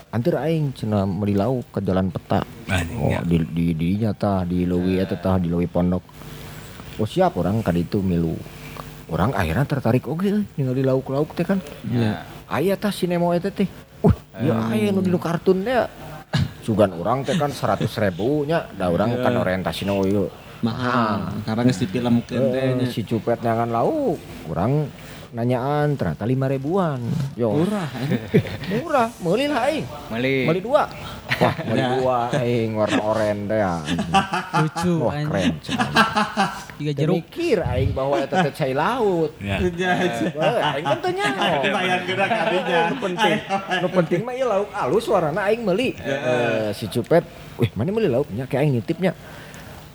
antir 0.10 0.34
aing 0.34 0.74
meuli 1.06 1.38
lauk 1.38 1.70
ke 1.70 1.80
jalan 1.86 2.10
peta. 2.10 2.42
Oh 2.98 3.10
ya. 3.14 3.22
di 3.22 3.42
di 3.50 3.66
di 3.78 3.88
nya 4.02 4.14
tah 4.14 4.46
di 4.46 4.66
leuwi 4.66 4.98
eta 5.02 5.18
tah 5.18 5.38
di 5.38 5.50
leuwi 5.50 5.70
pondok. 5.70 6.04
Oh 6.98 7.08
siap 7.08 7.38
orang 7.38 7.62
ka 7.62 7.70
ditu 7.70 8.02
milu. 8.02 8.34
Orang 9.10 9.34
akhirnya 9.34 9.66
tertarik 9.66 10.06
oke 10.06 10.26
euy 10.26 10.46
ningali 10.58 10.86
lauk-lauk 10.86 11.34
teh 11.34 11.46
kan? 11.46 11.58
Ya. 11.90 12.26
aya 12.46 12.78
tah 12.78 12.94
si 12.94 13.10
Nemo 13.10 13.34
eta 13.34 13.50
teh. 13.50 13.70
Uh 14.06 14.14
ya 14.42 14.70
aya 14.74 14.90
nu 14.94 15.02
di 15.02 15.10
kartun 15.14 15.66
teh 15.66 15.86
sugan 16.66 16.94
orang 16.94 17.26
teh 17.26 17.34
kan 17.38 17.50
seratus 17.50 17.98
ribu 17.98 18.46
nya 18.46 18.70
da 18.78 18.90
orang 18.90 19.18
kan 19.22 19.34
orientasina 19.38 19.94
oh 19.94 20.30
Mahal. 20.60 21.40
Karena 21.48 21.62
geus 21.64 21.80
difilmkeun 21.80 22.44
teh 22.52 22.64
Eh, 22.84 22.90
si 22.92 23.08
cupet 23.08 23.40
nyangan 23.40 23.72
lauk. 23.72 24.20
Kurang 24.44 24.92
nanyaan 25.30 25.94
ternyata 25.94 26.26
lima 26.26 26.46
ribuan 26.46 26.98
yo 27.34 27.54
Murah. 27.54 27.86
murah 28.74 29.08
meuli 29.20 29.46
lah 29.46 29.70
aing 29.70 29.86
Meli. 30.10 30.38
meuli 30.44 30.58
dua 30.60 30.90
wah 31.38 31.56
meuli 31.70 31.84
dua 31.96 32.18
aing 32.34 32.70
warna 32.74 32.98
oranye 33.00 33.46
teh 33.46 33.58
ya 33.58 33.74
Lucu 34.58 34.94
wah 35.00 35.14
anjing. 35.14 35.30
keren. 35.30 35.54
Tiga 36.76 36.92
jeruk. 36.96 37.16
mikir 37.22 37.58
aing 37.62 37.92
bahwa 37.94 38.16
eta 38.18 38.42
teh 38.42 38.54
cai 38.56 38.74
laut 38.74 39.32
Ya. 39.38 39.62
Wah, 40.34 40.74
aing 40.74 40.86
kan 40.88 40.98
teu 40.98 41.12
nyaho 41.12 41.46
Bayar 41.64 42.00
gerak 42.04 42.30
kadinya. 42.30 42.80
nu 42.90 42.96
penting 43.00 43.36
nu 43.80 43.88
penting 43.94 44.22
mah 44.24 44.34
ieu 44.34 44.46
lauk 44.46 44.70
alus 44.72 45.06
warna 45.06 45.42
aing 45.46 45.62
meuli 45.62 45.94
Eh, 46.00 46.74
si 46.74 46.86
cupet 46.88 47.22
wih 47.56 47.70
mana 47.74 47.90
meuli 47.90 48.08
lauknya 48.08 48.44
kayak 48.44 48.66
aing 48.66 48.74
nitipnya 48.76 49.14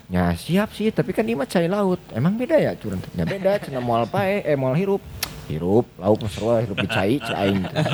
Ya 0.05 0.37
siap 0.37 0.69
sih, 0.71 0.93
tapi 0.93 1.11
kan 1.11 1.25
ini 1.25 1.33
mah 1.33 1.49
cai 1.49 1.65
laut. 1.65 1.97
Emang 2.13 2.37
beda 2.37 2.61
ya 2.61 2.77
curun? 2.77 3.01
Ya 3.15 3.25
beda, 3.25 3.57
cenah 3.57 3.81
moal 3.81 4.05
pae, 4.05 4.45
eh 4.45 4.53
moal 4.53 4.77
hirup. 4.77 5.01
Hirup, 5.45 5.85
lauk 6.01 6.25
seru 6.27 6.57
hirup 6.57 6.79
di 6.81 6.89
cai, 6.89 7.21
cai 7.21 7.37
aing. 7.49 7.61
teh. 7.69 7.85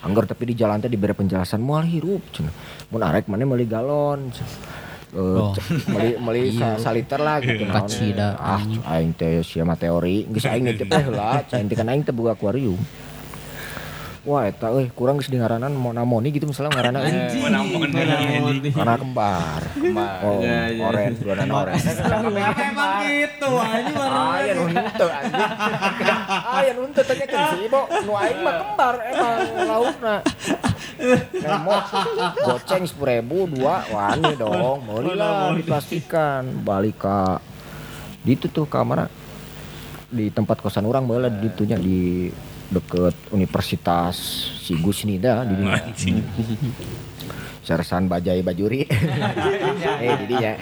Angger 0.00 0.24
tapi 0.24 0.48
di 0.48 0.54
jalan 0.56 0.80
teh 0.80 0.88
diberi 0.88 1.12
penjelasan 1.12 1.60
moal 1.60 1.84
hirup 1.84 2.24
cenah. 2.32 2.52
Mun 2.88 3.04
arek 3.04 3.28
mana 3.28 3.44
meuli 3.44 3.68
galon. 3.68 4.32
Eh, 4.32 4.48
Oh. 5.10 5.50
meuli 5.90 6.14
meuli 6.16 6.54
sa, 6.54 6.78
saliter 6.78 7.18
lah 7.18 7.42
gitu. 7.42 7.66
Kacida. 7.66 8.38
Ah, 8.38 8.62
aing 8.94 9.12
teh 9.12 9.42
sia 9.42 9.66
mah 9.66 9.76
teori, 9.76 10.24
geus 10.30 10.46
aing 10.46 10.64
teh 10.70 10.86
heula, 10.86 11.42
cai 11.44 11.66
teh 11.66 11.76
kan 11.76 11.90
aing 11.90 12.06
teh 12.06 12.14
boga 12.14 12.32
akuarium. 12.32 12.78
Wah, 14.20 14.44
eta 14.44 14.68
euy 14.68 14.92
kurang 14.92 15.16
geus 15.16 15.32
di 15.32 15.40
ngaranan 15.40 15.72
monamoni 15.72 16.28
gitu 16.28 16.44
misalnya 16.44 16.76
ngaranan 16.76 17.00
Anjing. 17.00 17.40
Menamon 17.40 17.88
anjing. 17.88 18.72
karena 18.76 18.94
kembar. 19.00 19.60
Oh, 20.20 20.44
Ya, 20.44 20.68
ya. 20.68 20.84
oren, 20.92 21.12
oren. 21.24 21.48
Emang 21.48 23.00
gitu 23.08 23.48
anjing 23.56 23.96
Ah, 23.96 24.36
ya 24.44 24.52
nu 24.52 24.64
henteu 24.68 25.08
anjing. 25.08 25.40
Ah, 26.28 26.60
ya 26.60 26.72
nu 26.76 26.80
henteu 26.84 27.04
tanya 27.08 27.24
kan 27.24 27.40
sih, 27.56 27.64
Bo. 27.72 27.88
Nu 28.04 28.12
aing 28.12 28.38
mah 28.44 28.54
kembar 28.60 28.94
emang 29.08 29.38
laukna. 29.64 30.16
Nemo 31.32 31.76
goceng 32.44 32.84
10.000 32.84 33.24
dua 33.56 33.74
wani 33.88 34.32
dong. 34.36 34.84
Meuli 34.84 35.16
lah 35.16 35.56
diplastikan 35.56 36.60
balik 36.60 37.00
ka 37.00 37.40
ditu 38.20 38.52
tuh 38.52 38.68
kamar 38.68 39.08
di 40.12 40.28
tempat 40.28 40.60
kosan 40.60 40.84
orang 40.84 41.08
di 41.08 41.48
ditunya 41.48 41.80
di 41.80 42.28
deket 42.70 43.14
Universitas 43.34 44.16
Sigus 44.62 45.02
Nida 45.04 45.42
di. 45.44 45.54
Anjing. 45.66 46.22
Sersan 47.66 48.08
Bajai 48.08 48.40
Bajuri. 48.40 48.86
eh 50.04 50.14
di 50.16 50.26
dinya. 50.26 50.52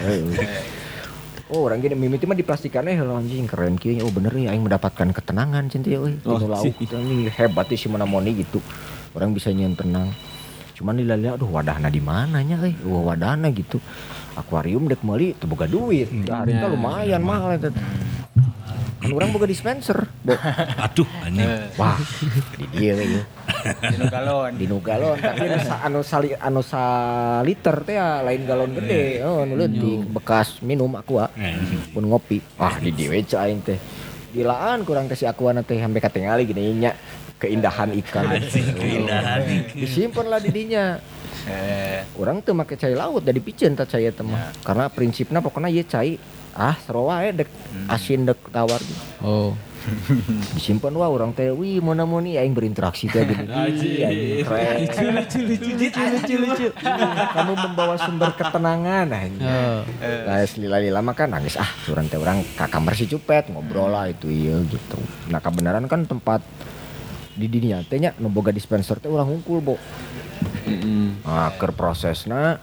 Oh, 1.48 1.64
orang 1.64 1.80
gini 1.80 1.96
mimiti 1.96 2.28
mah 2.28 2.36
diplastikannya 2.36 2.92
heuh 3.00 3.08
anjing 3.08 3.48
keren 3.48 3.80
kieu 3.80 3.96
nya. 3.96 4.04
Oh 4.04 4.12
bener 4.12 4.28
ya 4.36 4.52
aing 4.52 4.68
mendapatkan 4.68 5.08
ketenangan 5.16 5.64
cinta 5.72 5.88
ya 5.88 6.04
euy. 6.04 6.20
Oh, 6.28 6.36
lauk 6.36 6.60
sih. 6.60 6.76
ini 6.76 7.32
hebat 7.32 7.72
sih 7.72 7.88
Monamoni 7.88 8.36
gitu. 8.36 8.60
Orang 9.16 9.32
bisa 9.32 9.48
nyen 9.48 9.72
tenang. 9.72 10.12
Cuman 10.76 11.00
dilihat 11.00 11.40
aduh 11.40 11.48
wadahna 11.48 11.88
di 11.88 12.04
mana 12.04 12.44
nya 12.44 12.60
euy. 12.60 12.76
Wah 12.84 13.16
wadahna 13.16 13.48
gitu. 13.48 13.80
Akuarium 14.36 14.92
dek 14.92 15.00
meuli 15.00 15.32
teu 15.40 15.48
boga 15.48 15.64
duit. 15.64 16.12
Da 16.28 16.44
hari 16.44 16.52
teh 16.52 16.68
lumayan 16.68 17.24
mahal 17.24 17.56
eta. 17.56 17.72
Kan 19.08 19.16
orang 19.16 19.32
boga 19.32 19.48
dispenser. 19.48 20.04
Bo. 20.20 20.36
Aduh 20.84 21.08
anjing. 21.24 21.48
Wah, 21.80 21.96
di 22.60 22.66
dieu 22.76 22.92
we. 22.92 23.06
Dinu 23.88 24.06
galon. 24.12 24.52
di 24.52 24.64
nu 24.68 24.78
galon. 24.84 25.16
Tapi 25.16 25.48
anu 25.48 25.58
sa- 25.64 25.80
anu 25.80 26.00
sali 26.04 26.30
anu 26.36 26.60
saliter 26.60 27.76
teh 27.88 27.96
ya, 27.96 28.20
lain 28.20 28.44
galon 28.44 28.76
gede. 28.76 29.24
Oh 29.24 29.48
nu 29.48 29.56
leutik. 29.56 30.04
Bekas 30.12 30.60
minum 30.60 30.92
aqua 30.92 31.32
Anjing. 31.32 31.96
pun 31.96 32.04
ngopi. 32.04 32.44
Wah 32.60 32.76
di 32.76 32.92
dieu 32.92 33.08
we 33.08 33.24
aing 33.24 33.64
teh 33.64 33.80
gilaan 34.28 34.84
kurang 34.84 35.08
teh 35.08 35.16
si 35.16 35.24
aqua 35.24 35.56
teh 35.64 35.80
sampai 35.80 36.04
katingali 36.04 36.44
gini 36.44 36.76
nya 36.76 36.92
keindahan 37.40 37.96
ikan. 38.04 38.28
Keindahan 38.78 39.40
ikan. 39.40 39.78
disimpan 39.78 40.26
lah 40.28 40.40
di 40.42 40.50
dinya. 40.52 41.00
Eh, 41.48 42.04
orang 42.20 42.44
tuh 42.44 42.52
make 42.52 42.76
cai 42.76 42.92
laut 42.92 43.24
dari 43.24 43.40
piceun 43.40 43.72
tah 43.72 43.88
cai 43.88 44.04
eta 44.04 44.20
mah. 44.20 44.52
Karena 44.60 44.92
prinsipnya 44.92 45.40
pokoknya 45.40 45.72
ieu 45.72 45.86
cai 45.86 46.18
ah 46.58 46.74
seru 46.82 47.06
wae 47.06 47.30
dek 47.30 47.46
asin 47.86 48.26
dek 48.26 48.38
tawar 48.50 48.82
gitu. 48.82 49.02
Oh. 49.22 49.54
disimpan 50.58 50.92
wah 50.98 51.08
orang 51.08 51.32
teh 51.32 51.48
wih 51.54 51.78
mana 51.80 52.02
mau 52.04 52.18
nih 52.20 52.42
aing 52.42 52.52
berinteraksi 52.52 53.08
teh 53.08 53.24
gini 53.24 53.46
keren 54.44 54.84
Lucu 54.84 55.06
lucu 55.08 55.40
lucu 55.46 56.02
lucu 56.02 56.34
lucu. 56.34 56.66
kamu 57.32 57.52
membawa 57.56 57.94
sumber 57.96 58.34
ketenangan. 58.34 59.06
Oh. 59.38 59.80
Nah, 60.26 60.44
lila 60.58 61.00
mah 61.00 61.14
kan 61.14 61.30
nangis 61.30 61.56
ah 61.56 61.70
turun 61.86 62.10
teh 62.10 62.18
orang 62.18 62.42
ke 62.42 62.66
kamar 62.66 62.92
si 62.98 63.06
cupet 63.06 63.48
ngobrol 63.48 63.94
lah 63.94 64.10
itu 64.10 64.26
iya 64.28 64.58
gitu. 64.66 64.98
Nah 65.30 65.38
kebenaran 65.38 65.86
kan 65.86 66.04
tempat 66.04 66.42
di 67.38 67.46
dunia 67.46 67.86
teh 67.86 68.02
nya 68.02 68.12
nu 68.18 68.28
boga 68.28 68.50
dispenser 68.50 68.98
teh 68.98 69.06
ulah 69.06 69.24
ngungkul 69.24 69.62
bo. 69.62 69.78
Nah 71.22 71.54
keur 71.56 71.72
prosesna 71.72 72.58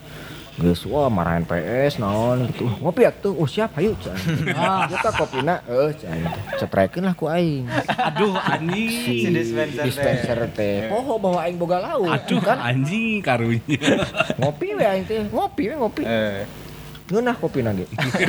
geus 0.55 0.87
wah 0.87 1.11
marahin 1.11 1.43
PS 1.43 1.99
naon 1.99 2.47
gitu. 2.47 2.63
Ngopi 2.79 3.03
atuh, 3.03 3.35
oh 3.35 3.43
siap 3.43 3.75
hayu 3.75 3.91
can. 3.99 4.15
Ah, 4.51 4.87
kita 4.87 5.11
kopina 5.11 5.59
eueuh 5.65 5.91
can. 5.91 6.23
Cetrekeun 6.55 7.03
lah 7.03 7.11
ku 7.11 7.27
aing. 7.27 7.67
Aduh 7.91 8.31
anjing. 8.33 8.87
Si, 8.87 9.27
dispenser 9.27 9.75
teh. 9.75 9.85
dispenser 9.85 10.39
teh. 10.49 10.87
Poho 10.87 11.19
bahwa 11.19 11.43
aing 11.43 11.59
boga 11.59 11.83
lauk 11.83 12.07
Aduh 12.07 12.39
kan. 12.39 12.55
anjing 12.57 13.19
karunya. 13.19 13.99
Ngopi 14.39 14.67
we 14.71 14.83
aing 14.83 15.03
teh, 15.03 15.27
ngopi 15.27 15.63
we 15.67 15.75
ngopi. 15.75 16.03
eh. 16.03 16.47
Ngeunah 17.05 17.35
kopi 17.37 17.59
nage. 17.61 17.85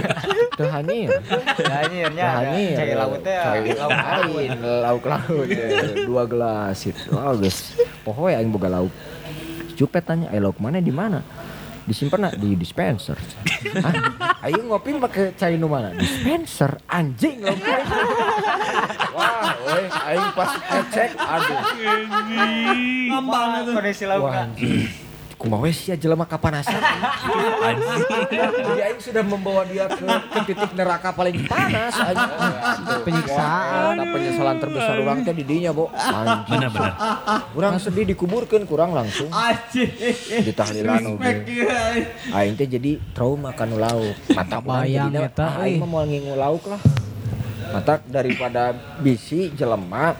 Teu 0.58 0.68
hanyir. 0.68 1.08
Anjirnya 1.56 2.26
Teu 2.26 2.36
hanyir. 2.42 2.76
cai 2.76 2.92
laut 2.92 3.20
teh. 3.22 3.38
Cai 3.38 3.70
laut 3.72 3.96
lain, 3.96 4.50
lauk 4.60 5.04
laut. 5.06 5.46
ya. 5.48 5.66
Dua 6.04 6.22
gelas 6.26 6.78
itu. 6.84 7.08
Oh, 7.08 7.38
geus. 7.38 7.72
Poho 8.02 8.28
ya 8.28 8.36
aing 8.36 8.50
boga 8.50 8.68
laut. 8.68 8.92
Cupet 9.76 10.02
tanya, 10.02 10.28
"Eh 10.28 10.40
lauk 10.40 10.56
mana 10.56 10.80
di 10.80 10.88
mana?" 10.88 11.20
Disimpan 11.86 12.34
di 12.34 12.58
dispenser. 12.58 13.14
Hah? 13.78 13.94
Ayo 14.42 14.66
ngopi 14.66 14.98
pakai 14.98 15.38
cai 15.38 15.54
nu 15.54 15.70
mana? 15.70 15.94
Dispenser. 15.94 16.82
Anjing 16.90 17.46
aing. 17.46 17.62
Wah, 19.14 19.54
weh, 19.70 19.86
aing 19.86 20.26
pas 20.34 20.50
ngecek, 20.58 21.10
aduh. 21.14 21.62
Ngambang 23.14 23.70
kondisi 23.70 24.04
Wah, 24.10 24.50
lauknya. 25.36 25.44
anjing. 25.44 25.44
kumaha 25.44 25.62
we 25.62 25.70
sia 25.72 25.94
jelema 25.96 26.24
kapanasan. 26.24 26.80
Jadi 28.56 28.80
aing 28.80 29.00
sudah 29.00 29.22
membawa 29.22 29.62
dia 29.68 29.84
ke, 29.88 30.04
ke 30.04 30.40
titik 30.48 30.72
neraka 30.72 31.12
paling 31.12 31.44
panas 31.44 31.94
anjing. 31.94 32.32
Penyiksaan. 33.04 33.94
Wah, 34.00 34.06
penyesalan 34.12 34.56
terbesar 34.60 34.96
orang 35.00 35.18
teh 35.22 35.34
di 35.36 35.44
dinya, 35.44 35.70
Bo. 35.76 35.92
Anjing. 35.92 36.56
Bener-bener. 36.56 36.92
Urang 37.52 37.76
sedih 37.76 38.08
dikuburkeun 38.08 38.64
kurang 38.64 38.96
langsung. 38.96 39.28
Ditahlilan. 40.42 41.20
Respect 41.20 41.40
ya. 41.48 41.80
Aing 42.32 42.56
teh 42.56 42.66
jadi 42.66 42.98
trauma 43.12 43.52
kanu 43.52 43.76
lauk. 43.76 44.16
Mata 44.36 44.58
jadina, 44.60 45.28
eta, 45.28 45.46
ah, 45.46 45.64
aing 45.64 45.82
mah 45.82 45.88
moal 45.88 46.06
ngingu 46.08 46.34
lauk 46.36 46.64
lah. 46.68 46.80
Mata 47.66 47.98
daripada 48.06 48.72
bisi 49.02 49.50
jelema 49.52 50.14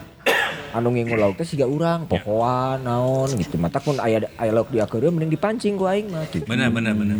anu 0.75 0.91
ngingu 0.91 1.15
lauk 1.15 1.39
teh 1.39 1.47
siga 1.47 1.67
urang, 1.67 2.07
pohoan 2.07 2.83
naon 2.83 3.29
gitu. 3.37 3.55
Mata 3.59 3.79
kun 3.79 3.99
aya 3.99 4.23
aya 4.35 4.51
lauk 4.51 4.71
di 4.71 4.81
akeureum 4.83 5.15
mending 5.15 5.35
dipancing 5.35 5.75
ku 5.79 5.87
aing 5.87 6.11
mah 6.11 6.27
gitu. 6.31 6.47
Bener 6.47 6.71
bener 6.71 6.95
bener. 6.95 7.17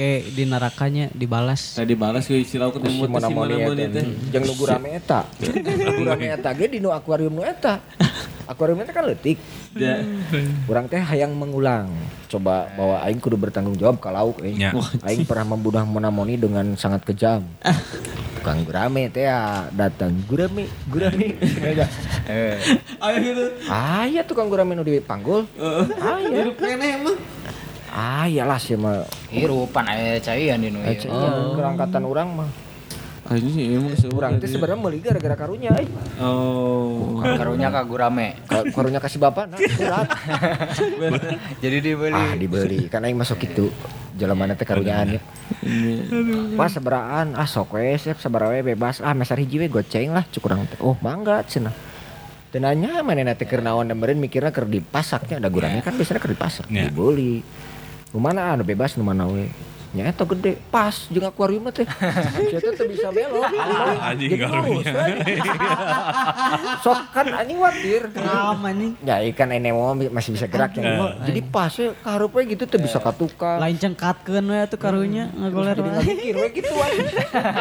Kayak 0.00 0.32
di 0.32 0.44
nerakanya 0.48 1.04
dibalas. 1.12 1.76
Saya 1.76 1.84
dibalas 1.84 2.24
ke 2.24 2.40
si 2.40 2.56
lauk 2.56 2.80
ketemu 2.80 3.04
Si 3.04 3.04
teh 3.04 3.04
si 3.04 3.12
mana-mana 3.12 3.52
mana-mana 3.52 3.82
eta 3.84 4.00
teh. 4.00 4.06
jeung 4.32 4.44
nu 4.48 4.54
gurame 4.56 4.88
eta. 4.96 5.20
Gurame 6.00 6.26
eta 6.32 6.50
ge 6.56 6.66
di 6.72 6.78
nu 6.80 6.88
akuarium 6.88 7.36
nu 7.36 7.44
eta. 7.44 7.84
Akuarium 8.48 8.80
eta 8.80 8.96
kan 8.96 9.04
leutik. 9.04 9.36
Ya. 9.76 10.00
Urang 10.64 10.88
teh 10.88 10.96
hayang 10.96 11.36
mengulang. 11.36 11.92
Coba 12.32 12.72
bahwa 12.80 12.96
aing 13.04 13.20
kudu 13.20 13.36
bertanggung 13.36 13.76
jawab 13.76 14.00
ka 14.00 14.08
lauk 14.08 14.40
euy. 14.40 14.56
Ya. 14.56 14.72
Aing 15.04 15.28
pernah 15.28 15.52
membunuh 15.52 15.84
monamoni 15.84 16.40
dengan 16.40 16.72
sangat 16.80 17.04
kejam. 17.04 17.44
Tukang 18.40 18.64
gurame 18.64 19.12
teh 19.12 19.28
ya 19.28 19.68
datang 19.68 20.16
gurame, 20.24 20.64
gurame. 20.88 21.36
Eh, 22.30 22.56
Ayo 23.02 23.16
gitu. 23.20 23.44
Aya 23.68 24.22
tukang 24.24 24.48
gurame 24.48 24.72
nu 24.72 24.80
dipanggul. 24.80 25.44
Aya. 26.00 26.30
Hidup 26.40 26.56
keneh 26.56 27.04
emang. 27.04 27.39
Aya 27.90 28.46
lah 28.46 28.62
sih 28.62 28.78
mah. 28.78 29.02
hirupan 29.34 29.84
aya 29.86 30.22
caian 30.22 30.62
di 30.62 30.70
nu. 30.70 30.78
Ece 30.82 31.10
kerangkatan 31.54 32.02
urang 32.06 32.30
mah. 32.38 32.50
Anjing 33.30 33.78
emang 33.78 33.94
Urang 34.10 34.42
teh 34.42 34.50
sebenarnya 34.50 34.74
meuli 34.74 34.98
gara-gara 34.98 35.38
karunya 35.38 35.70
euy. 35.70 35.86
Oh. 36.18 37.22
Karunya 37.22 37.70
ka 37.70 37.86
gurame. 37.86 38.34
Ka- 38.50 38.66
Karunya 38.74 38.98
kasih 38.98 39.22
bapak 39.22 39.54
nah, 39.54 39.58
surat. 39.70 40.08
Jadi 41.62 41.76
dibeli. 41.78 42.10
Ah 42.10 42.34
dibeli 42.34 42.90
kan 42.90 43.06
aing 43.06 43.14
masuk 43.14 43.38
itu 43.46 43.70
jalan 44.18 44.50
teh 44.58 44.66
karunyaan 44.66 45.14
ya. 45.14 45.20
Pas 46.58 46.74
seberaan 46.74 47.38
ah 47.38 47.46
sok 47.46 47.78
we 47.78 47.94
sep 48.02 48.18
sabaraha 48.18 48.58
we 48.58 48.74
bebas 48.74 48.98
ah 48.98 49.14
mesar 49.14 49.38
hiji 49.38 49.62
we 49.62 49.70
goceng 49.70 50.10
lah 50.10 50.26
cukurang 50.26 50.66
teh. 50.66 50.82
Oh 50.82 50.98
mangga 50.98 51.46
cenah. 51.46 51.74
Teu 52.50 52.58
nanya 52.58 53.06
manehna 53.06 53.38
teh 53.38 53.46
keur 53.46 53.62
naon 53.62 53.86
dan 53.86 53.94
meureun 53.94 54.18
mikirna 54.18 54.50
keur 54.50 54.66
dipasaknya 54.66 55.38
ada 55.38 55.46
gurame 55.46 55.78
kan 55.86 55.94
biasanya 55.94 56.18
keur 56.18 56.34
dipasak 56.34 56.66
Ya. 56.66 56.90
dibeli. 56.90 57.46
Nu 58.14 58.20
mana 58.20 58.52
anu 58.52 58.64
bebas 58.64 58.96
nu 58.96 59.04
mana 59.04 59.26
we. 59.26 59.48
Nya 59.90 60.06
eta 60.06 60.22
gede 60.22 60.54
pas 60.70 60.94
jeung 61.10 61.26
akuarium 61.26 61.66
teh. 61.68 61.82
Teh 62.54 62.70
teu 62.70 62.86
bisa 62.86 63.10
belok. 63.10 63.42
Anjing 63.98 64.30
Jadi 64.30 64.38
karunya. 64.38 64.70
lurus, 64.70 64.86
anjing. 64.86 65.38
Sok 66.86 67.00
kan 67.10 67.26
anjing 67.34 67.58
watir. 67.58 68.02
Kenapa 68.08 68.70
nih? 68.70 68.90
Ya 69.02 69.16
ikan 69.26 69.50
ini 69.50 69.74
mau 69.74 69.90
masih 69.92 70.30
bisa 70.30 70.46
gerak 70.46 70.78
yang 70.78 70.94
mah. 70.94 71.18
Jadi 71.26 71.40
pas 71.42 71.74
ya 71.74 71.90
kaharupnya 71.96 72.42
gitu 72.48 72.64
tuh 72.66 72.78
bisa 72.78 73.02
katukang. 73.02 73.58
Lain 73.58 73.74
cengkatkeun 73.74 74.46
we 74.46 74.58
atuh 74.62 74.78
karunya 74.78 75.26
ngagoler 75.34 75.74
Jadi 75.74 75.82
wae. 75.82 75.90
nggak 75.90 76.04
mikir 76.06 76.34
we 76.38 76.48
gitu 76.54 76.72
aja. 76.80 77.02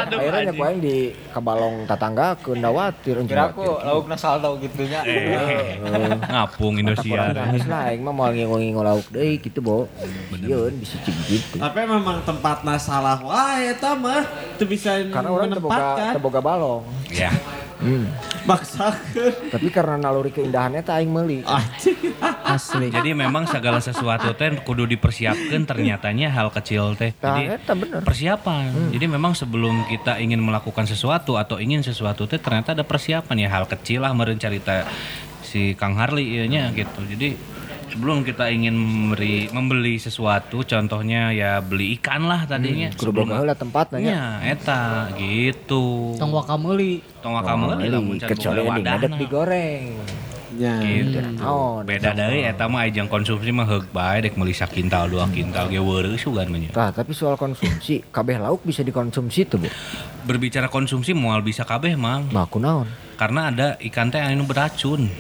Akhirnya 0.06 0.42
nyaku 0.46 0.62
aing 0.64 0.80
di 0.80 0.96
kabalong 1.34 1.76
tetangga 1.86 2.38
ke 2.38 2.52
ndawatir 2.54 3.16
Kira 3.26 3.50
aku 3.50 3.66
laukna 3.82 4.14
saldo 4.14 4.54
gitunya. 4.62 5.02
Eh, 5.02 5.82
ngapung 6.22 6.78
Indosiar. 6.78 7.34
Nangis 7.34 7.66
lah 7.66 7.90
aing 7.90 8.06
mah 8.06 8.14
moal 8.14 8.38
ngingo-ngingo 8.38 8.86
lauk 8.86 9.10
deui 9.10 9.42
gitu, 9.42 9.66
Bo. 9.66 9.90
Yeun 10.38 10.78
bisa 10.78 11.02
cing 11.02 11.18
gitu. 11.26 11.58
Tapi 11.58 11.90
memang 11.90 12.19
tempatnya 12.24 12.76
salah 12.78 13.18
wae 13.22 13.74
eta 13.74 13.96
mah 13.96 14.24
teu 14.56 14.68
bisa 14.68 14.96
Karena 15.10 15.30
orang 15.32 15.50
teboga 15.52 15.76
menempatkan. 15.76 16.12
teboga 16.16 16.40
balong. 16.40 16.84
Ya. 17.10 17.32
Hmm. 17.80 18.12
Maksakeun. 18.44 19.56
Tapi 19.56 19.68
karena 19.72 19.96
naluri 19.96 20.36
keindahannya 20.36 20.84
teh 20.84 20.92
aing 20.92 21.08
meuli. 21.08 21.40
Anjing. 21.48 21.96
Asli. 22.60 22.92
Jadi 22.92 23.16
memang 23.16 23.48
segala 23.48 23.80
sesuatu 23.80 24.36
teh 24.36 24.52
kudu 24.68 24.84
dipersiapkan 24.84 25.64
ternyatanya 25.64 26.28
hal 26.28 26.52
kecil 26.52 27.00
teh. 27.00 27.16
Jadi 27.16 27.56
eta 27.56 27.74
bener. 27.80 28.04
persiapan. 28.04 28.92
Jadi 28.92 29.06
memang 29.08 29.32
sebelum 29.32 29.88
kita 29.88 30.20
ingin 30.20 30.44
melakukan 30.44 30.84
sesuatu 30.92 31.40
atau 31.40 31.56
ingin 31.56 31.80
sesuatu 31.80 32.28
teh 32.28 32.36
ternyata 32.36 32.76
ada 32.76 32.84
persiapan 32.84 33.48
ya 33.48 33.50
hal 33.54 33.64
kecil 33.64 34.04
lah 34.04 34.12
meureun 34.12 34.42
carita 34.42 34.84
si 35.40 35.72
Kang 35.80 35.96
Harli 35.96 36.36
ieu 36.36 36.46
nya 36.52 36.68
gitu. 36.76 37.00
Jadi 37.08 37.40
sebelum 37.90 38.22
kita 38.22 38.48
ingin 38.54 38.78
memberi 38.78 39.50
membeli 39.50 39.98
sesuatu 39.98 40.62
contohnya 40.62 41.34
ya 41.34 41.60
beli 41.60 41.98
ikan 42.00 42.30
lah 42.30 42.46
tadinya 42.46 42.94
Kudu 42.94 43.12
boga 43.12 43.42
heula 43.42 43.56
tempat 43.58 43.92
nanya. 43.94 44.40
Ya, 44.42 44.54
eta 44.54 45.10
gitu. 45.18 46.16
Tong 46.16 46.32
wakameuli. 46.32 47.02
Tong 47.20 47.36
kamu 47.36 47.66
Meuli, 47.76 48.20
kecuali 48.22 48.60
ending 48.64 48.86
ngadep 48.86 49.12
digoreng. 49.20 49.86
Ya. 50.58 50.82
Gitu. 50.82 51.18
Naon? 51.40 51.86
Beda 51.86 52.12
dari 52.12 52.42
eta 52.42 52.66
mah 52.66 52.90
ajang 52.90 53.06
konsumsi 53.06 53.54
mah 53.54 53.70
heug 53.70 53.86
bae 53.94 54.26
dek 54.26 54.34
meuli 54.34 54.52
sakintal 54.52 55.08
dua 55.08 55.30
kintal 55.30 55.70
ge 55.70 55.78
weureus 55.78 56.22
sugan 56.22 56.50
mah 56.50 56.60
nya. 56.60 56.70
Tah, 56.74 56.90
tapi 56.90 57.14
soal 57.14 57.38
konsumsi, 57.38 58.02
kabeh 58.10 58.42
lauk 58.42 58.66
bisa 58.66 58.82
dikonsumsi 58.82 59.46
tuh, 59.46 59.62
Bu. 59.62 59.70
Berbicara 60.26 60.68
konsumsi 60.68 61.14
moal 61.14 61.46
bisa 61.46 61.64
kabeh 61.66 61.94
mang 61.96 62.28
Nah, 62.34 62.46
aku 62.50 62.58
naon? 62.58 63.09
Karena 63.20 63.52
ada 63.52 63.68
ikan 63.84 64.08
teh 64.08 64.24
anu 64.24 64.48
beracun. 64.48 65.12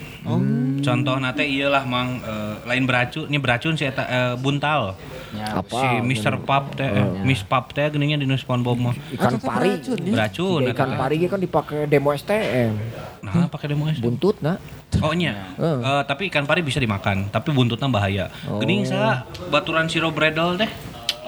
Contoh 0.79 1.19
nate 1.19 1.43
iyalah 1.43 1.83
mang 1.83 2.23
eh, 2.23 2.55
lain 2.63 2.87
beracun, 2.87 3.27
ini 3.27 3.35
beracun 3.35 3.75
si 3.75 3.83
eta 3.83 4.07
eh, 4.07 4.33
buntal. 4.39 4.95
Ya. 5.35 5.59
Apa? 5.59 5.75
Si 5.75 5.87
Mr. 6.07 6.39
Pap 6.47 6.79
teh, 6.79 6.87
eh, 6.87 7.07
Miss 7.27 7.43
Pap 7.43 7.75
teh 7.75 7.91
geuninnya 7.91 8.15
di 8.15 8.23
SpongeBob 8.39 8.79
mah. 8.79 8.95
Ikan 9.11 9.35
pari. 9.43 9.83
Beracun 10.15 10.63
Tiga 10.63 10.71
eta 10.71 10.79
ikan 10.79 10.91
pari 10.95 11.15
ge 11.19 11.27
kan 11.27 11.43
dipakai 11.43 11.91
demo 11.91 12.15
STM. 12.15 12.71
Nah, 13.19 13.51
pakai 13.51 13.75
demo 13.75 13.91
es. 13.91 13.99
Buntut 13.99 14.39
nah. 14.39 14.55
Oh 15.03 15.11
nya. 15.11 15.51
Heeh. 15.59 15.79
Eh, 15.83 16.03
tapi 16.07 16.31
ikan 16.31 16.47
pari 16.47 16.63
bisa 16.63 16.79
dimakan, 16.79 17.27
tapi 17.27 17.51
buntutnya 17.51 17.91
bahaya. 17.91 18.31
Geuning 18.47 18.87
sa 18.87 19.27
baturan 19.51 19.91
siro 19.91 20.07
bredel 20.15 20.55
teh. 20.55 20.71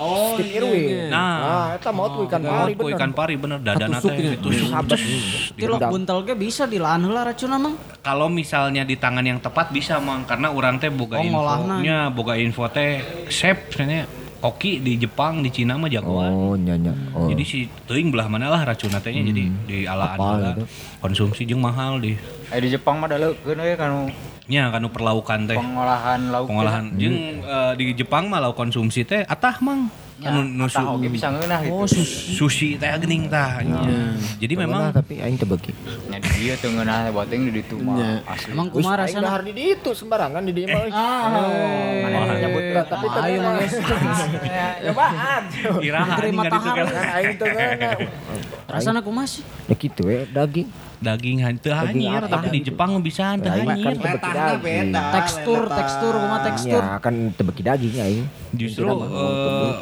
Oh, 0.02 0.34
Steve 0.34 0.50
iya, 0.50 0.60
Irwin. 0.66 0.82
iya. 0.82 1.04
Nah. 1.14 1.36
Nah, 1.38 1.66
eta 1.78 1.90
mau 1.94 2.10
tuh 2.10 2.26
ikan 2.26 2.42
pari 2.42 2.74
bener. 2.74 2.94
ikan 2.98 3.12
pari 3.14 3.36
bener 3.38 3.60
dadana 3.62 3.98
teh 4.02 4.18
ditusuk. 4.18 4.68
Sabet. 4.74 5.00
Tilok 5.54 5.82
buntel 5.94 6.20
ge 6.26 6.34
bisa 6.34 6.66
dilaan 6.66 7.06
heula 7.06 7.22
racun 7.22 7.54
mang. 7.62 7.76
Kalau 8.02 8.26
misalnya 8.26 8.82
di 8.82 8.98
tangan 8.98 9.22
yang 9.22 9.38
tepat 9.38 9.70
bisa 9.70 10.02
mang 10.02 10.26
karena 10.26 10.50
urang 10.50 10.82
teh 10.82 10.90
boga 10.90 11.22
Oh, 11.22 11.26
infonya, 11.26 12.10
boga 12.10 12.34
info 12.34 12.66
teh 12.74 13.06
chef 13.30 13.70
sebenarnya 13.70 14.10
koki 14.42 14.82
di 14.82 14.98
Jepang 14.98 15.46
di 15.46 15.54
Cina 15.54 15.78
mah 15.78 15.86
jagoan. 15.86 16.34
Oh, 16.34 16.56
nyanya. 16.58 16.98
Oh. 17.14 17.30
Jadi 17.30 17.44
si 17.46 17.70
teuing 17.86 18.10
belah 18.10 18.26
mana 18.26 18.50
lah 18.50 18.66
racun 18.66 18.90
teh 18.98 19.14
jadi 19.14 19.30
di 19.54 19.78
alaan 19.86 20.18
Apal 20.18 20.66
konsumsi 20.98 21.46
jeung 21.46 21.62
mahal 21.62 22.02
di 22.02 22.18
Eh 22.50 22.58
di 22.58 22.74
Jepang 22.74 22.98
mah 22.98 23.06
daleukeun 23.06 23.62
we 23.62 23.78
kanu 23.78 24.10
nya 24.52 24.68
kanu 24.68 24.92
perlaukan 24.92 25.48
teh. 25.48 25.56
pengolahan 25.56 26.20
lauk. 26.28 26.52
Pengolahan 26.52 26.92
jeung 27.00 27.40
eh, 27.40 27.72
di 27.80 27.96
Jepang 27.96 28.28
mah 28.28 28.44
lauk 28.44 28.60
konsumsi 28.60 29.08
teh 29.08 29.24
atah 29.24 29.56
mang. 29.64 29.88
Ya, 30.22 30.30
Anu 30.30 30.46
nusu 30.46 30.78
atah 30.78 30.94
oge 30.94 31.10
bisa 31.10 31.34
ngeunah 31.34 31.66
gitu. 31.66 31.74
Oh, 31.74 31.88
susu. 31.90 32.46
sushi 32.46 32.78
teh 32.78 32.94
geuning 33.00 33.26
tah. 33.26 33.64
nya. 33.64 33.80
Jadi 34.38 34.54
memang 34.54 34.94
tapi 34.94 35.18
aing 35.18 35.40
teu 35.40 35.50
beuki. 35.50 35.72
Nya 36.12 36.22
di 36.22 36.30
dieu 36.38 36.54
teu 36.60 36.70
ngeunah 36.70 37.10
boteng 37.10 37.48
di 37.48 37.52
ditu 37.58 37.80
mah 37.82 38.22
asli. 38.28 38.54
Emang 38.54 38.68
kumaha 38.70 39.08
aing 39.08 39.18
rasana? 39.18 39.26
dahar 39.26 39.42
di 39.42 39.54
ditu 39.56 39.90
sembarangan 39.96 40.44
di 40.46 40.52
dieu 40.54 40.68
mah. 40.70 40.84
euy. 40.84 40.92
Manehna 42.06 42.34
nyebut 42.38 42.64
berat 42.70 42.88
tapi 42.92 43.06
teu 43.08 43.22
Ayo 43.24 43.38
mah 43.40 43.52
ngeunah. 43.56 43.66
geus. 43.66 44.22
Cobaan. 44.92 45.44
iraha 45.80 46.14
anjing 46.20 46.36
kan 46.76 46.86
Kan 46.92 47.08
aing 47.18 47.34
teu 47.40 47.48
ngeunah. 47.48 47.94
Rasana 48.68 49.00
kumaha 49.02 49.26
sih? 49.26 49.42
Ya 49.66 49.74
kitu 49.80 50.06
we 50.06 50.28
daging. 50.30 50.91
Daging 51.02 51.38
hantu 51.42 51.70
hanyir 51.70 52.22
apa 52.22 52.30
tapi 52.32 52.48
di? 52.54 52.60
Jepang 52.64 53.02
bisa 53.02 53.34
Lah, 53.34 53.42
hanyir 53.42 53.66
kan 53.84 53.94
teu 53.96 54.06
Letahna 54.08 54.38
daging. 54.54 54.62
beda. 54.62 55.02
Tekstur, 55.12 55.62
tekstur, 55.68 56.14
kumaha 56.16 56.40
tekstur. 56.46 56.80
Ya 56.80 56.96
kan 56.98 57.16
teu 57.32 57.44
beuki 57.44 57.62
daging 57.62 57.94
aing. 57.96 58.26
justru 58.54 58.86
Intina 58.86 58.94
mah, 58.96 59.10
eh, 59.10 59.74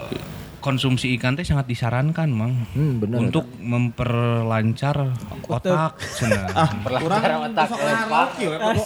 konsumsi 0.60 1.12
ikan 1.14 1.34
teh 1.34 1.44
sangat 1.44 1.66
disarankan 1.66 2.28
mang 2.30 2.68
Hmm, 2.72 3.00
bener. 3.00 3.20
untuk 3.22 3.48
memperlancar 3.60 5.16
otak 5.46 5.96
cenah. 6.14 6.52
Urang 7.00 7.24
otak, 7.46 7.66
sok 7.66 7.80
eh, 7.80 7.96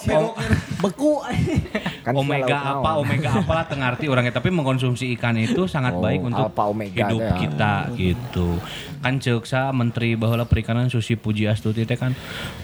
pegok- 0.04 0.38
Beku. 0.80 1.12
Kan 2.06 2.14
omega 2.14 2.58
apa 2.76 2.90
naon. 2.90 3.02
omega 3.02 3.30
apalah 3.34 3.64
tengarti 3.64 4.06
orangnya 4.06 4.34
tapi 4.34 4.50
mengkonsumsi 4.50 5.16
ikan 5.16 5.40
itu 5.40 5.64
sangat 5.66 5.96
Oh, 5.96 6.04
baik 6.04 6.20
untuk 6.22 6.52
alpha 6.52 6.64
omega 6.68 7.00
hidup 7.00 7.22
ya. 7.22 7.36
kita 7.38 7.74
gitu 7.96 8.50
kan 9.04 9.20
ceuk 9.20 9.44
sa 9.44 9.70
menteri 9.70 10.16
baheula 10.16 10.48
perikanan 10.48 10.88
Susi 10.88 11.14
Puji 11.14 11.44
Astuti 11.46 11.84
teh 11.84 11.94
kan 11.94 12.16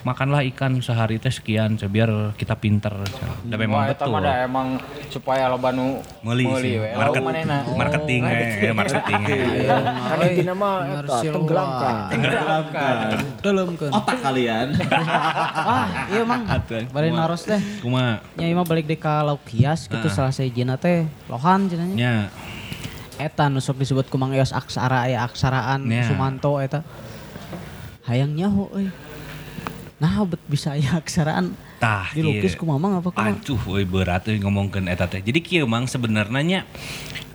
makanlah 0.01 0.39
ikan 0.47 0.79
sehari 0.79 1.19
teh 1.19 1.29
sekian 1.29 1.75
biar 1.81 2.07
kita 2.33 2.55
pinter 2.55 2.95
dan 3.43 3.57
memang 3.57 3.83
Wah, 3.83 3.91
betul 3.91 4.07
mah 4.09 4.21
da 4.21 4.31
emang 4.41 4.67
supaya 5.07 5.45
loba 5.45 5.69
nu 5.69 5.99
Meuli 6.21 6.47
sih. 6.57 6.79
we. 6.79 6.89
Lauk 6.89 7.11
Market, 7.11 7.21
manehna. 7.21 7.57
marketing 7.81 8.21
eh, 8.23 8.71
marketing 8.71 9.21
eh. 9.25 9.67
Kan 9.83 10.19
intina 10.23 10.53
mah 10.53 10.75
tenggelamkan. 11.03 11.95
Tenggelamkan. 12.09 12.95
Teuleumkeun. 13.41 13.91
Otak 13.91 14.17
kalian. 14.21 14.67
Ah, 15.59 16.07
iya 16.07 16.23
mang. 16.23 16.47
Bari 16.89 17.11
naros 17.11 17.43
teh. 17.43 17.59
Kumaha? 17.81 18.23
Nyai 18.35 18.53
mah 18.53 18.63
balik 18.63 18.85
deh 18.85 18.95
ka 18.95 19.21
lauk 19.21 19.43
hias 19.49 19.85
gitu 19.85 20.01
Ah. 20.01 20.09
salah 20.09 20.31
sejina 20.31 20.75
teh 20.75 21.03
lohan 21.27 21.67
cenanya. 21.67 21.95
nya 21.95 22.13
Eta 23.19 23.51
nusuk 23.51 23.75
disebut 23.75 24.07
ku 24.07 24.15
Mang 24.15 24.31
Eos 24.31 24.55
aksara 24.55 25.05
aya 25.05 25.27
aksaraan 25.27 25.83
Ya. 25.91 26.07
Sumanto 26.07 26.55
eta. 26.63 26.87
Hayang 28.07 28.31
nyaho 28.31 28.71
euy. 28.71 28.87
Nah, 29.99 30.23
bet 30.23 30.39
bisa 30.47 30.79
aya 30.79 30.95
aksaraan 30.95 31.51
tah 31.83 32.07
dilukis 32.15 32.55
ieu. 32.55 32.59
ku 32.59 32.65
mamang 32.65 33.03
apa 33.03 33.11
ku? 33.11 33.19
Aduh, 33.19 33.59
euy 33.75 33.83
berat 33.83 34.23
euy 34.31 34.39
ngomongkeun 34.39 34.87
eta 34.87 35.11
teh. 35.11 35.19
Jadi 35.19 35.43
kieu 35.43 35.67
Mang 35.67 35.91
sebenarnya 35.91 36.63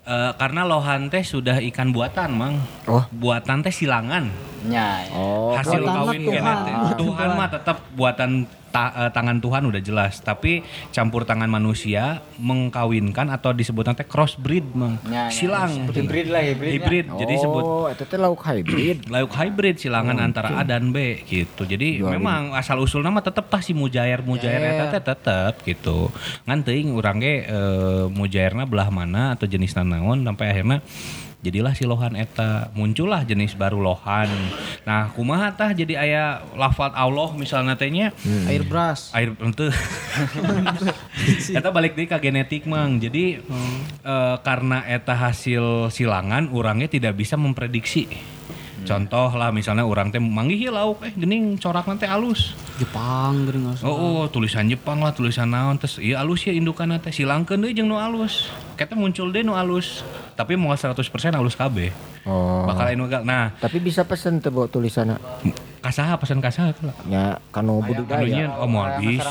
eh, 0.05 0.32
karena 0.35 0.62
lohan 0.62 1.09
teh 1.09 1.22
sudah 1.22 1.60
ikan 1.64 1.90
buatan 1.90 2.31
Mang. 2.31 2.56
Oh. 2.85 3.05
Buatan 3.10 3.60
teh 3.60 3.72
silangan. 3.72 4.28
Nya. 4.64 5.05
ya. 5.05 5.12
Oh, 5.12 5.52
Hasil 5.52 5.76
buatan 5.78 5.97
kawin 6.02 6.22
Tuhan. 6.24 6.56
teh. 6.62 6.72
Ah. 6.74 6.93
Tuhan 6.94 7.28
mah 7.35 7.48
tetap 7.48 7.76
buatan 7.93 8.31
ta- 8.66 8.90
eh, 8.98 9.10
tangan 9.10 9.39
Tuhan 9.39 9.62
udah 9.64 9.78
jelas, 9.78 10.18
tapi 10.18 10.64
campur 10.89 11.22
tangan 11.22 11.47
manusia 11.47 12.24
mengkawinkan 12.39 13.28
atau 13.28 13.52
disebut 13.52 13.85
nanti 13.85 14.02
crossbreed 14.02 14.64
Mang. 14.72 14.97
Nya. 15.05 15.28
Silang. 15.28 15.86
Hibrid 15.86 16.26
lah 16.26 16.40
hibrid. 16.43 16.72
Hibrid. 16.74 17.06
Jadi 17.12 17.35
sebut 17.36 17.62
Oh, 17.62 17.86
itu 17.86 18.02
teh 18.02 18.16
lauk 18.16 18.40
hybrid. 18.40 19.05
lauk 19.12 19.31
hybrid 19.31 19.76
silangan 19.76 20.16
antara 20.16 20.48
A 20.55 20.64
dan 20.64 20.90
B 20.90 21.20
gitu. 21.22 21.62
Jadi 21.64 22.01
Jualin. 22.01 22.16
memang 22.16 22.56
asal 22.56 22.81
usul 22.81 23.05
nama 23.05 23.20
tetap 23.20 23.47
tah 23.47 23.60
si 23.60 23.72
mujair 23.72 24.20
mujair 24.20 24.59
eta 24.59 24.90
teh 24.90 25.02
tetep 25.05 25.60
gitu. 25.62 26.09
Ngan 26.44 26.59
teuing 26.62 26.89
urang 26.90 27.20
ge 27.20 27.44
eh, 27.44 28.05
mujairna 28.09 28.64
belah 28.64 28.89
mana 28.89 29.36
atau 29.36 29.44
jenis 29.44 29.76
naon 29.95 30.27
sampai 30.27 30.51
akhirnya 30.51 30.83
jadilah 31.45 31.77
si 31.77 31.85
lohan 31.85 32.16
eta. 32.16 32.73
Muncullah 32.73 33.29
jenis 33.29 33.53
baru 33.53 33.85
lohan. 33.85 34.33
Nah, 34.89 35.12
kumaha 35.12 35.53
tah 35.53 35.77
jadi 35.77 36.01
aya 36.01 36.25
lafal 36.57 36.89
Allah 36.97 37.31
misalnya 37.37 37.77
teh 37.77 37.93
nya? 37.93 38.16
Air 38.49 38.65
brush. 38.65 39.12
air 39.12 39.37
ente. 39.37 39.69
Eta 41.61 41.69
balik 41.69 41.93
deui 41.93 42.09
ka 42.09 42.16
genetik 42.16 42.65
mang. 42.65 42.97
Jadi 42.97 43.45
eh, 44.01 44.37
karena 44.41 44.89
eta 44.89 45.12
hasil 45.12 45.93
silangan 45.93 46.49
orangnya 46.49 46.89
tidak 46.89 47.21
bisa 47.21 47.37
memprediksi 47.37 48.09
contoh 48.85 49.28
lah 49.35 49.51
misalnya 49.51 49.82
orang 49.89 50.12
teh 50.12 50.20
manggih 50.20 50.69
lauk 50.69 51.01
eh 51.02 51.12
gening 51.16 51.56
corak 51.56 51.89
nanti 51.89 52.05
alus. 52.05 52.55
Jepang 52.77 53.48
geuning 53.48 53.73
asa. 53.73 53.89
oh, 53.89 53.97
oh 53.97 54.23
tulisan 54.28 54.69
Jepang 54.69 55.01
lah 55.01 55.16
tulisan 55.16 55.51
naon 55.51 55.81
terus 55.81 55.98
iya 55.98 56.20
alus 56.20 56.44
ya 56.44 56.52
indukan 56.52 56.94
teh. 57.01 57.11
Silangkeun 57.11 57.65
deui 57.65 57.73
jeung 57.73 57.89
nu 57.89 57.97
alus. 57.97 58.52
Kata 58.77 58.94
muncul 58.94 59.32
deh 59.32 59.43
nu 59.43 59.56
alus. 59.56 60.05
Tapi 60.39 60.55
mau 60.55 60.70
100% 60.70 61.01
alus 61.35 61.56
KB 61.56 61.90
Oh. 62.24 62.65
bakal 62.65 62.89
anu 62.89 63.05
gal 63.05 63.20
nah. 63.20 63.52
Tapi 63.61 63.85
bisa 63.85 64.09
pesen 64.09 64.40
tuh 64.40 64.48
bawa 64.48 64.65
tulisanna. 64.65 65.20
Kasaha 65.85 66.16
pesan 66.16 66.40
kasaha 66.40 66.73
tuh 66.73 66.89
lah 66.89 66.97
Nya 67.05 67.24
kanu 67.51 67.78
budidaya. 67.78 68.48
oh 68.56 68.65
moal 68.65 68.97
bisa 68.98 69.28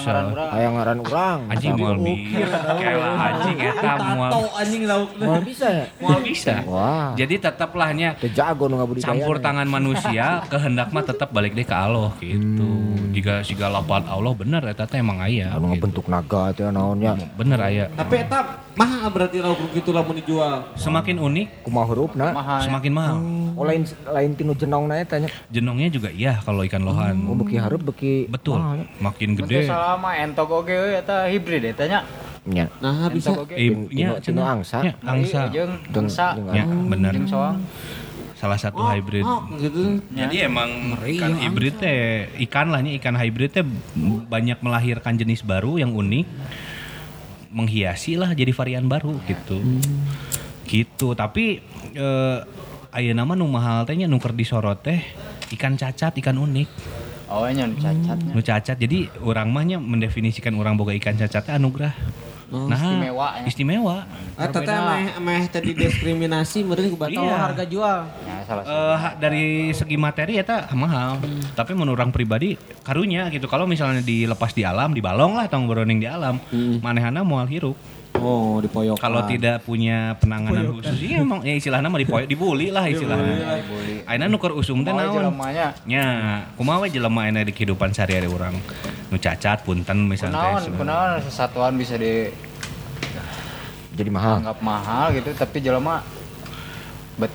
Aya 0.53 0.69
ngaran 0.69 1.01
urang. 1.01 1.39
anjing 1.47 1.73
moal 1.73 1.97
bisa 1.97 2.53
kayak 2.77 3.01
anjing 3.19 3.57
eta 3.59 3.93
moal 4.07 4.31
anjing 4.53 4.83
lauk. 4.85 5.09
Moal 5.17 5.41
bisa 5.41 5.65
ya? 5.67 5.85
moal 5.97 6.19
bisa 6.21 6.53
Wah. 6.63 7.11
jadi 7.13 7.41
teteplahnya 7.41 8.13
Teu 8.15 8.29
jago 8.29 8.69
nu 8.69 8.77
ngabudidaya. 8.77 9.09
campur 9.09 9.35
tangan 9.39 9.65
manusia 9.65 10.45
kehendak 10.45 10.89
mah 10.89 11.01
tetap 11.01 11.33
balik 11.33 11.51
deh 11.51 11.63
ke 11.63 11.73
Allah 11.73 12.13
gitu 12.19 12.69
jika 13.11 13.41
jika 13.41 13.65
lapat 13.67 14.05
Allah 14.05 14.33
bener 14.33 14.61
eta 14.63 14.85
teh 14.85 14.97
emang 14.97 15.17
aya 15.17 15.49
Anu 15.51 15.73
gitu. 15.73 15.83
bentuk 15.83 16.05
naga 16.05 16.51
teh 16.51 16.65
naonnya. 16.65 17.17
bener 17.33 17.57
aya 17.57 17.85
Tapi 17.89 18.15
eta 18.19 18.39
mahal 18.73 19.09
berarti 19.09 19.37
lauk 19.37 19.57
gitu 19.71 19.89
lamun 19.89 20.15
dijual. 20.15 20.69
semakin 20.75 21.17
unik 21.17 21.47
Kumaha 21.63 21.85
hurufna? 21.87 22.27
Semakin 22.59 22.91
mahal 22.91 23.15
Oh 23.53 23.63
lain 23.63 23.81
lain 24.03 24.31
tinu 24.33 24.53
jenongna 24.53 24.97
eta 24.97 25.17
nya. 25.17 25.29
jenongnya 25.47 25.87
juga 25.87 26.09
iya 26.09 26.42
kalau 26.43 26.61
ikan 26.67 26.83
lohan 26.83 27.23
Oh 27.25 27.35
beki 27.39 27.55
harup 27.57 27.81
beki 27.87 28.27
betul 28.27 28.59
nya. 28.59 28.85
makin 28.99 29.39
Gede. 29.39 29.63
gede 29.63 29.71
selama 29.71 30.09
entok 30.19 30.63
oge 30.63 30.75
we 30.75 30.91
eta 30.99 31.27
hibrid 31.31 31.63
eta 31.63 31.87
nya. 31.87 31.99
Nya. 32.43 32.67
Nah, 32.83 33.07
bisa. 33.07 33.31
Oge. 33.31 33.55
Eh, 33.55 33.71
nya, 33.71 34.19
cenah. 34.19 34.59
angsa. 34.59 34.83
Nya, 34.83 34.93
angsa 35.07 35.47
Jeung 35.47 35.79
angsa. 35.95 36.35
jeung 36.35 36.51
ya 36.51 36.65
bener 36.67 37.15
Jeung 37.15 37.31
soang. 37.31 37.57
salah 38.43 38.59
satu 38.59 38.83
hybrid 38.83 39.23
Oh, 39.23 39.39
gitu. 39.55 40.03
Jadi 40.11 40.43
emang 40.43 40.99
ikan 40.99 41.39
hybrid 41.39 41.79
teh 41.79 42.27
ikan 42.43 42.75
lahnya 42.75 42.91
ikan 42.99 43.15
hybrid 43.15 43.55
teh 43.55 43.63
banyak 44.27 44.59
melahirkan 44.59 45.15
jenis 45.15 45.47
baru 45.47 45.79
yang 45.79 45.95
unik 45.95 46.27
menghiasi 47.55 48.19
lah 48.19 48.35
jadi 48.35 48.51
varian 48.51 48.83
baru 48.91 49.15
gitu. 49.31 49.63
Gitu, 50.67 51.07
tapi 51.15 51.63
eh 51.95 52.37
aya 52.91 53.11
nama 53.15 53.31
nu 53.31 53.47
mahal 53.47 53.87
teh 53.87 53.95
nya 53.95 54.11
nu 54.11 54.19
keur 54.19 54.35
disorot 54.35 54.83
teh 54.83 54.99
ikan 55.53 55.73
cacat, 55.77 56.13
ikan 56.19 56.37
unik. 56.37 56.69
Oh 57.33 57.49
nya 57.49 57.65
nu 57.65 57.75
cacatnya. 57.79 58.31
Nu 58.35 58.41
cacat. 58.43 58.77
Jadi 58.77 59.09
orang 59.23 59.49
mahnya 59.49 59.81
mendefinisikan 59.81 60.53
orang 60.59 60.77
boga 60.77 60.93
ikan 60.93 61.17
cacat 61.17 61.41
teh 61.41 61.53
anugerah. 61.55 61.93
nah, 62.53 62.77
istimewa, 62.77 63.27
ya. 63.33 63.43
Istimewa. 63.49 63.97
Eta 64.37 64.59
teh 64.61 64.77
meh 64.77 65.05
meh 65.17 65.43
tadi 65.49 65.73
diskriminasi 65.73 66.61
meureun 66.61 66.93
ku 66.93 66.97
batal. 67.01 67.25
Iya. 67.25 67.37
harga 67.49 67.63
jual. 67.65 67.99
Ya 68.05 68.35
salah 68.45 68.61
satu. 68.61 68.77
Eh, 68.77 68.95
ha- 69.01 69.15
dari 69.17 69.45
segi 69.73 69.97
materi 69.97 70.37
ya 70.37 70.45
mahal. 70.77 71.17
Tapi 71.57 71.73
menurut 71.73 71.97
orang 71.97 72.13
pribadi 72.13 72.53
karunya 72.85 73.25
gitu. 73.33 73.49
Kalau 73.49 73.65
misalnya 73.65 74.05
dilepas 74.05 74.53
di 74.53 74.61
alam, 74.61 74.93
dibalong 74.93 75.33
lah 75.33 75.49
tong 75.49 75.65
beroning 75.65 75.97
di 75.97 76.05
alam, 76.05 76.37
manehana 76.85 77.25
moal 77.25 77.49
hirup. 77.49 77.73
Oh, 78.21 78.61
dipoyok. 78.61 78.95
Kalau 79.01 79.25
tidak 79.25 79.65
punya 79.65 80.13
penanganan 80.21 80.69
khusus, 80.69 80.95
iya 81.01 81.25
emang 81.25 81.41
ya 81.41 81.57
istilahnya 81.57 81.89
mah 81.89 81.99
dipoyok, 81.99 82.27
dibuli 82.29 82.69
lah 82.69 82.85
istilahnya. 82.87 83.59
Aina 84.05 84.29
nuker 84.29 84.53
usum 84.53 84.85
teh 84.85 84.93
naon? 84.93 85.33
Nya, 85.89 86.05
kumaha 86.55 86.85
we 86.85 86.93
jelema 86.93 87.25
aina 87.27 87.41
di 87.43 87.51
kehidupan 87.51 87.91
sehari-hari 87.91 88.29
orang. 88.29 88.55
Nu 89.09 89.17
cacat 89.17 89.65
punten 89.65 90.07
misalnya 90.07 90.39
Kunaon, 90.39 90.61
teh. 90.61 90.71
kunaon 90.77 91.11
satuan 91.27 91.73
bisa 91.75 91.97
dianggap 91.99 92.33
Jadi 93.93 94.09
mahal. 94.09 94.41
mahal 94.61 95.13
gitu 95.13 95.29
tapi 95.37 95.61
jelema 95.61 96.01
bet 97.13 97.29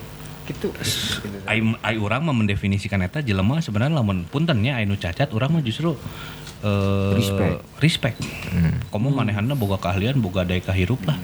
gitu. 0.49 0.73
gitu. 0.75 1.37
Ai, 1.47 1.63
ai 1.79 1.95
urang 1.95 2.25
mah 2.25 2.35
mendefinisikan 2.35 2.99
eta 2.99 3.23
jelema 3.23 3.63
sebenarnya 3.63 3.95
lamun 3.99 4.27
puntennya 4.27 4.75
anu 4.75 4.99
cacat 4.99 5.31
urang 5.31 5.55
mah 5.55 5.63
justru 5.63 5.95
eh 6.63 7.13
Respect. 7.15 7.57
respect. 7.79 8.19
Kamu 8.91 9.13
manehana 9.15 9.55
boga 9.55 9.79
keahlian, 9.79 10.19
boga 10.19 10.43
daya 10.43 10.59
kahirup 10.59 10.99
lah. 11.07 11.15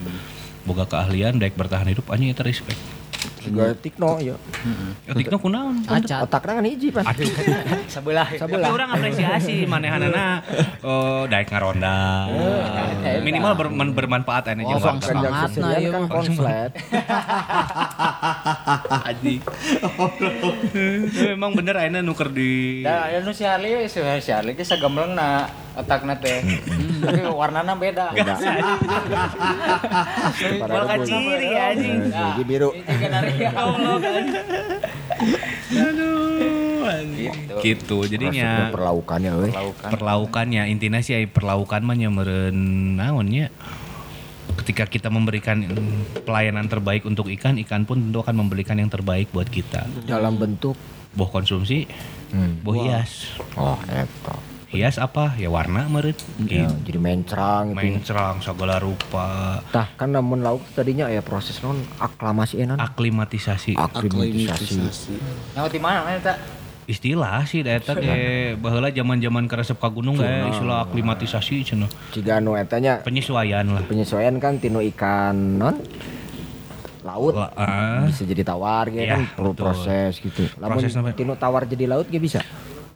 Boga 0.64 0.88
keahlian, 0.88 1.36
daya 1.36 1.52
bertahan 1.52 1.86
hidup 1.92 2.08
anjing 2.08 2.32
eta 2.32 2.42
respect. 2.42 2.78
Juga 3.46 3.70
tikno 3.74 4.18
ya. 4.18 4.34
Ya 5.06 5.12
tikna 5.14 5.38
kunaon? 5.38 5.74
Cacat. 5.80 6.26
Otakna 6.26 6.52
kan 6.58 6.64
hiji 6.66 6.88
pan. 6.90 7.06
Aduh. 7.06 7.30
Sebelah. 7.94 8.26
Tapi 8.28 8.58
orang 8.58 8.88
apresiasi 8.90 9.64
manehanana 9.64 10.42
eh 10.82 11.22
daek 11.26 11.46
ngaronda. 11.48 12.26
Minimal 13.22 13.52
ber- 13.54 13.72
men- 13.72 13.94
bermanfaat 13.94 14.50
ane 14.50 14.62
Oh, 14.62 14.74
jeung 14.74 14.82
nah, 14.82 15.46
seserian 15.46 15.78
iya 15.78 15.90
kan 15.90 16.00
mah. 16.02 16.10
konslet. 16.10 16.70
Anjing. 19.06 19.40
Memang 21.30 21.50
bener 21.54 21.74
ayeuna 21.78 22.00
nuker 22.02 22.28
di 22.28 22.82
Da 22.82 23.10
anu 23.12 23.30
si 23.30 23.46
Harley 23.46 23.86
si 23.86 24.02
Harley 24.02 24.54
ge 24.54 24.62
sagemlengna 24.62 25.46
otakna 25.76 26.16
teh. 26.16 26.40
Tapi 27.04 27.20
warnana 27.40 27.76
beda. 27.76 28.16
Mal 30.64 30.84
kaciri 30.96 31.50
anjing. 31.52 32.08
Nah, 32.08 32.32
Gigi 32.32 32.44
biru. 32.48 32.70
Kan 32.86 33.12
kan. 33.12 33.24
Gitu. 37.16 37.54
Gitu. 37.60 37.96
Jadinya 38.08 38.48
Maksudnya 38.48 38.72
perlaukannya 38.72 39.30
euy. 39.34 39.50
Laukan. 39.50 39.90
perlaukannya 39.90 40.62
intinya 40.70 41.00
sih 41.02 41.18
ai 41.18 41.26
perlaukan 41.26 41.82
mah 41.82 41.96
nya 41.98 42.08
meureun 42.08 42.56
naon 42.96 43.28
nya. 43.28 43.52
Ketika 44.56 44.88
kita 44.88 45.12
memberikan 45.12 45.66
mm, 45.66 46.24
pelayanan 46.24 46.70
terbaik 46.70 47.04
untuk 47.04 47.28
ikan, 47.28 47.60
ikan 47.60 47.84
pun 47.84 48.08
tentu 48.08 48.24
akan 48.24 48.46
memberikan 48.46 48.80
yang 48.80 48.88
terbaik 48.88 49.28
buat 49.34 49.50
kita. 49.50 49.84
Dalam 50.08 50.40
bentuk 50.40 50.78
Boh 51.16 51.32
konsumsi, 51.32 51.88
hmm. 52.28 52.60
boh 52.60 52.76
hias. 52.76 53.40
Oh, 53.56 53.80
eta. 53.88 54.55
Hias 54.66 54.98
apa? 54.98 55.30
Ya 55.34 55.46
warna 55.46 55.86
meureun. 55.86 56.18
Ya, 56.42 56.66
Gitu. 56.66 56.74
jadi 56.84 56.98
mencrang 56.98 57.64
itu. 57.70 57.78
Mencrang 57.78 58.42
segala 58.42 58.82
rupa. 58.82 59.62
Tah 59.70 59.86
kan 59.94 60.10
namun 60.10 60.42
lauk 60.42 60.66
tadinya 60.74 61.06
ya 61.06 61.22
proses 61.22 61.62
non 61.62 61.78
aklamasi 61.96 62.60
enan. 62.60 62.74
Aklimatisasi. 62.76 63.78
Aklimatisasi. 63.78 65.14
Nyawa 65.54 65.68
di 65.68 65.78
mana 65.78 66.10
eta? 66.10 66.34
istilah 66.86 67.42
sih 67.42 67.66
eta 67.66 67.98
ge 67.98 68.54
baheula 68.56 68.94
zaman-zaman 68.94 69.50
keresep 69.50 69.74
ka 69.74 69.90
gunung 69.90 70.14
ge 70.14 70.30
istilah 70.46 70.86
aklimatisasi 70.86 71.66
cenah. 71.66 71.90
Jika 72.14 72.38
anu 72.38 72.54
etanya 72.54 73.02
Penyesuaian 73.02 73.66
lah. 73.66 73.82
penyesuaian 73.82 74.38
kan 74.38 74.62
tinu 74.62 74.78
ikan 74.94 75.34
non 75.58 75.82
laut 77.02 77.34
Lah, 77.34 77.50
ah. 77.54 78.06
bisa 78.06 78.22
jadi 78.22 78.42
tawar 78.42 78.86
gitu 78.86 79.02
Iya, 79.02 79.18
kan 79.18 79.22
perlu 79.34 79.50
betul. 79.50 79.62
proses 79.62 80.12
gitu. 80.18 80.46
Lamun 80.58 80.82
tinu 81.10 81.34
tawar 81.34 81.66
jadi 81.66 81.86
laut 81.86 82.06
gak 82.06 82.22
bisa. 82.22 82.38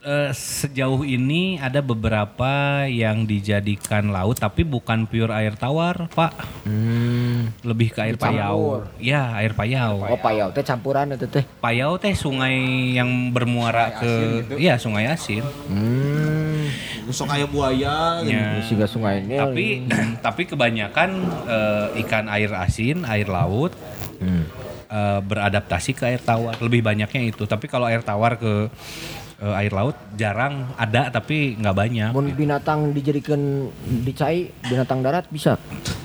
Eh, 0.01 0.33
sejauh 0.33 1.05
ini 1.05 1.61
ada 1.61 1.85
beberapa 1.85 2.89
yang 2.89 3.29
dijadikan 3.29 4.09
laut 4.09 4.41
tapi 4.41 4.65
bukan 4.65 5.05
pure 5.05 5.29
air 5.29 5.53
tawar, 5.61 6.09
Pak. 6.17 6.33
Hmm. 6.65 7.53
Lebih 7.61 7.93
ke 7.93 8.09
air 8.09 8.17
payau. 8.17 8.81
Ya, 8.97 9.29
air 9.37 9.53
payau. 9.53 10.01
Oh 10.09 10.17
payau 10.17 10.49
teh 10.57 10.65
campuran 10.65 11.13
itu 11.13 11.29
teh. 11.29 11.45
Payau 11.61 12.01
teh 12.01 12.17
sungai 12.17 12.57
yang 12.97 13.29
bermuara 13.29 13.93
ke 14.01 14.13
Iya, 14.57 14.81
sungai 14.81 15.05
asin. 15.05 15.45
Hmm. 15.69 16.73
Sok 17.13 17.37
aya 17.37 17.45
buaya 17.45 18.25
gitu. 18.25 18.33
Ya. 18.33 18.65
Siga 18.65 18.87
sungai 18.89 19.21
ini. 19.21 19.37
Tapi 19.37 19.67
tapi 20.25 20.49
kebanyakan 20.49 21.11
eh, 21.45 22.01
ikan 22.09 22.25
air 22.33 22.49
asin, 22.57 23.05
air 23.05 23.29
laut 23.29 23.77
Hmm. 24.17 24.49
eh, 24.89 25.21
beradaptasi 25.21 25.93
ke 25.93 26.09
air 26.09 26.25
tawar. 26.25 26.57
Lebih 26.57 26.81
banyaknya 26.81 27.21
itu. 27.21 27.45
Tapi 27.45 27.69
kalau 27.69 27.85
air 27.85 28.01
tawar 28.01 28.41
ke 28.41 28.73
eh, 29.41 29.61
air 29.65 29.73
laut 29.73 29.97
jarang 30.15 30.71
ada 30.77 31.09
tapi 31.09 31.57
nggak 31.57 31.77
banyak. 31.77 32.11
Mun 32.13 32.31
binatang 32.37 32.93
dijadikan 32.93 33.73
dicai 34.05 34.53
binatang 34.69 35.01
darat 35.01 35.27
bisa. 35.33 35.57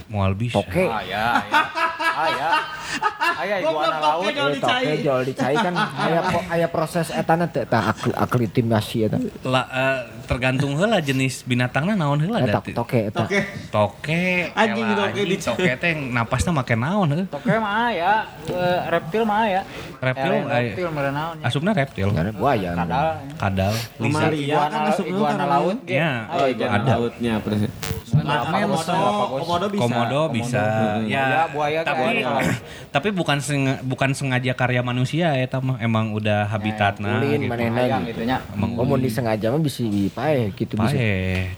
Mual 0.10 0.34
bisa. 0.34 0.64
Toke. 0.64 0.88
Aya, 0.88 1.44
aya. 1.44 1.62
Aya. 2.16 2.50
Aya 3.36 3.56
iguana 3.60 3.98
laut. 4.00 4.24
Eh, 4.26 4.56
toke 4.56 4.94
jual 4.98 5.22
dicai 5.22 5.52
kan 5.54 5.74
aya 5.76 6.20
po- 6.24 6.46
aya 6.48 6.68
proses 6.68 7.12
etana 7.12 7.46
teh 7.46 7.64
tah 7.64 7.92
akli- 7.92 8.16
aklitimasi 8.16 8.98
eta. 9.06 9.18
La- 9.44 9.68
eh, 9.68 10.00
tergantung 10.24 10.74
heula 10.74 10.98
jenis 11.00 11.44
binatangnya 11.44 11.94
naon 11.94 12.18
heula 12.18 12.40
Eta 12.40 12.60
dati. 12.60 12.72
toke 12.72 13.12
eta. 13.12 13.28
Oke. 13.28 13.40
Toke, 13.68 14.24
Anjing 14.54 14.88
toke 14.88 15.22
di- 15.22 15.38
toke 15.38 15.72
teh 15.76 15.92
napasna 15.92 16.52
make 16.52 16.74
naon 16.74 17.08
heuh? 17.12 17.26
Toke 17.28 17.54
mah 17.54 17.92
aya, 17.92 18.24
Eh, 18.46 18.80
reptil 18.88 19.24
mah 19.24 19.44
aya. 19.44 19.62
Reptil, 20.00 20.32
Eh, 20.32 20.46
reptil 20.48 20.88
mah 20.88 21.04
naon. 21.12 21.36
Asupna 21.44 21.72
reptil, 21.72 22.08
buaya. 22.32 22.72
Kadal. 22.74 23.08
kadal, 23.36 23.74
kan 24.00 24.32
Iguana, 24.32 24.80
iguana 25.04 25.46
laut. 25.46 25.78
ge. 25.84 25.96
Ya, 25.96 26.12
Oh, 26.30 26.48
iguana 26.48 26.76
ada. 26.78 26.94
lautnya 26.96 27.34
Galapagos, 28.26 28.82
Komodo, 28.86 29.38
komodo 29.40 29.66
bisa. 29.70 29.82
Komodo 29.86 30.22
bisa, 30.34 30.64
ya. 31.06 31.26
Buaya, 31.26 31.44
buaya 31.54 31.80
tapi 31.86 32.02
ada. 32.26 32.42
tapi 32.96 33.08
bukan 33.14 33.38
senga- 33.40 33.82
bukan 33.86 34.12
sengaja 34.18 34.52
karya 34.58 34.82
manusia 34.82 35.32
ya 35.38 35.48
mah 35.62 35.78
emang 35.80 36.12
udah 36.12 36.50
habitatna 36.50 37.22
Ulin 37.22 37.46
gitu. 37.46 37.54
Hayang 37.54 38.04
gitu. 38.10 38.26
gitu 38.26 38.30
nya. 38.30 38.38
Disengaja 39.06 39.54
mah 39.54 39.62
bisa 39.62 39.86
pae 40.12 40.50
gitu 40.58 40.74
bisa. 40.76 40.98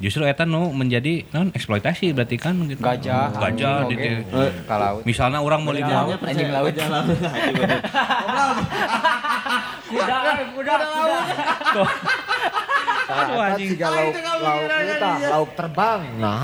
Justru 0.03 0.27
eta 0.27 0.43
nu 0.43 0.69
menjadi 0.75 1.23
non 1.31 1.49
eksploitasi 1.55 2.11
berarti 2.11 2.35
kan 2.35 2.53
gitu. 2.67 2.83
Gajah, 2.83 3.31
Gajah 3.31 3.87
anjing, 3.87 3.95
di 3.95 3.95
oge. 4.31 4.45
Ka 4.67 4.75
laut. 4.75 5.01
Misalnya 5.07 5.39
orang 5.39 5.63
mau 5.63 5.71
lima 5.71 6.05
Anjing 6.19 6.51
laut. 6.51 6.75
Kuda, 9.87 10.17
eh, 10.19 10.47
kuda, 10.51 10.73
kuda. 10.83 11.17
Aduh, 13.17 13.39
anjing. 13.41 13.69
siga 13.73 13.87
lauk 13.89 14.13
lauk 14.17 14.63
eta 14.69 15.11
lauk 15.33 15.51
terbang. 15.57 16.01
Nah, 16.21 16.37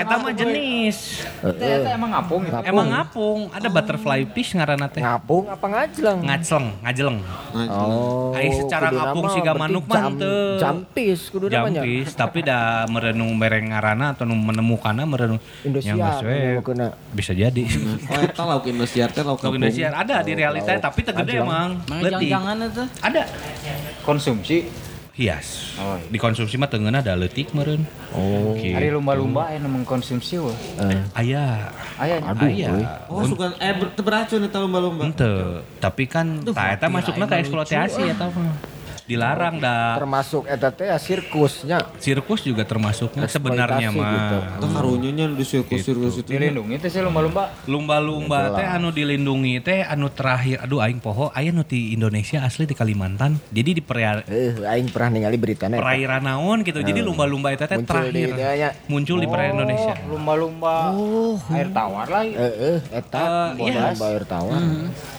Eta 0.00 0.14
mah 0.16 0.32
jenis. 0.32 1.26
Eta 1.44 1.64
eta 1.64 1.90
emang 1.94 2.10
ngapung 2.16 2.40
gitu. 2.48 2.56
Emang 2.64 2.86
ngapung, 2.88 3.38
ada 3.52 3.68
butterfly 3.68 4.20
fish 4.32 4.56
ngaranna 4.56 4.88
teh. 4.88 5.02
ngapung 5.04 5.44
apa 5.48 5.66
ngajleng? 5.66 6.18
Ngacleng, 6.24 6.66
ngajeleng. 6.82 7.18
Oh. 7.70 8.32
Ai 8.36 8.48
secara 8.54 8.88
ngapung 8.88 9.26
siga 9.30 9.52
manuk 9.52 9.84
mah 9.86 10.08
teu. 10.16 10.56
Jampis 10.56 11.28
kudu 11.28 11.46
namanya. 11.52 11.82
Jampis, 11.84 12.08
tapi 12.16 12.38
dah 12.40 12.88
merenung 12.88 13.36
mereng 13.36 13.70
ngaranna 13.70 14.16
atau 14.16 14.24
nu 14.24 14.34
menemukanna 14.36 15.04
merenung 15.04 15.40
Indosiar, 15.64 16.24
we. 16.24 16.56
menemukeunna. 16.56 16.88
Bisa 17.12 17.32
jadi. 17.36 17.62
Oh, 18.08 18.20
eta 18.24 18.42
lauk 18.48 18.64
Indosiar 18.66 19.12
teh 19.12 19.22
lauk. 19.22 19.42
Indosiar 19.44 19.92
ada 19.92 20.24
di 20.24 20.32
realita 20.32 20.72
tapi 20.80 21.04
tegede 21.04 21.42
emang. 21.44 21.82
Mana 21.88 22.00
Leutik. 22.08 22.30
jangan 22.30 22.56
itu? 22.64 22.84
Ada. 23.04 23.22
Konsumsi. 24.06 24.58
Hias. 25.20 25.76
Oh, 25.76 26.00
iya. 26.00 26.08
Dikonsumsi 26.08 26.56
mah 26.56 26.72
teungeuna 26.72 27.04
ada 27.04 27.12
leutik 27.12 27.52
meureun. 27.52 27.84
Oh. 28.16 28.56
Gitu. 28.56 28.72
Hari 28.72 28.88
lumba-lumba 28.88 29.52
aya 29.52 29.60
nu 29.60 29.68
mengkonsumsi 29.68 30.40
weh. 30.40 30.56
Eh, 30.80 30.96
Aya. 31.12 31.68
Aya 32.00 32.24
nya. 32.24 32.32
Aduh, 32.32 32.48
Aya. 32.48 32.66
euy. 32.72 32.84
Oh, 33.12 33.20
suka 33.28 33.52
eh 33.60 33.76
beracun 34.00 34.48
eta 34.48 34.56
lomba-lomba. 34.64 35.04
Ente, 35.04 35.28
tapi 35.76 36.08
kan 36.08 36.40
ta 36.56 36.72
eta 36.72 36.88
masukna 36.88 37.28
ke 37.28 37.36
eksploitasi 37.36 38.16
eta 38.16 38.32
mah. 38.32 38.79
Dilarang 39.10 39.58
dah. 39.58 39.98
termasuk 39.98 40.46
eta 40.46 40.70
teh 40.70 40.86
ya 40.86 40.94
sirkusnya. 40.96 41.82
Sirkus 41.98 42.40
juga 42.40 42.62
termasuknya 42.62 43.26
sebenarnya 43.26 43.90
gitu. 43.90 43.98
mah. 43.98 44.54
Atau 44.54 44.68
karunya 44.70 45.10
nya 45.12 45.26
di 45.26 45.42
sirkus-sirkus 45.42 46.14
itu. 46.16 46.30
Dilindungi 46.30 46.78
teh 46.78 46.86
sih 46.86 47.00
lumba-lumba. 47.00 47.50
Lumba-lumba 47.64 48.54
teh 48.54 48.62
anu 48.64 48.88
dilindungi 48.88 49.58
teh 49.58 49.82
anu 49.82 50.06
terakhir 50.08 50.62
aduh 50.62 50.78
aing 50.78 50.98
poho 50.98 51.32
aya 51.32 51.50
nu 51.50 51.62
di 51.62 51.90
Indonesia 51.90 52.40
asli 52.40 52.64
di 52.64 52.72
Kalimantan. 52.72 53.34
Jadi 53.50 53.70
di 53.72 53.82
peria- 53.82 54.22
Eh, 54.22 54.54
aing 54.54 54.86
pernah 54.88 55.10
ningali 55.12 55.34
beritanya. 55.36 55.76
perairan 55.76 56.22
naon 56.22 56.62
gitu. 56.62 56.78
Jadi 56.78 57.00
lumba-lumba 57.00 57.50
itu 57.50 57.64
teh 57.64 57.74
Muncul 57.74 57.82
di 57.82 58.22
terakhir 58.22 58.28
dia 58.30 58.50
nya. 58.54 58.70
muncul 58.86 59.16
di 59.16 59.26
perairan 59.26 59.54
Indonesia. 59.56 59.94
Oh, 59.98 60.08
Lumba-lumba. 60.12 60.76
Air 61.50 61.68
tawar 61.70 62.06
lah. 62.06 62.22
Eh, 62.22 62.54
eh, 62.68 62.78
eta 62.92 63.18
Eh, 63.56 63.66
iya. 63.66 63.80
bodas 63.80 63.96
bayar 63.98 64.22
tawar. 64.24 64.60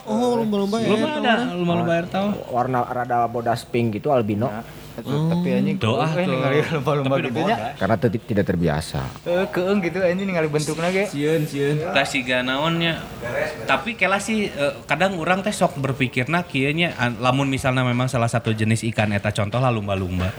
Oh, 0.04 0.32
lomba-lomba 0.34 0.76
ya. 0.78 0.86
Belum 0.88 1.02
ada 1.18 1.34
lumba-lumba 1.52 1.92
air 1.94 2.06
tahu. 2.06 2.28
Warna 2.48 2.80
rada 2.84 3.26
bodas 3.26 3.60
pink 3.64 3.81
gitu 3.90 4.12
albino. 4.12 4.52
Tapi 5.00 5.48
anjing 5.52 5.76
Doa 5.80 6.04
keung, 6.04 6.18
eh, 6.20 6.24
tuh. 6.24 6.32
ningali 6.32 6.58
lumba-lumba 6.68 7.14
Tapi 7.16 7.28
gitu 7.30 7.40
nya. 7.42 7.56
Karena 7.76 7.96
tidak 7.98 8.44
terbiasa. 8.44 9.00
Eh, 9.24 9.46
keung 9.48 9.78
gitu 9.80 9.98
anjing 9.98 10.26
ningali 10.28 10.48
bentukna 10.48 10.92
ge. 10.92 11.08
Sieun, 11.08 11.42
sieun. 11.48 11.80
Tah 11.80 12.04
siga 12.04 12.44
naonnya. 12.44 13.00
Tapi 13.64 13.96
kela 13.96 14.20
sih 14.20 14.48
eh, 14.48 14.74
kadang 14.84 15.16
orang 15.16 15.40
teh 15.40 15.52
sok 15.52 15.80
berpikirna 15.80 16.44
kieu 16.44 16.70
nya 16.72 16.92
lamun 17.18 17.48
misalnya 17.48 17.82
memang 17.82 18.06
salah 18.06 18.28
satu 18.28 18.52
jenis 18.52 18.84
ikan 18.92 19.10
eta 19.10 19.32
contoh 19.32 19.58
lah 19.58 19.72
lumba-lumba. 19.72 20.32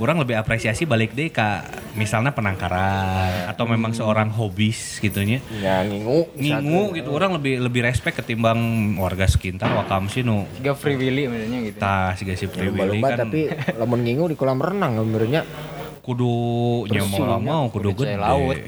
Orang 0.00 0.20
lebih 0.20 0.36
apresiasi 0.36 0.84
balik 0.84 1.12
deh 1.12 1.28
ka 1.28 1.62
misalnya 1.94 2.30
penangkaran 2.30 3.50
atau 3.50 3.66
memang 3.66 3.92
seorang 3.92 4.30
hobis 4.32 4.98
gitu 4.98 5.20
nya. 5.20 5.42
Ya 5.60 5.82
ngingu. 5.84 6.32
Ngingu 6.34 6.96
gitu 6.96 7.10
orang 7.12 7.36
lebih 7.36 7.60
lebih 7.60 7.82
respect 7.84 8.22
ketimbang 8.22 8.58
warga 8.96 9.26
sekitar 9.26 9.72
wakam 9.72 10.08
sih 10.08 10.22
nu 10.22 10.46
Siga 10.56 10.72
free 10.74 10.96
willy 10.96 11.24
maksudnya 11.26 11.58
gitu. 11.66 11.78
tah 11.78 12.12
siga 12.14 12.34
si 12.34 12.46
Free 12.46 12.70
Willy 12.70 13.00
kan 13.00 13.26
tapi 13.26 13.48
lamun 13.90 14.06
ngingu 14.06 14.30
di 14.30 14.38
kolam 14.38 14.62
renang 14.62 15.02
sebenarnya. 15.02 15.42
kudu 16.00 16.32
nya 16.88 17.02
mau 17.10 17.18
nggak 17.18 17.42
mau 17.42 17.64
kudu 17.74 17.90
gede. 17.98 18.14
laut. 18.14 18.58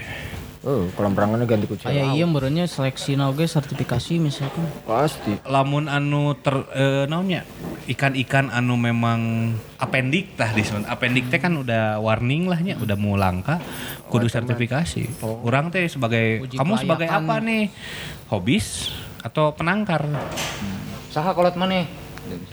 Oh, 0.63 0.87
kolam 0.95 1.15
renangnya 1.15 1.47
ganti 1.47 1.67
ku 1.67 1.75
Kayak 1.75 2.15
iya 2.15 2.27
merenya 2.27 2.67
seleksi 2.67 3.15
oge 3.19 3.47
sertifikasi 3.47 4.19
misalkan. 4.19 4.67
Pasti. 4.83 5.39
lamun 5.47 5.87
anu 5.87 6.35
ter 6.35 6.55
eh, 6.75 7.07
naonnya? 7.07 7.47
Ikan-ikan 7.87 8.51
anu 8.51 8.75
memang 8.75 9.55
apendik 9.79 10.35
tah 10.35 10.51
disebut 10.51 10.87
apendik 10.91 11.31
teh 11.31 11.39
kan 11.39 11.55
udah 11.55 12.03
warning 12.03 12.51
lah 12.51 12.59
nya 12.59 12.75
udah 12.83 12.99
mau 12.99 13.15
langka 13.15 13.63
kudu 14.11 14.27
sertifikasi. 14.27 15.23
Orang 15.23 15.71
teh 15.71 15.87
sebagai 15.87 16.43
Uji 16.47 16.59
kamu 16.59 16.83
sebagai 16.83 17.07
apa 17.07 17.39
nih? 17.39 17.71
Hobis 18.27 18.91
atau 19.23 19.55
penangkar? 19.55 20.03
Saha 21.11 21.31
kolot 21.35 21.55
maneh? 21.55 21.87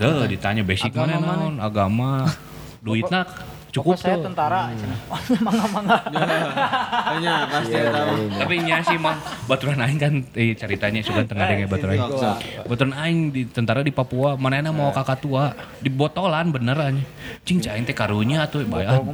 Tuh 0.01 0.25
ditanya 0.25 0.65
basic 0.65 0.93
Agama 0.97 1.13
mana 1.13 1.45
naon? 1.45 1.55
agama 1.61 2.09
Luit 2.81 3.09
nach. 3.11 3.27
Cukup 3.69 3.95
Pokok 3.95 4.01
saya 4.01 4.15
tuh 4.17 4.25
tentara. 4.27 4.59
Oh, 5.09 5.19
mangga-mangga. 5.45 5.97
Hanya 7.13 7.33
pasti 7.53 7.73
Iya, 7.73 7.85
eta. 7.85 8.01
iya, 8.01 8.13
iya. 8.17 8.37
tapi 8.41 8.55
nya 8.65 8.77
sih 8.81 8.97
mah 8.97 9.15
baturan 9.45 9.77
aing 9.77 9.99
kan 10.01 10.13
eh, 10.33 10.53
ceritanya 10.53 11.01
suka 11.05 11.21
tengah 11.23 11.45
denge 11.45 11.65
baturan 11.69 11.95
aing. 11.95 12.11
Baturan 12.65 12.93
aing 12.93 13.19
di 13.29 13.41
tentara 13.45 13.85
di 13.85 13.93
Papua, 13.93 14.33
manehna 14.35 14.73
mau 14.73 14.89
kakak 14.89 15.21
tua, 15.21 15.53
di 15.77 15.89
botolan 15.89 16.49
beneran. 16.49 16.97
Cing 17.45 17.61
cing 17.61 17.85
teh 17.85 17.93
karunya 17.93 18.43
atuh 18.43 18.65
bayan. 18.65 19.05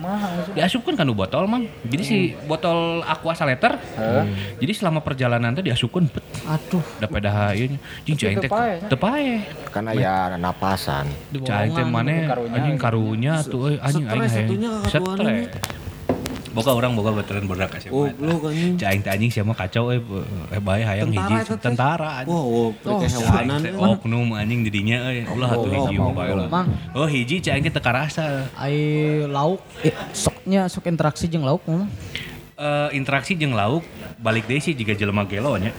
Diasupkan 0.55 0.95
kan 0.95 1.03
nu 1.03 1.13
botol 1.13 1.45
mang. 1.45 1.67
Jadi 1.85 2.03
si 2.03 2.17
botol 2.47 3.03
aqua 3.03 3.35
saleter. 3.35 3.75
Jadi 4.57 4.71
selama 4.71 5.03
perjalanan 5.03 5.51
teh 5.51 5.63
diasupkan 5.63 6.07
bet. 6.07 6.23
Aduh, 6.45 6.83
Da 6.99 7.07
pedah 7.09 7.51
ieu 7.53 7.75
nya. 7.75 7.79
Cing 8.07 8.15
cing 8.15 8.35
teh 8.39 8.49
Teu 8.87 8.97
pae. 8.97 9.43
Kan 9.69 9.91
aya 9.91 10.39
napasan. 10.39 11.11
Cing 11.31 11.43
teh 11.75 11.85
maneh 11.85 12.27
karunya. 12.27 12.55
anjing 12.55 12.77
karunya 12.79 13.33
tuh 13.43 13.59
euy 13.67 13.75
anjing 13.83 14.05
aing 14.07 14.44
Stres 14.45 14.61
hayang. 14.61 14.69
atunya 14.69 14.69
kakatuan 14.85 15.17
Stres. 15.49 15.83
Boga 16.55 16.71
orang 16.71 16.95
boga 16.95 17.11
baturan 17.11 17.51
berak 17.51 17.67
kasih. 17.75 17.91
Oh, 17.91 18.07
lu 18.07 18.39
anjing. 18.47 18.79
Cing 18.79 19.03
teh 19.03 19.11
anjing 19.11 19.27
siapa 19.27 19.51
kacau 19.51 19.91
euy 19.91 19.99
eh 20.55 20.61
bae 20.63 20.87
hayang 20.87 21.11
Tentara 21.11 21.43
hiji 21.43 21.55
tentara 21.59 22.09
anjing. 22.23 22.31
Wow, 22.31 22.47
wow, 22.47 22.95
Oh, 22.95 22.99
kehewanan. 23.03 23.59
Aing 23.59 23.75
teh 23.75 23.91
oknum 23.91 24.27
anjing 24.31 24.59
didinya 24.63 24.97
euy. 25.11 25.27
Ulah 25.27 25.51
atuh 25.51 25.67
hiji 25.67 25.99
mah 25.99 26.15
bae 26.15 26.31
lah. 26.31 26.47
Mang. 26.47 26.71
Oh 26.95 27.11
hiji 27.11 27.43
cai 27.43 27.59
teh 27.59 27.67
teu 27.67 27.83
karasa. 27.83 28.47
ai 28.55 28.77
lauk 29.27 29.59
eh, 29.83 29.91
soknya 30.15 30.71
sok 30.71 30.87
interaksi 30.87 31.27
jeung 31.27 31.43
lauk 31.43 31.59
mah. 31.67 31.91
Eh, 32.55 32.89
interaksi 32.95 33.35
jeung 33.35 33.51
lauk 33.51 33.83
balik 34.23 34.47
deui 34.47 34.63
sih 34.63 34.71
jiga 34.71 34.95
jelema 34.95 35.27
gelo 35.27 35.59
nya. 35.59 35.75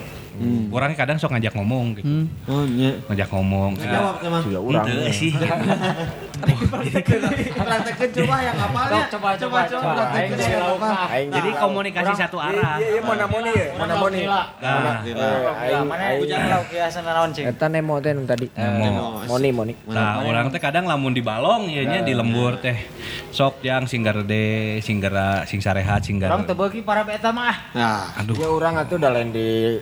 Orangnya 0.71 0.97
kadang 0.97 1.17
sok 1.17 1.33
ngajak 1.37 1.53
ngomong 1.57 1.85
gitu. 1.97 2.07
Hmm. 2.07 2.27
Oh, 2.49 2.65
nya. 2.69 2.93
Ngajak 3.09 3.29
ngomong. 3.33 3.71
Jawab 3.81 4.15
mah. 4.21 4.43
Juga 4.45 4.61
urang. 4.61 4.85
Henteu 4.87 5.13
sih. 5.13 5.33
Praktekeun 6.37 8.11
coba 8.13 8.37
yang 8.45 8.57
apalnya. 8.61 9.03
Coba 9.09 9.29
coba 9.41 9.59
coba. 9.69 10.03
Aing 11.09 11.33
jadi 11.33 11.51
komunikasi 11.57 12.13
satu 12.13 12.37
arah. 12.37 12.77
Iya, 12.77 13.01
iya 13.01 13.01
mana 13.01 13.25
moni 13.25 13.51
ya? 13.53 13.67
Mana 13.81 13.95
moni? 13.97 14.21
Nah, 14.27 14.47
Eh, 15.07 15.73
aing 15.73 15.87
Mana 15.89 16.05
aing. 16.13 16.21
ujang 16.25 16.43
lauk 16.51 16.67
kiasan 16.69 17.05
naon 17.09 17.31
cing? 17.33 17.49
Eta 17.49 17.67
nemo 17.73 17.97
teh 18.05 18.13
tadi. 18.29 18.47
Nemo. 18.53 19.25
Moni 19.25 19.49
moni. 19.53 19.73
Nah, 19.89 20.21
orang 20.23 20.53
teh 20.53 20.61
kadang 20.61 20.85
lamun 20.85 21.17
di 21.17 21.25
balong 21.25 21.73
ieu 21.73 21.89
nya 21.89 22.05
di 22.05 22.13
lembur 22.13 22.61
teh. 22.61 22.77
Sok 23.33 23.65
yang 23.65 23.85
singgerde, 23.89 24.81
singgera, 24.81 25.45
sing 25.45 25.61
sarehat, 25.61 26.05
singgar. 26.05 26.33
Orang 26.33 26.45
teu 26.45 26.57
beuki 26.57 26.81
para 26.81 27.05
beta 27.05 27.33
mah. 27.33 27.73
Nah, 27.73 28.13
Aduh. 28.21 28.37
Ya 28.37 28.49
urang 28.49 28.77
atuh 28.77 28.97
da 28.97 29.13
lain 29.13 29.33
di 29.33 29.77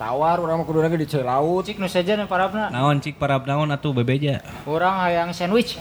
tawar 0.00 0.40
urang 0.40 0.56
mah 0.56 0.64
kudu 0.64 0.80
lagi 0.80 0.96
di 0.96 1.04
cai 1.04 1.20
laut. 1.20 1.60
Cik 1.60 1.76
nu 1.76 1.84
saja 1.84 2.16
nu 2.16 2.24
parabna. 2.24 2.72
Naon 2.72 2.96
cik 2.98 3.20
parab 3.20 3.44
naon 3.44 3.68
atuh 3.68 3.92
bebeja. 3.92 4.40
Orang 4.64 4.96
hayang 4.98 5.30
sandwich. 5.30 5.76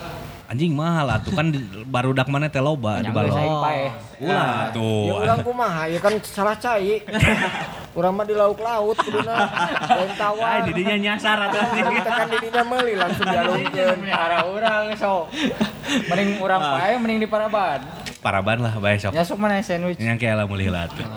anjing 0.49 0.73
mahal 0.73 1.05
atuh 1.07 1.29
kan 1.29 1.53
di- 1.53 1.61
barudak 1.85 2.25
mana 2.25 2.49
teh 2.49 2.57
loba 2.57 2.99
di 2.99 3.13
saing 3.13 3.53
pae. 3.61 3.85
Ulah 4.19 4.65
Ya 4.65 4.73
tuh. 4.73 5.13
urang 5.15 5.39
kumaha 5.39 5.85
ya 5.85 6.01
kan 6.01 6.13
salah 6.19 6.57
cai. 6.57 6.99
Urang 7.97 8.13
mah 8.13 8.25
di 8.25 8.33
lauk 8.33 8.57
laut 8.57 8.97
kuduna 8.97 9.49
lain 9.83 10.07
Ay, 10.07 10.17
tawar. 10.17 10.61
didinya 10.65 10.95
nyasar 10.99 11.37
atuh 11.39 11.61
anjing. 11.63 11.85
Kita 11.95 12.11
kan 12.11 12.27
didinya 12.27 12.61
meuli 12.65 12.93
langsung 12.93 13.25
dialungkeun. 13.25 13.97
Melihara 14.01 14.37
orang 14.43 14.83
sok. 14.95 15.23
Mending 16.09 16.29
orang 16.39 16.61
pae 16.61 16.93
mending 16.97 17.19
di 17.19 17.29
Paraban. 17.29 17.79
Paraban 18.19 18.59
lah 18.59 18.75
bae 18.83 18.99
sok. 18.99 19.15
Ya 19.15 19.23
sok 19.23 19.39
mana 19.39 19.63
sandwich. 19.63 19.95
Yang 19.95 20.19
kayak 20.19 20.35
lah 20.43 20.45
mulih 20.45 20.67
lah 20.67 20.91
tuh. 20.91 21.07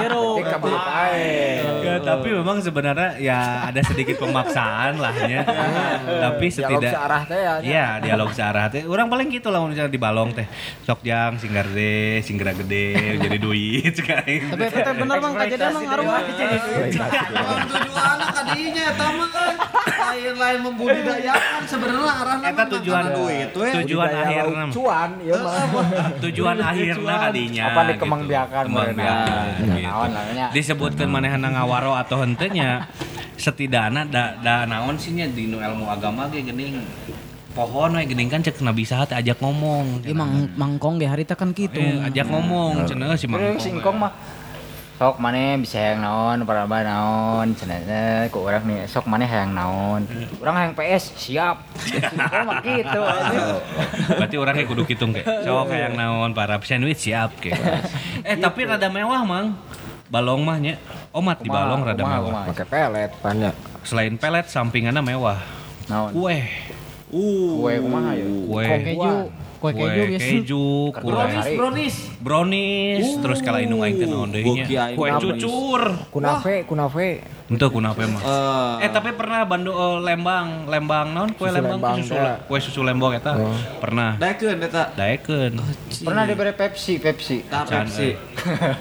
Hero. 0.00 0.40
Ya, 1.84 2.00
tapi 2.00 2.28
memang 2.32 2.64
sebenarnya 2.64 3.20
ya 3.20 3.68
ada 3.68 3.80
sedikit 3.84 4.16
pemaksaan 4.16 4.96
lah 4.96 5.12
ya. 5.28 5.44
tapi 6.24 6.48
Dialog 6.48 6.80
setidak 6.80 6.92
searah 6.96 7.22
teh 7.28 7.38
ya. 7.38 7.52
Iya, 7.60 7.86
dialog 8.00 8.30
searah 8.32 8.64
teh. 8.72 8.82
Orang 8.88 9.12
paling 9.12 9.28
gitu 9.28 9.52
lah 9.52 9.60
misalnya 9.68 9.92
di 9.92 10.00
balong 10.00 10.32
teh. 10.32 10.48
Sok 10.88 11.04
jang 11.04 11.36
singgar 11.36 11.68
deh, 11.68 12.24
singgara 12.24 12.56
gede 12.56 13.20
jadi 13.20 13.36
duit 13.36 13.92
sekali. 14.00 14.40
Tapi 14.40 14.64
eta 14.72 14.92
bener 14.96 15.16
Mang 15.20 15.34
kajadian 15.36 15.70
Mang 15.76 15.84
ngaruh 15.84 16.04
Mang. 16.08 16.24
Emang 16.24 17.60
tujuanna 17.68 18.26
kadinya 18.32 18.82
eta 18.88 19.06
mah 19.12 19.28
kan 19.28 19.54
lain-lain 19.84 20.60
membudidayakan 20.62 21.62
sebenarnya 21.66 22.12
arahna 22.22 22.46
Eta 22.48 22.54
mah 22.54 22.66
tujuan 22.78 23.04
duit 23.14 23.48
tujuan 23.54 24.08
akhirnya 24.10 24.64
cuan 24.94 25.10
ieu 25.18 25.38
mah. 25.42 25.66
tujuan 26.22 26.56
akhirnya 26.62 27.14
kadinya 27.28 27.64
Apa 27.74 27.80
gitu. 27.90 28.00
Kembangbiakan, 28.06 28.64
berenang. 28.70 29.26
gitu. 29.58 29.74
Naon 29.82 30.10
namanya. 30.14 30.46
disebutkan 30.54 31.08
manehna 31.10 31.48
ngawaro 31.50 31.92
atau 31.98 32.22
hentenya 32.22 32.86
setidaknya 33.34 34.06
da, 34.06 34.38
da 34.38 34.54
naon 34.64 34.94
sih 34.94 35.18
nya 35.18 35.26
di 35.26 35.50
ilmu 35.50 35.90
agama 35.90 36.30
ge 36.30 36.46
geuning 36.46 36.78
pohon 37.54 37.98
we 37.98 38.06
geuning 38.06 38.30
kan 38.30 38.40
cek 38.42 38.62
nabi 38.62 38.86
saha 38.86 39.06
teh 39.06 39.16
ajak 39.18 39.38
ngomong 39.42 40.02
Ieu 40.06 40.14
Mang 40.14 40.46
Mangkong 40.54 41.02
ge 41.02 41.06
harita 41.10 41.34
kan 41.34 41.50
kitu. 41.50 41.78
Eh, 41.78 42.06
ajak 42.06 42.30
ngomong 42.30 42.86
cenah 42.86 43.18
si 43.18 43.26
mangkong 43.26 43.58
singkong 43.58 43.98
mah 43.98 44.12
sok 45.04 45.20
mana 45.20 45.60
bisa 45.60 45.76
yang 45.76 46.00
naon 46.00 46.48
Paraban 46.48 46.88
naon 46.88 47.52
cenah 47.52 48.24
ku 48.32 48.40
urang 48.40 48.64
nih 48.64 48.88
sok 48.88 49.04
mana 49.04 49.28
yang 49.28 49.52
naon. 49.52 50.08
Urang 50.40 50.56
yang 50.56 50.72
PS 50.72 51.12
siap. 51.20 51.60
Singkong 52.08 52.48
mah 52.48 52.64
gitu 52.64 53.02
berarti 54.16 54.36
orangnya 54.40 54.64
kudu 54.64 54.88
kitung 54.88 55.12
kayak 55.12 55.44
sok 55.44 55.68
kayak 55.68 55.92
naon 55.92 56.32
para 56.32 56.56
sandwich 56.64 57.04
siap 57.04 57.36
kayak 57.36 57.84
eh 58.28 58.36
tapi 58.40 58.64
rada 58.64 58.88
mewah 58.88 59.20
mang. 59.28 59.52
Balong 60.08 60.40
mahnya 60.40 60.80
omat 61.12 61.44
di 61.44 61.52
balong 61.52 61.84
rada 61.84 62.00
mewah. 62.00 62.48
Pakai 62.48 62.64
pelet. 62.64 63.12
Banyak. 63.20 63.54
selain 63.84 64.16
pelet 64.16 64.48
sampingannya 64.48 65.04
mewah. 65.04 65.36
Naon? 65.92 66.16
Kue. 66.16 66.48
Kue 67.12 67.72
kumaha 67.76 68.16
ya? 68.16 68.24
Kue. 68.24 68.64
Kue 68.64 68.76
keju, 68.88 69.12
kue 69.66 69.80
keju 69.80 70.02
biasa. 70.06 70.26
keju 70.26 70.64
kue 70.92 71.08
Brownies, 71.08 71.46
Brownies. 71.54 71.96
brownies 72.18 73.06
terus 73.18 73.38
kalau 73.38 73.56
indung 73.58 73.80
aing 73.80 73.96
teh 73.96 74.04
naon 74.04 74.28
deui 74.28 74.44
nya 74.60 74.92
kue 74.92 75.08
cucur 75.14 75.82
Kunafe, 76.10 76.64
kunafe. 76.64 77.08
Ente 77.44 77.66
kunape 77.66 78.04
mah 78.06 78.20
Eh, 78.20 78.74
Eh 78.80 78.90
tapi 78.90 79.12
pernah 79.12 79.44
Bandung 79.44 79.72
eh, 79.72 79.96
Lembang, 80.02 80.64
Lembang 80.64 81.06
naon 81.10 81.30
kue 81.30 81.46
Susu 81.46 81.56
Lembang, 81.56 81.76
Lembang, 81.92 81.96
susu, 81.98 82.16
kue 82.44 82.58
susu 82.58 82.80
Lembang 82.82 83.12
eta 83.12 83.32
pernah. 83.78 84.16
daekeun 84.16 84.58
eta. 84.58 84.92
Daekeun. 84.92 85.52
pernah 86.00 86.24
diberi 86.24 86.52
Pepsi 86.52 86.96
Pepsi 86.96 87.44
Tah 87.44 87.64
Pepsi. 87.64 88.08
eh. 88.08 88.16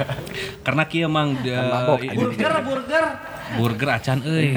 Karena 0.65 0.84
kieu 0.85 1.07
mang 1.07 1.35
ini- 1.35 2.11
Burger, 2.14 2.53
burger. 2.61 3.05
burger 3.53 3.89
acan 3.91 4.18
euy. 4.23 4.55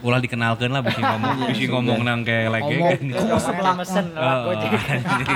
Ulah 0.00 0.20
dikenalkeun 0.20 0.72
lah 0.72 0.80
bisi 0.80 1.00
ngomong, 1.00 1.36
bisi 1.52 1.64
ngomong 1.68 2.00
nang 2.00 2.20
kayak 2.24 2.48
lege. 2.56 2.76
Kumu 3.12 3.36
sebelah 3.36 3.74
mesen 3.76 4.16
lah 4.16 4.48
Oh, 4.48 4.52
gojek 4.52 4.72
anjing. 4.80 5.28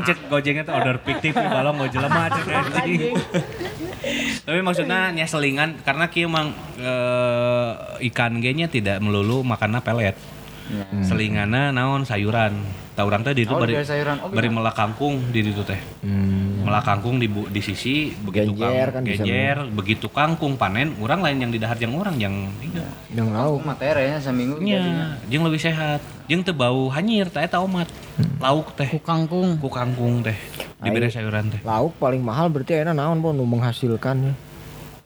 Cek 0.00 0.18
gojeknya 0.28 0.62
tuh 0.64 0.74
order 0.76 0.96
fiktif 1.00 1.32
balong 1.36 1.76
gue 1.80 1.88
jelema 1.92 2.28
cek 2.32 2.46
anjing. 2.48 3.16
Tapi 4.48 4.60
maksudnya 4.64 5.12
nya 5.12 5.28
selingan 5.28 5.76
karena 5.84 6.08
kieu 6.08 6.28
mang 6.28 6.56
eh, 6.80 7.72
ikan 8.12 8.40
ge 8.40 8.52
nya 8.56 8.66
tidak 8.68 9.00
melulu 9.04 9.44
makanna 9.44 9.84
pelet. 9.84 10.16
Selingana 11.02 11.70
naon 11.70 12.02
sayuran. 12.02 12.54
Tah 12.90 13.06
urang 13.06 13.22
teh 13.22 13.32
di 13.32 13.46
ditu 13.46 13.54
Oh, 13.54 13.62
bari 13.62 13.72
diberi 13.72 13.86
sayuran. 13.86 14.16
Oh, 14.20 14.28
bari 14.28 14.48
melak 14.50 14.74
kangkung 14.74 15.30
di 15.30 15.40
ditu 15.40 15.62
teh. 15.62 15.78
Melak 16.60 16.84
kangkung 16.84 17.16
di 17.16 17.26
bu- 17.26 17.48
di 17.48 17.58
sisi 17.58 18.12
begitu 18.12 18.52
Genjer 18.52 18.90
kang- 18.90 19.00
kan 19.00 19.02
bisa 19.02 19.22
genjer, 19.22 19.56
begitu 19.70 20.06
kangkung 20.06 20.54
panen 20.54 20.92
urang 20.98 21.24
lain 21.24 21.40
yang 21.40 21.50
didahar 21.50 21.78
yang 21.78 21.94
orang 21.94 22.18
yang 22.18 22.34
iya. 22.60 22.84
Yang 23.10 23.28
lauk. 23.32 23.60
materinya 23.62 24.18
seminggu 24.20 24.60
Nya, 24.60 24.76
jadinya. 24.76 25.06
jeung 25.26 25.44
lebih 25.46 25.60
sehat. 25.60 26.00
Jeung 26.26 26.42
teu 26.42 26.52
bau 26.52 26.90
hanyir 26.90 27.26
tah 27.26 27.40
eta 27.40 27.58
omat. 27.58 27.88
Lauk 28.36 28.74
teh. 28.74 28.90
Ku 28.90 29.00
kangkung. 29.00 29.56
Ku 29.56 29.70
kangkung 29.70 30.20
teh. 30.20 30.36
Diberi 30.78 31.08
sayuran 31.08 31.48
teh. 31.48 31.60
Lauk 31.62 31.96
paling 31.96 32.20
mahal 32.20 32.52
berarti 32.52 32.74
enak 32.76 32.92
naon 32.92 33.18
po 33.18 33.32
nu 33.32 33.46
menghasilkan. 33.46 34.36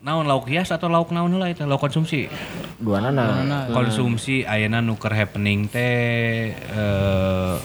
Naon 0.05 0.29
lauk 0.29 0.45
hias 0.45 0.69
atau 0.69 0.85
lauk 0.85 1.09
naon 1.09 1.33
heula 1.33 1.49
eta? 1.49 1.65
Lauk 1.65 1.81
konsumsi. 1.81 2.29
Dua 2.77 3.01
nana. 3.01 3.65
Konsumsi 3.73 4.45
ayeuna 4.45 4.77
nu 4.77 5.01
keur 5.01 5.17
happening 5.17 5.65
teh 5.65 6.53
eh 6.53 7.55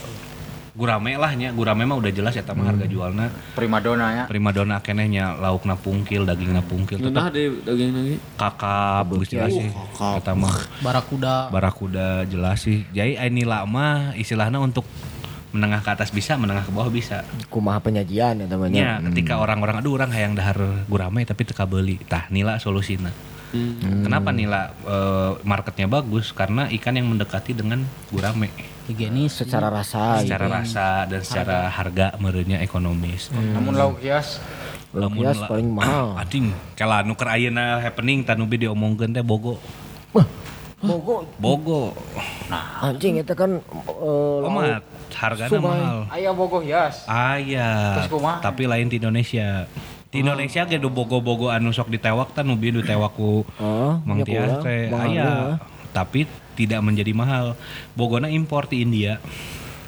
gurame 0.73 1.21
lah 1.21 1.37
nya. 1.37 1.53
Gurame 1.53 1.85
mah 1.85 2.01
udah 2.01 2.09
jelas 2.09 2.33
eta 2.41 2.57
mah 2.57 2.73
harga 2.73 2.89
jualna 2.89 3.29
primadona 3.53 4.07
ya 4.17 4.25
primadona 4.25 4.81
keneh 4.81 5.13
nya 5.13 5.37
laukna 5.37 5.77
pungkil, 5.77 6.25
dagingna 6.25 6.65
pungkil 6.65 6.97
Nah 7.13 7.29
di 7.29 7.53
daging 7.61 7.93
lagi. 7.93 8.17
kakap 8.41 9.05
geus 9.13 9.29
jelas 9.29 9.53
sih. 9.53 9.69
Eta 10.01 10.33
mah 10.33 10.57
Barakuda. 10.81 11.53
barakuda 11.53 12.25
jelas 12.25 12.65
sih. 12.65 12.89
Jadi 12.97 13.21
ini 13.21 13.45
lama 13.45 14.17
istilahnya 14.17 14.57
untuk 14.57 14.89
menengah 15.51 15.83
ke 15.83 15.91
atas 15.91 16.11
bisa, 16.15 16.39
menengah 16.39 16.63
ke 16.63 16.73
bawah 16.73 16.91
bisa. 16.91 17.27
Kumaha 17.51 17.83
penyajian 17.83 18.41
ya 18.43 18.47
temannya. 18.47 18.79
Ya, 18.79 18.93
ketika 19.11 19.43
orang-orang 19.43 19.83
aduh 19.83 19.99
orang 19.99 20.11
hayang 20.15 20.35
dahar 20.39 20.87
gurame 20.87 21.27
tapi 21.27 21.43
teka 21.43 21.67
beli. 21.67 21.99
Tah 22.07 22.31
nila 22.31 22.59
solusina. 22.63 23.11
Kenapa 24.07 24.31
nila 24.31 24.71
eh, 24.87 25.33
marketnya 25.43 25.91
bagus? 25.91 26.31
Karena 26.31 26.71
ikan 26.71 26.95
yang 26.95 27.11
mendekati 27.11 27.51
dengan 27.51 27.83
gurame 28.15 28.47
Higienis. 28.87 29.43
Secara 29.43 29.71
rasa. 29.71 30.23
secara 30.23 30.47
rasa 30.51 31.07
dan 31.07 31.23
secara 31.23 31.67
harga 31.71 32.15
merenya 32.23 32.63
ekonomis. 32.63 33.31
namun 33.35 33.75
lauk 33.75 33.99
hias 34.03 34.39
Lauk 34.91 35.15
Lamun 35.15 35.23
hias 35.23 35.39
la- 35.39 35.51
paling 35.51 35.69
mahal. 35.71 36.07
Ading, 36.23 36.51
kala 36.75 37.07
nu 37.07 37.15
keur 37.15 37.31
ayeuna 37.31 37.79
happening 37.79 38.27
tanubi 38.27 38.59
diomongkeun 38.59 39.15
teh 39.15 39.23
bogo. 39.23 39.63
Bogo 40.81 41.29
Bogo. 41.37 41.93
anjing 42.83 43.21
itu 43.21 43.35
kan 43.37 43.63
eh, 43.63 44.37
lauk 44.43 44.83
Omat, 45.11 45.19
hargana 45.19 45.51
Sumai. 45.51 45.71
mahal. 45.77 45.99
ayah 46.11 46.33
bogo 46.33 46.59
hias 46.59 47.03
Aya. 47.05 47.99
Terus 47.99 48.09
kumaha? 48.09 48.39
Tapi 48.41 48.63
lain 48.65 48.87
di 48.87 48.97
Indonesia. 48.97 49.67
Di 50.07 50.23
Indonesia 50.23 50.63
ge 50.65 50.75
do 50.77 50.89
bogo-bogo 50.89 51.51
anu 51.51 51.71
sok 51.71 51.87
ditewak 51.89 52.31
tan 52.31 52.43
nubi 52.45 52.71
ditewak 52.73 53.15
ku 53.15 53.47
Oh, 53.59 53.99
Mang 54.03 54.19
nya 54.19 54.25
Tias 54.25 54.53
teh 54.59 54.91
aya. 54.91 55.59
Tapi 55.91 56.27
tidak 56.55 56.81
menjadi 56.81 57.11
mahal. 57.11 57.55
Bogona 57.93 58.27
impor 58.27 58.67
di 58.67 58.83
India. 58.83 59.23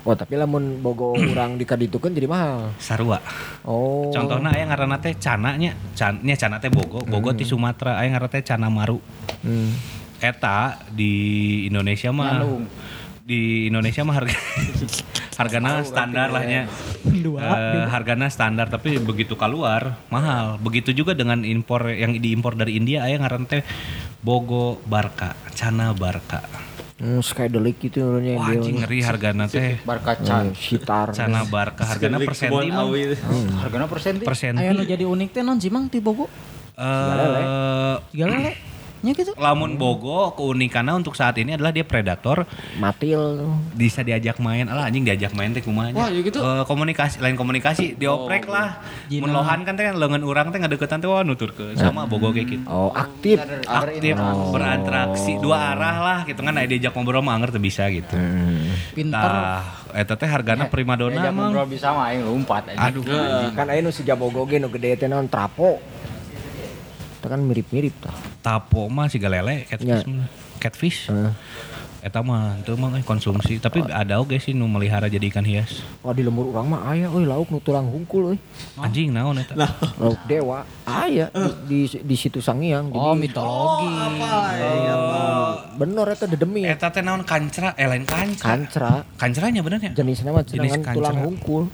Oh 0.02 0.14
tapi 0.14 0.34
lamun 0.34 0.78
bogo 0.78 1.14
urang 1.30 1.54
dikaditukeun 1.54 2.10
jadi 2.10 2.26
mahal. 2.26 2.70
Sarua. 2.78 3.18
Oh. 3.62 4.10
Contohnya 4.10 4.50
aya 4.50 4.66
ngaranna 4.66 4.98
teh 4.98 5.14
cana 5.14 5.54
nya. 5.54 5.74
Can, 5.94 6.22
nya 6.22 6.34
cana 6.34 6.58
teh 6.58 6.70
bogo. 6.70 7.02
Bogo 7.02 7.30
di 7.30 7.42
Sumatera 7.42 7.98
aya 7.98 8.14
ngaranna 8.14 8.30
teh 8.30 8.42
cana 8.42 8.70
maru. 8.70 8.98
Hmm. 9.42 9.74
Eta 10.18 10.78
di 10.86 11.14
Indonesia 11.66 12.14
mah. 12.14 12.46
Di 13.22 13.70
Indonesia 13.70 14.02
mah 14.02 14.18
harga 14.18 14.34
hargana 15.40 15.86
standar 15.86 16.28
lah 16.28 16.42
nya. 16.42 16.62
Eh, 17.06 17.86
hargana 17.88 18.26
standar 18.28 18.66
tapi 18.68 18.98
begitu 18.98 19.38
keluar 19.38 19.96
mahal. 20.10 20.58
Begitu 20.58 20.90
juga 20.92 21.14
dengan 21.14 21.46
impor 21.46 21.86
yang 21.88 22.18
diimpor 22.18 22.58
dari 22.58 22.76
India 22.76 23.06
aya 23.06 23.18
ngaran 23.18 23.46
teh 23.46 23.62
Bogo 24.20 24.82
Barca, 24.84 25.38
Cana 25.54 25.94
Barca. 25.94 26.42
Hmm, 27.02 27.18
Skydelik 27.18 27.82
gitu 27.82 27.98
nurunya 27.98 28.38
Wah 28.38 28.54
anjing 28.54 28.78
ngeri 28.78 29.02
hargana 29.02 29.50
teh. 29.50 29.78
barkacan 29.82 30.54
Sitar. 30.54 31.10
Cana 31.10 31.42
Barca 31.42 31.82
hargana 31.82 32.22
per 32.22 32.34
senti 32.34 32.70
mah. 32.70 32.86
harganya 33.66 33.86
persen 33.90 34.22
Per 34.22 34.36
senti. 34.38 34.62
Aya 34.62 34.70
nu 34.70 34.86
jadi 34.86 35.02
unik 35.02 35.28
teh 35.30 35.42
non 35.42 35.58
sih 35.58 35.70
Mang 35.70 35.90
ti 35.90 35.98
Bogo. 35.98 36.30
Eh, 36.78 37.94
Tiga 38.10 38.26
lele. 38.26 38.71
Nya 39.02 39.12
gitu. 39.12 39.34
lamun 39.34 39.74
Bogo 39.74 40.30
keunikannya 40.32 40.94
untuk 40.94 41.12
saat 41.12 41.34
ini 41.34 41.52
adalah 41.52 41.68
dia 41.68 41.82
predator 41.82 42.46
Matil. 42.76 43.50
bisa 43.72 44.00
diajak 44.00 44.38
main 44.38 44.64
alah 44.64 44.86
anjing 44.86 45.02
diajak 45.02 45.34
main 45.34 45.50
teh 45.50 45.58
kumaha 45.58 45.90
Wah, 45.90 46.06
ya 46.06 46.22
gitu? 46.22 46.38
Eh, 46.38 46.62
komunikasi 46.62 47.18
lain 47.18 47.34
komunikasi 47.34 47.94
dioprek 47.94 48.46
lah 48.46 48.78
Jina. 49.06 49.26
mun 49.26 49.34
lohan 49.34 49.62
kan 49.62 49.74
teh 49.74 49.84
kan 49.84 49.98
leungeun 49.98 50.22
urang 50.22 50.48
teh 50.48 50.56
ngadeukeutan 50.56 50.98
teh 50.98 51.06
wah 51.06 51.20
nuturkeun 51.20 51.74
sama 51.74 52.06
bogo 52.06 52.30
kayak 52.30 52.46
gitu 52.48 52.64
Oh 52.64 52.90
aktif. 52.90 53.42
aktif 53.66 54.14
berinteraksi 54.48 55.34
dua 55.36 55.74
arah 55.74 55.96
lah 55.98 56.18
gitu 56.22 56.38
kan 56.38 56.54
aya 56.54 56.66
diajak 56.66 56.94
ngobrol 56.94 57.20
mah 57.20 57.34
anger 57.34 57.58
bisa 57.58 57.86
gitu 57.88 58.14
Hmm. 58.14 58.70
Pinter. 58.92 59.18
tah 59.18 59.66
eta 59.92 60.14
teh 60.14 60.24
hargana 60.24 60.66
primadona 60.66 61.18
Diajak 61.18 61.28
emang 61.28 61.50
ngobrol 61.50 61.68
bisa 61.68 61.90
mah 61.90 62.06
aing 62.08 62.22
lompat 62.22 62.70
aja. 62.70 62.86
aduh 62.86 63.02
Kan 63.52 63.66
aya 63.66 63.82
nu 63.82 63.90
si 63.90 64.02
jabogo 64.02 64.46
ge 64.46 64.56
nu 64.56 64.70
gede 64.70 64.94
teh 64.94 65.06
naon 65.06 65.26
trapo. 65.26 65.82
Itu 67.18 67.26
kan 67.26 67.38
mirip-mirip 67.38 67.94
tah. 67.98 68.14
Tapo 68.42 68.90
mah 68.90 69.06
si 69.06 69.16
galele 69.16 69.64
Ya. 69.64 69.70
catfish 69.70 70.04
mah. 70.08 70.26
catfish 70.58 71.00
Heeh. 71.06 71.32
Eta 72.02 72.18
mah 72.18 72.58
itu 72.58 72.74
mah 72.74 72.98
eh, 72.98 73.06
konsumsi, 73.06 73.62
tapi 73.62 73.78
ada 73.80 74.18
oge 74.18 74.34
sih 74.36 74.50
nu 74.50 74.66
melihara 74.66 75.06
jadi 75.06 75.22
ikan 75.30 75.46
hias. 75.46 75.86
Oh 76.02 76.10
di 76.10 76.26
lembur 76.26 76.50
urang 76.50 76.66
mah 76.66 76.82
aya 76.84 77.06
euy 77.06 77.22
lauk 77.22 77.46
nu 77.46 77.62
tulang 77.62 77.86
hungkul 77.86 78.34
euy. 78.34 78.38
Anjing 78.74 79.14
naon 79.14 79.38
eta? 79.38 79.54
Lauk 79.54 80.18
dewa 80.26 80.66
aya 80.82 81.30
di, 81.62 81.86
di, 81.86 82.02
di 82.02 82.16
situ 82.18 82.42
Sangiang. 82.42 82.90
Jadi, 82.90 82.98
Oh, 82.98 83.14
mitologi. 83.14 83.86
bener 85.72 86.06
eta 86.10 86.26
dedemi. 86.26 86.66
Eta 86.66 86.90
teh 86.90 87.00
naon 87.00 87.22
kancra, 87.22 87.78
eh 87.78 87.86
lain 87.86 88.02
kancra. 88.02 88.50
Kancra 88.50 88.92
Kancranya 89.14 89.62
bener 89.62 89.78
ya? 89.80 89.94
jenisnya 89.94 90.34
mah 90.34 90.42
Jenis 90.42 90.74
tulang 90.82 91.22
hungkul. 91.22 91.70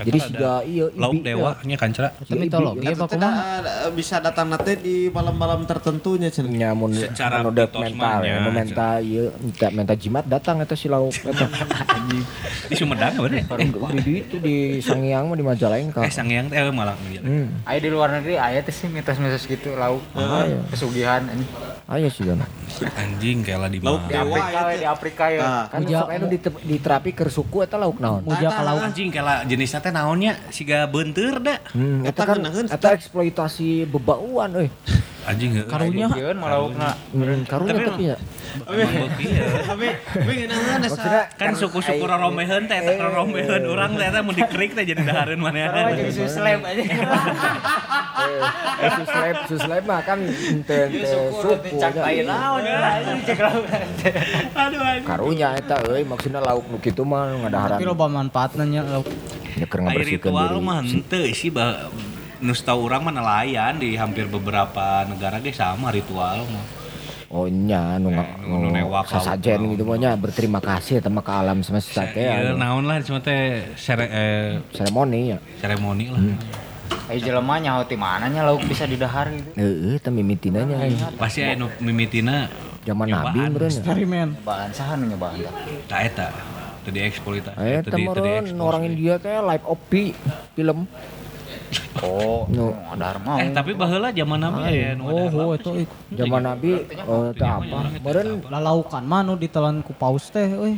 Eta 0.00 0.08
Jadi 0.08 0.16
ada 0.16 0.28
siga 0.32 0.54
iya 0.64 0.84
lauk 0.96 1.12
ibi 1.12 1.28
dewa 1.28 1.50
nya 1.60 1.76
kancra. 1.76 2.08
Itu 2.16 2.32
mitologi 2.32 2.86
apa 2.88 3.04
teh 3.04 3.20
kumaha? 3.20 3.60
da- 3.60 3.92
bisa 3.92 4.16
datang 4.16 4.48
nanti 4.48 4.72
di 4.80 4.96
malam-malam 5.12 5.68
tertentunya 5.68 6.32
cenah. 6.32 6.48
nya 6.48 6.70
mun 6.72 6.96
Secara 6.96 7.44
mental 7.44 8.18
ya, 8.24 8.48
mental 8.48 8.96
ieu 9.04 9.28
minta 9.36 9.68
minta 9.68 9.92
jimat 9.92 10.24
datang 10.24 10.64
eta 10.64 10.72
si 10.72 10.88
lauk 10.88 11.12
eta. 11.12 11.44
Di 12.70 12.74
Sumedang 12.74 13.12
bener 13.18 13.44
ya? 13.44 13.66
di, 14.00 14.22
itu 14.22 14.36
di 14.38 14.56
Sangiang 14.80 15.28
mah 15.28 15.36
di 15.36 15.44
Majalengka. 15.44 16.00
Eh 16.00 16.10
sangyang 16.10 16.48
teh 16.48 16.56
eh, 16.56 16.72
malah 16.72 16.96
Hmm. 17.20 17.60
Aya 17.66 17.78
di 17.82 17.90
luar 17.92 18.08
negeri 18.10 18.40
aya 18.40 18.64
teh 18.64 18.72
sih 18.72 18.88
mitos-mitos 18.88 19.44
gitu 19.44 19.76
lauk 19.76 20.00
Aya. 20.16 20.64
pesugihan 20.70 21.20
anjing. 21.22 21.50
Aya 21.90 22.06
sih 22.06 22.22
kan. 22.22 22.38
anjing 22.94 23.42
kayak 23.42 23.58
lah 23.58 23.66
di 23.66 23.82
Lauk 23.82 23.98
mana. 23.98 24.06
Di 24.06 24.14
Dewa 24.14 24.38
Afrika 24.38 24.62
ya, 24.62 24.78
di 24.78 24.86
Afrika 24.86 25.24
ya. 25.26 25.40
Nah, 25.42 25.64
Kan 25.66 25.80
Muja- 25.82 26.00
sok 26.00 26.10
anu 26.14 26.26
dite- 26.30 26.62
diterapi 26.62 27.10
keur 27.10 27.30
suku 27.34 27.56
eta 27.60 27.76
lauk 27.76 27.98
naon. 27.98 28.22
Muja 28.22 28.46
ka 28.46 28.62
lauk. 28.62 28.80
Anjing 28.80 29.10
kayak 29.10 29.26
lah 29.26 29.36
jenisnya 29.42 29.82
teh 29.82 29.90
naonnya 29.90 30.32
siga 30.48 30.86
beunteur 30.86 31.42
da. 31.42 31.58
Hmm, 31.74 32.06
eta 32.06 32.22
kan 32.22 32.38
eta 32.46 32.88
eksploitasi 32.94 33.90
bebauan 33.90 34.54
euy. 34.56 34.70
Anjing 35.30 35.50
heueuh. 35.54 35.68
Karunya. 35.70 36.06
Laukna. 36.34 36.90
Hmm, 37.14 37.40
karunya 37.46 37.72
Tapi 37.72 37.84
tapi 37.86 38.02
ya. 38.02 38.08
Ya. 38.10 38.16
Tapi 39.62 39.86
tapi 40.10 40.32
ngeunaheun 40.34 40.80
Maksudnya 40.82 41.22
Kan 41.38 41.52
suku-suku 41.54 42.02
rorombeheun 42.02 42.66
teh 42.66 42.76
eta 42.76 42.92
rorombeheun 42.98 43.62
urang 43.64 43.94
teh 43.94 44.06
eta 44.06 44.20
mun 44.20 44.34
dikrik 44.34 44.74
teh 44.74 44.82
jadi 44.82 45.00
dahareun 45.00 45.38
Karena 45.38 45.70
maneh. 45.70 45.94
jadi 45.96 46.12
suslem 46.12 46.58
aja. 46.60 46.82
eh 48.80 48.90
suslep 48.96 49.36
suslep 49.46 49.82
mah 49.86 50.00
kan 50.02 50.18
ente 50.26 50.78
suku 51.06 51.50
Cak 51.78 51.94
lain 51.96 52.24
naon 52.26 52.62
ya 52.66 52.76
anjing 52.80 53.20
cek 53.22 53.38
lauk. 53.38 53.64
Aduh 54.58 54.80
anjing. 54.82 55.06
Karunya 55.06 55.48
eta 55.54 55.76
euy 55.86 56.02
maksudna 56.02 56.42
lauk 56.42 56.66
nu 56.66 56.82
kitu 56.82 57.06
mah 57.06 57.30
ngadaharan. 57.46 57.78
Tapi 57.78 57.86
loba 57.86 58.06
manfaatna 58.10 58.66
nya 58.66 58.82
lauk. 58.82 59.06
Ya 59.54 59.66
keur 59.66 59.86
Air 59.86 59.94
ngabersihkeun 59.94 60.26
ritual 60.26 60.50
diri. 60.52 60.66
mah 60.66 60.78
henteu 60.82 61.24
sih 61.30 61.50
bah 62.40 62.46
nu 62.46 62.54
tau 62.56 62.80
urang 62.80 63.04
mah 63.04 63.12
nelayan 63.12 63.76
di 63.76 63.92
hampir 63.94 64.24
beberapa 64.24 65.04
negara 65.04 65.36
ge 65.38 65.52
sama 65.52 65.92
ritual 65.92 66.40
mah. 66.46 66.64
Oh 67.30 67.46
nya 67.46 67.94
nu 67.94 68.10
nga- 68.10 68.26
Nu- 68.40 68.72
sasajen 69.04 69.70
gitu 69.70 69.84
mah 69.84 69.96
nya 69.96 70.16
berterima 70.16 70.58
kasih 70.58 70.98
eta 70.98 71.06
mah 71.06 71.20
ka 71.20 71.38
alam 71.38 71.60
semesta 71.60 72.02
teh 72.02 72.24
Iya, 72.24 72.50
anu, 72.50 72.58
naon 72.58 72.84
lah 72.84 72.98
cuma 73.04 73.20
teh 73.20 73.70
sere, 73.76 74.08
eh, 74.08 74.48
seremoni 74.72 75.30
ya. 75.30 75.38
seremoni 75.60 76.06
lah. 76.08 76.20
Ayo 77.06 77.18
jelema 77.20 77.60
nyaho 77.60 77.84
ti 77.84 77.94
mana 77.94 78.26
nya 78.26 78.42
lauk 78.42 78.64
bisa 78.64 78.82
didahar 78.82 79.30
gitu. 79.30 79.46
Heeh, 79.52 80.00
teh 80.00 80.08
mimitina 80.08 80.64
nya 80.64 80.80
aya. 80.80 81.12
Pasti 81.14 81.44
aya 81.44 81.54
nu 81.54 81.68
mimitina 81.78 82.48
Zaman. 82.80 83.06
Nabi 83.06 83.38
meureun. 83.46 83.68
ya. 83.68 83.78
Eksperimen. 83.78 84.28
Nyobaan 84.40 84.70
saha 84.72 84.96
nu 84.96 85.04
nyobaan 85.06 85.36
tah? 85.36 85.52
tak 85.86 86.00
eta. 86.08 86.28
Tadi 86.80 86.98
eksploitasi. 87.04 87.60
Aya 87.60 87.84
teu 87.84 87.92
teh 87.92 87.98
di- 88.00 88.06
teu 88.08 88.10
meureun 88.10 88.46
orang. 88.58 88.82
India 88.88 89.20
teh 89.20 89.36
live 89.36 89.64
opi 89.68 90.16
film. 90.56 90.88
Oh, 92.00 92.48
Nu. 92.48 92.72
ngadahar 92.72 93.18
mau. 93.20 93.36
Eh 93.36 93.50
tapi 93.50 93.70
baheula 93.72 94.10
zaman 94.10 94.38
nabi 94.38 94.94
nu 94.94 95.02
Oh, 95.04 95.26
ada 95.26 95.36
oh 95.36 95.46
apa 95.46 95.54
itu? 95.56 95.70
Zaman 96.10 96.40
Nabi 96.42 96.70
eh 96.82 97.28
teh 97.32 97.46
apa? 97.46 97.78
Meureun 97.94 98.28
lalaukan 98.44 99.02
mah 99.02 99.20
nu 99.22 99.34
ditelan 99.34 99.80
ku 99.80 99.92
paus 99.92 100.28
teh 100.28 100.48
euy. 100.48 100.74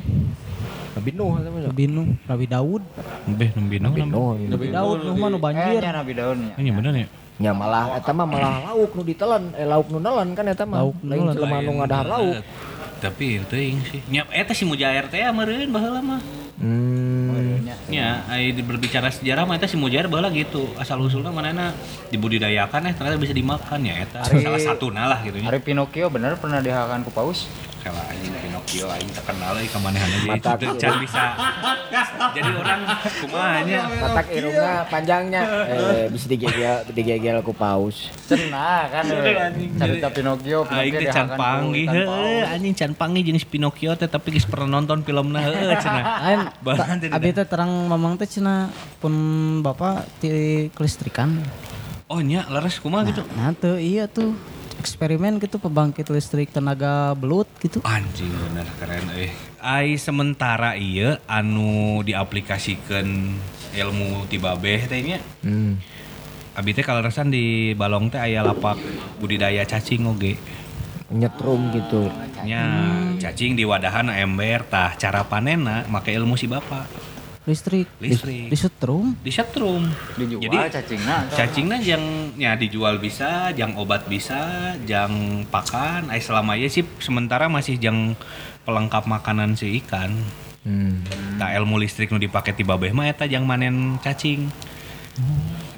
Nabi 0.93 1.11
Nuh. 1.17 1.41
Nabi 1.41 1.85
Nuh, 1.89 2.09
Nabi 2.29 2.45
Daud. 2.45 2.83
Nabi 3.25 3.45
nabi. 3.49 3.77
Nuh. 4.05 4.37
Nabi 4.37 4.67
Daud 4.69 4.99
Nuh 5.01 5.17
mah 5.17 5.29
nu 5.29 5.39
Eh, 5.39 5.43
banjir. 5.43 5.81
nya 5.81 5.91
Nabi 5.95 6.13
Daunnya. 6.13 6.53
Ini 6.55 6.71
bener 6.71 6.93
ya? 6.93 7.09
Nya 7.41 7.53
malah 7.57 7.97
eta 7.97 8.13
mah 8.13 8.29
malah 8.29 8.53
lauk 8.63 8.93
nu 8.93 9.03
ditelan, 9.03 9.57
eh 9.57 9.65
lauk 9.65 9.89
nu 9.89 9.99
nelen 9.99 10.37
kan 10.37 10.45
eta 10.45 10.69
mah. 10.69 10.85
Lauk 10.85 10.97
nu 11.01 11.09
Lain 11.09 11.33
jelema 11.33 11.57
nu 11.59 11.73
ngadahar 11.81 12.07
lauk. 12.07 12.37
Eh, 12.37 12.45
Tapi 13.01 13.41
teuing 13.49 13.79
sih. 13.89 14.01
Nya 14.07 14.23
eta 14.31 14.53
si 14.53 14.63
Mujair 14.63 15.09
teh 15.09 15.25
meureun 15.33 15.73
baheula 15.73 15.99
mah. 15.99 16.21
Hmm. 16.61 17.12
Ya, 17.89 18.27
ai 18.27 18.53
di 18.53 18.63
berbicara 18.63 19.09
sejarah 19.09 19.47
mah 19.47 19.57
eta 19.57 19.71
si 19.71 19.79
Mujair 19.79 20.11
baheula 20.11 20.29
gitu. 20.35 20.69
Asal 20.77 20.99
usulna 21.01 21.31
manehna 21.31 21.73
dibudidayakan 22.11 22.91
eh 22.91 22.95
ternyata 22.95 23.17
bisa 23.17 23.35
dimakan 23.35 23.81
ya 23.83 24.03
eta 24.03 24.27
Ari- 24.27 24.43
salah 24.43 24.61
satu 24.61 24.91
lah 24.93 25.21
gitu 25.23 25.39
nya. 25.41 25.49
Hari 25.49 25.61
Pinocchio 25.63 26.11
bener 26.11 26.37
pernah 26.37 26.61
dihakan 26.61 27.07
ku 27.07 27.11
paus. 27.15 27.47
Kalah 27.83 28.15
anjing 28.15 28.31
Pinocchio 28.31 28.87
aing 28.95 29.11
terkenal 29.11 29.59
euy 29.59 29.67
ka 29.67 29.83
manehan 29.83 30.07
ge 30.07 30.23
Mata 30.23 30.55
itu 30.55 30.71
can 30.79 31.03
bisa. 31.03 31.35
Jadi 32.31 32.51
orang 32.55 32.81
kumaha 33.19 33.59
nya. 33.67 33.81
Matak 33.91 34.27
irungna 34.31 34.87
panjangnya 34.87 35.43
eh 35.67 36.07
bisa 36.07 36.31
digegel 36.31 36.87
digegel 36.95 37.43
ku 37.43 37.51
paus. 37.51 38.15
Cenah 38.31 38.87
kan. 38.87 39.03
Cerita 39.83 40.15
Pinocchio, 40.15 40.63
Aing 40.71 40.95
teh 40.95 41.11
can 41.11 41.35
panggih 41.35 41.91
heueuh 41.91 42.07
paus. 42.07 42.55
anjing 42.55 42.75
can 42.79 42.93
panggih 42.95 43.23
jeung 43.27 43.43
si 43.43 43.51
Pinocchio 43.51 43.99
teh 43.99 44.07
tapi 44.07 44.31
geus 44.31 44.47
pernah 44.47 44.79
nonton 44.79 45.03
filmna 45.03 45.43
heueuh 45.43 45.75
cenah. 45.83 46.05
Lain 46.23 46.41
Bahan 46.63 46.97
teh 47.03 47.11
abi 47.11 47.35
teh 47.35 47.43
terang 47.43 47.91
mamang 47.91 48.15
teh 48.15 48.31
cenah 48.31 48.71
pun 49.03 49.11
bapak 49.59 50.07
ti 50.23 50.71
kelistrikan. 50.71 51.43
Oh 52.07 52.23
nya 52.23 52.47
leres 52.47 52.79
kumaha 52.79 53.11
gitu. 53.11 53.27
Nah 53.35 53.51
tuh 53.59 53.83
iya 53.83 54.07
tuh 54.07 54.39
eksperimen 54.83 55.39
gitu 55.39 55.63
pembangkit 55.63 56.11
listrik 56.11 56.51
tenaga 56.51 57.15
belut 57.15 57.47
gitu. 57.63 57.79
Anjing 57.87 58.35
bener 58.35 58.67
keren 58.83 59.07
euy. 59.15 59.31
Ai 59.63 59.95
sementara 59.95 60.75
ieu 60.75 61.15
anu 61.31 62.03
diaplikasikeun 62.03 63.39
ilmu 63.79 64.27
ti 64.27 64.43
babeh 64.43 64.91
teh 64.91 64.99
nya. 65.07 65.23
Hmm. 65.47 65.79
Abi 66.59 66.75
teh 66.75 66.83
kaleresan 66.83 67.31
di 67.31 67.73
Balong 67.79 68.11
teh 68.11 68.19
aya 68.19 68.43
lapak 68.43 68.77
budidaya 69.23 69.63
cacing 69.63 70.11
oge. 70.11 70.35
Nyetrum 71.15 71.71
gitu. 71.71 72.11
Nya 72.43 72.67
cacing 73.23 73.55
di 73.55 73.63
wadahan 73.63 74.11
ember 74.11 74.67
tah 74.67 74.99
cara 74.99 75.23
panenna 75.23 75.87
make 75.87 76.11
ilmu 76.11 76.35
si 76.35 76.51
bapak. 76.51 77.12
Listrik. 77.43 77.91
Listrik. 77.99 78.55
Disetrum. 78.55 79.19
Disetrum. 79.19 79.91
Dijual 80.15 80.47
Jadi 80.47 80.57
cacingna. 80.71 81.17
cacingnya 81.27 81.79
jang 81.83 82.05
ya 82.39 82.55
dijual 82.55 83.03
bisa, 83.03 83.51
jang 83.51 83.75
obat 83.75 84.07
bisa, 84.07 84.75
jang 84.87 85.43
pakan. 85.51 86.07
Ay 86.07 86.23
selama 86.23 86.55
ya 86.55 86.71
sih 86.71 86.87
sementara 87.03 87.51
masih 87.51 87.83
jang 87.83 88.15
pelengkap 88.63 89.11
makanan 89.11 89.59
si 89.59 89.83
ikan. 89.83 90.15
Hmm. 90.63 91.03
Nah 91.35 91.51
ilmu 91.59 91.83
listrik 91.83 92.15
nu 92.15 92.23
dipake 92.23 92.55
ti 92.55 92.63
babeh 92.63 92.95
mah 92.95 93.11
eta 93.11 93.27
jang 93.27 93.43
manen 93.43 93.99
cacing. 93.99 94.47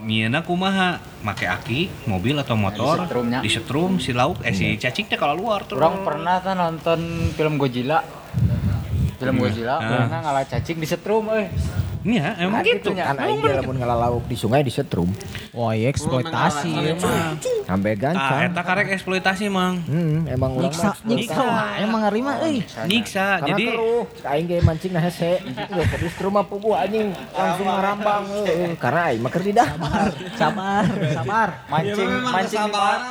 Mieuna 0.04 0.44
kumaha 0.44 1.00
make 1.24 1.48
aki, 1.48 1.88
mobil 2.04 2.36
atau 2.36 2.60
motor, 2.60 3.00
Disetrumnya. 3.00 3.40
disetrum 3.40 3.96
si 3.96 4.12
lauk 4.12 4.44
eh 4.44 4.52
si 4.52 4.76
cacing 4.76 5.08
teh 5.08 5.16
kalau 5.16 5.32
luar 5.32 5.64
tuh. 5.64 5.80
Orang 5.80 6.04
pernah 6.04 6.44
kan 6.44 6.60
nonton 6.60 7.32
film 7.32 7.56
Godzilla. 7.56 8.04
Film 9.14 9.36
Godzilla, 9.38 9.78
Ah. 9.78 10.06
pernah 10.06 10.20
ngalah 10.22 10.44
cacing 10.44 10.78
di 10.78 10.86
setrum 10.86 11.30
euy. 11.30 11.46
Iya, 12.04 12.36
emang 12.36 12.60
Nah, 12.60 12.68
gitu. 12.68 12.92
gitu. 12.92 13.00
Kan 13.00 13.16
aing 13.16 13.40
lamun 13.40 13.76
ngalauk 13.80 14.24
di 14.28 14.36
sungai 14.36 14.60
disetrum. 14.60 15.08
Wah, 15.56 15.72
iya 15.72 15.88
eksploitasi 15.88 17.00
mah. 17.00 17.32
Sampai 17.64 17.96
Ah, 17.96 17.98
gancang. 17.98 18.40
eta 18.44 18.60
karek 18.60 18.88
eksploitasi 18.92 19.48
mang. 19.48 19.80
Hmm, 19.82 20.28
emang 20.28 20.52
urang 20.52 20.68
Nyiksa, 20.68 20.84
mah 20.84 20.96
nyiksa 21.02 21.44
emang 21.80 22.00
ngarima 22.04 22.32
euy. 22.44 22.60
Nyiksa. 22.60 23.26
Karena 23.40 23.48
Jadi 23.48 23.64
aing 24.20 24.44
ge 24.44 24.56
mancing 24.60 24.92
na 24.92 25.00
hese. 25.00 25.40
Ke 25.64 25.96
distro 25.96 26.28
mah 26.28 26.44
pugu 26.44 26.76
anjing 26.76 27.08
langsung 27.30 27.66
ngarambang. 27.66 28.24
Karena 28.76 29.00
aing 29.08 29.20
mah 29.24 29.30
keur 29.32 29.42
di 29.42 29.52
dahar. 29.56 30.12
Sabar, 30.36 30.84
sabar. 31.10 31.48
Mancing 31.72 32.04
Ya, 32.04 32.20
memang 32.20 32.32
mancing 32.34 32.60
di 32.60 32.70
balong, 32.70 33.02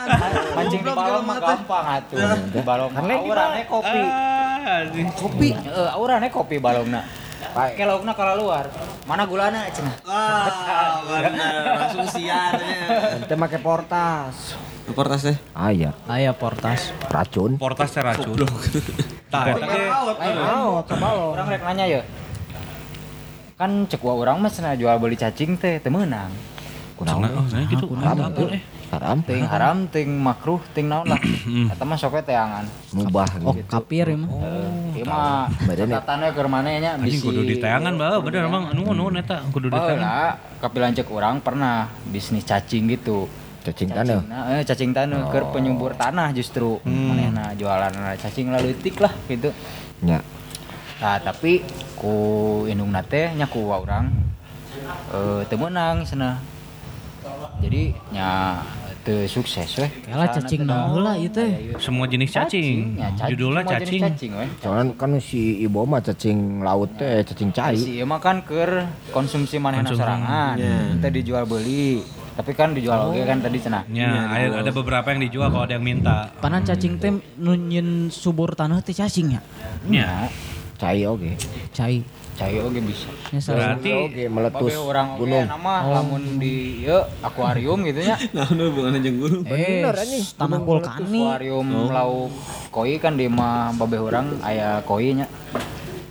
mancing 0.53 0.81
di 0.81 0.91
balong 0.93 1.23
mah 1.23 1.37
gampang 1.41 1.85
atuh. 1.97 2.17
Di 2.45 2.61
balong 2.61 2.91
Kan 2.93 3.01
mah 3.01 3.09
lagi 3.09 3.25
aurane 3.25 3.61
kopi. 3.65 3.99
Ah. 4.03 4.81
Kopi, 5.17 5.49
heeh, 5.51 5.89
aurane 5.89 6.27
kopi 6.29 6.55
balongna. 6.61 7.01
Pakai 7.51 7.83
laukna 7.83 8.15
kalau 8.15 8.47
luar. 8.47 8.71
Mana 9.03 9.27
gulana 9.27 9.67
cenah? 9.67 9.95
Ah, 10.07 11.03
bener. 11.03 11.53
Langsung 11.75 12.07
siarnya. 12.07 12.79
Ente 13.19 13.35
make 13.35 13.59
portas. 13.59 14.55
Portas 14.95 15.27
teh. 15.27 15.37
Aya, 15.51 15.91
Aya 16.07 16.31
portas. 16.31 16.95
racun. 17.11 17.59
Portas 17.59 17.91
teh 17.91 17.99
racun. 17.99 18.39
Tah 19.27 19.43
eta 19.51 19.65
ge 19.67 19.83
Lain 19.91 20.35
kebalong. 20.87 21.31
Orang 21.35 21.47
rek 21.51 21.63
nanya 21.67 21.85
ya. 21.87 22.01
Kan 23.59 23.87
cek 23.87 24.01
wa 24.01 24.13
urang 24.15 24.39
mah 24.39 24.51
cenah 24.51 24.75
jual 24.75 24.95
beli 24.99 25.15
cacing 25.15 25.59
teh 25.59 25.79
teu 25.83 25.91
meunang. 25.91 26.31
Cenah, 26.99 27.15
oh, 27.35 27.43
gitu. 27.67 27.85
Tuh. 27.91 28.47
eh. 28.53 28.61
Haram. 28.93 29.17
Ting 29.25 29.41
haram, 29.43 29.77
ting 29.89 30.09
makruh, 30.13 30.61
ting 30.71 30.85
naon 30.85 31.09
lah. 31.09 31.17
Eta 31.73 31.81
mah 31.81 31.97
sok 31.97 32.21
teangan. 32.21 32.61
Mubah 32.93 33.25
Oh, 33.41 33.57
gitu. 33.57 33.65
kapir 33.65 34.05
ya 34.05 34.13
mah. 34.13 34.29
Ieu 34.93 35.01
mah 35.03 35.49
Badannya. 35.49 35.97
catatannya 35.97 36.27
keur 36.29 36.47
maneh 36.47 36.77
nya 36.77 36.93
Anjing 36.93 37.19
kudu 37.19 37.41
diteangan 37.41 37.97
bae 37.97 38.17
bener 38.21 38.45
emang 38.45 38.69
anu 38.69 38.93
nu 38.93 39.09
eta 39.11 39.41
kudu 39.49 39.73
diteangan. 39.73 40.61
Kapilan 40.61 40.93
cek 40.93 41.09
urang 41.09 41.41
pernah 41.41 41.89
bisnis 42.05 42.45
cacing 42.45 42.85
gitu. 42.87 43.25
Cacing 43.63 43.89
tanah. 43.89 44.21
Nah, 44.27 44.41
eh, 44.53 44.61
cacing 44.61 44.91
tanah 44.91 45.31
keur 45.31 45.49
penyubur 45.49 45.95
tanah 45.95 46.29
justru 46.31 46.77
manehna 46.85 47.55
jualan 47.57 47.89
cacing 48.19 48.53
leutik 48.53 49.01
lah 49.01 49.13
gitu. 49.25 49.49
Ya. 50.05 50.21
Nah, 51.01 51.17
tapi 51.17 51.63
ku 51.97 52.13
indungna 52.63 53.01
teh 53.01 53.33
nya 53.33 53.47
ku 53.47 53.65
urang 53.65 54.11
eh 55.09 55.41
teu 55.49 55.57
meunang 55.57 56.05
cenah. 56.05 56.37
Jadi 57.63 57.95
nya 58.11 58.59
teu 59.03 59.27
sukses 59.27 59.67
weh. 59.79 59.91
Yalah, 60.07 60.31
cacing 60.31 60.63
naon 60.63 60.95
heula 60.95 61.13
ieu 61.19 61.27
teh? 61.27 61.75
Semua 61.75 62.07
jenis 62.07 62.31
cacing. 62.31 62.95
ya, 62.95 63.11
Judulnya 63.27 63.67
semua 63.67 63.75
cacing. 63.83 64.01
cacing. 64.01 64.31
Soalnya 64.63 64.95
kan 64.95 65.11
si 65.19 65.59
ibu 65.59 65.83
mah 65.83 65.99
cacing 65.99 66.63
laut 66.63 66.95
teh 66.95 67.21
cacing 67.27 67.51
cai. 67.51 67.75
Si 67.75 67.99
ieu 67.99 68.07
mah 68.07 68.23
kan 68.23 68.47
keur 68.47 68.87
konsumsi 69.11 69.59
manehna 69.59 69.91
sorangan. 69.91 70.55
Teu 71.03 71.11
dijual 71.11 71.43
beli. 71.43 71.99
Tapi 72.33 72.49
kan 72.57 72.73
dijual 72.73 73.13
oge 73.13 73.21
kan 73.29 73.37
tadi 73.45 73.61
cenah. 73.61 73.85
Ya, 73.93 74.09
ada, 74.25 74.65
ada 74.65 74.71
beberapa 74.73 75.05
yang 75.13 75.21
dijual 75.21 75.53
kalau 75.53 75.69
ada 75.69 75.77
yang 75.77 75.85
minta. 75.85 76.33
Panan 76.41 76.65
cacing 76.65 76.97
teh 76.97 77.13
nu 77.37 77.53
nyeun 77.53 78.09
subur 78.09 78.57
tanah 78.57 78.81
teh 78.81 78.95
cacing 78.95 79.37
ya. 79.37 79.41
Ya. 79.85 80.09
Cai 80.81 81.05
oke. 81.05 81.37
Cai. 81.69 82.01
Cai 82.43 82.59
oge 82.59 82.83
bisa. 82.83 83.07
Berarti 83.31 83.91
Oke 83.95 84.23
meletus 84.27 84.75
orang 84.75 85.15
gunung. 85.15 85.47
nama 85.47 85.73
lamun 85.87 86.35
di 86.35 86.83
ieu 86.83 86.99
akuarium 87.23 87.79
gitu 87.87 88.03
nya. 88.03 88.19
Nah, 88.35 88.51
nu 88.51 88.67
hubungannya 88.67 88.99
jeung 88.99 89.17
gunung. 89.23 89.43
Eh, 89.47 89.79
Bener, 89.79 89.95
anjing. 89.95 90.23
tanah 90.35 90.59
vulkanik. 90.59 91.23
Akuarium 91.23 91.67
lauk 91.87 92.35
koi 92.67 92.99
kan 92.99 93.15
di 93.15 93.31
mah 93.31 93.71
babe 93.73 93.95
orang 93.95 94.43
aya 94.43 94.83
koi 94.83 95.15
nya. 95.15 95.31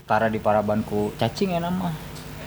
Tara 0.02 0.26
di 0.26 0.40
parabanku 0.40 1.12
cacing 1.14 1.52
ya 1.52 1.60
nama. 1.60 1.92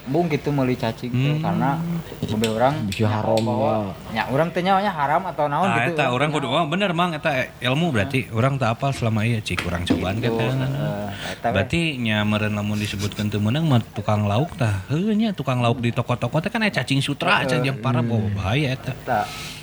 Bung 0.05 0.29
gitu 0.29 0.53
meuli 0.53 0.73
cacing 0.73 1.09
teh 1.09 1.35
karena 1.41 1.81
babe 2.21 2.47
orang 2.47 2.85
Bisa 2.85 3.09
haram 3.09 3.41
bahwa 3.41 3.89
ya. 4.13 4.21
nya 4.21 4.23
urang 4.29 4.53
teh 4.53 4.61
nya 4.61 4.77
haram 4.77 5.25
atau 5.25 5.49
naon 5.49 5.65
Nah, 5.65 5.81
gitu. 5.81 5.97
eta 5.97 6.13
orang 6.13 6.29
kudu 6.29 6.45
oh 6.45 6.65
bener 6.65 6.93
mang 6.93 7.09
eta 7.09 7.49
ilmu 7.57 7.89
berarti 7.89 8.29
orang 8.29 8.55
tak 8.55 8.77
apal 8.77 8.93
selama 8.93 9.23
iya 9.23 9.41
cik 9.41 9.65
orang 9.65 9.81
cobaan 9.81 10.21
Gitu, 10.21 10.29
kata 10.29 10.45
eh, 10.45 11.09
eta 11.33 11.47
we. 11.49 11.53
Berarti 11.57 11.81
nya 11.97 12.21
meureun 12.21 12.53
lamun 12.53 12.77
disebutkeun 12.77 13.27
teu 13.27 13.41
meunang 13.41 13.65
mah 13.65 13.81
tukang 13.91 14.25
lauk 14.25 14.53
tah. 14.53 14.85
Heuh 14.87 15.09
nya 15.11 15.33
tukang 15.33 15.57
lauk 15.59 15.81
di 15.81 15.89
toko-toko 15.89 16.37
teh 16.37 16.49
kan 16.49 16.61
aya 16.61 16.71
cacing 16.71 17.01
sutra 17.01 17.41
cacing 17.41 17.65
yang 17.65 17.77
parah 17.79 17.99
bawa 17.99 18.29
bahaya 18.31 18.77
eta. 18.77 18.93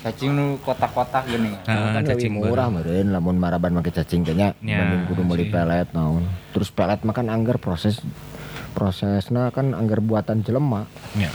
Cacing 0.03 0.29
nu 0.29 0.59
kotak-kotak 0.59 1.23
gini. 1.25 1.55
Nah, 1.63 1.95
kan 1.95 2.03
lebih 2.03 2.07
cacing 2.11 2.31
murah 2.35 2.67
meureun 2.67 3.07
lamun 3.09 3.39
maraban 3.39 3.71
make 3.71 3.89
cacing 3.89 4.21
teh 4.21 4.33
nya 4.33 4.51
Ya, 4.59 4.83
dibanding 4.83 5.01
kudu 5.07 5.21
meuli 5.23 5.47
pelet 5.47 5.87
naon. 5.91 6.27
Terus 6.51 6.67
pelet 6.67 6.99
mah 7.01 7.11
kan 7.11 7.27
anggar 7.27 7.55
proses 7.55 8.03
prosesna 8.73 9.47
kan 9.49 9.71
anggar 9.71 10.01
buatan 10.01 10.41
jelema. 10.41 10.89
Ya. 11.13 11.29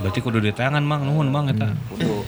Berarti 0.00 0.18
kudu 0.18 0.40
di 0.40 0.50
tangan 0.50 0.80
mang 0.80 1.04
nuhun 1.04 1.28
mang 1.28 1.46
eta. 1.46 1.68
Kudu. 1.86 2.24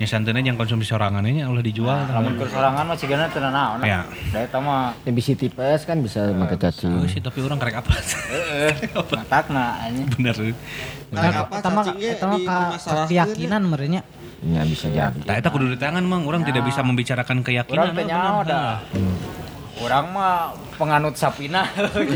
Nya 0.00 0.08
santeuna 0.08 0.40
yang 0.40 0.56
konsumsi 0.56 0.88
sorangan 0.88 1.20
nya 1.20 1.44
ulah 1.44 1.60
dijual. 1.60 2.08
Lamun 2.08 2.40
keur 2.40 2.48
sorangan 2.48 2.88
mah 2.88 2.96
cigana 2.96 3.28
teu 3.28 3.44
naon. 3.44 3.84
Ya. 3.84 4.08
Da 4.32 4.40
eta 4.40 4.56
mah 4.56 4.96
Yang 5.04 5.14
bisi 5.14 5.32
tipes 5.36 5.84
kan 5.84 6.00
bisa 6.00 6.24
make 6.32 6.56
Oh 6.56 6.58
cacing. 6.58 7.04
sih 7.04 7.20
tapi 7.20 7.44
orang 7.44 7.60
karek 7.60 7.76
apa? 7.84 7.92
heeh. 7.92 8.72
Matakna 8.96 9.76
anjing. 9.84 10.08
Bener. 10.16 10.36
Apa 11.12 11.60
Eta 11.60 11.68
mah 11.68 11.84
eta 11.92 12.24
mah 12.24 12.38
ka- 12.40 13.06
keyakinan 13.12 13.60
merenya. 13.68 14.00
Ya 14.40 14.64
bisa 14.64 14.88
jadi. 14.88 15.20
Nah, 15.20 15.36
eta 15.36 15.52
kudu 15.52 15.68
di 15.68 15.76
tangan 15.76 16.00
mang 16.00 16.24
orang 16.24 16.48
tidak 16.48 16.64
bisa 16.64 16.80
membicarakan 16.80 17.44
keyakinan. 17.44 17.92
Urang 17.92 17.92
teh 17.92 18.04
nah, 18.08 18.80
Urang 19.80 20.12
mah 20.12 20.32
penganut 20.74 21.14
sapina. 21.14 21.64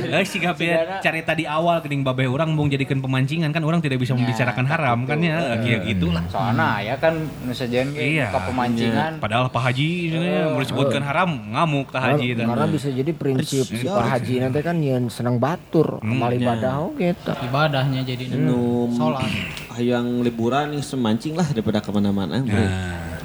Eh 0.07 0.21
si 0.23 0.37
Gabriel 0.37 1.01
cerita 1.01 1.33
di 1.33 1.45
awal 1.45 1.81
kening 1.81 2.01
babeh 2.01 2.25
orang 2.27 2.53
mau 2.53 2.65
jadikan 2.65 2.99
pemancingan 2.99 3.51
kan 3.51 3.61
orang 3.61 3.81
tidak 3.81 3.99
bisa 3.99 4.13
membicarakan 4.13 4.65
haram 4.65 4.99
kan 5.03 5.17
ya 5.19 5.57
kayak 5.57 5.81
gitulah. 5.87 6.21
Soalna 6.29 6.79
ya 6.79 6.95
kan 6.95 7.17
nu 7.41 7.51
sajeun 7.51 7.91
ge 7.91 8.01
Iya. 8.15 8.29
buka 8.29 8.41
pemancingan. 8.47 9.13
Padahal 9.17 9.49
Pak 9.49 9.63
Haji 9.65 9.89
ini 10.07 10.17
mau 10.47 10.61
disebutkan 10.61 11.03
haram 11.03 11.31
ngamuk 11.51 11.89
Pak 11.89 12.03
Haji 12.13 12.27
Karena, 12.35 12.53
karena 12.55 12.67
bisa 12.69 12.89
jadi 12.91 13.11
prinsip 13.11 13.65
si 13.65 13.81
Pak 13.83 14.07
Haji 14.13 14.35
nanti 14.41 14.61
kan 14.61 14.77
yang 14.79 15.09
senang 15.09 15.37
batur, 15.37 15.99
Hmm, 15.99 16.15
amal 16.15 16.31
ya. 16.31 16.39
ibadah 16.39 16.75
oke 16.85 17.01
gitu. 17.01 17.33
Ibadahnya 17.43 18.01
jadi 18.03 18.25
Nu 18.35 18.89
Sholat. 18.91 19.25
hayang 19.73 20.21
liburan 20.21 20.71
nih 20.71 20.81
semancing 20.81 21.33
lah 21.33 21.49
daripada 21.49 21.81
ke 21.81 21.91
mana-mana. 21.91 22.39
Nah, 22.39 23.19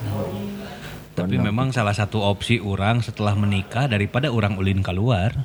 tapi 1.20 1.36
memang 1.36 1.70
salah 1.70 1.92
satu 1.92 2.24
opsi 2.24 2.58
orang 2.58 3.04
setelah 3.04 3.36
menikah 3.36 3.86
daripada 3.86 4.32
orang 4.32 4.56
ulin 4.56 4.80
keluar, 4.80 5.36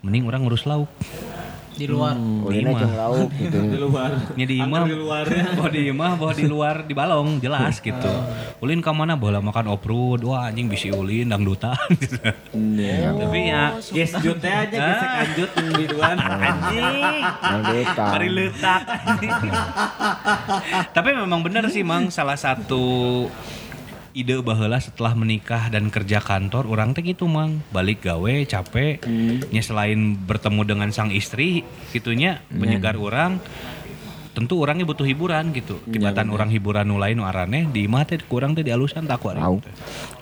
mending 0.00 0.24
orang 0.24 0.46
ngurus 0.46 0.64
lauk. 0.64 0.90
di 1.74 1.90
luar. 1.90 2.14
Kulina 2.14 2.70
Imah. 2.70 2.78
jeung 2.78 2.94
lauk 2.94 3.30
gitu. 3.42 3.58
Di 3.66 3.78
luar. 3.82 4.10
Nya 4.38 4.46
di 4.46 4.62
imah, 4.62 4.86
di 4.86 4.94
luarnya. 4.94 5.44
bawa 5.58 5.70
di 5.74 5.80
imah, 5.90 6.12
bawa 6.14 6.30
di 6.30 6.46
luar, 6.46 6.76
di 6.86 6.94
balong, 6.94 7.42
jelas 7.42 7.82
gitu. 7.82 8.14
Ulin 8.62 8.78
ke 8.78 8.94
mana? 8.94 9.18
Bola 9.18 9.42
makan 9.42 9.74
off-road, 9.74 10.22
wah 10.22 10.46
anjing 10.46 10.70
bisi 10.70 10.94
ulin, 10.94 11.34
dangdutan. 11.34 11.74
gitu. 11.98 12.22
Iya. 12.54 13.10
Tapi 13.18 13.38
ya, 13.50 13.62
Yes, 13.90 14.14
jutnya 14.22 14.70
aja 14.70 14.78
gesek 14.78 15.10
anjut 15.18 15.50
di 15.74 15.84
luar. 15.90 16.14
anjing. 16.14 17.22
Yang 17.26 17.62
dekat. 17.66 18.06
Mari 18.06 18.28
letak. 18.30 18.82
Tapi 20.94 21.10
memang 21.10 21.42
benar 21.42 21.66
sih 21.74 21.82
Mang 21.82 22.06
salah 22.14 22.38
satu 22.38 23.26
ide 24.14 24.38
baheula 24.40 24.78
setelah 24.78 25.12
menikah 25.18 25.66
dan 25.68 25.90
kerja 25.90 26.22
kantor 26.22 26.70
orang 26.70 26.94
teh 26.94 27.02
gitu 27.02 27.26
Mang. 27.26 27.60
Balik 27.74 28.06
gawe 28.06 28.34
capek. 28.46 29.02
Nya 29.50 29.62
selain 29.62 30.14
bertemu 30.14 30.62
dengan 30.62 30.88
sang 30.94 31.10
istri 31.10 31.66
gitunya 31.90 32.40
penyegar 32.48 32.94
orang 32.94 33.42
tentu 34.34 34.58
orangnya 34.58 34.86
butuh 34.86 35.06
hiburan 35.06 35.50
gitu. 35.54 35.82
Tibatan 35.86 36.30
orang 36.30 36.50
hiburan 36.50 36.86
nu 36.86 36.98
lain 36.98 37.18
nu 37.18 37.26
arane 37.26 37.66
di 37.74 37.90
teh 38.06 38.18
kurang 38.26 38.54
teh 38.54 38.62
dialusan 38.62 39.06
tak 39.06 39.18
kuat. 39.18 39.34
Lauk. 39.38 39.66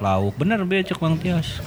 lauk. 0.01 0.35
Bener 0.41 0.65
be 0.65 0.81
cek 0.81 0.97
Mang 0.99 1.21
Tias 1.21 1.61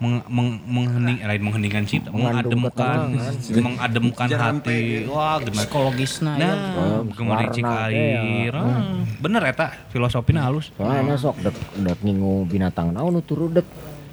meng, 0.00 0.24
meng, 0.26 0.48
menghening, 0.64 1.16
lain 1.20 1.42
mengheningkan 1.44 1.84
Mengandung 1.84 2.66
mengademkan, 2.66 2.98
ketenangan. 3.14 3.62
mengademkan 3.62 4.28
hati. 4.32 4.80
Wah, 5.06 5.36
gimana? 5.38 5.60
Psikologisna 5.62 6.32
ya. 6.34 6.50
Nah, 6.50 7.04
kemudian 7.12 7.48
cik 7.52 7.64
warna 7.64 7.86
air. 7.92 8.54
Ah, 8.56 8.80
Bener 9.20 9.42
eta 9.44 9.66
filosofina 9.92 10.48
halus. 10.48 10.72
Soalnya 10.74 11.14
sok 11.14 11.36
dek 11.44 11.56
dek 11.84 11.98
ngingu 12.00 12.48
binatang 12.48 12.90
naon 12.90 13.20
turu 13.22 13.52
dek 13.52 13.64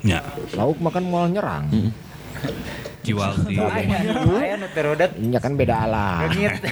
Ya, 0.05 0.21
lauk 0.53 0.77
makan 0.77 1.09
moal 1.09 1.25
nyerang. 1.33 1.65
Jual 3.07 3.31
di 3.43 3.55
Aya 3.57 4.55
nu 4.59 4.67
kan 5.37 5.53
beda 5.53 5.75
alam. 5.83 6.27
reungit. 6.27 6.53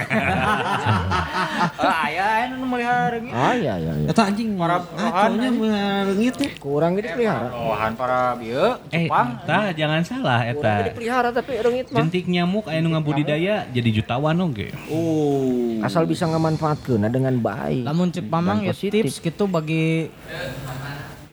Ah 1.75 2.07
aya 2.07 2.23
aya 2.25 2.45
nu 2.51 2.65
melihara 2.65 3.07
reungit. 3.11 3.31
Ah 3.31 3.53
iya 3.53 3.73
iya 3.77 3.93
iya. 3.95 4.07
Eta 4.09 4.23
anjing 4.23 4.55
Para 4.55 4.81
aconya 4.81 5.49
mereungit 5.49 6.33
teh. 6.35 6.51
Kurang 6.57 6.95
ini 6.95 7.07
pelihara. 7.07 7.47
Rohan 7.49 7.91
para 7.95 8.35
bieu 8.35 8.77
Eh, 8.89 9.07
Jepang. 9.07 9.39
tah 9.43 9.71
jangan 9.71 10.01
salah 10.01 10.39
Kurang 10.45 10.59
eta. 10.59 10.73
ini 10.81 10.91
pelihara 10.93 11.29
tapi 11.31 11.51
reungit 11.55 11.87
mah. 11.89 11.97
Jentik 12.01 12.25
nyamuk 12.27 12.65
aya 12.67 12.79
nu 12.79 12.91
ngabudidaya 12.91 13.67
jadi 13.69 13.89
jutawan 13.93 14.35
oge. 14.41 14.71
Oh. 14.89 15.79
Asal 15.79 16.03
bisa 16.05 16.25
ngamanfaatkeun 16.25 17.07
dengan 17.07 17.35
baik. 17.37 17.85
Lamun 17.85 18.09
cek 18.09 18.25
mamang 18.25 18.59
Dan 18.61 18.69
ya 18.69 18.73
tips 18.75 19.19
gitu 19.19 19.45
bagi 19.45 20.09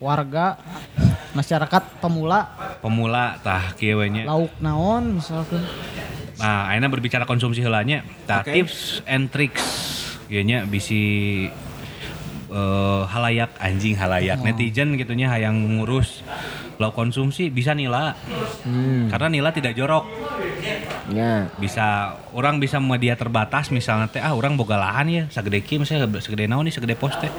warga 0.03 0.59
masyarakat 1.39 2.03
pemula. 2.03 2.51
Pemula 2.83 3.39
tah 3.47 3.71
kieu 3.79 4.03
we 4.03 4.11
nya. 4.11 4.27
lauk 4.27 4.51
naon 4.59 5.23
misalkan. 5.23 5.63
Nah, 6.43 6.67
ayeuna 6.75 6.91
berbicara 6.91 7.23
konsumsi 7.23 7.63
heulanya, 7.63 8.03
tah 8.27 8.43
Oke. 8.43 8.51
tips 8.51 8.99
and 9.07 9.31
tricks 9.31 9.63
ieu 10.27 10.43
nya 10.43 10.67
bisi 10.67 11.47
eh, 12.51 13.03
halayak 13.07 13.55
anjing 13.63 13.95
halayak. 13.95 14.43
Netizen 14.43 14.99
gitunya 14.99 15.31
hayang 15.31 15.79
ngurus 15.79 16.27
lauk 16.83 16.99
konsumsi 16.99 17.55
bisa 17.55 17.79
nila. 17.79 18.19
Karena 19.07 19.29
nila 19.31 19.55
tidak 19.55 19.79
jorok. 19.79 20.05
Ya. 21.13 21.51
bisa 21.59 22.15
orang 22.31 22.63
bisa 22.63 22.79
media 22.79 23.19
terbatas 23.19 23.75
misalnya 23.75 24.07
teh 24.07 24.23
ah 24.23 24.39
orang 24.39 24.55
boga 24.55 24.79
lahan 24.79 25.11
ya 25.11 25.23
sagede 25.35 25.59
kieu 25.67 25.83
misalnya 25.83 26.07
segede 26.23 26.47
naon 26.47 26.63
nih 26.63 26.75
segede 26.75 26.95
pos 26.99 27.15
teh. 27.19 27.31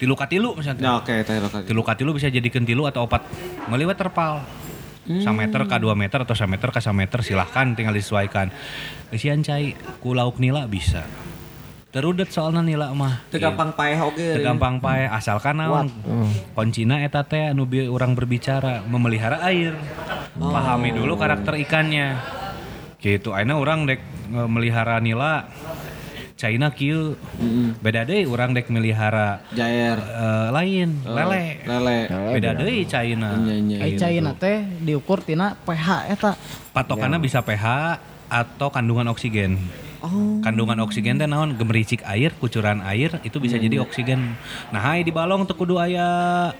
Tilu 0.00 0.16
ka 0.16 0.28
tilu 0.28 0.56
misalnya 0.56 0.80
teh. 0.80 0.88
Ya 0.88 0.92
oke, 0.96 1.14
teh 1.24 1.34
oke. 1.40 1.58
tilu. 1.68 1.80
Ka 1.84 1.94
tilu 1.96 2.10
bisa 2.16 2.32
jadikan 2.32 2.64
tilu 2.64 2.88
atau 2.88 3.04
opat. 3.08 3.24
Meliwat 3.72 3.96
terpal. 3.96 4.44
Sa 5.04 5.36
meter 5.36 5.60
ka 5.68 5.76
2 5.76 5.92
meter 5.92 6.24
atau 6.24 6.32
sa 6.32 6.48
meter 6.48 6.72
sa 6.80 6.96
meter 6.96 7.20
silahkan 7.20 7.76
tinggal 7.76 7.92
disesuaikan. 7.92 8.48
Isian 9.12 9.44
cai 9.44 9.76
ku 10.00 10.16
lauk 10.16 10.40
nila 10.40 10.64
bisa 10.64 11.04
terudet 11.94 12.26
soalnya 12.26 12.58
nila 12.58 12.90
mah. 12.90 13.22
Teu 13.30 13.38
gampang 13.38 13.70
paeh 13.70 13.94
oge. 14.02 14.34
Teu 14.34 14.42
gampang 14.42 14.82
pae 14.82 15.06
asalkan 15.06 15.62
naon? 15.62 15.86
Kuncina 16.50 16.98
eta 17.06 17.22
teh 17.22 17.54
anu 17.54 17.70
bi 17.70 17.86
urang 17.86 18.18
berbicara 18.18 18.82
memelihara 18.82 19.38
air. 19.46 19.78
Pahami 20.34 20.90
dulu 20.90 21.14
karakter 21.14 21.54
ikannya. 21.62 22.18
Gitu 22.98 23.30
ayeuna 23.30 23.62
urang 23.62 23.86
dek 23.86 24.02
eh, 24.34 24.48
melihara 24.50 24.98
nila 24.98 25.46
China 26.34 26.74
kieu. 26.74 27.14
Beda 27.78 28.02
deui 28.02 28.26
urang 28.26 28.50
dek 28.50 28.66
melihara 28.74 29.38
Jair. 29.54 29.94
eh, 29.94 30.48
lain 30.50 30.98
lele. 31.06 31.62
Lele. 31.62 31.98
beda 32.10 32.58
deui 32.58 32.82
China 32.90 33.38
Nya 33.38 33.54
nya. 33.62 33.76
ai 33.86 33.94
caina 33.94 34.34
teh 34.34 34.66
diukur 34.82 35.22
tina 35.22 35.54
pH 35.62 36.10
eta. 36.10 36.34
Patokannya 36.74 37.22
bisa 37.22 37.38
pH 37.38 38.02
atau 38.26 38.66
kandungan 38.74 39.06
oksigen 39.14 39.62
Kandungan 40.44 40.80
oksigen 40.84 41.16
teh 41.16 41.28
naon 41.28 41.56
gemericik 41.56 42.04
air, 42.04 42.32
kucuran 42.36 42.84
air 42.84 43.20
itu 43.24 43.36
bisa 43.40 43.56
jadi 43.56 43.80
oksigen. 43.80 44.36
Nah, 44.72 44.80
hai 44.80 45.02
di 45.06 45.12
balong 45.12 45.48
teu 45.48 45.56
kudu 45.56 45.80
aya 45.80 46.50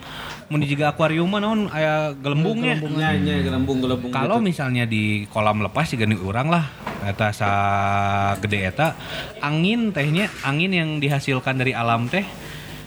mun 0.48 0.60
di 0.60 0.68
jiga 0.68 0.92
akuarium 0.92 1.28
mah 1.28 1.40
naon 1.40 1.60
aya 1.72 2.12
gelembungnya. 2.16 2.80
Nya 2.80 3.16
nya 3.16 3.34
gelembung 3.40 3.80
gelembung. 3.80 4.10
Kalau 4.12 4.40
misalnya 4.40 4.84
di 4.84 5.28
kolam 5.28 5.64
lepas 5.64 5.88
juga 5.88 6.04
nih 6.08 6.20
orang 6.20 6.48
lah 6.48 6.64
eta 7.04 7.28
sa 7.36 7.50
gede 8.40 8.72
eta 8.72 8.96
angin 9.44 9.92
tehnya 9.92 10.32
angin 10.40 10.72
yang 10.72 10.90
dihasilkan 11.04 11.60
dari 11.60 11.76
alam 11.76 12.08
teh 12.08 12.24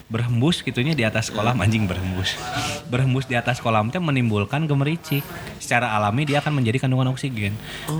berhembus 0.08 0.64
gitunya 0.64 0.96
di 0.96 1.04
atas 1.04 1.28
kolam 1.28 1.60
anjing 1.60 1.84
berhembus. 1.84 2.40
Berhembus 2.88 3.28
di 3.28 3.36
atas 3.36 3.60
kolam 3.60 3.92
teh 3.92 4.00
menimbulkan 4.00 4.64
gemericik. 4.64 5.24
Secara 5.60 5.92
alami 5.96 6.24
dia 6.24 6.40
akan 6.40 6.64
menjadi 6.64 6.88
kandungan 6.88 7.12
oksigen. 7.12 7.52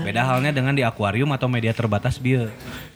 Beda 0.02 0.24
halnya 0.24 0.52
dengan 0.52 0.72
di 0.72 0.80
akuarium 0.80 1.28
atau 1.36 1.46
media 1.52 1.76
terbatas 1.76 2.16
bio. 2.16 2.48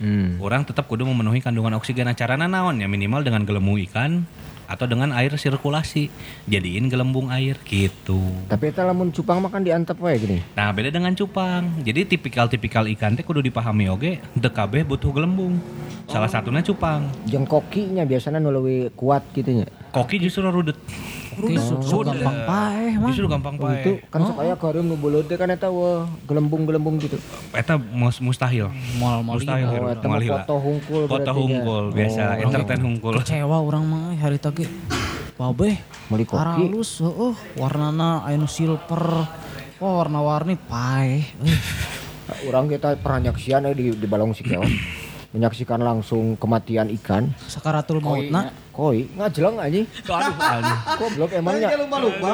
Hmm. 0.03 0.35
orang 0.43 0.67
tetap 0.67 0.91
kudu 0.91 1.07
memenuhi 1.07 1.39
kandungan 1.39 1.79
oksigen 1.79 2.11
acarana 2.11 2.51
naon 2.51 2.83
ya 2.83 2.91
minimal 2.91 3.23
dengan 3.23 3.47
gelembung 3.47 3.79
ikan 3.87 4.27
atau 4.73 4.89
dengan 4.89 5.13
air 5.13 5.37
sirkulasi 5.37 6.09
jadiin 6.49 6.89
gelembung 6.89 7.29
air 7.29 7.61
gitu 7.69 8.25
Tapi 8.49 8.73
eta 8.73 8.89
lamun 8.89 9.13
cupang 9.13 9.45
makan 9.45 9.61
diantep 9.61 10.01
wae 10.01 10.17
gini. 10.17 10.39
Nah 10.57 10.73
beda 10.73 10.89
dengan 10.89 11.13
cupang. 11.13 11.69
Jadi 11.85 12.09
tipikal-tipikal 12.09 12.89
ikan 12.97 13.13
teh 13.13 13.25
kudu 13.25 13.45
dipahami 13.45 13.93
oge. 13.93 14.13
Teu 14.41 14.51
kabeh 14.51 14.83
butuh 14.89 15.13
gelembung. 15.13 15.61
Salah 16.09 16.29
satunya 16.33 16.65
cupang. 16.65 17.05
Jeung 17.29 17.45
kokinya 17.45 18.09
biasanya 18.09 18.41
nu 18.41 18.49
leuwih 18.49 18.93
kuat 18.97 19.23
gitu 19.37 19.63
nya. 19.63 19.67
Koki 19.93 20.17
justru 20.17 20.49
rudet. 20.49 20.77
Su 21.81 21.97
gampang 22.01 22.37
paeh 22.45 22.93
mah. 22.95 23.09
Justru 23.09 23.27
gampang 23.27 23.55
Oh, 23.57 23.71
itu 23.71 24.03
kan 24.07 24.21
sok 24.23 24.37
aya 24.39 24.53
akuarium 24.53 24.85
nu 24.85 24.97
beuleut 24.97 25.25
teh 25.25 25.35
kan 25.35 25.49
eta 25.49 25.67
wah 25.67 26.05
gelembung-gelembung 26.25 26.99
gitu. 26.99 27.17
Eta 27.51 27.77
mus- 27.77 28.19
mustahil. 28.19 28.69
Mustahil. 28.99 29.65
Oh, 29.65 29.73
Hiru. 29.73 29.87
eta 29.91 30.05
mah 30.05 30.19
Moal 30.19 30.29
foto 30.39 30.55
hungkul 30.57 31.03
Foto 31.03 31.13
berarti 31.15 31.27
nya. 31.27 31.33
hungkul 31.35 31.85
biasa. 31.91 32.21
Oh. 32.23 32.45
Entertain 32.45 32.81
hungkul. 32.83 33.13
Kecewa 33.19 33.57
orang 33.59 33.85
mah 33.85 34.03
eh, 34.11 34.19
hari 34.19 34.39
tadi. 34.39 34.65
Babe, 35.33 35.81
Meuli 36.07 36.23
koki. 36.23 36.39
halus, 36.39 37.01
heeh, 37.01 37.35
warnana 37.57 38.23
aya 38.23 38.37
nu 38.37 38.47
silver. 38.47 39.03
Wah, 39.79 39.93
warna-warni 39.99 40.55
paeh. 40.57 41.25
Eh, 41.43 42.47
Urang 42.47 42.65
kita 42.67 42.95
pernah 42.97 43.29
nyaksian 43.29 43.65
eh, 43.65 43.75
di 43.75 43.91
di 43.91 44.07
balong 44.07 44.31
Sikeo. 44.33 44.63
menyaksikan 45.33 45.81
langsung 45.81 46.37
kematian 46.37 46.93
ikan. 47.01 47.33
Sakaratul 47.43 47.99
mautna. 47.99 48.53
Koi 48.69 49.05
ngajeleng 49.13 49.57
anjing. 49.59 49.85
Aduh, 50.05 50.37
aduh. 50.37 50.77
Goblok 50.97 51.31
emangnya. 51.33 51.69
Kan 51.69 51.81
lupa-lupa. 51.85 52.33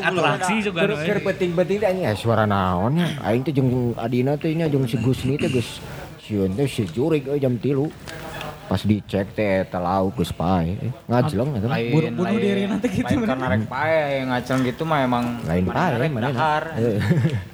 Atraksi 0.00 0.54
juga. 0.60 0.86
Terus 0.86 0.98
keur 1.02 1.18
penting-penting 1.24 1.76
teh 1.78 1.86
anjing 1.86 2.04
eh, 2.04 2.14
suara 2.14 2.44
naon 2.44 2.98
ya? 2.98 3.08
Aing 3.22 3.42
teh 3.42 3.50
jeung 3.50 3.94
adina 3.94 4.34
teh 4.34 4.50
nya 4.52 4.66
jeung 4.66 4.86
si 4.86 4.98
Gusni 4.98 5.34
teh 5.34 5.46
geus 5.48 5.78
sieun 6.20 6.54
teh 6.54 6.66
si 6.66 6.86
jurig 6.86 7.26
euy 7.26 7.38
jam 7.38 7.54
3. 7.54 7.86
Pas 8.66 8.78
dicek 8.78 9.34
teh 9.34 9.66
eta 9.66 9.78
lauk 9.78 10.14
geus 10.14 10.30
pae. 10.30 10.78
Eh, 10.78 10.90
Ngajeleng 11.06 11.50
eta. 11.52 11.66
Bunuh- 11.66 12.14
lain- 12.16 12.38
diri 12.38 12.62
nanti 12.66 12.86
gitu, 12.88 13.06
lain 13.06 13.26
karena 13.26 13.46
rek 13.50 13.64
pae 13.66 13.98
yang 14.18 14.28
ngaceng 14.30 14.58
gitu 14.62 14.82
mah 14.82 14.98
emang 15.02 15.24
Lain 15.42 15.62
pae 15.64 16.06
mana. 16.06 16.30
dahar. 16.30 16.64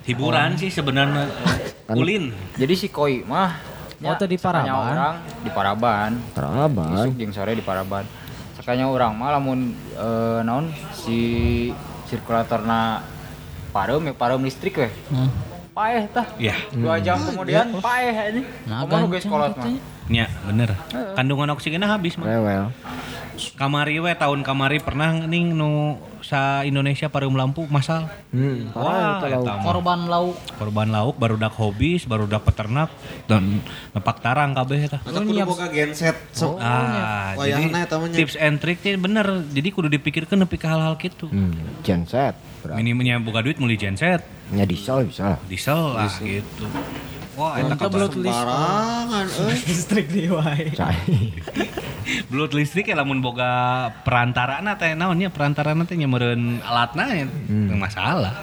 Hiburan 0.04 0.56
sih 0.56 0.68
sebenarnya. 0.68 1.28
Kan- 1.88 1.96
Ulin. 1.96 2.32
jadi 2.56 2.72
si 2.72 2.88
koi 2.88 3.20
mah 3.22 3.75
Oh, 4.04 4.14
teh 4.20 4.28
di 4.28 4.36
sakanya 4.36 4.76
Paraban? 4.76 4.92
orang 4.92 5.14
di 5.40 5.50
Paraban. 5.50 6.10
Teraban. 6.36 6.90
isuk 6.92 7.14
jeung 7.16 7.32
sore 7.32 7.52
di 7.56 7.64
Paraban. 7.64 8.04
Sakanya 8.60 8.92
orang 8.92 9.16
mah 9.16 9.30
lamun 9.40 9.72
eh, 9.96 10.40
naon 10.44 10.68
si 10.92 11.18
sirkulatorna 12.04 13.00
pareum 13.72 14.04
ya 14.04 14.12
pareum 14.12 14.44
listrik 14.44 14.76
weh. 14.76 14.92
Hmm. 15.08 15.32
paeh 15.76 16.08
tah. 16.08 16.24
Ya. 16.40 16.56
dua 16.72 16.96
jam 17.00 17.20
kemudian 17.20 17.68
paeh 17.84 18.32
ini 18.32 18.42
Nah, 18.64 18.88
Kumaha 18.88 19.12
geus 19.12 19.28
kolot 19.28 19.52
mah 19.60 19.68
bener. 20.46 20.70
Kandungan 21.12 21.50
oksigennya 21.50 21.88
habis 21.88 22.14
mah. 22.14 22.26
Rewel. 22.26 22.70
Kamari 23.52 24.00
we 24.00 24.08
tahun 24.10 24.40
kamari 24.40 24.80
pernah 24.80 25.12
ning 25.20 25.52
nu 25.52 25.92
sa 26.20 26.62
Indonesia 26.62 27.06
pareum 27.06 27.32
lampu 27.32 27.68
masal. 27.68 28.08
Hmm, 28.30 28.72
Wah, 28.72 29.20
eta 29.20 29.28
lauk. 29.36 29.60
Korban 29.60 30.00
lauk. 30.06 30.36
korban 30.56 30.88
lauk 30.88 31.14
barudak 31.14 31.52
hobis 31.52 32.02
barudak 32.02 32.40
peternak 32.42 32.88
dan 33.26 33.60
nepak 33.92 34.18
tarang 34.18 34.50
kabeh 34.50 34.80
eta 34.82 34.98
Atau 34.98 35.20
kudu 35.22 35.44
boga 35.44 35.68
genset. 35.68 36.16
Sok. 36.32 36.56
ah 36.56 37.36
jadi 37.36 37.68
Wayahna 37.68 37.78
eta 37.82 37.94
mah 37.94 38.08
nya. 38.08 38.16
tips 38.16 38.34
and 38.36 38.56
trick 38.56 38.80
teh 38.80 38.96
bener 38.96 39.22
jadi 39.46 39.68
kudu 39.68 39.88
dipikirkan 39.90 40.36
nepi 40.38 40.56
ka 40.56 40.70
hal-hal 40.70 40.96
gitu 40.96 41.28
Hmm, 41.28 41.52
genset. 41.82 42.32
Minimnya 42.64 43.20
buka 43.20 43.40
duit 43.40 43.56
meuli 43.56 43.76
genset 43.76 44.24
Nya 44.48 44.64
diesel 44.64 45.04
bisa 45.04 45.36
lah. 45.36 45.38
diesel 45.44 45.76
lah 45.92 46.08
gitu 46.16 46.66
wah 47.36 47.54
Kita 47.60 47.74
kabar 47.76 47.90
belut 47.92 48.14
listrik. 48.16 48.32
Barangan 48.32 49.26
euy. 49.44 49.56
Listrik 49.60 50.06
di 50.10 50.22
wae. 50.26 50.64
Cai. 50.72 50.98
belut 52.30 52.52
listrik 52.54 52.86
ya 52.86 52.94
lamun 52.94 53.18
boga 53.18 53.50
perantarana 54.02 54.74
teh 54.74 54.94
naonnya 54.94 55.26
perantarana 55.28 55.82
teh 55.82 55.98
nyameureun 55.98 56.62
alatna 56.62 57.04
ya 57.12 57.26
teu 57.26 57.76
masalah 57.76 58.34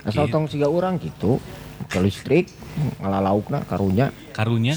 Asal 0.00 0.32
tong 0.32 0.48
siga 0.48 0.70
urang 0.70 0.96
gitu. 0.96 1.36
Ke 1.90 1.98
listrik 1.98 2.46
ngalalaukna 3.02 3.66
karunya. 3.66 4.14
karunya 4.30 4.72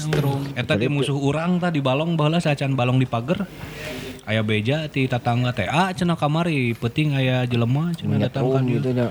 eta 0.58 0.74
teh 0.74 0.90
musuh 0.90 1.14
urang 1.14 1.56
tah 1.56 1.70
di 1.70 1.78
balong 1.78 2.18
baheula 2.18 2.42
sacan 2.42 2.74
balong 2.74 2.98
di 2.98 3.06
pager 3.06 3.46
aya 4.24 4.42
beja 4.42 4.90
ti 4.90 5.06
tatangga 5.06 5.54
teh 5.54 5.64
ah 5.64 5.94
cenah 5.94 6.18
kamari 6.18 6.74
penting 6.74 7.14
aya 7.14 7.46
jelema 7.46 7.94
cenah 7.94 8.18
datang 8.18 8.50
ka 8.50 8.58
Nyetrum 8.58 8.66
dieu 8.66 8.80
gitu 8.82 8.90
nya. 8.92 9.08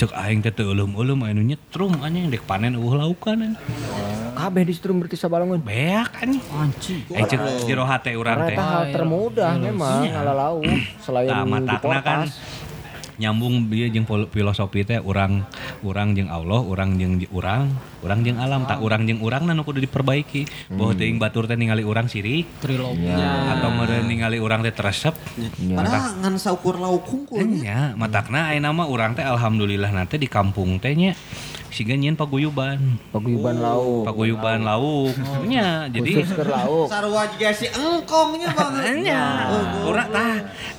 Cek 0.00 0.16
aing 0.16 0.40
teh 0.40 0.64
euleuh-euleuh 0.64 1.12
anu 1.28 1.44
nyetrum 1.44 1.92
anjing 2.00 2.32
dek 2.32 2.48
panen 2.48 2.72
eueuh 2.72 2.96
laukan 2.96 3.52
anjing. 3.52 3.60
Kabeh 4.32 4.64
di 4.64 4.72
strum 4.72 4.96
berarti 5.04 5.20
sabalongeun. 5.20 5.60
beak 5.60 6.16
anjing 6.24 6.40
Anjing. 6.56 7.04
aing 7.12 7.28
cek 7.28 7.40
jero 7.68 7.84
hate 7.84 8.16
urang 8.16 8.48
teh 8.48 8.56
eta 8.56 8.64
hal 8.64 8.84
termudah 8.96 9.60
memang 9.60 10.08
ngalalauk 10.08 10.64
selain 11.04 11.28
Tah 11.28 11.44
di 11.44 11.50
matakna 11.52 11.98
kan. 12.00 12.18
Nyambung 13.20 13.68
jeung 13.68 14.08
fil- 14.08 14.30
filosofi 14.32 14.88
teh 14.88 14.96
urang 15.04 15.44
urang 15.84 16.16
jeung 16.16 16.32
Allah 16.32 16.64
urang 16.64 16.96
jeung 16.96 17.20
urang 17.28 17.68
urang 18.00 18.24
jeung 18.24 18.40
alam. 18.40 18.64
Tak 18.64 18.80
urang 18.80 19.04
jeung 19.04 19.20
urang 19.20 19.44
nu 19.44 19.60
kudu 19.60 19.84
diperbaiki. 19.84 20.72
Bahwa 20.72 20.96
teuing 20.96 21.20
batur 21.20 21.44
teh 21.44 21.54
ningali 21.60 21.84
urang 21.84 22.08
sirik. 22.08 22.48
Trilogi. 22.64 23.12
atau 23.50 23.68
meureun 23.68 24.08
ningali 24.08 24.40
urang 24.40 24.64
teh 24.64 24.72
teresep. 24.72 25.12
Padahal 25.76 26.16
ngan 26.24 26.34
saukur 26.40 26.80
lauk 26.80 27.04
hungkul. 27.04 27.44
nya 27.44 27.92
matakna 27.98 28.48
ayeuna 28.56 28.72
mah 28.72 28.88
urang 28.88 29.12
teh 29.12 29.22
alhamdulillah 29.26 29.92
nanti 29.92 30.16
di 30.16 30.24
kampung 30.30 30.80
teh 30.80 30.96
nya 30.96 31.12
siga 31.70 31.94
nyieun 31.94 32.16
paguyuban. 32.16 32.98
Paguyuban 33.12 33.60
lauk. 33.60 34.08
paguyuban 34.08 34.64
lauk. 34.64 35.12
Nya 35.44 35.84
jadi 35.94 36.24
Khusus 36.24 36.32
keur 36.34 36.48
lauk. 36.48 36.88
Sarua 36.88 37.28
juga 37.30 37.50
si 37.52 37.66
engkongnya 37.68 38.50
banget. 38.56 39.04
nya 39.04 39.22
urang 39.84 40.08
tah. 40.16 40.36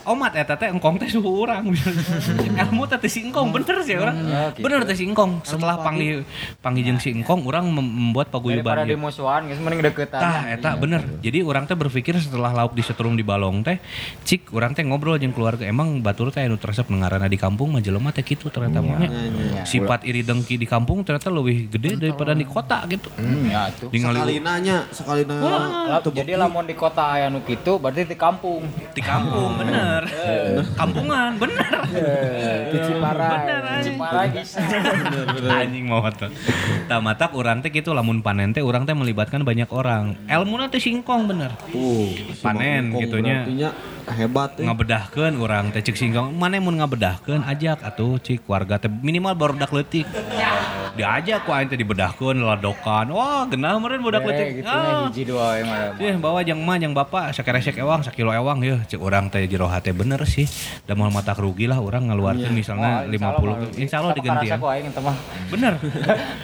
Omat 0.09 0.33
eta 0.33 0.57
teh 0.57 0.73
engkong 0.73 0.97
teh 0.97 1.07
suhu 1.07 1.45
urang 1.45 1.69
ilmu 2.39 2.89
teh 2.89 2.97
teh 2.97 3.11
si 3.11 3.19
engkong. 3.21 3.53
Bener 3.53 3.77
sih 3.85 3.95
urang 3.99 4.17
bener 4.57 4.81
teh 4.87 4.97
si 4.97 5.05
engkong. 5.05 5.45
Setelah 5.45 5.77
panggil 5.77 6.25
panggil 6.63 6.83
jeung 6.89 6.99
si 7.01 7.13
engkong 7.13 7.45
urang 7.45 7.69
mem- 7.69 8.11
membuat 8.11 8.31
daripada 8.31 8.37
paguyuban 8.37 8.75
di 8.87 8.93
ieu. 8.95 9.01
musuhan 9.01 9.41
geus 9.49 9.59
mending 9.59 9.81
deketan 9.83 10.21
Tah, 10.21 10.41
eta 10.47 10.71
bener. 10.77 11.01
Jadi 11.19 11.39
orang 11.43 11.67
teh 11.67 11.75
berpikir 11.75 12.15
setelah 12.21 12.53
lauk 12.53 12.77
disetrum 12.77 13.17
di 13.17 13.25
balong 13.25 13.65
teh, 13.65 13.81
cik 14.23 14.53
orang 14.55 14.71
teh 14.71 14.85
ngobrol 14.85 15.17
jeung 15.19 15.35
keluarga 15.35 15.67
emang 15.67 15.99
batur 15.99 16.31
teh 16.31 16.45
anu 16.45 16.55
teresep 16.55 16.87
nengarana 16.87 17.27
di 17.27 17.35
kampung 17.35 17.73
mah 17.75 17.81
jelema 17.83 18.13
teh 18.15 18.23
kitu 18.23 18.47
ternyata 18.47 18.79
mah 18.79 19.01
nya. 19.01 19.09
Sifat 19.67 20.05
iri 20.07 20.21
dengki 20.21 20.55
di 20.55 20.67
kampung 20.69 21.03
ternyata 21.03 21.27
lebih 21.33 21.67
gede 21.71 21.97
daripada 21.97 22.37
di 22.37 22.45
kota 22.47 22.85
gitu. 22.87 23.09
hmm, 23.17 23.43
ya 23.49 23.67
tuh 23.73 23.89
Ningali 23.91 24.17
Sekali 24.21 24.37
nanya, 24.39 24.77
sekali 24.93 25.21
nanya. 25.25 25.97
Lah, 25.97 26.01
jadi 26.05 26.37
lamun 26.37 26.65
di 26.69 26.75
kota 26.77 27.17
aya 27.17 27.27
nu 27.27 27.41
kitu 27.43 27.81
berarti 27.81 28.05
di 28.05 28.17
kampung. 28.17 28.63
Di 28.93 29.01
kampung 29.01 29.57
bener. 29.57 30.05
Kampungan 30.77 31.35
bener. 31.41 31.71
Di 32.71 32.77
Ciparai. 32.79 33.45
Ciparai 33.83 34.27
bisa 34.31 34.59
Anjing. 35.51 35.85
Mau 35.89 36.03
tuh. 36.13 36.31
Tah 36.87 36.99
matak 37.03 37.35
urang 37.35 37.59
teh 37.59 37.71
kitu 37.71 37.91
lamun 37.91 38.23
panen 38.23 38.51
teh 38.55 38.63
urang 38.63 38.87
teh 38.87 38.95
melibatkan 38.95 39.43
banyak 39.43 39.67
orang. 39.71 40.15
Elmuna 40.27 40.71
teh 40.71 40.79
singkong 40.79 41.27
bener. 41.27 41.51
Uh, 41.75 42.11
Panen 42.39 42.95
gitunya. 42.95 43.43
Hebat 44.01 44.57
ya. 44.57 44.67
ngabedahkeun 44.67 45.37
urang 45.37 45.71
teh 45.71 45.79
cik 45.79 45.95
singkong. 45.95 46.33
Mana 46.35 46.57
mun 46.59 46.79
ngabedahkeun 46.79 47.45
ajak 47.47 47.85
atuh 47.85 48.17
cik. 48.19 48.43
Warga 48.47 48.81
teh 48.81 48.89
minimal 48.89 49.35
baru 49.37 49.53
dak 49.55 49.71
leutik. 49.71 50.07
Diajak 50.91 51.47
ku 51.47 51.55
aing 51.55 51.71
teh 51.71 51.79
dibedahkeun 51.79 52.41
ladokan. 52.43 53.13
Wah 53.13 53.47
genah 53.47 53.79
meureun 53.79 54.03
budak 54.03 54.21
Eh, 54.21 54.27
leutik. 54.27 54.47
gitu 54.61 54.69
ah. 54.69 55.07
hiji 55.07 55.23
dua 55.23 55.47
Ih, 56.01 56.15
bawa 56.19 56.43
jeung 56.43 56.59
mah 56.65 56.75
jeung 56.81 56.91
bapak 56.91 57.31
sakeresek 57.31 57.79
ewang 57.79 58.03
sakilo 58.03 58.33
ewang 58.35 58.59
yeuh. 58.65 58.79
Cek 58.83 58.99
urang 58.99 59.31
teh 59.31 59.45
jero 59.47 59.69
hate 59.71 59.95
bener 59.95 60.19
sih. 60.27 60.49
Da 60.83 60.97
moal 60.97 61.13
matak 61.13 61.39
rugi 61.39 61.69
lah 61.69 61.79
urang 61.79 62.00
ngaluarkeun 62.03 62.51
misalnya 62.51 63.03
50 63.05 63.77
insyaallah 63.77 64.13
diganti 64.13 64.45
ya 64.45 64.55
Aku 64.55 64.67
aing 64.67 64.87
teh 64.87 64.99
mah. 64.99 65.17
bener 65.47 65.73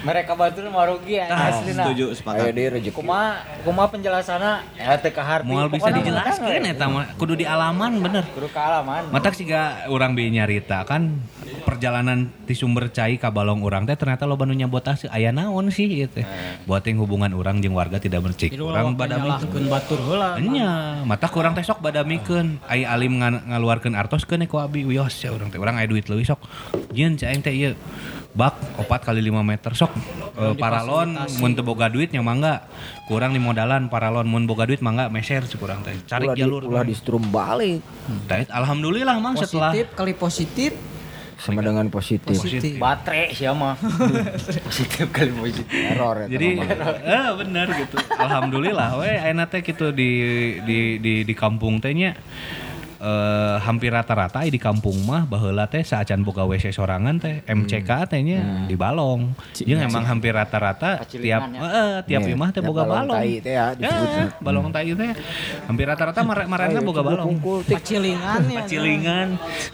Mereka 0.02 0.32
batur 0.34 0.68
mah 0.68 0.86
rugi 0.86 1.18
ya 1.18 1.26
Tah, 1.28 1.50
aslina. 1.52 1.84
Setuju 1.84 2.06
Ayo 2.06 2.16
sepakat. 2.16 2.52
deh 2.52 2.66
rezeki. 2.70 2.92
Kumaha 2.92 3.30
kumaha 3.62 3.88
penjelasanna 3.90 4.52
ya 4.74 4.96
teu 4.98 5.12
kaharti. 5.12 5.48
moal 5.48 5.68
bisa 5.68 5.90
mah 5.90 6.52
eta 6.58 6.86
mah 6.86 7.06
kudu 7.16 7.34
di 7.34 7.46
alaman 7.46 7.98
bener 7.98 8.24
Kudu 8.30 8.48
kealaman. 8.50 9.10
Matak 9.10 9.34
siga 9.34 9.88
orang 9.88 10.14
bi 10.14 10.28
nyarita 10.28 10.84
kan 10.84 11.20
perjalanan 11.64 12.32
di 12.44 12.54
sumber 12.54 12.90
cai 12.90 13.16
ka 13.16 13.28
balong 13.28 13.60
urang 13.60 13.84
teh 13.84 13.94
ternyata 13.94 14.24
loba 14.24 14.44
nu 14.44 14.54
nyabotah 14.54 14.96
sih 14.96 15.10
aya 15.10 15.32
naon 15.32 15.68
sih 15.68 15.88
gitu. 16.06 16.24
Buat 16.64 16.84
yang 16.84 17.00
hubungan 17.00 17.32
urang 17.32 17.60
jeung 17.60 17.74
warga 17.74 17.98
tidak 17.98 18.24
bercik. 18.24 18.56
Orang 18.58 18.96
badami 18.96 19.28
nyalahkeun 19.28 19.66
batur 19.68 20.00
heula. 20.02 20.36
Enya, 20.38 21.02
mata 21.04 21.28
kurang 21.28 21.54
teh 21.54 21.62
sok 21.62 21.80
badamikeun. 21.80 22.64
Ai 22.64 22.84
alim 22.84 23.20
nga- 23.20 23.44
ngaluarkeun 23.48 23.94
artoskeun 23.94 24.44
ku 24.46 24.58
abi 24.58 24.84
wios 24.84 25.16
ya 25.18 25.30
urang 25.30 25.47
teh. 25.50 25.60
Urang 25.60 25.80
aya 25.80 25.88
duit 25.88 26.06
leuwih 26.08 26.26
sok. 26.26 26.42
Jieun 26.94 27.16
cai 27.16 27.38
teh 27.40 27.54
ieu 27.54 27.74
bak 28.38 28.54
opat 28.78 29.02
kali 29.02 29.24
5 29.26 29.42
meter 29.42 29.74
sok 29.74 29.90
Eh, 30.38 30.54
paralon 30.54 31.18
mun 31.42 31.58
teu 31.58 31.66
boga 31.66 31.90
duit 31.90 32.14
nya 32.14 32.22
mangga 32.22 32.70
kurang 33.10 33.34
di 33.34 33.42
modalan 33.42 33.90
paralon 33.90 34.30
mun 34.30 34.46
boga 34.46 34.70
duit 34.70 34.86
mangga 34.86 35.10
meser 35.10 35.42
cik 35.42 35.58
urang 35.58 35.82
teh 35.82 35.98
cari 36.06 36.30
jalur 36.38 36.62
ulah 36.62 36.86
di 36.86 36.94
strum 36.94 37.26
balik 37.34 37.82
Tah, 38.30 38.46
alhamdulillah 38.54 39.18
mang 39.18 39.34
setelah 39.34 39.74
Positif 39.74 39.98
kali 39.98 40.14
positif. 40.14 40.72
sama 41.42 41.62
dengan 41.66 41.86
positif. 41.90 42.34
Positif. 42.38 42.78
Baterai 42.78 43.30
siapa? 43.30 43.78
Positif 44.70 45.06
kali 45.10 45.34
positif. 45.34 45.70
Error 45.70 46.26
ya. 46.26 46.38
jadi 46.38 46.48
eh 47.18 47.30
bener 47.42 47.68
gitu 47.74 47.96
alhamdulillah 48.14 48.90
we 49.02 49.10
ayeuna 49.10 49.50
teh 49.50 49.66
gitu 49.66 49.90
di 49.90 50.10
di 50.62 51.02
di 51.02 51.14
di 51.26 51.34
kampung 51.34 51.82
teh 51.82 51.94
eh, 52.98 53.56
hampir 53.62 53.94
rata-rata 53.94 54.42
di 54.46 54.60
kampung 54.60 54.98
mah 55.06 55.24
baheula 55.26 55.70
teh 55.70 55.82
saacan 55.86 56.22
boga 56.26 56.44
WC 56.46 56.74
sorangan 56.74 57.18
teh 57.22 57.46
MCK 57.46 57.90
teh 58.10 58.20
nya 58.22 58.66
di 58.66 58.76
balong. 58.78 59.34
Jeung 59.58 59.82
emang 59.82 60.04
hampir 60.06 60.34
rata-rata 60.34 61.02
tiap 61.06 61.50
ya. 61.54 61.60
heeh 61.62 61.92
tiap 62.06 62.22
Iya, 62.26 62.34
imah 62.34 62.50
teh 62.52 62.62
boga 62.66 62.84
balong 62.84 63.08
balong. 63.10 63.22
tai 63.22 63.44
teh 63.44 63.54
ya. 63.54 63.66
Eh, 63.78 64.28
balong 64.42 64.68
tai 64.74 64.92
teh 64.92 65.12
hampir 65.70 65.86
rata-rata 65.86 66.20
marana 66.26 66.80
boga 66.82 67.02
balong. 67.06 67.38
Pacilingan 67.66 68.42
ya. 68.50 68.62
Pacilingan. 68.66 69.28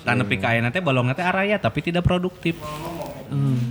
Tan 0.04 0.16
nepi 0.20 0.36
ka 0.38 0.54
ayeuna 0.54 0.70
teh 0.70 0.84
balongna 0.84 1.14
teh 1.16 1.26
araya 1.26 1.56
tapi 1.58 1.80
tidak 1.80 2.04
produktif. 2.04 2.60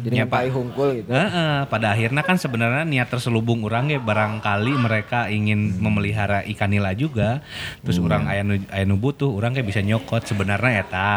Jadi 0.05 0.15
Ya, 0.19 0.29
tai 0.29 0.53
hungkul 0.53 1.03
gitu. 1.03 1.11
Heeh, 1.11 1.65
pada 1.67 1.97
akhirnya 1.97 2.23
kan 2.27 2.37
sebenarnya 2.37 2.85
niat 2.85 3.09
terselubung 3.09 3.65
orang 3.65 3.89
ya 3.89 3.99
barangkali 3.99 4.73
mereka 4.77 5.33
ingin 5.33 5.81
memelihara 5.81 6.45
ikan 6.53 6.69
nila 6.69 6.93
juga. 6.93 7.41
Terus 7.81 7.97
orang 8.03 8.29
aya 8.29 8.45
nu 8.45 8.61
aya 8.69 8.85
nu 8.85 9.01
butuh, 9.01 9.33
orang 9.33 9.57
kayak 9.57 9.69
bisa 9.73 9.81
nyokot 9.81 10.29
sebenarnya 10.29 10.85
eta. 10.85 11.11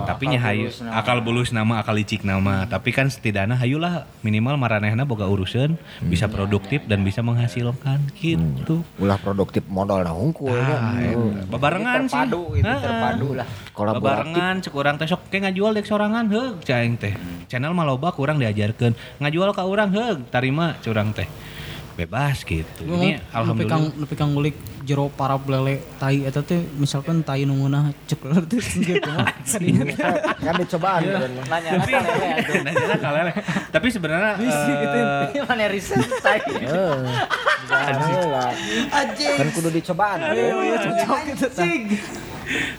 nya 0.19 0.39
hayu 0.41 0.67
akal 0.89 1.19
bulus 1.19 1.49
nama 1.49 1.79
akal 1.79 1.93
licik 1.93 2.21
nama. 2.21 2.65
Tapi 2.65 2.89
kan 2.89 3.07
setidaknya 3.07 3.53
hayulah 3.53 4.03
minimal 4.19 4.55
maranehna 4.55 5.03
boga 5.03 5.23
urusan 5.25 5.77
bisa 6.01 6.25
produktif 6.25 6.83
dan 6.85 7.01
bisa 7.01 7.21
menghasilkan 7.21 8.01
gitu. 8.15 8.81
Ulah 8.97 9.15
produktif 9.15 9.63
modal 9.67 10.01
nah 10.01 10.11
hungkul 10.11 10.51
Ah, 10.51 10.97
ya. 10.97 11.13
eta. 11.13 11.47
Babarengan 11.47 11.99
sih. 12.01 12.11
Terpadu 12.11 12.43
itu 12.53 12.65
Heeh. 12.65 12.81
terpadu 12.81 13.27
lah. 13.33 13.47
Kolaboratif. 13.71 14.01
Babarengan 14.01 14.55
cek 14.59 14.73
urang 14.73 14.95
teh 14.95 15.05
sok 15.05 15.21
kayak 15.27 15.41
ngajual 15.47 15.71
dek 15.73 15.85
sorangan 15.85 16.25
heuh 16.27 16.49
cai 16.61 16.89
teh. 16.95 17.13
Channel 17.45 17.71
mah 17.71 17.85
loba 17.85 18.09
kurang 18.11 18.37
diajarkeun. 18.37 18.93
Ngajual 19.19 19.51
ka 19.51 19.63
urang 19.63 19.91
heuh 19.91 20.19
tarima 20.27 20.75
curang 20.79 21.11
teh. 21.11 21.29
Bebas 21.91 22.41
gitu. 22.41 22.81
Ini 22.81 23.19
Nepi 23.19 23.29
alhamdulillah. 23.29 23.67
kang 23.69 23.83
nepi 23.93 24.15
kang 24.15 24.29
ngulik 24.31 24.55
jero 24.81 25.09
para 25.13 25.37
belele 25.37 25.81
tai 26.01 26.25
eta 26.25 26.41
teh 26.41 26.61
misalkan 26.77 27.21
tai 27.21 27.45
nu 27.45 27.53
meunah 27.57 27.93
cek 28.09 28.19
leuler 28.25 28.45
teh 28.49 28.61
gitu 28.87 29.09
mah. 29.09 29.27
kan 30.41 30.53
dicobaan 30.57 31.01
kan. 31.05 31.31
Nanya 31.49 31.69
Tapi 31.81 31.91
nanya 32.65 32.97
kalele. 32.97 33.31
Tapi 33.69 33.87
sebenarnya 33.93 34.31
eh, 34.41 35.43
Mana 35.45 35.65
riset 35.69 36.01
tai. 36.21 36.41
Heeh. 36.41 36.99
lah. 38.27 38.51
Kan 39.37 39.47
kudu 39.53 39.69
dicobaan. 39.69 40.19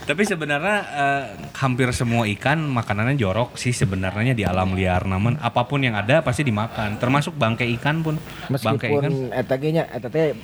tapi 0.04 0.22
sebenarnya 0.26 0.76
eh, 0.84 1.24
hampir 1.56 1.88
semua 1.94 2.28
ikan 2.28 2.60
makanannya 2.60 3.16
jorok 3.16 3.56
sih 3.56 3.72
sebenarnya 3.72 4.36
di 4.36 4.44
alam 4.44 4.74
liar 4.76 5.06
namun 5.08 5.38
apa 5.40 5.64
pun 5.64 5.80
yang 5.80 5.96
ada 5.96 6.20
pasti 6.20 6.44
dimakan 6.44 6.98
termasuk 7.00 7.36
bangkai 7.36 7.72
ikan 7.80 8.04
pun 8.04 8.16
bangkai 8.50 8.90
ikan 8.92 9.12
Meskipun 9.12 9.32
eta 9.32 9.54
ge 9.56 9.70
nya 9.72 9.84
eta 9.88 10.08
teh 10.12 10.36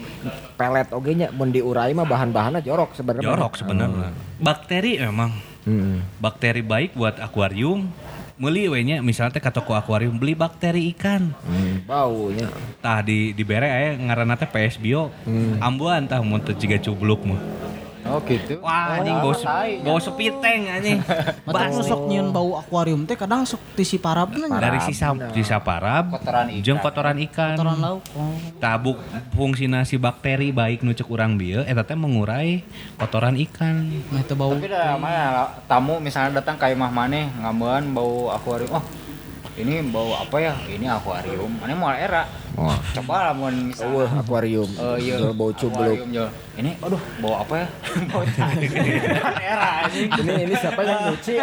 pelet 0.56 0.88
oge 0.94 1.12
nya 1.18 1.28
mun 1.34 1.47
diurai 1.50 1.92
mah 1.96 2.06
bahan-bahanna 2.06 2.58
jorok 2.62 2.94
sebenarnya. 2.94 3.26
jorok 3.26 3.52
sebenarnya 3.58 4.08
bakteri 4.38 5.00
memang 5.02 5.30
Heeh. 5.66 6.00
bakteri 6.20 6.62
baik 6.64 6.96
buat 6.96 7.18
akuarium 7.20 7.88
Meli 8.38 8.70
we 8.70 8.86
nya 8.86 9.02
misalnya 9.02 9.34
teh 9.34 9.42
ka 9.42 9.50
toko 9.50 9.74
akuarium 9.74 10.14
beli 10.14 10.38
bakteri 10.38 10.94
ikan. 10.94 11.34
Hmm, 11.42 11.82
baunya. 11.82 12.46
Tah 12.78 13.02
di 13.02 13.34
di 13.34 13.42
bere 13.42 13.66
aya 13.66 13.98
ngaranna 13.98 14.38
teh 14.38 14.46
PS 14.46 14.78
Bio. 14.78 15.10
Ambuan 15.58 16.06
tah 16.06 16.22
mun 16.22 16.38
teu 16.38 16.54
jiga 16.54 16.78
cubluk 16.78 17.26
mah. 17.26 17.42
Oh 18.08 18.20
gitu. 18.24 18.54
Wah 18.64 18.98
anjing 18.98 19.16
bau 19.20 19.32
bau 19.84 19.98
sepiteng 20.00 20.60
anjing. 20.68 20.98
Nu 21.44 21.82
sok 21.84 22.08
bau 22.32 22.58
akuarium 22.58 23.04
teh 23.04 23.14
kadang 23.14 23.44
sok 23.44 23.60
ti 23.76 23.84
si 23.84 23.96
parabna 24.00 24.48
nya. 24.48 24.58
Dari 24.58 24.80
sisa 24.84 25.12
sisa 25.32 25.60
parab 25.60 26.16
Kotoran 26.16 26.48
ikan. 26.52 26.64
jeung 26.64 26.80
kotoran 26.80 27.16
ikan. 27.28 27.54
Kotoran 27.56 27.78
lauk. 27.78 28.02
Oh. 28.16 28.34
Tabuk 28.58 28.98
fungsina 29.36 29.84
si 29.84 30.00
bakteri 30.00 30.50
baik 30.50 30.82
nu 30.82 30.96
ceuk 30.96 31.12
urang 31.12 31.36
bieu 31.36 31.62
eta 31.62 31.84
teh 31.84 31.94
mengurai 31.94 32.64
kotoran 32.96 33.36
ikan. 33.48 33.84
Nah 34.10 34.20
itu 34.24 34.34
bau. 34.34 34.56
Tapi 34.56 34.68
dah 34.72 34.96
mana 34.96 35.52
tamu 35.68 36.00
misalnya 36.00 36.40
datang 36.40 36.56
ke 36.56 36.72
imah 36.72 36.90
maneh 36.90 37.28
ngambean 37.38 37.92
bau 37.92 38.32
akuarium. 38.32 38.80
Oh, 38.80 38.84
ini 39.58 39.82
bau 39.90 40.14
apa 40.14 40.36
ya? 40.38 40.54
Ini 40.70 40.86
akuarium. 40.86 41.50
Mana 41.58 41.74
mau 41.74 41.90
era. 41.90 42.30
Wah. 42.54 42.78
Coba 42.94 43.30
lah 43.30 43.34
mau 43.34 43.50
misalnya. 43.50 44.06
akuarium. 44.22 44.70
Eh 44.70 44.96
iya. 45.02 45.14
Jual 45.18 45.34
bau 45.34 45.50
cubluk. 45.50 45.98
Ini 46.54 46.70
aduh 46.78 47.02
bau 47.18 47.42
apa 47.42 47.54
ya? 47.62 47.66
bau 48.10 48.22
tai. 48.22 48.66
era 49.42 49.68
anjing. 49.84 50.08
Ini 50.14 50.32
ini 50.46 50.54
siapa 50.54 50.80
yang 50.86 51.00
nyuci 51.10 51.34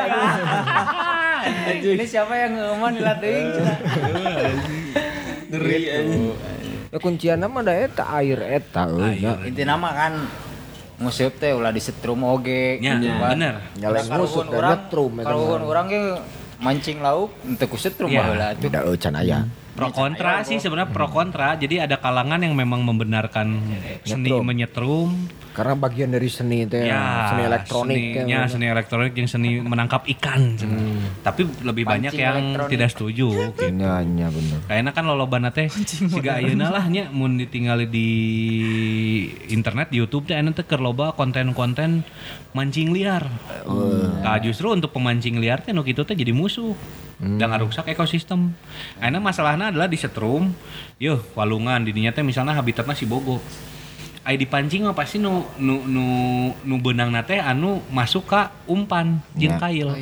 Ini 1.95 2.05
siapa 2.07 2.33
yang 2.39 2.51
ngeman 2.55 2.91
dilatih? 2.95 3.35
Ngeri 5.51 5.83
anjing. 5.91 6.23
Ya 6.95 6.97
kuncian 7.03 7.43
mah 7.43 7.61
da 7.67 7.73
eta 7.75 8.03
air 8.15 8.39
eta. 8.39 8.87
Inti 9.43 9.63
nama 9.67 9.91
kan 9.91 10.13
nguseup 10.95 11.35
teh 11.35 11.51
ulah 11.51 11.75
disetrum 11.75 12.23
oge. 12.23 12.79
Nya, 12.79 12.95
gitu 13.03 13.19
kan. 13.19 13.35
bener. 13.35 13.55
Nyalain 13.75 14.07
Kalau 14.07 14.23
ngusut 14.23 14.47
dan 14.47 14.63
nyetrum 14.71 15.11
Kalau 15.19 15.67
urang 15.67 15.91
ge 15.91 16.15
mancing 16.65 16.97
lauk 17.05 17.29
teu 17.61 17.67
ku 17.69 17.77
setrum 17.77 18.09
Iya. 18.09 18.21
baheula 18.25 18.47
tuh. 18.57 18.69
Da 18.73 18.81
can 18.97 19.13
aya. 19.21 19.39
Pro 19.75 19.91
kontra 19.91 20.39
sih 20.41 20.55
sebenarnya 20.55 20.87
pro 20.87 21.07
kontra. 21.07 21.53
Jadi 21.53 21.77
ada 21.77 21.95
kalangan 21.95 22.39
yang 22.39 22.53
memang 22.53 22.79
membenarkan 22.81 23.59
seni 24.01 24.31
Nyetrum. 24.31 24.43
menyetrum. 24.43 25.09
Karena 25.51 25.71
bagian 25.73 26.09
dari 26.09 26.27
seni 26.27 26.63
teh 26.63 26.83
Ya, 26.83 27.31
seni 27.31 27.43
elektronik 27.43 27.95
kan. 27.95 28.23
seninya, 28.23 28.39
seni 28.45 28.65
elektronik 28.65 29.13
yang 29.13 29.23
seni 29.25 29.49
menangkap 29.71 30.03
ikan. 30.09 30.55
sebenarnya. 30.55 31.11
Tapi 31.21 31.41
lebih 31.61 31.83
banyak 31.85 32.11
Pancing 32.11 32.19
yang 32.21 32.37
elektronik. 32.49 32.71
tidak 32.71 32.89
setuju. 32.89 33.27
Gitu. 33.51 33.63
Nya 33.73 33.99
nya 34.01 34.27
bener. 34.27 34.59
Kayaknya 34.65 34.91
kan 34.91 35.03
lolobana 35.05 35.49
teh 35.49 35.67
siga 35.67 36.39
ayeuna 36.39 36.71
lah 36.71 36.87
nya 36.87 37.07
mun 37.09 37.35
ditinggali 37.35 37.85
di 37.85 38.09
internet 39.49 39.89
di 39.89 39.97
YouTube 39.97 40.25
teh 40.25 40.35
anu 40.35 40.51
teh 40.51 40.63
keur 40.63 40.79
loba 40.79 41.11
konten-konten 41.11 42.03
mancing 42.51 42.91
liar. 42.91 43.27
Nah, 44.17 44.39
justru 44.39 44.69
untuk 44.69 44.91
pemancing 44.91 45.35
liar 45.35 45.59
teh 45.59 45.71
nu 45.71 45.83
kitu 45.83 46.03
teh 46.03 46.13
jadi 46.13 46.31
musuh. 46.31 46.75
Dan 47.19 47.47
ngarusak 47.47 47.87
ekosistem. 47.91 48.51
Ayeuna 48.99 49.23
masalahnya 49.23 49.71
adalah 49.71 49.87
di 49.87 49.95
setrum, 49.95 50.51
yuh 50.99 51.23
walungan 51.31 51.83
di 51.87 51.95
dinya 51.95 52.11
teh 52.11 52.23
misalnya 52.23 52.51
habitatnya 52.51 52.91
si 52.91 53.07
bogo. 53.07 53.39
Ai 54.25 54.41
dipancing 54.41 54.81
mah 54.81 54.97
pasti 54.97 55.21
nu 55.21 55.45
nu 55.61 55.85
nu 55.85 56.05
nu 56.65 56.75
beunang 56.81 57.13
teh 57.29 57.37
anu 57.37 57.77
masuk 57.93 58.25
ka 58.25 58.49
umpan 58.65 59.21
jeung 59.37 59.53
Ya. 59.53 59.61
kail. 59.61 59.93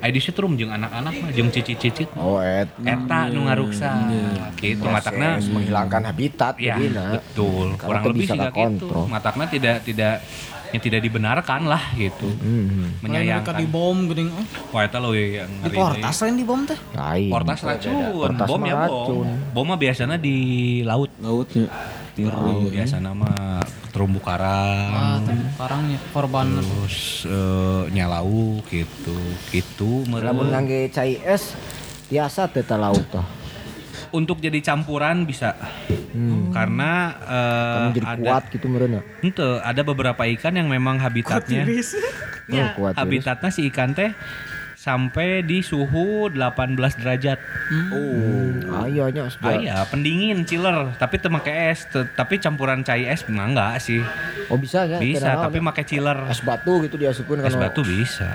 Ai 0.00 0.10
di 0.16 0.20
setrum 0.24 0.56
jeung 0.56 0.72
anak-anak 0.72 1.12
mah 1.20 1.28
jeung 1.36 1.52
cicit-cicit 1.52 2.08
Oh 2.16 2.40
et. 2.40 2.72
eta 2.80 3.28
nu 3.28 3.44
ngaruksa 3.44 4.08
gitu 4.56 4.80
matakna 4.88 5.36
Proses 5.36 5.52
menghilangkan 5.52 6.02
habitat 6.08 6.56
ya 6.56 6.80
jadina. 6.80 7.20
betul 7.20 7.76
Karena 7.76 7.84
kurang 7.84 8.04
lebih 8.16 8.26
sih 8.26 8.40
gitu 8.40 8.88
matakna 9.12 9.44
tidak 9.44 9.84
tidak 9.84 10.24
yang 10.68 10.80
tidak 10.80 11.00
dibenarkan 11.00 11.60
lah 11.64 11.82
gitu 11.94 12.26
Hmm. 12.36 12.66
Mereka 12.66 13.02
menyayangkan 13.02 13.54
di 13.54 13.66
bom 13.66 13.96
geuning. 14.04 14.28
oh. 14.28 14.44
wah 14.70 14.82
eta 14.82 14.98
lo 14.98 15.12
yang 15.12 15.46
Di 15.46 15.56
ngeri 15.62 15.76
portas 15.76 16.16
lain 16.20 16.34
di 16.34 16.44
bom 16.44 16.60
teh. 16.62 16.78
Lain. 16.92 17.30
portas 17.30 17.58
racun 17.60 17.94
Portas 18.12 18.46
bom 18.46 18.60
ya 18.62 18.74
bom 18.84 19.26
bom 19.52 19.64
mah 19.64 19.76
biasanya 19.76 20.16
di 20.16 20.36
laut 20.82 21.10
lautnya 21.18 21.66
laut 22.18 22.70
biasanya 22.70 23.10
mah 23.12 23.60
terumbu 23.90 24.18
Ah, 24.18 24.24
karang 24.28 25.20
teh 25.22 25.36
karangnya 25.54 25.98
korban. 26.10 26.46
terus 26.54 26.96
eh, 27.24 27.82
nyalau 27.90 28.60
gitu 28.66 29.16
gitu 29.50 29.90
Lamun 30.04 30.18
meureun. 30.18 30.48
ngangge 30.48 30.90
cai 30.90 31.16
es 31.18 31.52
tiasa 32.06 32.46
teh 32.46 32.60
teh 32.60 32.74
laut 32.74 33.04
tah. 33.06 33.24
Untuk 34.10 34.38
jadi 34.38 34.58
campuran 34.60 35.24
bisa 35.24 35.54
karena 36.48 36.92
eh, 37.20 37.76
Kamu 37.76 37.90
jadi 37.92 38.06
ada 38.08 38.20
kuat 38.22 38.42
gitu 38.48 38.66
meureun. 38.66 39.04
Ente, 39.20 39.48
ada 39.60 39.82
beberapa 39.82 40.22
ikan 40.26 40.56
yang 40.56 40.66
memang 40.66 40.96
habitatnya 40.96 41.64
Oh, 42.46 42.68
kuat 42.78 42.94
habitatnya 42.94 43.50
si 43.50 43.66
ikan 43.68 43.92
teh 43.92 44.14
sampai 44.76 45.42
di 45.42 45.66
suhu 45.66 46.30
18 46.30 46.78
derajat. 47.02 47.42
Oh, 47.90 48.86
ayo 48.86 49.10
nya 49.10 49.26
Ah 49.42 49.58
iya, 49.58 49.82
pendingin 49.82 50.46
chiller, 50.46 50.94
tapi 50.94 51.18
teu 51.18 51.26
make 51.26 51.50
es, 51.50 51.90
te- 51.90 52.06
tapi 52.14 52.38
campuran 52.38 52.86
cai 52.86 53.02
es 53.02 53.26
mah 53.26 53.50
enggak 53.50 53.82
sih. 53.82 53.98
Oh 54.46 54.54
bisa 54.54 54.86
ya? 54.86 55.02
Bisa, 55.02 55.42
tapi 55.42 55.58
nya? 55.58 55.66
make 55.66 55.82
chiller. 55.82 56.14
es 56.30 56.38
batu 56.38 56.86
gitu 56.86 56.94
diasupin 56.94 57.42
Es 57.42 57.58
kan. 57.58 57.66
batu 57.66 57.82
bisa. 57.82 58.30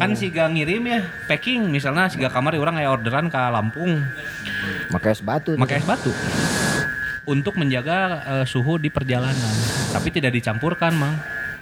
Kan 0.00 0.16
siga 0.16 0.48
ngirim 0.48 0.80
ya, 0.80 1.04
packing 1.28 1.68
misalnya 1.68 2.08
siga 2.08 2.32
kamar 2.32 2.56
orang 2.56 2.80
kayak 2.80 2.96
orderan 2.96 3.28
ke 3.28 3.36
Lampung, 3.36 4.00
Pakai 4.88 5.10
es 5.10 5.20
batu. 5.20 5.54
pakai 5.54 5.78
es 5.78 5.86
batu. 5.86 6.10
Untuk 7.24 7.54
menjaga 7.54 7.98
eh, 8.22 8.46
suhu 8.46 8.78
di 8.78 8.86
perjalanan, 8.86 9.54
tapi 9.90 10.10
tidak 10.10 10.30
dicampurkan, 10.32 10.94
Mang. 10.94 11.16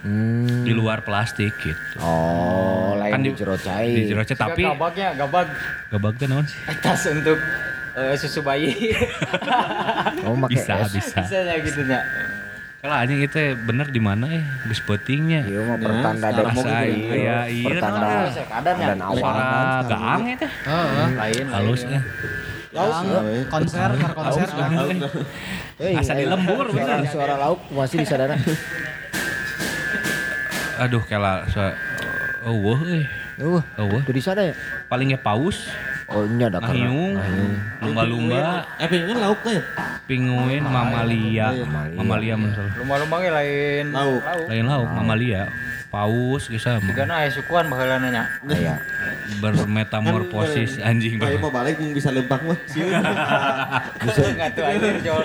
Hmm. 0.05 0.61
Di 0.61 0.69
luar 0.69 1.01
plastik 1.01 1.49
gitu. 1.57 1.97
Oh, 1.97 2.93
lain 2.93 3.09
Kan 3.09 3.19
di 3.19 3.33
di- 3.33 3.37
jero 3.41 3.57
cai. 3.57 3.89
Di 3.89 4.01
jero 4.05 4.21
cai, 4.21 4.37
tapi 4.37 4.61
gabagnya 4.61 5.17
gabag 5.17 5.49
gabag 5.89 6.13
teh 6.15 6.29
naon 6.29 6.45
sih? 6.45 6.61
tas 6.77 7.01
untuk 7.09 7.33
eh, 7.97 8.13
susu 8.13 8.45
bayi. 8.45 8.69
Oh, 10.25 10.37
pakai 10.37 10.53
Bisa, 10.53 10.73
es. 10.85 10.93
bisa. 10.93 11.21
Bisa 11.21 11.37
ya 11.41 11.57
gitu 11.57 11.81
nya. 11.85 12.05
Kalau 12.77 12.95
anjing 12.95 13.17
itu 13.17 13.41
bener 13.65 13.89
di 13.89 13.97
mana 13.97 14.29
eh 14.29 14.45
geus 14.69 14.77
pentingnya. 14.85 15.41
Iya 15.41 15.59
mah 15.65 15.77
pertanda 15.81 16.25
ada 16.29 16.41
mau 16.45 16.61
gitu 16.61 17.13
iya, 17.17 17.37
iya, 17.49 17.65
Pertanda 17.65 17.97
naon 17.97 18.29
ya? 18.29 18.87
Dan 18.93 18.99
awal. 19.01 19.17
Suara 19.17 19.49
gaang 19.81 20.23
eta. 20.29 20.47
Lain 21.17 21.45
Halus 21.49 21.81
lain. 21.81 22.01
Eh. 22.75 22.91
Yang 23.39 23.47
konser, 23.47 23.89
ker 23.95 24.11
konser 24.11 24.47
kan. 24.49 24.69
Eh, 25.79 25.95
Asa 25.95 26.13
di 26.13 26.23
eh, 26.23 26.27
lembur, 26.27 26.65
suara, 26.67 26.99
bener. 26.99 27.11
suara 27.11 27.33
lauk 27.39 27.59
masih 27.71 27.97
di 27.99 28.07
sadara. 28.07 28.35
Aduh 30.75 31.03
kela 31.07 31.47
suara 31.47 31.73
Oh, 32.45 32.53
wah, 32.61 32.77
eh. 32.85 33.01
Uh, 33.41 33.57
Oh, 33.81 33.89
wah. 33.89 33.99
itu 33.99 34.13
di 34.13 34.21
sana 34.21 34.45
ya? 34.45 34.53
Paling 34.85 35.09
ya 35.09 35.17
paus, 35.17 35.65
Oh, 36.05 36.29
nya 36.29 36.45
ada 36.45 36.61
karena. 36.61 36.85
ngahiung, 36.85 37.13
lumba-lumba, 37.81 38.61
Eh 38.77 38.85
pengen 38.85 39.17
lauk 39.17 39.41
teh. 39.41 39.57
pinguin, 40.05 40.61
mamalia, 40.61 41.49
mamalia 41.97 42.37
masalah. 42.37 42.69
Lumba-lumba 42.77 43.17
lain 43.33 43.85
Lauk. 43.89 44.21
Lain 44.45 44.65
lauk, 44.69 44.87
mamalia, 44.93 45.49
paus 45.95 46.51
bisa 46.51 46.75
Digana 46.83 47.23
aya 47.23 47.31
sukuan 47.31 47.71
baheula 47.71 48.03
nya. 48.03 48.27
Iya. 48.43 48.75
bermetamorfosis 49.39 50.83
anjing 50.83 51.23
Ayo 51.23 51.39
mau 51.39 51.47
balik 51.47 51.79
mau 51.79 51.95
bisa 51.95 52.11
lembak 52.11 52.43
mah. 52.43 52.59
Enggak 54.03 54.49
tuh 54.59 54.67
anjir 54.67 54.99
jual 54.99 55.23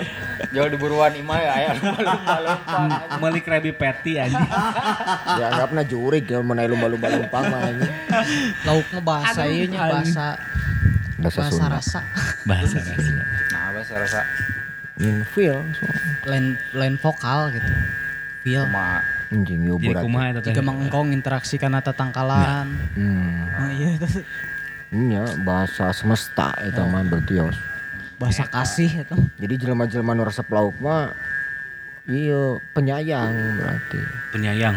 jual 0.55 0.67
di 0.71 0.77
buruan 0.79 1.11
imah 1.11 1.39
ya 1.43 1.51
aya 1.59 1.69
lumba-lumba 1.75 2.35
lempang. 2.39 2.87
Meuli 3.19 3.41
Krabby 3.43 3.75
Patty 3.75 4.15
anjing. 4.15 4.47
Dianggapna 5.37 5.83
jurig 5.83 6.23
ya 6.23 6.39
menai 6.39 6.71
lumba-lumba 6.71 7.19
lempang 7.19 7.51
mah 7.51 7.67
ini. 7.67 7.87
Lauknya 8.63 8.99
bahasa 9.03 9.43
ieu 9.51 9.67
nya 9.67 9.91
bahasa 9.91 10.39
Bahasa 11.19 11.37
bahasa 11.37 11.51
Sunda. 11.53 11.67
rasa. 11.75 11.99
Bahasa 12.47 12.77
rasa. 12.79 13.11
Nah, 13.51 13.67
bahasa 13.75 13.93
rasa 13.99 14.21
Infil. 15.03 15.55
Lain 16.25 16.55
lain 16.71 16.95
vokal 16.95 17.51
gitu. 17.51 17.71
Feel. 18.41 18.63
kumaha. 18.63 18.99
Anjing 19.29 19.61
yo 19.61 19.75
Jadi 19.75 19.87
berat. 19.87 20.03
kumaha 20.03 20.25
eta 20.27 20.39
teh? 20.39 20.49
Jika 20.49 20.61
mengengkong 20.61 21.09
interaksi 21.11 21.55
karena 21.55 21.79
tatangkalan. 21.79 22.67
Hmm. 22.93 23.45
Oh 23.47 23.69
iya 23.71 23.89
itu 23.95 24.07
Nya 24.91 25.23
bahasa 25.39 25.89
semesta 25.91 26.51
eta 26.59 26.83
mah 26.83 27.01
berarti 27.01 27.37
ya. 27.37 27.47
bahasa 28.17 28.43
kasih 28.43 29.01
itu. 29.01 29.15
Jadi 29.35 29.53
jelema-jelema 29.57 30.11
nu 30.11 30.21
resep 30.21 30.45
lauk 30.47 30.77
mah 30.77 31.09
iya 32.03 32.37
penyayang 32.69 33.29
berarti. 33.55 33.99
penyayang. 34.31 34.75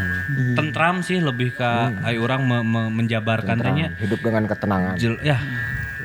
Tentram 0.54 1.00
sih 1.00 1.18
lebih 1.18 1.52
ke 1.52 1.70
ai 2.00 2.16
orang 2.16 2.40
me- 2.40 2.62
me- 2.62 2.92
menjabarkan 2.94 3.58
tanya. 3.58 3.92
hidup 3.98 4.20
dengan 4.20 4.44
ketenangan. 4.44 4.94
Jel- 4.94 5.20
ya 5.20 5.36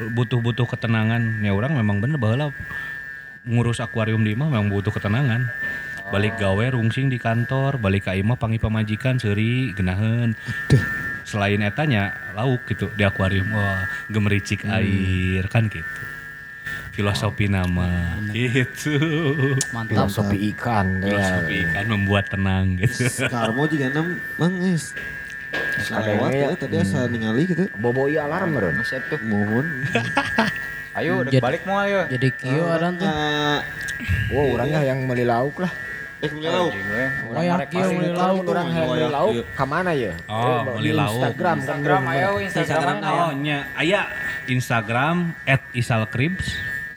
butuh-butuh 0.09 0.65
ketenangan. 0.65 1.39
Ya 1.39 1.51
orang 1.51 1.75
memang 1.75 1.99
bener 1.99 2.15
bahwa 2.15 2.51
ngurus 3.41 3.79
akuarium 3.79 4.19
di 4.19 4.33
imah 4.33 4.47
memang 4.49 4.67
butuh 4.67 4.89
ketenangan. 4.89 5.47
Balik 6.09 6.41
gawe 6.41 6.65
rungsing 6.73 7.13
di 7.13 7.21
kantor, 7.21 7.77
balik 7.77 8.09
ke 8.09 8.17
imah 8.17 8.33
pangi 8.33 8.57
pamajikan 8.57 9.21
seuri 9.21 9.77
genaheun. 9.77 10.33
Selain 11.21 11.61
etanya 11.61 12.17
lauk 12.33 12.65
gitu 12.65 12.89
di 12.97 13.05
akuarium. 13.05 13.45
Wah, 13.53 13.85
gemericik 14.09 14.65
air 14.65 15.45
kan 15.53 15.69
gitu. 15.69 15.85
Filosofi 16.97 17.45
nama 17.45 18.17
gitu. 18.33 18.97
Mantap. 19.69 20.09
Filosofi 20.09 20.37
ikan 20.51 21.05
ya. 21.05 21.13
Filosofi 21.13 21.57
kan 21.69 21.85
membuat 21.85 22.25
tenang 22.33 22.75
gitu. 22.81 23.05
Karmo 23.29 23.69
juga 23.69 23.93
nam 23.93 24.17
mang 24.41 24.53
geus. 24.57 24.97
Ada 25.89 26.13
Lewat 26.13 26.29
ya 26.33 26.47
tadi 26.57 26.75
asa 26.81 27.05
ningali 27.05 27.45
gitu. 27.45 27.69
Bobo 27.77 28.09
ieu 28.09 28.21
alarm 28.21 28.57
tuh. 28.57 28.73
Mohon. 29.29 29.65
Ayo 30.97 31.21
dek 31.21 31.37
balik 31.37 31.63
mau 31.69 31.79
ayo. 31.85 32.09
Jadi 32.09 32.27
kio 32.33 32.65
ada 32.65 32.89
tuh. 32.91 33.05
Ah, 33.05 33.61
Wow, 34.31 34.55
orangnya 34.55 34.79
yang 34.83 35.03
meuli 35.03 35.27
lauk 35.27 35.59
lah. 35.59 35.71
Eh 36.19 36.27
punya 36.27 36.49
lauk. 36.51 36.71
Ya 37.39 37.55
kio 37.65 37.87
meuli 37.87 38.11
lauk. 38.11 38.43
Orang 38.43 38.67
yang 38.67 38.85
meuli 38.85 39.01
Lauk, 39.01 39.13
lauk 39.13 39.33
iya. 39.33 39.43
ka 39.55 39.63
mana 39.63 39.91
ya? 39.95 40.11
Oh, 40.27 40.35
Eh, 40.35 40.59
meuli 40.67 40.83
di 40.83 40.91
lauk. 40.91 41.15
Instagram 41.15 41.55
kan. 41.55 41.59
Instagram 41.63 42.01
ayo 42.05 42.29
Instagram 42.39 42.95
Oh, 42.99 43.31
nya 43.33 43.57
aya 43.73 44.01
Instagram 44.45 45.15
@isalkribs 45.71 46.47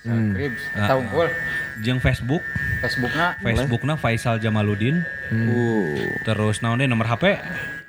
Kribs. 0.02 0.62
Tahu 0.74 0.98
unggul. 0.98 1.30
jeung 1.78 2.02
Facebook 2.02 2.42
Facebookna 2.82 3.38
Facebookna 3.38 3.94
Faisal 3.94 4.42
Jamaluddin 4.42 5.06
Uh. 5.30 5.94
terus 6.26 6.58
naon 6.58 6.76
deh 6.76 6.90
nomor 6.90 7.06
HP 7.06 7.38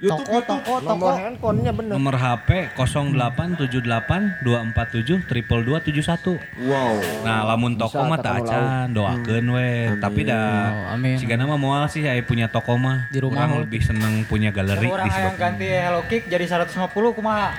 YouTube 0.04 0.20
Toko 0.28 0.36
toko 0.44 0.74
Nomor 0.78 1.00
toko. 1.08 1.08
handphonenya 1.16 1.72
bener. 1.72 1.96
nomor 1.96 2.14
HP 2.14 2.50
0878 2.76 4.44
247 4.44 5.24
271 5.24 6.44
Wow. 6.62 6.94
Nah, 7.24 7.40
lamun 7.46 7.74
toko 7.74 8.04
mah 8.04 8.18
tak 8.18 8.44
acan, 8.44 8.92
doakeun 8.92 9.48
we. 9.50 9.70
Tapi 9.98 10.22
dah 10.24 10.44
Oh, 10.66 10.94
amin. 10.94 11.16
sigana 11.16 11.46
mah 11.46 11.56
moal 11.56 11.88
sih 11.88 12.04
aya 12.04 12.20
punya 12.22 12.48
toko 12.48 12.76
mah. 12.76 13.08
Di 13.08 13.18
rumah 13.18 13.46
Urang 13.46 13.52
mah. 13.54 13.62
lebih 13.64 13.82
seneng 13.82 14.24
punya 14.26 14.50
galeri 14.50 14.86
orang 14.86 15.08
di 15.08 15.14
yang 15.14 15.32
situ. 15.32 15.40
ganti 15.40 15.68
Hello 15.70 16.02
Kick 16.04 16.28
jadi 16.28 16.44
150 16.44 16.84
kumaha? 17.14 17.56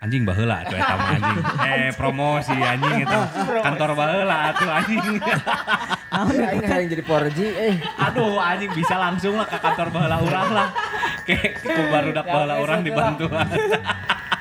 Anjing 0.00 0.24
baheula 0.24 0.64
atuh 0.64 0.80
eta 0.80 0.94
mah 0.96 1.12
anjing. 1.12 1.38
Eh 1.68 1.92
promosi 1.92 2.56
anjing 2.56 3.04
eta. 3.04 3.20
Kantor 3.68 3.92
baheula 3.92 4.36
atuh 4.48 4.70
anjing. 4.72 5.20
Aing 6.16 6.64
yang 6.64 6.88
jadi 6.88 7.04
4G 7.04 7.38
eh. 7.52 7.74
Aduh 8.08 8.40
anjing 8.40 8.72
bisa 8.72 8.96
langsung 8.96 9.36
lah 9.36 9.44
ke 9.44 9.60
kantor 9.60 9.92
baheula 9.92 10.16
urang 10.24 10.48
lah. 10.56 10.68
Kayak 11.28 11.60
ku 11.60 11.82
barudak 11.92 12.24
Ya, 12.24 12.32
baheula 12.32 12.54
urang 12.64 12.80
atuh 12.80 13.28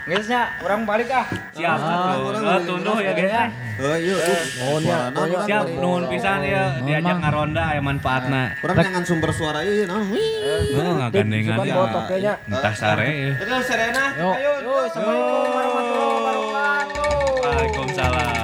dibantu. 0.10 0.26
Geusnya 0.26 0.41
orang 0.65 0.81
balik 0.84 1.10
ah. 1.14 1.26
Siap 1.53 1.77
atuh. 1.77 2.26
orang 2.26 2.41
Eh, 2.41 2.49
boleh 2.49 2.61
tunduh 2.65 2.98
ya 2.98 3.11
guys. 3.14 3.30
ya. 3.30 3.45
Oh 3.80 3.95
iya. 3.95 4.15
Oh, 4.18 4.76
oh, 4.76 4.77
orang 5.14 5.45
Siap 5.45 5.64
bari. 5.64 5.77
nuhun 5.80 6.03
pisan 6.10 6.41
ya 6.44 6.64
diajak 6.81 7.18
ngaronda 7.22 7.64
aya 7.69 7.81
manfaatna. 7.81 8.44
Orang 8.60 8.76
jangan 8.81 9.03
sumber 9.06 9.31
suara 9.31 9.60
ieu. 9.61 9.86
Oh, 9.86 10.94
ngagandengan 10.98 11.57
Sukan 11.61 12.18
ya. 12.18 12.34
Entah 12.49 12.73
sare 12.73 13.07
ya. 13.07 13.31
Terus 13.38 13.64
Serena. 13.64 14.03
Yuk. 14.18 14.34
Ayo. 14.34 14.52
Assalamualaikum 14.90 15.49
warahmatullahi 15.53 16.40
wabarakatuh. 16.41 17.10
Waalaikumsalam. 17.40 18.39